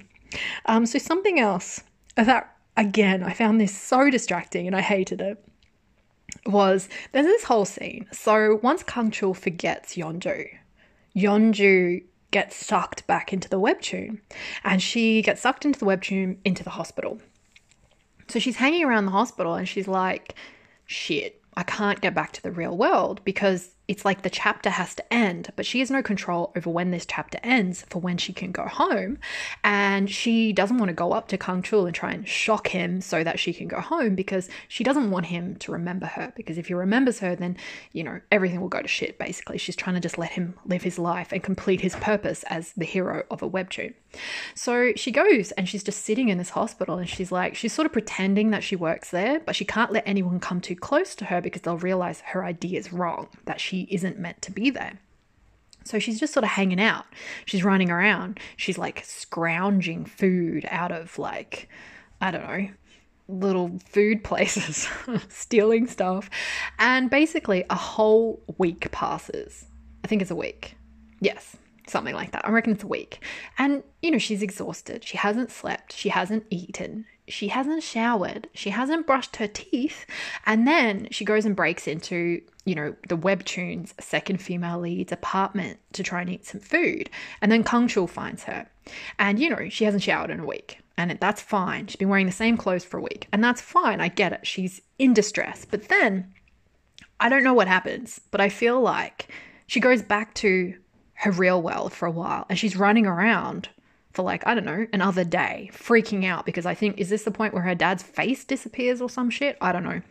Um, 0.65 0.85
so, 0.85 0.97
something 0.97 1.39
else 1.39 1.81
that, 2.15 2.55
again, 2.75 3.23
I 3.23 3.33
found 3.33 3.61
this 3.61 3.75
so 3.75 4.09
distracting 4.09 4.67
and 4.67 4.75
I 4.75 4.81
hated 4.81 5.21
it 5.21 5.43
was 6.45 6.87
there's 7.11 7.25
this 7.25 7.43
whole 7.43 7.65
scene. 7.65 8.07
So, 8.11 8.59
once 8.63 8.83
Kang 8.83 9.11
Chul 9.11 9.35
forgets 9.35 9.95
Yeonju, 9.95 10.47
Yeonju 11.15 12.03
gets 12.31 12.55
sucked 12.55 13.05
back 13.07 13.33
into 13.33 13.49
the 13.49 13.59
webtoon 13.59 14.21
and 14.63 14.81
she 14.81 15.21
gets 15.21 15.41
sucked 15.41 15.65
into 15.65 15.79
the 15.79 15.85
webtoon 15.85 16.37
into 16.45 16.63
the 16.63 16.69
hospital. 16.71 17.19
So, 18.27 18.39
she's 18.39 18.55
hanging 18.55 18.85
around 18.85 19.05
the 19.05 19.11
hospital 19.11 19.55
and 19.55 19.67
she's 19.67 19.87
like, 19.87 20.35
shit, 20.85 21.41
I 21.55 21.63
can't 21.63 22.01
get 22.01 22.15
back 22.15 22.31
to 22.33 22.43
the 22.43 22.51
real 22.51 22.77
world 22.77 23.21
because 23.25 23.75
it's 23.91 24.05
like 24.05 24.21
the 24.21 24.29
chapter 24.29 24.69
has 24.69 24.95
to 24.95 25.13
end, 25.13 25.51
but 25.57 25.65
she 25.65 25.79
has 25.79 25.91
no 25.91 26.01
control 26.01 26.53
over 26.55 26.69
when 26.69 26.91
this 26.91 27.05
chapter 27.05 27.37
ends 27.43 27.83
for 27.89 27.99
when 27.99 28.17
she 28.17 28.31
can 28.31 28.53
go 28.53 28.65
home. 28.65 29.19
And 29.65 30.09
she 30.09 30.53
doesn't 30.53 30.77
want 30.77 30.87
to 30.87 30.93
go 30.93 31.11
up 31.11 31.27
to 31.27 31.37
Kang 31.37 31.61
Chul 31.61 31.87
and 31.87 31.93
try 31.93 32.13
and 32.13 32.25
shock 32.25 32.69
him 32.69 33.01
so 33.01 33.21
that 33.21 33.37
she 33.37 33.51
can 33.51 33.67
go 33.67 33.81
home 33.81 34.15
because 34.15 34.47
she 34.69 34.85
doesn't 34.85 35.11
want 35.11 35.25
him 35.25 35.57
to 35.57 35.73
remember 35.73 36.05
her. 36.05 36.31
Because 36.37 36.57
if 36.57 36.67
he 36.67 36.73
remembers 36.73 37.19
her, 37.19 37.35
then, 37.35 37.57
you 37.91 38.05
know, 38.05 38.21
everything 38.31 38.61
will 38.61 38.69
go 38.69 38.81
to 38.81 38.87
shit, 38.87 39.19
basically. 39.19 39.57
She's 39.57 39.75
trying 39.75 39.95
to 39.95 39.99
just 39.99 40.17
let 40.17 40.31
him 40.31 40.53
live 40.65 40.83
his 40.83 40.97
life 40.97 41.33
and 41.33 41.43
complete 41.43 41.81
his 41.81 41.97
purpose 41.97 42.43
as 42.43 42.71
the 42.77 42.85
hero 42.85 43.23
of 43.29 43.41
a 43.41 43.49
webtoon. 43.49 43.93
So 44.55 44.93
she 44.95 45.11
goes 45.11 45.51
and 45.53 45.67
she's 45.67 45.83
just 45.83 46.05
sitting 46.05 46.29
in 46.29 46.37
this 46.37 46.51
hospital 46.51 46.97
and 46.97 47.09
she's 47.09 47.31
like, 47.31 47.55
she's 47.55 47.73
sort 47.73 47.85
of 47.85 47.91
pretending 47.91 48.51
that 48.51 48.63
she 48.63 48.77
works 48.77 49.11
there, 49.11 49.41
but 49.41 49.55
she 49.55 49.65
can't 49.65 49.91
let 49.91 50.07
anyone 50.07 50.39
come 50.39 50.61
too 50.61 50.77
close 50.77 51.13
to 51.15 51.25
her 51.25 51.41
because 51.41 51.61
they'll 51.63 51.77
realize 51.77 52.21
her 52.21 52.45
idea 52.45 52.79
is 52.79 52.93
wrong, 52.93 53.27
that 53.45 53.59
she 53.59 53.80
isn't 53.89 54.19
meant 54.19 54.41
to 54.43 54.51
be 54.51 54.69
there. 54.69 54.99
So 55.83 55.99
she's 55.99 56.19
just 56.19 56.33
sort 56.33 56.43
of 56.43 56.51
hanging 56.51 56.79
out. 56.79 57.05
She's 57.45 57.63
running 57.63 57.89
around. 57.89 58.39
She's 58.55 58.77
like 58.77 59.03
scrounging 59.03 60.05
food 60.05 60.65
out 60.69 60.91
of 60.91 61.17
like, 61.17 61.69
I 62.19 62.31
don't 62.31 62.43
know, 62.43 62.69
little 63.27 63.79
food 63.85 64.23
places, 64.23 64.87
stealing 65.29 65.87
stuff. 65.87 66.29
And 66.79 67.09
basically, 67.09 67.65
a 67.69 67.75
whole 67.75 68.41
week 68.57 68.91
passes. 68.91 69.65
I 70.03 70.07
think 70.07 70.21
it's 70.21 70.31
a 70.31 70.35
week. 70.35 70.75
Yes, 71.19 71.55
something 71.87 72.15
like 72.15 72.31
that. 72.31 72.45
I 72.45 72.51
reckon 72.51 72.73
it's 72.73 72.83
a 72.83 72.87
week. 72.87 73.23
And, 73.57 73.83
you 74.01 74.11
know, 74.11 74.17
she's 74.17 74.41
exhausted. 74.41 75.03
She 75.03 75.17
hasn't 75.17 75.51
slept. 75.51 75.93
She 75.93 76.09
hasn't 76.09 76.45
eaten. 76.49 77.05
She 77.31 77.47
hasn't 77.47 77.83
showered. 77.83 78.47
She 78.53 78.69
hasn't 78.69 79.07
brushed 79.07 79.37
her 79.37 79.47
teeth. 79.47 80.05
And 80.45 80.67
then 80.67 81.07
she 81.11 81.25
goes 81.25 81.45
and 81.45 81.55
breaks 81.55 81.87
into, 81.87 82.41
you 82.65 82.75
know, 82.75 82.95
the 83.07 83.17
Webtoon's 83.17 83.93
second 83.99 84.41
female 84.41 84.79
lead's 84.79 85.11
apartment 85.11 85.79
to 85.93 86.03
try 86.03 86.21
and 86.21 86.29
eat 86.29 86.45
some 86.45 86.61
food. 86.61 87.09
And 87.41 87.51
then 87.51 87.63
Kang 87.63 87.87
Chul 87.87 88.09
finds 88.09 88.43
her. 88.43 88.67
And, 89.17 89.39
you 89.39 89.49
know, 89.49 89.69
she 89.69 89.85
hasn't 89.85 90.03
showered 90.03 90.29
in 90.29 90.41
a 90.41 90.45
week. 90.45 90.79
And 90.97 91.17
that's 91.19 91.41
fine. 91.41 91.87
She's 91.87 91.95
been 91.95 92.09
wearing 92.09 92.25
the 92.25 92.31
same 92.31 92.57
clothes 92.57 92.83
for 92.83 92.97
a 92.97 93.01
week. 93.01 93.27
And 93.31 93.43
that's 93.43 93.61
fine. 93.61 94.01
I 94.01 94.09
get 94.09 94.33
it. 94.33 94.45
She's 94.45 94.81
in 94.99 95.13
distress. 95.13 95.65
But 95.65 95.87
then 95.87 96.33
I 97.19 97.29
don't 97.29 97.43
know 97.43 97.53
what 97.53 97.67
happens, 97.67 98.19
but 98.31 98.41
I 98.41 98.49
feel 98.49 98.81
like 98.81 99.29
she 99.67 99.79
goes 99.79 100.01
back 100.01 100.33
to 100.35 100.75
her 101.13 101.31
real 101.31 101.61
world 101.61 101.93
for 101.93 102.07
a 102.07 102.11
while 102.11 102.47
and 102.49 102.57
she's 102.57 102.75
running 102.75 103.05
around 103.05 103.69
for 104.13 104.23
like, 104.23 104.45
I 104.45 104.53
don't 104.53 104.65
know, 104.65 104.87
another 104.93 105.23
day, 105.23 105.69
freaking 105.73 106.25
out 106.25 106.45
because 106.45 106.65
I 106.65 106.73
think, 106.73 106.97
is 106.97 107.09
this 107.09 107.23
the 107.23 107.31
point 107.31 107.53
where 107.53 107.63
her 107.63 107.75
dad's 107.75 108.03
face 108.03 108.43
disappears 108.43 109.01
or 109.01 109.09
some 109.09 109.29
shit? 109.29 109.57
I 109.61 109.71
don't 109.71 109.83
know. 109.83 110.01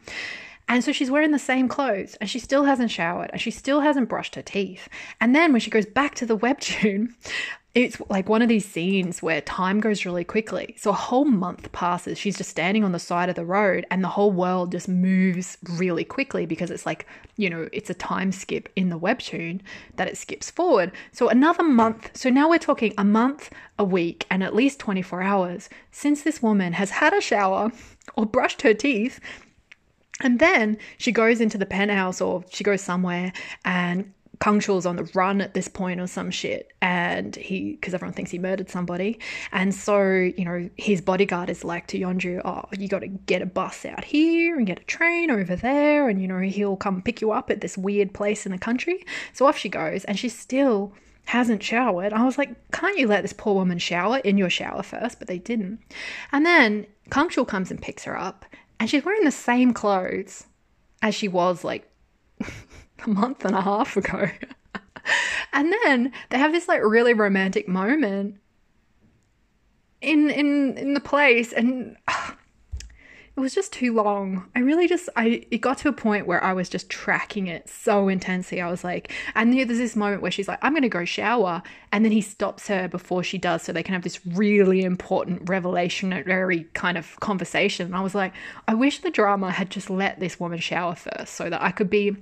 And 0.69 0.85
so 0.85 0.93
she's 0.93 1.11
wearing 1.11 1.33
the 1.33 1.39
same 1.39 1.67
clothes 1.67 2.15
and 2.21 2.31
she 2.31 2.39
still 2.39 2.63
hasn't 2.63 2.93
showered 2.93 3.31
and 3.33 3.41
she 3.41 3.51
still 3.51 3.81
hasn't 3.81 4.09
brushed 4.09 4.37
her 4.37 4.43
teeth. 4.43 4.89
And 5.21 5.35
then 5.35 5.51
when 5.51 5.61
she 5.61 5.71
goes 5.71 5.85
back 5.85 6.15
to 6.17 6.27
the 6.27 6.39
webtoon, 6.39 7.09
it's 7.73 8.01
like 8.09 8.29
one 8.29 8.43
of 8.43 8.49
these 8.49 8.65
scenes 8.65 9.23
where 9.23 9.41
time 9.43 9.79
goes 9.79 10.05
really 10.05 10.25
quickly. 10.25 10.75
So 10.77 10.91
a 10.91 10.95
whole 10.95 11.25
month 11.25 11.71
passes. 11.71 12.19
She's 12.19 12.37
just 12.37 12.51
standing 12.51 12.83
on 12.83 12.91
the 12.91 12.99
side 12.99 13.29
of 13.29 13.37
the 13.37 13.45
road 13.45 13.87
and 13.93 14.03
the 14.03 14.09
whole 14.09 14.33
world 14.33 14.73
just 14.73 14.89
moves 14.89 15.57
really 15.79 16.03
quickly 16.03 16.47
because 16.47 16.73
it's 16.73 16.85
like, 16.85 17.07
you 17.37 17.49
know, 17.49 17.69
it's 17.73 17.89
a 17.89 17.95
time 17.95 18.33
skip 18.33 18.69
in 18.75 18.89
the 18.89 18.99
webtoon 18.99 19.61
that 19.97 20.09
it 20.09 20.17
skips 20.17 20.51
forward. 20.51 20.91
So 21.13 21.29
another 21.29 21.63
month. 21.63 22.11
So 22.17 22.29
now 22.29 22.51
we're 22.51 22.59
talking 22.59 22.93
a 22.99 23.05
month, 23.05 23.51
a 23.79 23.85
week, 23.85 24.27
and 24.31 24.43
at 24.43 24.55
least 24.55 24.81
24 24.81 25.23
hours 25.23 25.69
since 25.93 26.23
this 26.23 26.43
woman 26.43 26.73
has 26.73 26.91
had 26.91 27.13
a 27.13 27.21
shower 27.21 27.71
or 28.17 28.27
brushed 28.27 28.63
her 28.63 28.75
teeth. 28.75 29.21
And 30.23 30.41
then 30.41 30.77
she 30.99 31.13
goes 31.13 31.41
into 31.41 31.57
the 31.57 31.67
penthouse 31.67 32.21
or 32.21 32.45
she 32.51 32.65
goes 32.65 32.81
somewhere 32.81 33.33
and 33.65 34.13
Kang 34.41 34.59
Chul's 34.59 34.87
on 34.87 34.97
the 34.97 35.05
run 35.15 35.43
at 35.43 35.53
this 35.53 35.69
point 35.69 36.01
or 36.01 36.07
some 36.07 36.31
shit, 36.31 36.73
and 36.81 37.37
he 37.37 37.73
because 37.73 37.93
everyone 37.93 38.15
thinks 38.15 38.31
he 38.31 38.39
murdered 38.39 38.71
somebody, 38.71 39.19
and 39.53 39.75
so 39.75 40.01
you 40.03 40.45
know 40.45 40.71
his 40.77 41.03
bodyguard 41.03 41.51
is 41.51 41.63
like 41.63 41.87
to 41.89 41.99
Yeonju, 41.99 42.41
oh, 42.45 42.65
you 42.79 42.89
got 42.89 43.01
to 43.01 43.09
get 43.09 43.43
a 43.43 43.47
bus 43.47 43.85
out 43.85 44.05
here 44.05 44.57
and 44.57 44.67
get 44.67 44.81
a 44.81 44.85
train 44.85 45.31
over 45.31 45.55
there, 45.55 46.09
and 46.09 46.23
you 46.23 46.27
know 46.27 46.39
he'll 46.41 46.77
come 46.77 47.03
pick 47.03 47.21
you 47.21 47.33
up 47.33 47.51
at 47.51 47.61
this 47.61 47.77
weird 47.77 48.15
place 48.15 48.47
in 48.47 48.53
the 48.53 48.59
country. 48.59 49.05
So 49.35 49.47
off 49.47 49.59
she 49.59 49.69
goes, 49.69 50.05
and 50.07 50.19
she 50.19 50.31
still 50.31 50.95
hasn't 51.27 51.63
showered. 51.63 52.15
I 52.15 52.25
was 52.25 52.39
like, 52.39 52.71
can't 52.73 52.99
you 52.99 53.07
let 53.07 53.23
this 53.23 53.35
poor 53.35 53.55
woman 53.55 53.79
shower 53.79 54.19
in 54.19 54.39
your 54.39 54.51
shower 54.51 54.83
first? 54.83 55.19
But 55.19 55.29
they 55.29 55.39
didn't. 55.39 55.81
And 56.33 56.47
then 56.47 56.87
Kang 57.11 57.29
Chul 57.29 57.47
comes 57.47 57.71
and 57.71 57.81
picks 57.81 58.05
her 58.05 58.19
up, 58.19 58.47
and 58.79 58.89
she's 58.89 59.05
wearing 59.05 59.25
the 59.25 59.31
same 59.31 59.75
clothes 59.75 60.45
as 61.03 61.15
she 61.15 61.29
was 61.29 61.63
like 61.63 61.87
a 63.07 63.11
month 63.11 63.45
and 63.45 63.55
a 63.55 63.61
half 63.61 63.97
ago. 63.97 64.31
and 65.53 65.75
then 65.85 66.13
they 66.31 66.39
have 66.39 66.53
this 66.53 66.69
like 66.69 66.83
really 66.83 67.15
romantic 67.15 67.69
moment 67.69 68.37
in 70.01 70.31
in 70.31 70.77
in 70.79 70.95
the 70.95 71.01
place 71.01 71.53
and 71.53 71.97
it 73.37 73.41
was 73.41 73.55
just 73.55 73.73
too 73.73 73.95
long. 73.95 74.49
I 74.55 74.61
really 74.61 74.87
just 74.89 75.09
I 75.17 75.47
it 75.51 75.59
got 75.59 75.79
to 75.79 75.89
a 75.89 75.93
point 75.93 76.27
where 76.27 76.43
I 76.43 76.53
was 76.53 76.69
just 76.69 76.91
tracking 76.91 77.47
it 77.47 77.69
so 77.71 78.09
intensely. 78.09 78.61
I 78.61 78.71
was 78.71 78.85
like, 78.85 79.13
and 79.35 79.53
there's 79.53 79.69
this 79.69 79.97
moment 79.97 80.21
where 80.21 80.31
she's 80.31 80.49
like, 80.49 80.59
I'm 80.63 80.75
gonna 80.75 80.89
go 80.89 81.05
shower, 81.05 81.63
and 81.93 82.05
then 82.05 82.13
he 82.13 82.21
stops 82.21 82.69
her 82.69 82.89
before 82.89 83.23
she 83.23 83.39
does, 83.39 83.63
so 83.63 83.73
they 83.73 83.83
can 83.83 83.95
have 83.95 84.03
this 84.03 84.25
really 84.27 84.83
important 84.83 85.47
revelationary 85.47 86.73
kind 86.75 86.99
of 86.99 87.19
conversation. 87.21 87.87
And 87.87 87.97
I 87.97 88.03
was 88.03 88.15
like, 88.15 88.35
I 88.69 88.75
wish 88.75 88.99
the 88.99 89.11
drama 89.11 89.53
had 89.53 89.71
just 89.71 89.89
let 89.89 90.21
this 90.21 90.39
woman 90.39 90.59
shower 90.59 90.95
first, 90.95 91.35
so 91.35 91.49
that 91.49 91.63
I 91.63 91.71
could 91.71 91.89
be 91.89 92.17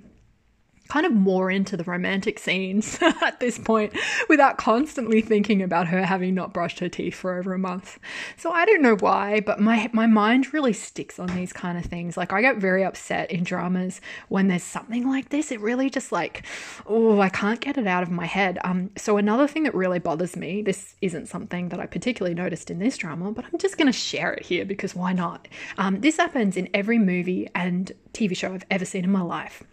kind 0.88 1.04
of 1.04 1.12
more 1.12 1.50
into 1.50 1.76
the 1.76 1.84
romantic 1.84 2.38
scenes 2.38 2.98
at 3.22 3.40
this 3.40 3.58
point 3.58 3.92
without 4.28 4.56
constantly 4.56 5.20
thinking 5.20 5.62
about 5.62 5.88
her 5.88 6.04
having 6.04 6.34
not 6.34 6.52
brushed 6.52 6.78
her 6.78 6.88
teeth 6.88 7.14
for 7.14 7.38
over 7.38 7.52
a 7.52 7.58
month. 7.58 7.98
So 8.36 8.50
I 8.50 8.64
don't 8.64 8.82
know 8.82 8.96
why, 8.96 9.40
but 9.40 9.60
my 9.60 9.90
my 9.92 10.06
mind 10.06 10.52
really 10.52 10.72
sticks 10.72 11.18
on 11.18 11.28
these 11.28 11.52
kind 11.52 11.78
of 11.78 11.84
things. 11.84 12.16
Like 12.16 12.32
I 12.32 12.40
get 12.40 12.56
very 12.56 12.84
upset 12.84 13.30
in 13.30 13.44
dramas 13.44 14.00
when 14.28 14.48
there's 14.48 14.62
something 14.62 15.08
like 15.08 15.28
this. 15.28 15.52
It 15.52 15.60
really 15.60 15.90
just 15.90 16.10
like 16.10 16.44
oh, 16.86 17.20
I 17.20 17.28
can't 17.28 17.60
get 17.60 17.78
it 17.78 17.86
out 17.86 18.02
of 18.02 18.10
my 18.10 18.26
head. 18.26 18.58
Um 18.64 18.90
so 18.96 19.18
another 19.18 19.46
thing 19.46 19.64
that 19.64 19.74
really 19.74 19.98
bothers 19.98 20.36
me, 20.36 20.62
this 20.62 20.96
isn't 21.02 21.28
something 21.28 21.68
that 21.68 21.80
I 21.80 21.86
particularly 21.86 22.34
noticed 22.34 22.70
in 22.70 22.78
this 22.78 22.96
drama, 22.96 23.32
but 23.32 23.44
I'm 23.44 23.58
just 23.58 23.76
going 23.76 23.86
to 23.86 23.92
share 23.92 24.32
it 24.32 24.44
here 24.46 24.64
because 24.64 24.94
why 24.94 25.12
not? 25.12 25.48
Um 25.76 26.00
this 26.00 26.16
happens 26.16 26.56
in 26.56 26.68
every 26.72 26.98
movie 26.98 27.48
and 27.54 27.92
TV 28.12 28.36
show 28.36 28.54
I've 28.54 28.64
ever 28.70 28.84
seen 28.84 29.04
in 29.04 29.12
my 29.12 29.22
life 29.22 29.64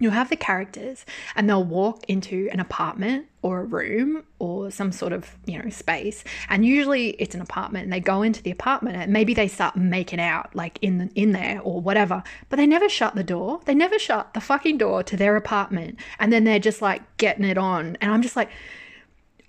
you'll 0.00 0.12
have 0.12 0.30
the 0.30 0.36
characters 0.36 1.06
and 1.36 1.48
they'll 1.48 1.62
walk 1.62 2.04
into 2.08 2.48
an 2.50 2.58
apartment 2.58 3.26
or 3.42 3.60
a 3.60 3.64
room 3.64 4.24
or 4.38 4.70
some 4.70 4.90
sort 4.90 5.12
of 5.12 5.36
you 5.46 5.62
know 5.62 5.70
space. 5.70 6.24
And 6.48 6.64
usually 6.64 7.10
it's 7.10 7.34
an 7.34 7.40
apartment 7.40 7.84
and 7.84 7.92
they 7.92 8.00
go 8.00 8.22
into 8.22 8.42
the 8.42 8.50
apartment 8.50 8.96
and 8.96 9.12
maybe 9.12 9.34
they 9.34 9.46
start 9.46 9.76
making 9.76 10.20
out 10.20 10.54
like 10.56 10.78
in 10.82 10.98
the, 10.98 11.10
in 11.14 11.32
there 11.32 11.60
or 11.62 11.80
whatever. 11.80 12.24
But 12.48 12.56
they 12.56 12.66
never 12.66 12.88
shut 12.88 13.14
the 13.14 13.22
door. 13.22 13.60
They 13.66 13.74
never 13.74 13.98
shut 13.98 14.34
the 14.34 14.40
fucking 14.40 14.78
door 14.78 15.02
to 15.04 15.16
their 15.16 15.36
apartment. 15.36 15.98
And 16.18 16.32
then 16.32 16.44
they're 16.44 16.58
just 16.58 16.82
like 16.82 17.02
getting 17.18 17.44
it 17.44 17.58
on. 17.58 17.96
And 18.00 18.10
i'm 18.10 18.22
just 18.22 18.36
like 18.36 18.50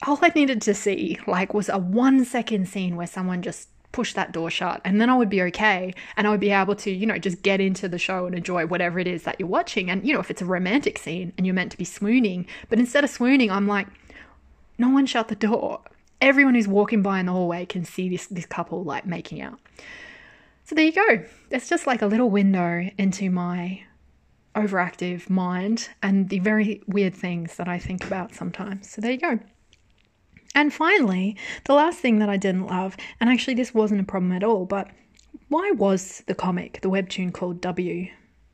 all 0.07 0.17
i 0.21 0.31
needed 0.33 0.61
to 0.63 0.73
see 0.73 1.19
like 1.27 1.53
was 1.53 1.69
a 1.69 1.77
one 1.77 2.25
second 2.25 2.67
scene 2.67 2.95
where 2.95 3.07
someone 3.07 3.41
just 3.41 3.69
push 3.91 4.13
that 4.13 4.31
door 4.31 4.49
shut 4.49 4.81
and 4.85 5.01
then 5.01 5.09
I 5.09 5.15
would 5.15 5.29
be 5.29 5.41
okay 5.43 5.93
and 6.15 6.25
I 6.25 6.29
would 6.29 6.39
be 6.39 6.51
able 6.51 6.75
to, 6.75 6.91
you 6.91 7.05
know, 7.05 7.17
just 7.17 7.41
get 7.41 7.59
into 7.59 7.87
the 7.87 7.97
show 7.97 8.25
and 8.25 8.35
enjoy 8.35 8.65
whatever 8.65 8.99
it 8.99 9.07
is 9.07 9.23
that 9.23 9.39
you're 9.39 9.49
watching. 9.49 9.89
And, 9.89 10.05
you 10.05 10.13
know, 10.13 10.19
if 10.19 10.31
it's 10.31 10.41
a 10.41 10.45
romantic 10.45 10.97
scene 10.97 11.33
and 11.37 11.45
you're 11.45 11.55
meant 11.55 11.71
to 11.71 11.77
be 11.77 11.85
swooning, 11.85 12.45
but 12.69 12.79
instead 12.79 13.03
of 13.03 13.09
swooning, 13.09 13.51
I'm 13.51 13.67
like, 13.67 13.87
no 14.77 14.89
one 14.89 15.05
shut 15.05 15.27
the 15.27 15.35
door. 15.35 15.81
Everyone 16.21 16.55
who's 16.55 16.67
walking 16.67 17.01
by 17.01 17.19
in 17.19 17.25
the 17.25 17.31
hallway 17.31 17.65
can 17.65 17.83
see 17.83 18.09
this, 18.09 18.27
this 18.27 18.45
couple 18.45 18.83
like 18.83 19.05
making 19.05 19.41
out. 19.41 19.59
So 20.63 20.75
there 20.75 20.85
you 20.85 20.93
go. 20.93 21.25
It's 21.49 21.67
just 21.67 21.87
like 21.87 22.01
a 22.01 22.07
little 22.07 22.29
window 22.29 22.89
into 22.97 23.29
my 23.29 23.83
overactive 24.55 25.29
mind 25.29 25.89
and 26.01 26.29
the 26.29 26.39
very 26.39 26.81
weird 26.87 27.15
things 27.15 27.55
that 27.55 27.67
I 27.67 27.79
think 27.79 28.05
about 28.05 28.35
sometimes. 28.35 28.89
So 28.89 29.01
there 29.01 29.11
you 29.11 29.17
go. 29.17 29.39
And 30.53 30.73
finally, 30.73 31.37
the 31.65 31.73
last 31.73 31.99
thing 31.99 32.19
that 32.19 32.29
I 32.29 32.37
didn't 32.37 32.67
love, 32.67 32.97
and 33.19 33.29
actually 33.29 33.53
this 33.53 33.73
wasn't 33.73 34.01
a 34.01 34.05
problem 34.05 34.31
at 34.31 34.43
all, 34.43 34.65
but 34.65 34.89
why 35.47 35.71
was 35.71 36.23
the 36.27 36.35
comic, 36.35 36.79
the 36.81 36.89
webtoon 36.89 37.33
called 37.33 37.61
W? 37.61 38.07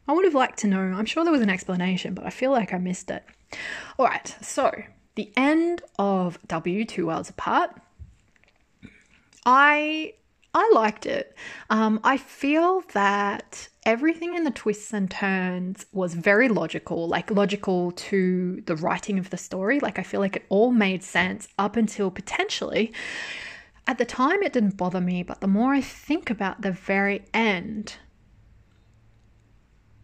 I 0.07 0.14
would 0.14 0.26
have 0.26 0.36
liked 0.36 0.60
to 0.60 0.68
know. 0.68 0.80
I'm 0.80 1.06
sure 1.06 1.24
there 1.24 1.34
was 1.34 1.41
an 1.41 1.49
explanation, 1.49 2.14
but 2.14 2.26
I 2.26 2.30
feel 2.30 2.52
like 2.52 2.74
I 2.74 2.78
missed 2.78 3.10
it. 3.10 3.24
All 3.98 4.06
right, 4.06 4.36
so 4.41 4.72
the 5.15 5.32
end 5.36 5.82
of 5.99 6.40
W, 6.48 6.86
Two 6.86 7.07
Worlds 7.07 7.30
Apart. 7.30 7.72
I 9.45 10.14
I 10.57 10.71
liked 10.73 11.05
it. 11.05 11.35
Um, 11.69 11.99
I 12.03 12.17
feel 12.17 12.81
that 12.93 13.69
everything 13.85 14.34
in 14.34 14.43
the 14.43 14.49
twists 14.49 14.91
and 14.91 15.09
turns 15.09 15.85
was 15.91 16.15
very 16.15 16.49
logical, 16.49 17.07
like 17.07 17.29
logical 17.29 17.91
to 17.91 18.63
the 18.65 18.75
writing 18.75 19.19
of 19.19 19.29
the 19.29 19.38
story. 19.38 19.79
Like, 19.79 19.99
I 19.99 20.03
feel 20.03 20.19
like 20.19 20.35
it 20.35 20.45
all 20.49 20.71
made 20.71 21.03
sense 21.03 21.47
up 21.59 21.75
until 21.75 22.09
potentially. 22.09 22.91
At 23.85 23.99
the 23.99 24.05
time, 24.05 24.41
it 24.41 24.51
didn't 24.51 24.77
bother 24.77 24.99
me, 24.99 25.21
but 25.21 25.41
the 25.41 25.47
more 25.47 25.75
I 25.75 25.81
think 25.81 26.31
about 26.31 26.63
the 26.63 26.71
very 26.71 27.23
end, 27.35 27.97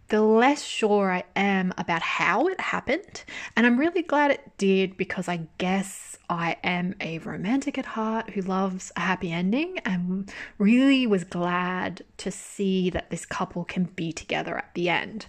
the 0.10 0.22
less 0.22 0.64
sure 0.64 1.12
I 1.12 1.24
am 1.36 1.74
about 1.80 2.04
how 2.04 2.46
it 2.46 2.62
happened. 2.62 3.24
And 3.58 3.66
I'm 3.66 3.80
really 3.80 4.04
glad 4.04 4.30
it 4.30 4.52
did 4.60 4.98
because 4.98 5.28
I 5.28 5.48
guess 5.58 6.13
I 6.30 6.58
am 6.64 6.96
a 7.02 7.20
romantic 7.20 7.78
at 7.78 7.86
heart 7.86 8.32
who 8.32 8.42
loves 8.42 8.92
a 8.96 9.02
happy 9.02 9.32
ending 9.32 9.80
and 9.80 10.32
really 10.58 11.06
was 11.06 11.24
glad 11.24 12.04
to 12.18 12.32
see 12.32 12.90
that 12.92 13.10
this 13.10 13.26
couple 13.26 13.66
can 13.66 13.86
be 13.86 14.12
together 14.14 14.58
at 14.58 14.74
the 14.74 14.90
end. 14.90 15.26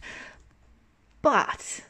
But 1.20 1.82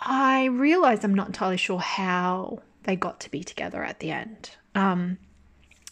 I 0.00 0.44
realized 0.44 1.04
I'm 1.04 1.14
not 1.14 1.26
entirely 1.26 1.56
sure 1.56 1.80
how 1.80 2.62
they 2.84 2.96
got 2.96 3.20
to 3.20 3.30
be 3.30 3.42
together 3.42 3.82
at 3.82 4.00
the 4.00 4.12
end. 4.12 4.50
Um, 4.74 5.18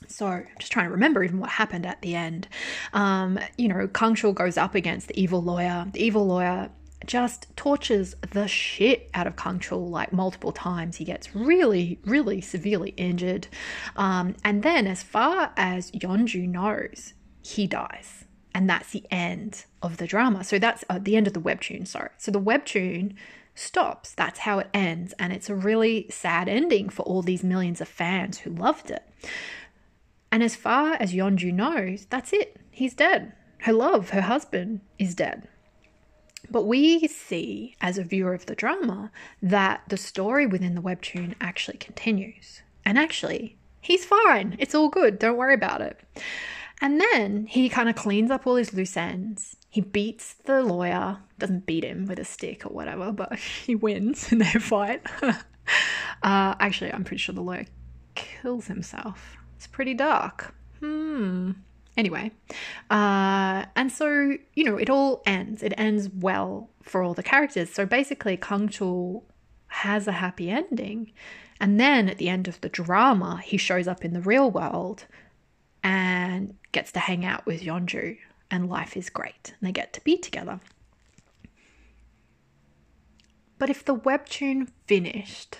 so 0.06 0.26
I'm 0.26 0.46
just 0.58 0.70
trying 0.70 0.86
to 0.86 0.92
remember 0.92 1.24
even 1.24 1.40
what 1.40 1.50
happened 1.50 1.86
at 1.86 2.02
the 2.02 2.14
end. 2.14 2.48
Um, 2.92 3.38
you 3.56 3.68
know, 3.68 3.88
Kang 3.88 4.14
Chul 4.14 4.34
goes 4.34 4.56
up 4.56 4.74
against 4.74 5.08
the 5.08 5.20
evil 5.20 5.42
lawyer. 5.42 5.86
The 5.92 6.04
evil 6.04 6.26
lawyer 6.26 6.70
just 7.06 7.46
tortures 7.56 8.14
the 8.32 8.46
shit 8.48 9.10
out 9.14 9.26
of 9.26 9.36
Kang 9.36 9.58
Chul 9.58 9.90
like 9.90 10.12
multiple 10.12 10.52
times. 10.52 10.96
He 10.96 11.04
gets 11.04 11.34
really, 11.34 11.98
really 12.04 12.40
severely 12.40 12.90
injured. 12.96 13.48
Um, 13.96 14.36
and 14.44 14.62
then, 14.62 14.86
as 14.86 15.02
far 15.02 15.52
as 15.56 15.90
Yeonju 15.92 16.48
knows, 16.48 17.14
he 17.42 17.66
dies. 17.66 18.24
and 18.54 18.70
that's 18.70 18.92
the 18.92 19.04
end 19.10 19.64
of 19.82 19.96
the 19.96 20.06
drama. 20.06 20.44
So 20.44 20.58
that's 20.58 20.84
uh, 20.88 21.00
the 21.02 21.16
end 21.16 21.26
of 21.26 21.32
the 21.32 21.40
webtoon, 21.40 21.86
sorry. 21.86 22.10
So 22.18 22.30
the 22.30 22.40
webtoon 22.40 23.14
stops. 23.54 24.14
That's 24.14 24.40
how 24.40 24.60
it 24.60 24.70
ends. 24.72 25.12
And 25.18 25.32
it's 25.32 25.50
a 25.50 25.54
really 25.54 26.06
sad 26.08 26.48
ending 26.48 26.88
for 26.88 27.02
all 27.02 27.22
these 27.22 27.42
millions 27.42 27.80
of 27.80 27.88
fans 27.88 28.38
who 28.38 28.50
loved 28.50 28.90
it. 28.90 29.02
And 30.30 30.42
as 30.42 30.56
far 30.56 30.94
as 30.94 31.12
Yeonju 31.12 31.52
knows, 31.52 32.06
that's 32.06 32.32
it. 32.32 32.56
He's 32.70 32.94
dead. 32.94 33.32
Her 33.58 33.72
love, 33.72 34.10
her 34.10 34.22
husband, 34.22 34.80
is 34.98 35.14
dead. 35.14 35.48
But 36.50 36.66
we 36.66 37.06
see, 37.08 37.76
as 37.80 37.98
a 37.98 38.04
viewer 38.04 38.34
of 38.34 38.46
the 38.46 38.54
drama, 38.54 39.10
that 39.42 39.82
the 39.88 39.96
story 39.96 40.46
within 40.46 40.74
the 40.74 40.82
webtoon 40.82 41.34
actually 41.40 41.78
continues. 41.78 42.62
And 42.84 42.98
actually, 42.98 43.56
he's 43.80 44.04
fine. 44.04 44.56
It's 44.58 44.74
all 44.74 44.88
good. 44.88 45.18
Don't 45.18 45.36
worry 45.36 45.54
about 45.54 45.80
it. 45.80 46.00
And 46.80 47.00
then 47.00 47.46
he 47.46 47.68
kind 47.68 47.88
of 47.88 47.96
cleans 47.96 48.30
up 48.30 48.46
all 48.46 48.56
his 48.56 48.74
loose 48.74 48.96
ends. 48.96 49.56
He 49.68 49.80
beats 49.80 50.34
the 50.44 50.62
lawyer, 50.62 51.18
doesn't 51.38 51.66
beat 51.66 51.84
him 51.84 52.06
with 52.06 52.18
a 52.18 52.24
stick 52.24 52.66
or 52.66 52.70
whatever, 52.70 53.10
but 53.12 53.38
he 53.66 53.74
wins 53.74 54.30
in 54.32 54.38
their 54.38 54.60
fight. 54.60 55.02
uh, 55.22 55.34
actually, 56.22 56.92
I'm 56.92 57.04
pretty 57.04 57.20
sure 57.20 57.34
the 57.34 57.42
lawyer 57.42 57.66
kills 58.14 58.66
himself. 58.66 59.36
It's 59.56 59.66
pretty 59.66 59.94
dark. 59.94 60.54
Hmm. 60.80 61.52
Anyway, 61.96 62.32
uh, 62.90 63.64
and 63.76 63.92
so, 63.92 64.36
you 64.54 64.64
know, 64.64 64.76
it 64.76 64.90
all 64.90 65.22
ends. 65.26 65.62
It 65.62 65.72
ends 65.76 66.08
well 66.08 66.70
for 66.82 67.02
all 67.02 67.14
the 67.14 67.22
characters. 67.22 67.72
So 67.72 67.86
basically, 67.86 68.36
Kang 68.36 68.68
Chul 68.68 69.22
has 69.68 70.08
a 70.08 70.12
happy 70.12 70.50
ending. 70.50 71.12
And 71.60 71.78
then 71.78 72.08
at 72.08 72.18
the 72.18 72.28
end 72.28 72.48
of 72.48 72.60
the 72.60 72.68
drama, 72.68 73.40
he 73.44 73.56
shows 73.56 73.86
up 73.86 74.04
in 74.04 74.12
the 74.12 74.20
real 74.20 74.50
world 74.50 75.06
and 75.82 76.56
gets 76.72 76.90
to 76.92 76.98
hang 76.98 77.24
out 77.24 77.46
with 77.46 77.62
Yeonju, 77.62 78.16
and 78.50 78.68
life 78.68 78.96
is 78.96 79.10
great, 79.10 79.54
and 79.58 79.68
they 79.68 79.72
get 79.72 79.92
to 79.92 80.00
be 80.02 80.16
together. 80.16 80.60
But 83.58 83.70
if 83.70 83.84
the 83.84 83.94
webtoon 83.94 84.68
finished, 84.86 85.58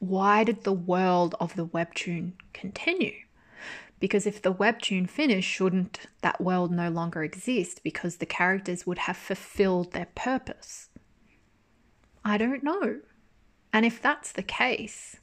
why 0.00 0.44
did 0.44 0.64
the 0.64 0.72
world 0.72 1.34
of 1.40 1.56
the 1.56 1.66
webtoon 1.66 2.32
continue? 2.52 3.14
Because 4.02 4.26
if 4.26 4.42
the 4.42 4.52
webtoon 4.52 5.08
finished, 5.08 5.48
shouldn't 5.48 6.08
that 6.22 6.40
world 6.40 6.72
no 6.72 6.90
longer 6.90 7.22
exist 7.22 7.84
because 7.84 8.16
the 8.16 8.26
characters 8.26 8.84
would 8.84 8.98
have 8.98 9.16
fulfilled 9.16 9.92
their 9.92 10.08
purpose? 10.16 10.88
I 12.24 12.36
don't 12.36 12.64
know. 12.64 12.98
And 13.72 13.86
if 13.86 14.02
that's 14.02 14.32
the 14.32 14.42
case, 14.42 15.18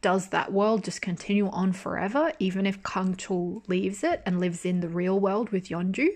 does 0.00 0.30
that 0.30 0.52
world 0.52 0.82
just 0.82 1.00
continue 1.00 1.50
on 1.50 1.72
forever, 1.72 2.32
even 2.40 2.66
if 2.66 2.82
Kang 2.82 3.14
Chul 3.14 3.62
leaves 3.68 4.02
it 4.02 4.24
and 4.26 4.40
lives 4.40 4.64
in 4.64 4.80
the 4.80 4.88
real 4.88 5.20
world 5.20 5.50
with 5.50 5.68
Yeonju? 5.68 6.08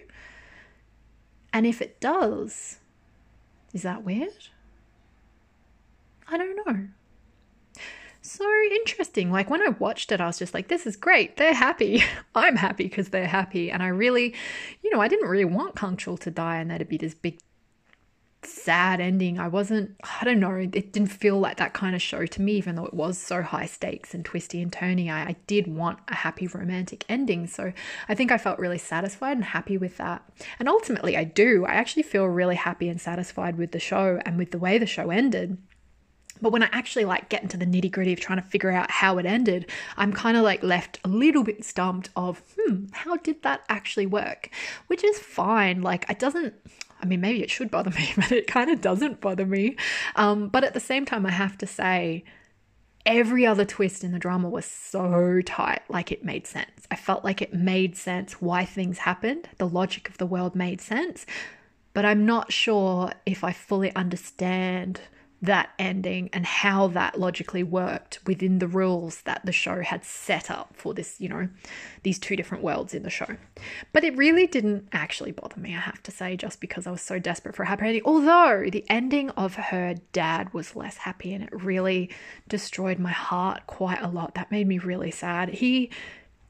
And 1.53 1.65
if 1.65 1.81
it 1.81 2.01
does, 2.01 2.81
is 3.73 3.83
that 3.83 4.03
weird? 4.03 4.49
I 6.27 6.39
don't 6.39 6.57
know. 6.66 6.89
So 8.27 8.51
interesting. 8.73 9.31
Like 9.31 9.51
when 9.51 9.61
I 9.61 9.69
watched 9.79 10.11
it, 10.11 10.19
I 10.19 10.27
was 10.27 10.39
just 10.39 10.55
like, 10.55 10.69
this 10.69 10.87
is 10.87 10.97
great. 10.97 11.37
They're 11.37 11.53
happy. 11.53 12.03
I'm 12.35 12.57
happy 12.57 12.85
because 12.85 13.11
they're 13.11 13.27
happy. 13.27 13.71
And 13.71 13.83
I 13.83 13.89
really, 13.89 14.35
you 14.83 14.89
know, 14.89 15.03
I 15.03 15.09
didn't 15.09 15.29
really 15.29 15.45
want 15.45 15.77
Kang 15.77 15.99
Chul 15.99 16.19
to 16.21 16.31
die 16.31 16.57
and 16.57 16.71
that 16.71 16.79
would 16.79 16.89
be 16.89 16.97
this 16.97 17.13
big 17.13 17.39
sad 18.43 18.99
ending. 18.99 19.39
I 19.39 19.49
wasn't, 19.49 19.97
I 20.03 20.25
don't 20.25 20.41
know, 20.41 20.55
it 20.55 20.71
didn't 20.71 21.09
feel 21.09 21.39
like 21.39 21.59
that 21.59 21.75
kind 21.75 21.95
of 21.95 22.01
show 22.01 22.25
to 22.25 22.41
me, 22.41 22.53
even 22.53 22.77
though 22.77 22.87
it 22.87 22.95
was 22.95 23.19
so 23.19 23.43
high 23.43 23.67
stakes 23.67 24.15
and 24.15 24.25
twisty 24.25 24.63
and 24.63 24.73
turny. 24.73 25.11
I, 25.11 25.21
I, 25.21 25.37
did 25.47 25.67
want 25.67 25.99
a 26.09 26.15
happy 26.15 26.47
romantic 26.47 27.05
ending. 27.11 27.47
So 27.47 27.75
I 28.09 28.15
think 28.15 28.33
I 28.33 28.39
felt 28.39 28.59
really 28.59 28.79
satisfied 28.79 29.37
and 29.37 29.45
happy 29.45 29.77
with 29.77 29.99
that. 29.99 30.23
And 30.59 30.67
ultimately, 30.67 31.15
I 31.15 31.25
do. 31.25 31.67
I 31.67 31.75
actually 31.75 32.05
feel 32.05 32.25
really 32.25 32.57
happy 32.57 32.89
and 32.89 32.99
satisfied 32.99 33.59
with 33.59 33.73
the 33.73 33.79
show 33.79 34.19
and 34.25 34.39
with 34.39 34.51
the 34.51 34.59
way 34.59 34.79
the 34.79 34.87
show 34.87 35.11
ended. 35.11 35.59
But 36.43 36.51
when 36.51 36.62
I 36.62 36.69
actually 36.73 37.05
like 37.05 37.28
get 37.28 37.43
into 37.43 37.56
the 37.56 37.66
nitty 37.66 37.90
gritty 37.90 38.12
of 38.12 38.20
trying 38.20 38.40
to 38.40 38.48
figure 38.48 38.70
out 38.70 38.90
how 38.90 39.19
it 39.19 39.27
ended, 39.27 39.70
I'm 39.97 40.12
kind 40.12 40.36
of 40.36 40.43
like 40.43 40.62
left 40.62 40.98
a 41.05 41.09
little 41.09 41.44
bit 41.44 41.65
stumped 41.65 42.11
of, 42.16 42.43
hmm, 42.59 42.86
how 42.93 43.16
did 43.16 43.43
that 43.43 43.65
actually 43.69 44.06
work? 44.06 44.51
Which 44.89 45.05
is 45.05 45.19
fine. 45.19 45.82
Like, 45.82 46.05
it 46.11 46.19
doesn't, 46.19 46.55
I 47.01 47.06
mean, 47.06 47.20
maybe 47.20 47.43
it 47.43 47.51
should 47.51 47.70
bother 47.70 47.90
me, 47.90 48.12
but 48.16 48.32
it 48.32 48.47
kind 48.47 48.70
of 48.70 48.81
doesn't 48.81 49.20
bother 49.20 49.47
me. 49.47 49.77
Um, 50.16 50.48
but 50.48 50.65
at 50.65 50.74
the 50.74 50.81
same 50.81 51.05
time, 51.05 51.24
I 51.24 51.31
have 51.31 51.56
to 51.59 51.66
say, 51.66 52.24
every 53.06 53.47
other 53.47 53.65
twist 53.65 54.02
in 54.02 54.12
the 54.12 54.19
drama 54.19 54.48
was 54.48 54.65
so 54.65 55.40
tight, 55.44 55.82
like 55.89 56.11
it 56.11 56.24
made 56.24 56.47
sense. 56.47 56.86
I 56.90 56.97
felt 56.97 57.24
like 57.24 57.43
it 57.43 57.52
made 57.52 57.97
sense 57.97 58.40
why 58.40 58.65
things 58.65 58.98
happened, 58.98 59.48
the 59.59 59.69
logic 59.69 60.09
of 60.09 60.19
the 60.19 60.27
world 60.27 60.55
made 60.55 60.81
sense. 60.81 61.27
But 61.93 62.05
I'm 62.05 62.27
not 62.27 62.52
sure 62.52 63.12
if 63.24 63.44
I 63.44 63.52
fully 63.52 63.94
understand 63.94 65.01
that 65.45 65.71
ending 65.79 66.31
and 66.33 66.47
how 66.47 66.89
that 66.89 67.19
logically 67.19 67.62
worked 67.62 68.19
within 68.27 68.59
the 68.59 68.66
rules 68.66 69.23
that 69.23 69.45
the 69.45 69.53
show 69.53 69.83
had 69.83 70.05
set 70.05 70.51
up 70.51 70.71
for 70.75 70.95
this, 70.95 71.21
you 71.21 71.29
know, 71.29 71.49
these 72.03 72.19
two 72.19 72.37
different 72.37 72.65
worlds 72.65 72.95
in 72.95 73.03
the 73.03 73.11
show. 73.11 73.27
But 73.93 74.05
it 74.05 74.16
really 74.16 74.47
didn't 74.47 74.89
actually 74.93 75.33
bother 75.33 75.61
me, 75.61 75.75
I 75.75 75.81
have 75.81 76.03
to 76.05 76.11
say, 76.11 76.37
just 76.37 76.61
because 76.61 76.87
I 76.87 76.91
was 76.91 77.03
so 77.03 77.19
desperate 77.19 77.55
for 77.55 77.65
a 77.65 77.66
happy 77.66 77.87
ending. 77.87 78.03
Although 78.05 78.69
the 78.71 78.85
ending 78.89 79.31
of 79.31 79.55
her 79.57 79.95
dad 80.12 80.53
was 80.55 80.77
less 80.77 80.99
happy 80.99 81.35
and 81.35 81.45
it 81.45 81.53
really 81.53 82.11
destroyed 82.49 82.99
my 82.99 83.12
heart 83.12 83.66
quite 83.66 84.03
a 84.03 84.09
lot. 84.09 84.35
That 84.35 84.51
made 84.51 84.66
me 84.66 84.79
really 84.79 85.11
sad. 85.11 85.51
He 85.51 85.91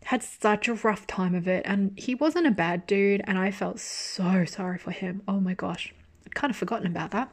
had 0.05 0.23
such 0.23 0.69
a 0.69 0.75
rough 0.75 1.07
time 1.07 1.35
of 1.35 1.49
it 1.49 1.63
and 1.65 1.99
he 1.99 2.15
wasn't 2.15 2.47
a 2.47 2.51
bad 2.51 2.87
dude 2.87 3.23
and 3.25 3.39
I 3.39 3.51
felt 3.51 3.81
so 3.81 4.45
sorry 4.45 4.79
for 4.79 4.91
him. 4.91 5.23
Oh 5.27 5.41
my 5.41 5.55
gosh. 5.55 5.93
I'd 6.27 6.35
kind 6.35 6.51
of 6.51 6.57
forgotten 6.57 6.87
about 6.87 7.11
that. 7.13 7.33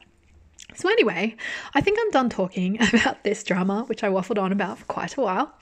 So, 0.75 0.89
anyway, 0.89 1.35
I 1.73 1.81
think 1.81 1.99
I'm 2.01 2.11
done 2.11 2.29
talking 2.29 2.81
about 2.93 3.23
this 3.23 3.43
drama, 3.43 3.83
which 3.87 4.03
I 4.03 4.09
waffled 4.09 4.41
on 4.41 4.51
about 4.51 4.79
for 4.79 4.85
quite 4.85 5.17
a 5.17 5.21
while, 5.21 5.53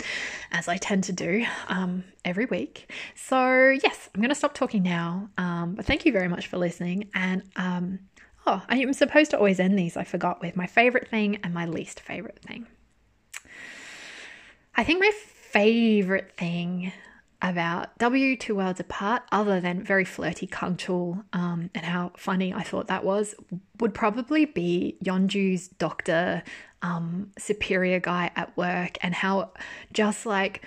as 0.51 0.67
I 0.67 0.77
tend 0.77 1.03
to 1.05 1.13
do 1.13 1.45
um, 1.67 2.03
every 2.25 2.45
week. 2.45 2.91
So, 3.15 3.69
yes, 3.69 4.09
I'm 4.13 4.21
going 4.21 4.29
to 4.29 4.35
stop 4.35 4.53
talking 4.53 4.83
now. 4.83 5.29
Um, 5.37 5.75
but 5.75 5.85
thank 5.85 6.05
you 6.05 6.11
very 6.11 6.27
much 6.27 6.47
for 6.47 6.57
listening. 6.57 7.09
And 7.13 7.43
um, 7.55 7.99
oh, 8.45 8.61
I 8.69 8.77
am 8.77 8.93
supposed 8.93 9.31
to 9.31 9.37
always 9.37 9.59
end 9.59 9.77
these, 9.77 9.97
I 9.97 10.03
forgot, 10.03 10.41
with 10.41 10.55
my 10.55 10.67
favorite 10.67 11.07
thing 11.07 11.37
and 11.43 11.53
my 11.53 11.65
least 11.65 11.99
favorite 11.99 12.39
thing. 12.39 12.67
I 14.75 14.83
think 14.83 14.99
my 15.01 15.11
favorite 15.51 16.31
thing 16.37 16.93
about 17.41 17.97
W 17.99 18.35
Two 18.35 18.55
Worlds 18.55 18.79
Apart, 18.79 19.23
other 19.31 19.61
than 19.61 19.83
very 19.83 20.05
flirty 20.05 20.45
Chul 20.47 21.23
um, 21.33 21.69
and 21.73 21.85
how 21.85 22.11
funny 22.17 22.53
I 22.53 22.63
thought 22.63 22.87
that 22.87 23.03
was, 23.03 23.35
would 23.79 23.93
probably 23.93 24.45
be 24.45 24.97
Yeonju's 25.03 25.69
doctor 25.69 26.43
um, 26.81 27.31
superior 27.37 27.99
guy 27.99 28.31
at 28.35 28.55
work 28.57 28.97
and 29.01 29.13
how 29.13 29.51
just 29.93 30.25
like 30.25 30.65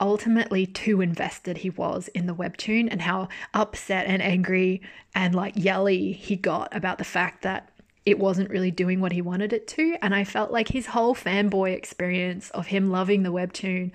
ultimately 0.00 0.66
too 0.66 1.00
invested 1.00 1.58
he 1.58 1.70
was 1.70 2.08
in 2.08 2.26
the 2.26 2.34
webtoon 2.34 2.88
and 2.90 3.02
how 3.02 3.28
upset 3.52 4.06
and 4.06 4.22
angry 4.22 4.80
and 5.14 5.34
like 5.34 5.52
yelly 5.56 6.12
he 6.12 6.36
got 6.36 6.74
about 6.74 6.96
the 6.96 7.04
fact 7.04 7.42
that 7.42 7.70
it 8.06 8.18
wasn't 8.18 8.48
really 8.48 8.70
doing 8.70 9.00
what 9.00 9.12
he 9.12 9.20
wanted 9.20 9.52
it 9.52 9.68
to. 9.68 9.96
And 10.00 10.14
I 10.14 10.24
felt 10.24 10.50
like 10.50 10.68
his 10.68 10.86
whole 10.86 11.14
fanboy 11.14 11.74
experience 11.74 12.48
of 12.50 12.68
him 12.68 12.90
loving 12.90 13.22
the 13.22 13.32
webtoon 13.32 13.92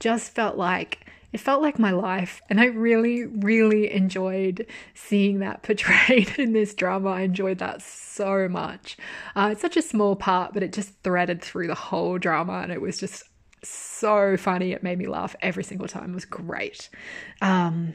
just 0.00 0.32
felt 0.32 0.56
like 0.56 1.06
it 1.34 1.40
felt 1.40 1.60
like 1.60 1.80
my 1.80 1.90
life. 1.90 2.40
And 2.48 2.60
I 2.60 2.66
really, 2.66 3.26
really 3.26 3.90
enjoyed 3.90 4.66
seeing 4.94 5.40
that 5.40 5.62
portrayed 5.64 6.38
in 6.38 6.52
this 6.52 6.74
drama. 6.74 7.10
I 7.10 7.22
enjoyed 7.22 7.58
that 7.58 7.82
so 7.82 8.48
much. 8.48 8.96
Uh, 9.34 9.48
it's 9.50 9.60
such 9.60 9.76
a 9.76 9.82
small 9.82 10.14
part, 10.14 10.54
but 10.54 10.62
it 10.62 10.72
just 10.72 10.92
threaded 11.02 11.42
through 11.42 11.66
the 11.66 11.74
whole 11.74 12.18
drama 12.18 12.60
and 12.60 12.70
it 12.70 12.80
was 12.80 12.98
just 12.98 13.24
so 13.64 14.36
funny. 14.36 14.70
It 14.72 14.84
made 14.84 14.96
me 14.96 15.08
laugh 15.08 15.34
every 15.42 15.64
single 15.64 15.88
time. 15.88 16.12
It 16.12 16.14
was 16.14 16.24
great. 16.24 16.88
Um, 17.42 17.94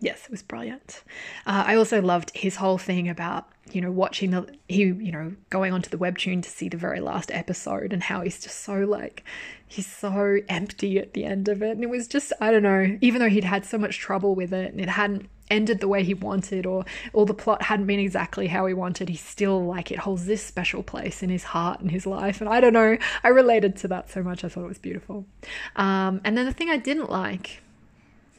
yes, 0.00 0.24
it 0.24 0.30
was 0.30 0.42
brilliant. 0.42 1.02
Uh, 1.46 1.64
I 1.66 1.76
also 1.76 2.02
loved 2.02 2.32
his 2.34 2.56
whole 2.56 2.78
thing 2.78 3.08
about 3.08 3.48
you 3.72 3.80
know 3.80 3.90
watching 3.92 4.32
the 4.32 4.52
he 4.68 4.82
you 4.82 5.12
know 5.12 5.32
going 5.48 5.72
onto 5.72 5.90
the 5.90 5.98
webtoon 5.98 6.42
to 6.42 6.50
see 6.50 6.68
the 6.68 6.76
very 6.76 6.98
last 6.98 7.30
episode 7.30 7.92
and 7.92 8.02
how 8.02 8.20
he's 8.22 8.42
just 8.42 8.60
so 8.60 8.78
like 8.80 9.22
he's 9.68 9.86
so 9.86 10.38
empty 10.48 10.98
at 10.98 11.12
the 11.12 11.24
end 11.24 11.48
of 11.48 11.62
it. 11.62 11.70
And 11.70 11.84
it 11.84 11.90
was 11.90 12.08
just 12.08 12.32
I 12.40 12.50
don't 12.50 12.62
know 12.62 12.98
even 13.00 13.20
though 13.20 13.28
he'd 13.28 13.44
had 13.44 13.64
so 13.64 13.78
much 13.78 13.98
trouble 13.98 14.34
with 14.34 14.52
it 14.52 14.72
and 14.72 14.80
it 14.80 14.88
hadn't 14.88 15.28
ended 15.50 15.80
the 15.80 15.88
way 15.88 16.04
he 16.04 16.14
wanted 16.14 16.64
or 16.64 16.84
or 17.12 17.26
the 17.26 17.34
plot 17.34 17.62
hadn't 17.62 17.86
been 17.86 17.98
exactly 17.98 18.46
how 18.46 18.66
he 18.66 18.74
wanted 18.74 19.08
he 19.08 19.16
still 19.16 19.64
like 19.64 19.90
it 19.90 19.98
holds 19.98 20.26
this 20.26 20.44
special 20.44 20.82
place 20.82 21.24
in 21.24 21.30
his 21.30 21.44
heart 21.44 21.80
and 21.80 21.90
his 21.90 22.06
life. 22.06 22.40
And 22.40 22.48
I 22.48 22.60
don't 22.60 22.72
know 22.72 22.96
I 23.22 23.28
related 23.28 23.76
to 23.76 23.88
that 23.88 24.10
so 24.10 24.22
much 24.22 24.44
I 24.44 24.48
thought 24.48 24.64
it 24.64 24.68
was 24.68 24.78
beautiful. 24.78 25.26
Um, 25.76 26.20
and 26.24 26.36
then 26.36 26.46
the 26.46 26.52
thing 26.52 26.70
I 26.70 26.76
didn't 26.76 27.10
like 27.10 27.62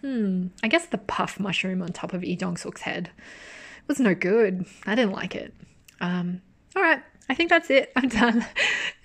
Hmm, 0.01 0.47
I 0.63 0.67
guess 0.67 0.87
the 0.87 0.97
puff 0.97 1.39
mushroom 1.39 1.81
on 1.81 1.89
top 1.89 2.13
of 2.13 2.21
Lee 2.21 2.35
Jong 2.35 2.57
Suk's 2.57 2.81
head 2.81 3.11
was 3.87 3.99
no 3.99 4.15
good. 4.15 4.65
I 4.85 4.95
didn't 4.95 5.13
like 5.13 5.35
it. 5.35 5.53
Um, 5.99 6.41
all 6.75 6.81
right, 6.81 7.03
I 7.29 7.35
think 7.35 7.49
that's 7.49 7.69
it. 7.69 7.91
I'm 7.95 8.09
done. 8.09 8.45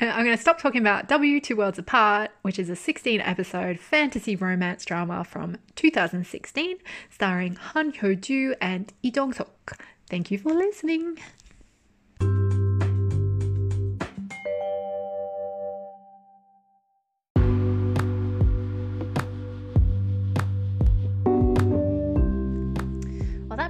I'm 0.00 0.24
going 0.24 0.36
to 0.36 0.40
stop 0.40 0.58
talking 0.58 0.80
about 0.80 1.08
W 1.08 1.40
Two 1.40 1.56
Worlds 1.56 1.78
Apart, 1.78 2.30
which 2.42 2.58
is 2.58 2.70
a 2.70 2.76
16 2.76 3.20
episode 3.20 3.78
fantasy 3.78 4.36
romance 4.36 4.84
drama 4.84 5.24
from 5.24 5.58
2016 5.74 6.78
starring 7.10 7.56
Han 7.56 7.92
Hyo 7.92 8.18
Joo 8.18 8.54
and 8.60 8.92
Lee 9.02 9.10
Jong 9.10 9.32
Suk. 9.32 9.78
Thank 10.08 10.30
you 10.30 10.38
for 10.38 10.52
listening. 10.52 11.18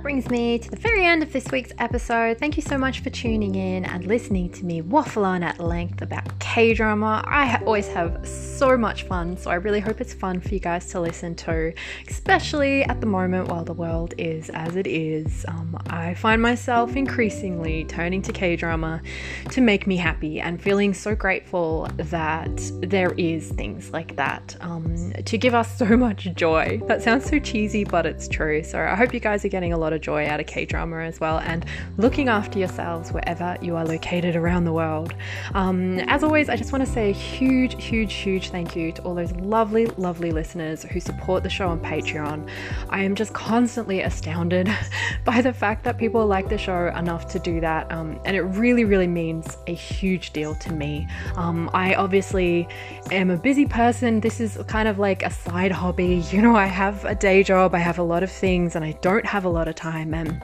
Brings 0.02 0.28
me 0.30 0.58
to 0.58 0.70
the 0.70 0.76
very 0.76 1.04
end 1.04 1.22
of 1.22 1.32
this 1.32 1.46
week's 1.50 1.72
episode. 1.78 2.38
Thank 2.38 2.56
you 2.56 2.62
so 2.62 2.76
much 2.76 3.00
for 3.00 3.10
tuning 3.10 3.54
in 3.54 3.84
and 3.84 4.04
listening 4.06 4.50
to 4.52 4.64
me 4.64 4.80
waffle 4.82 5.24
on 5.24 5.42
at 5.42 5.58
length 5.58 6.02
about 6.02 6.38
K 6.38 6.74
drama. 6.74 7.24
I 7.26 7.46
ha- 7.46 7.62
always 7.64 7.88
have 7.88 8.26
so 8.26 8.76
much 8.76 9.04
fun, 9.04 9.36
so 9.36 9.50
I 9.50 9.54
really 9.54 9.80
hope 9.80 10.00
it's 10.00 10.14
fun 10.14 10.40
for 10.40 10.48
you 10.48 10.60
guys 10.60 10.88
to 10.90 11.00
listen 11.00 11.34
to, 11.36 11.72
especially 12.08 12.84
at 12.84 13.00
the 13.00 13.06
moment 13.06 13.48
while 13.48 13.64
the 13.64 13.72
world 13.72 14.14
is 14.18 14.50
as 14.50 14.76
it 14.76 14.86
is. 14.86 15.44
Um, 15.48 15.76
I 15.88 16.14
find 16.14 16.40
myself 16.40 16.94
increasingly 16.96 17.84
turning 17.84 18.22
to 18.22 18.32
K 18.32 18.56
drama 18.56 19.02
to 19.50 19.60
make 19.60 19.86
me 19.86 19.96
happy 19.96 20.40
and 20.40 20.62
feeling 20.62 20.94
so 20.94 21.14
grateful 21.14 21.88
that 21.96 22.70
there 22.80 23.12
is 23.12 23.50
things 23.52 23.90
like 23.90 24.16
that 24.16 24.56
um, 24.60 25.12
to 25.24 25.38
give 25.38 25.54
us 25.54 25.78
so 25.78 25.96
much 25.96 26.24
joy. 26.34 26.80
That 26.86 27.02
sounds 27.02 27.26
so 27.28 27.38
cheesy, 27.38 27.84
but 27.84 28.06
it's 28.06 28.28
true. 28.28 28.62
So 28.62 28.80
I 28.80 28.94
hope 28.94 29.12
you 29.14 29.20
guys 29.20 29.44
are 29.44 29.48
getting 29.48 29.72
a 29.72 29.78
lot 29.78 29.85
of 29.92 29.96
of 29.96 30.02
joy 30.02 30.28
out 30.28 30.38
of 30.38 30.46
K 30.46 30.64
drama 30.64 30.98
as 30.98 31.18
well, 31.18 31.38
and 31.38 31.64
looking 31.96 32.28
after 32.28 32.60
yourselves 32.60 33.10
wherever 33.10 33.56
you 33.60 33.74
are 33.74 33.84
located 33.84 34.36
around 34.36 34.64
the 34.64 34.72
world. 34.72 35.14
Um, 35.54 35.98
as 36.00 36.22
always, 36.22 36.48
I 36.48 36.54
just 36.54 36.72
want 36.72 36.86
to 36.86 36.90
say 36.90 37.10
a 37.10 37.12
huge, 37.12 37.82
huge, 37.82 38.12
huge 38.12 38.50
thank 38.50 38.76
you 38.76 38.92
to 38.92 39.02
all 39.02 39.14
those 39.14 39.32
lovely, 39.32 39.86
lovely 39.86 40.30
listeners 40.30 40.84
who 40.84 41.00
support 41.00 41.42
the 41.42 41.50
show 41.50 41.68
on 41.68 41.80
Patreon. 41.80 42.48
I 42.90 43.02
am 43.02 43.14
just 43.16 43.32
constantly 43.32 44.02
astounded 44.02 44.70
by 45.24 45.40
the 45.40 45.52
fact 45.52 45.82
that 45.84 45.98
people 45.98 46.24
like 46.26 46.48
the 46.48 46.58
show 46.58 46.88
enough 46.88 47.26
to 47.28 47.38
do 47.38 47.60
that, 47.60 47.90
um, 47.90 48.20
and 48.24 48.36
it 48.36 48.42
really, 48.42 48.84
really 48.84 49.08
means 49.08 49.56
a 49.66 49.74
huge 49.74 50.32
deal 50.32 50.54
to 50.56 50.72
me. 50.72 51.08
Um, 51.36 51.70
I 51.72 51.94
obviously 51.94 52.68
am 53.10 53.30
a 53.30 53.36
busy 53.36 53.66
person. 53.66 54.20
This 54.20 54.40
is 54.40 54.58
kind 54.68 54.88
of 54.88 54.98
like 54.98 55.22
a 55.24 55.30
side 55.30 55.72
hobby. 55.72 56.22
You 56.36 56.42
know, 56.42 56.56
I 56.56 56.66
have 56.66 57.04
a 57.06 57.14
day 57.14 57.42
job, 57.42 57.74
I 57.74 57.78
have 57.78 57.98
a 57.98 58.02
lot 58.02 58.22
of 58.22 58.30
things, 58.30 58.76
and 58.76 58.84
I 58.84 58.92
don't 59.00 59.24
have 59.24 59.46
a 59.46 59.48
lot 59.48 59.68
of 59.68 59.75
time. 59.76 60.14
And 60.14 60.42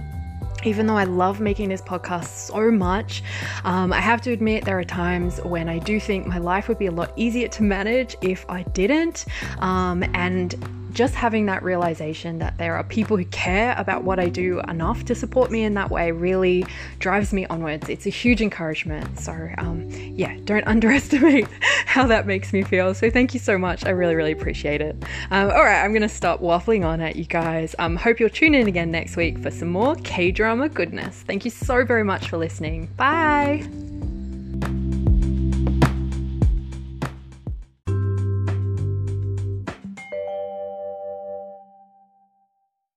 even 0.64 0.86
though 0.86 0.96
I 0.96 1.04
love 1.04 1.40
making 1.40 1.68
this 1.68 1.82
podcast 1.82 2.26
so 2.26 2.70
much, 2.70 3.22
um, 3.64 3.92
I 3.92 4.00
have 4.00 4.20
to 4.22 4.32
admit 4.32 4.64
there 4.64 4.78
are 4.78 4.84
times 4.84 5.40
when 5.42 5.68
I 5.68 5.78
do 5.78 5.98
think 5.98 6.26
my 6.26 6.38
life 6.38 6.68
would 6.68 6.78
be 6.78 6.86
a 6.86 6.92
lot 6.92 7.12
easier 7.16 7.48
to 7.48 7.62
manage 7.62 8.16
if 8.22 8.44
I 8.48 8.62
didn't. 8.62 9.24
Um, 9.58 10.04
and 10.14 10.54
just 10.92 11.14
having 11.14 11.46
that 11.46 11.62
realization 11.62 12.38
that 12.38 12.58
there 12.58 12.76
are 12.76 12.84
people 12.84 13.16
who 13.16 13.24
care 13.26 13.74
about 13.78 14.04
what 14.04 14.18
I 14.18 14.28
do 14.28 14.60
enough 14.68 15.04
to 15.06 15.14
support 15.14 15.50
me 15.50 15.64
in 15.64 15.74
that 15.74 15.90
way 15.90 16.12
really 16.12 16.64
drives 16.98 17.32
me 17.32 17.46
onwards. 17.46 17.88
It's 17.88 18.06
a 18.06 18.10
huge 18.10 18.40
encouragement. 18.40 19.18
So, 19.18 19.32
um, 19.58 19.88
yeah, 19.90 20.36
don't 20.44 20.66
underestimate 20.66 21.48
how 21.86 22.06
that 22.06 22.26
makes 22.26 22.52
me 22.52 22.62
feel. 22.62 22.94
So, 22.94 23.10
thank 23.10 23.34
you 23.34 23.40
so 23.40 23.58
much. 23.58 23.84
I 23.84 23.90
really, 23.90 24.14
really 24.14 24.32
appreciate 24.32 24.80
it. 24.80 24.96
Um, 25.30 25.50
all 25.50 25.64
right, 25.64 25.82
I'm 25.82 25.92
going 25.92 26.02
to 26.02 26.08
stop 26.08 26.40
waffling 26.40 26.86
on 26.86 27.00
at 27.00 27.16
you 27.16 27.24
guys. 27.24 27.74
Um, 27.78 27.96
hope 27.96 28.20
you'll 28.20 28.30
tune 28.30 28.54
in 28.54 28.68
again 28.68 28.90
next 28.90 29.16
week 29.16 29.38
for 29.38 29.50
some 29.50 29.68
more 29.68 29.94
K 29.96 30.30
drama 30.30 30.68
goodness. 30.68 31.22
Thank 31.26 31.44
you 31.44 31.50
so 31.50 31.84
very 31.84 32.04
much 32.04 32.28
for 32.28 32.36
listening. 32.36 32.86
Bye. 32.96 33.66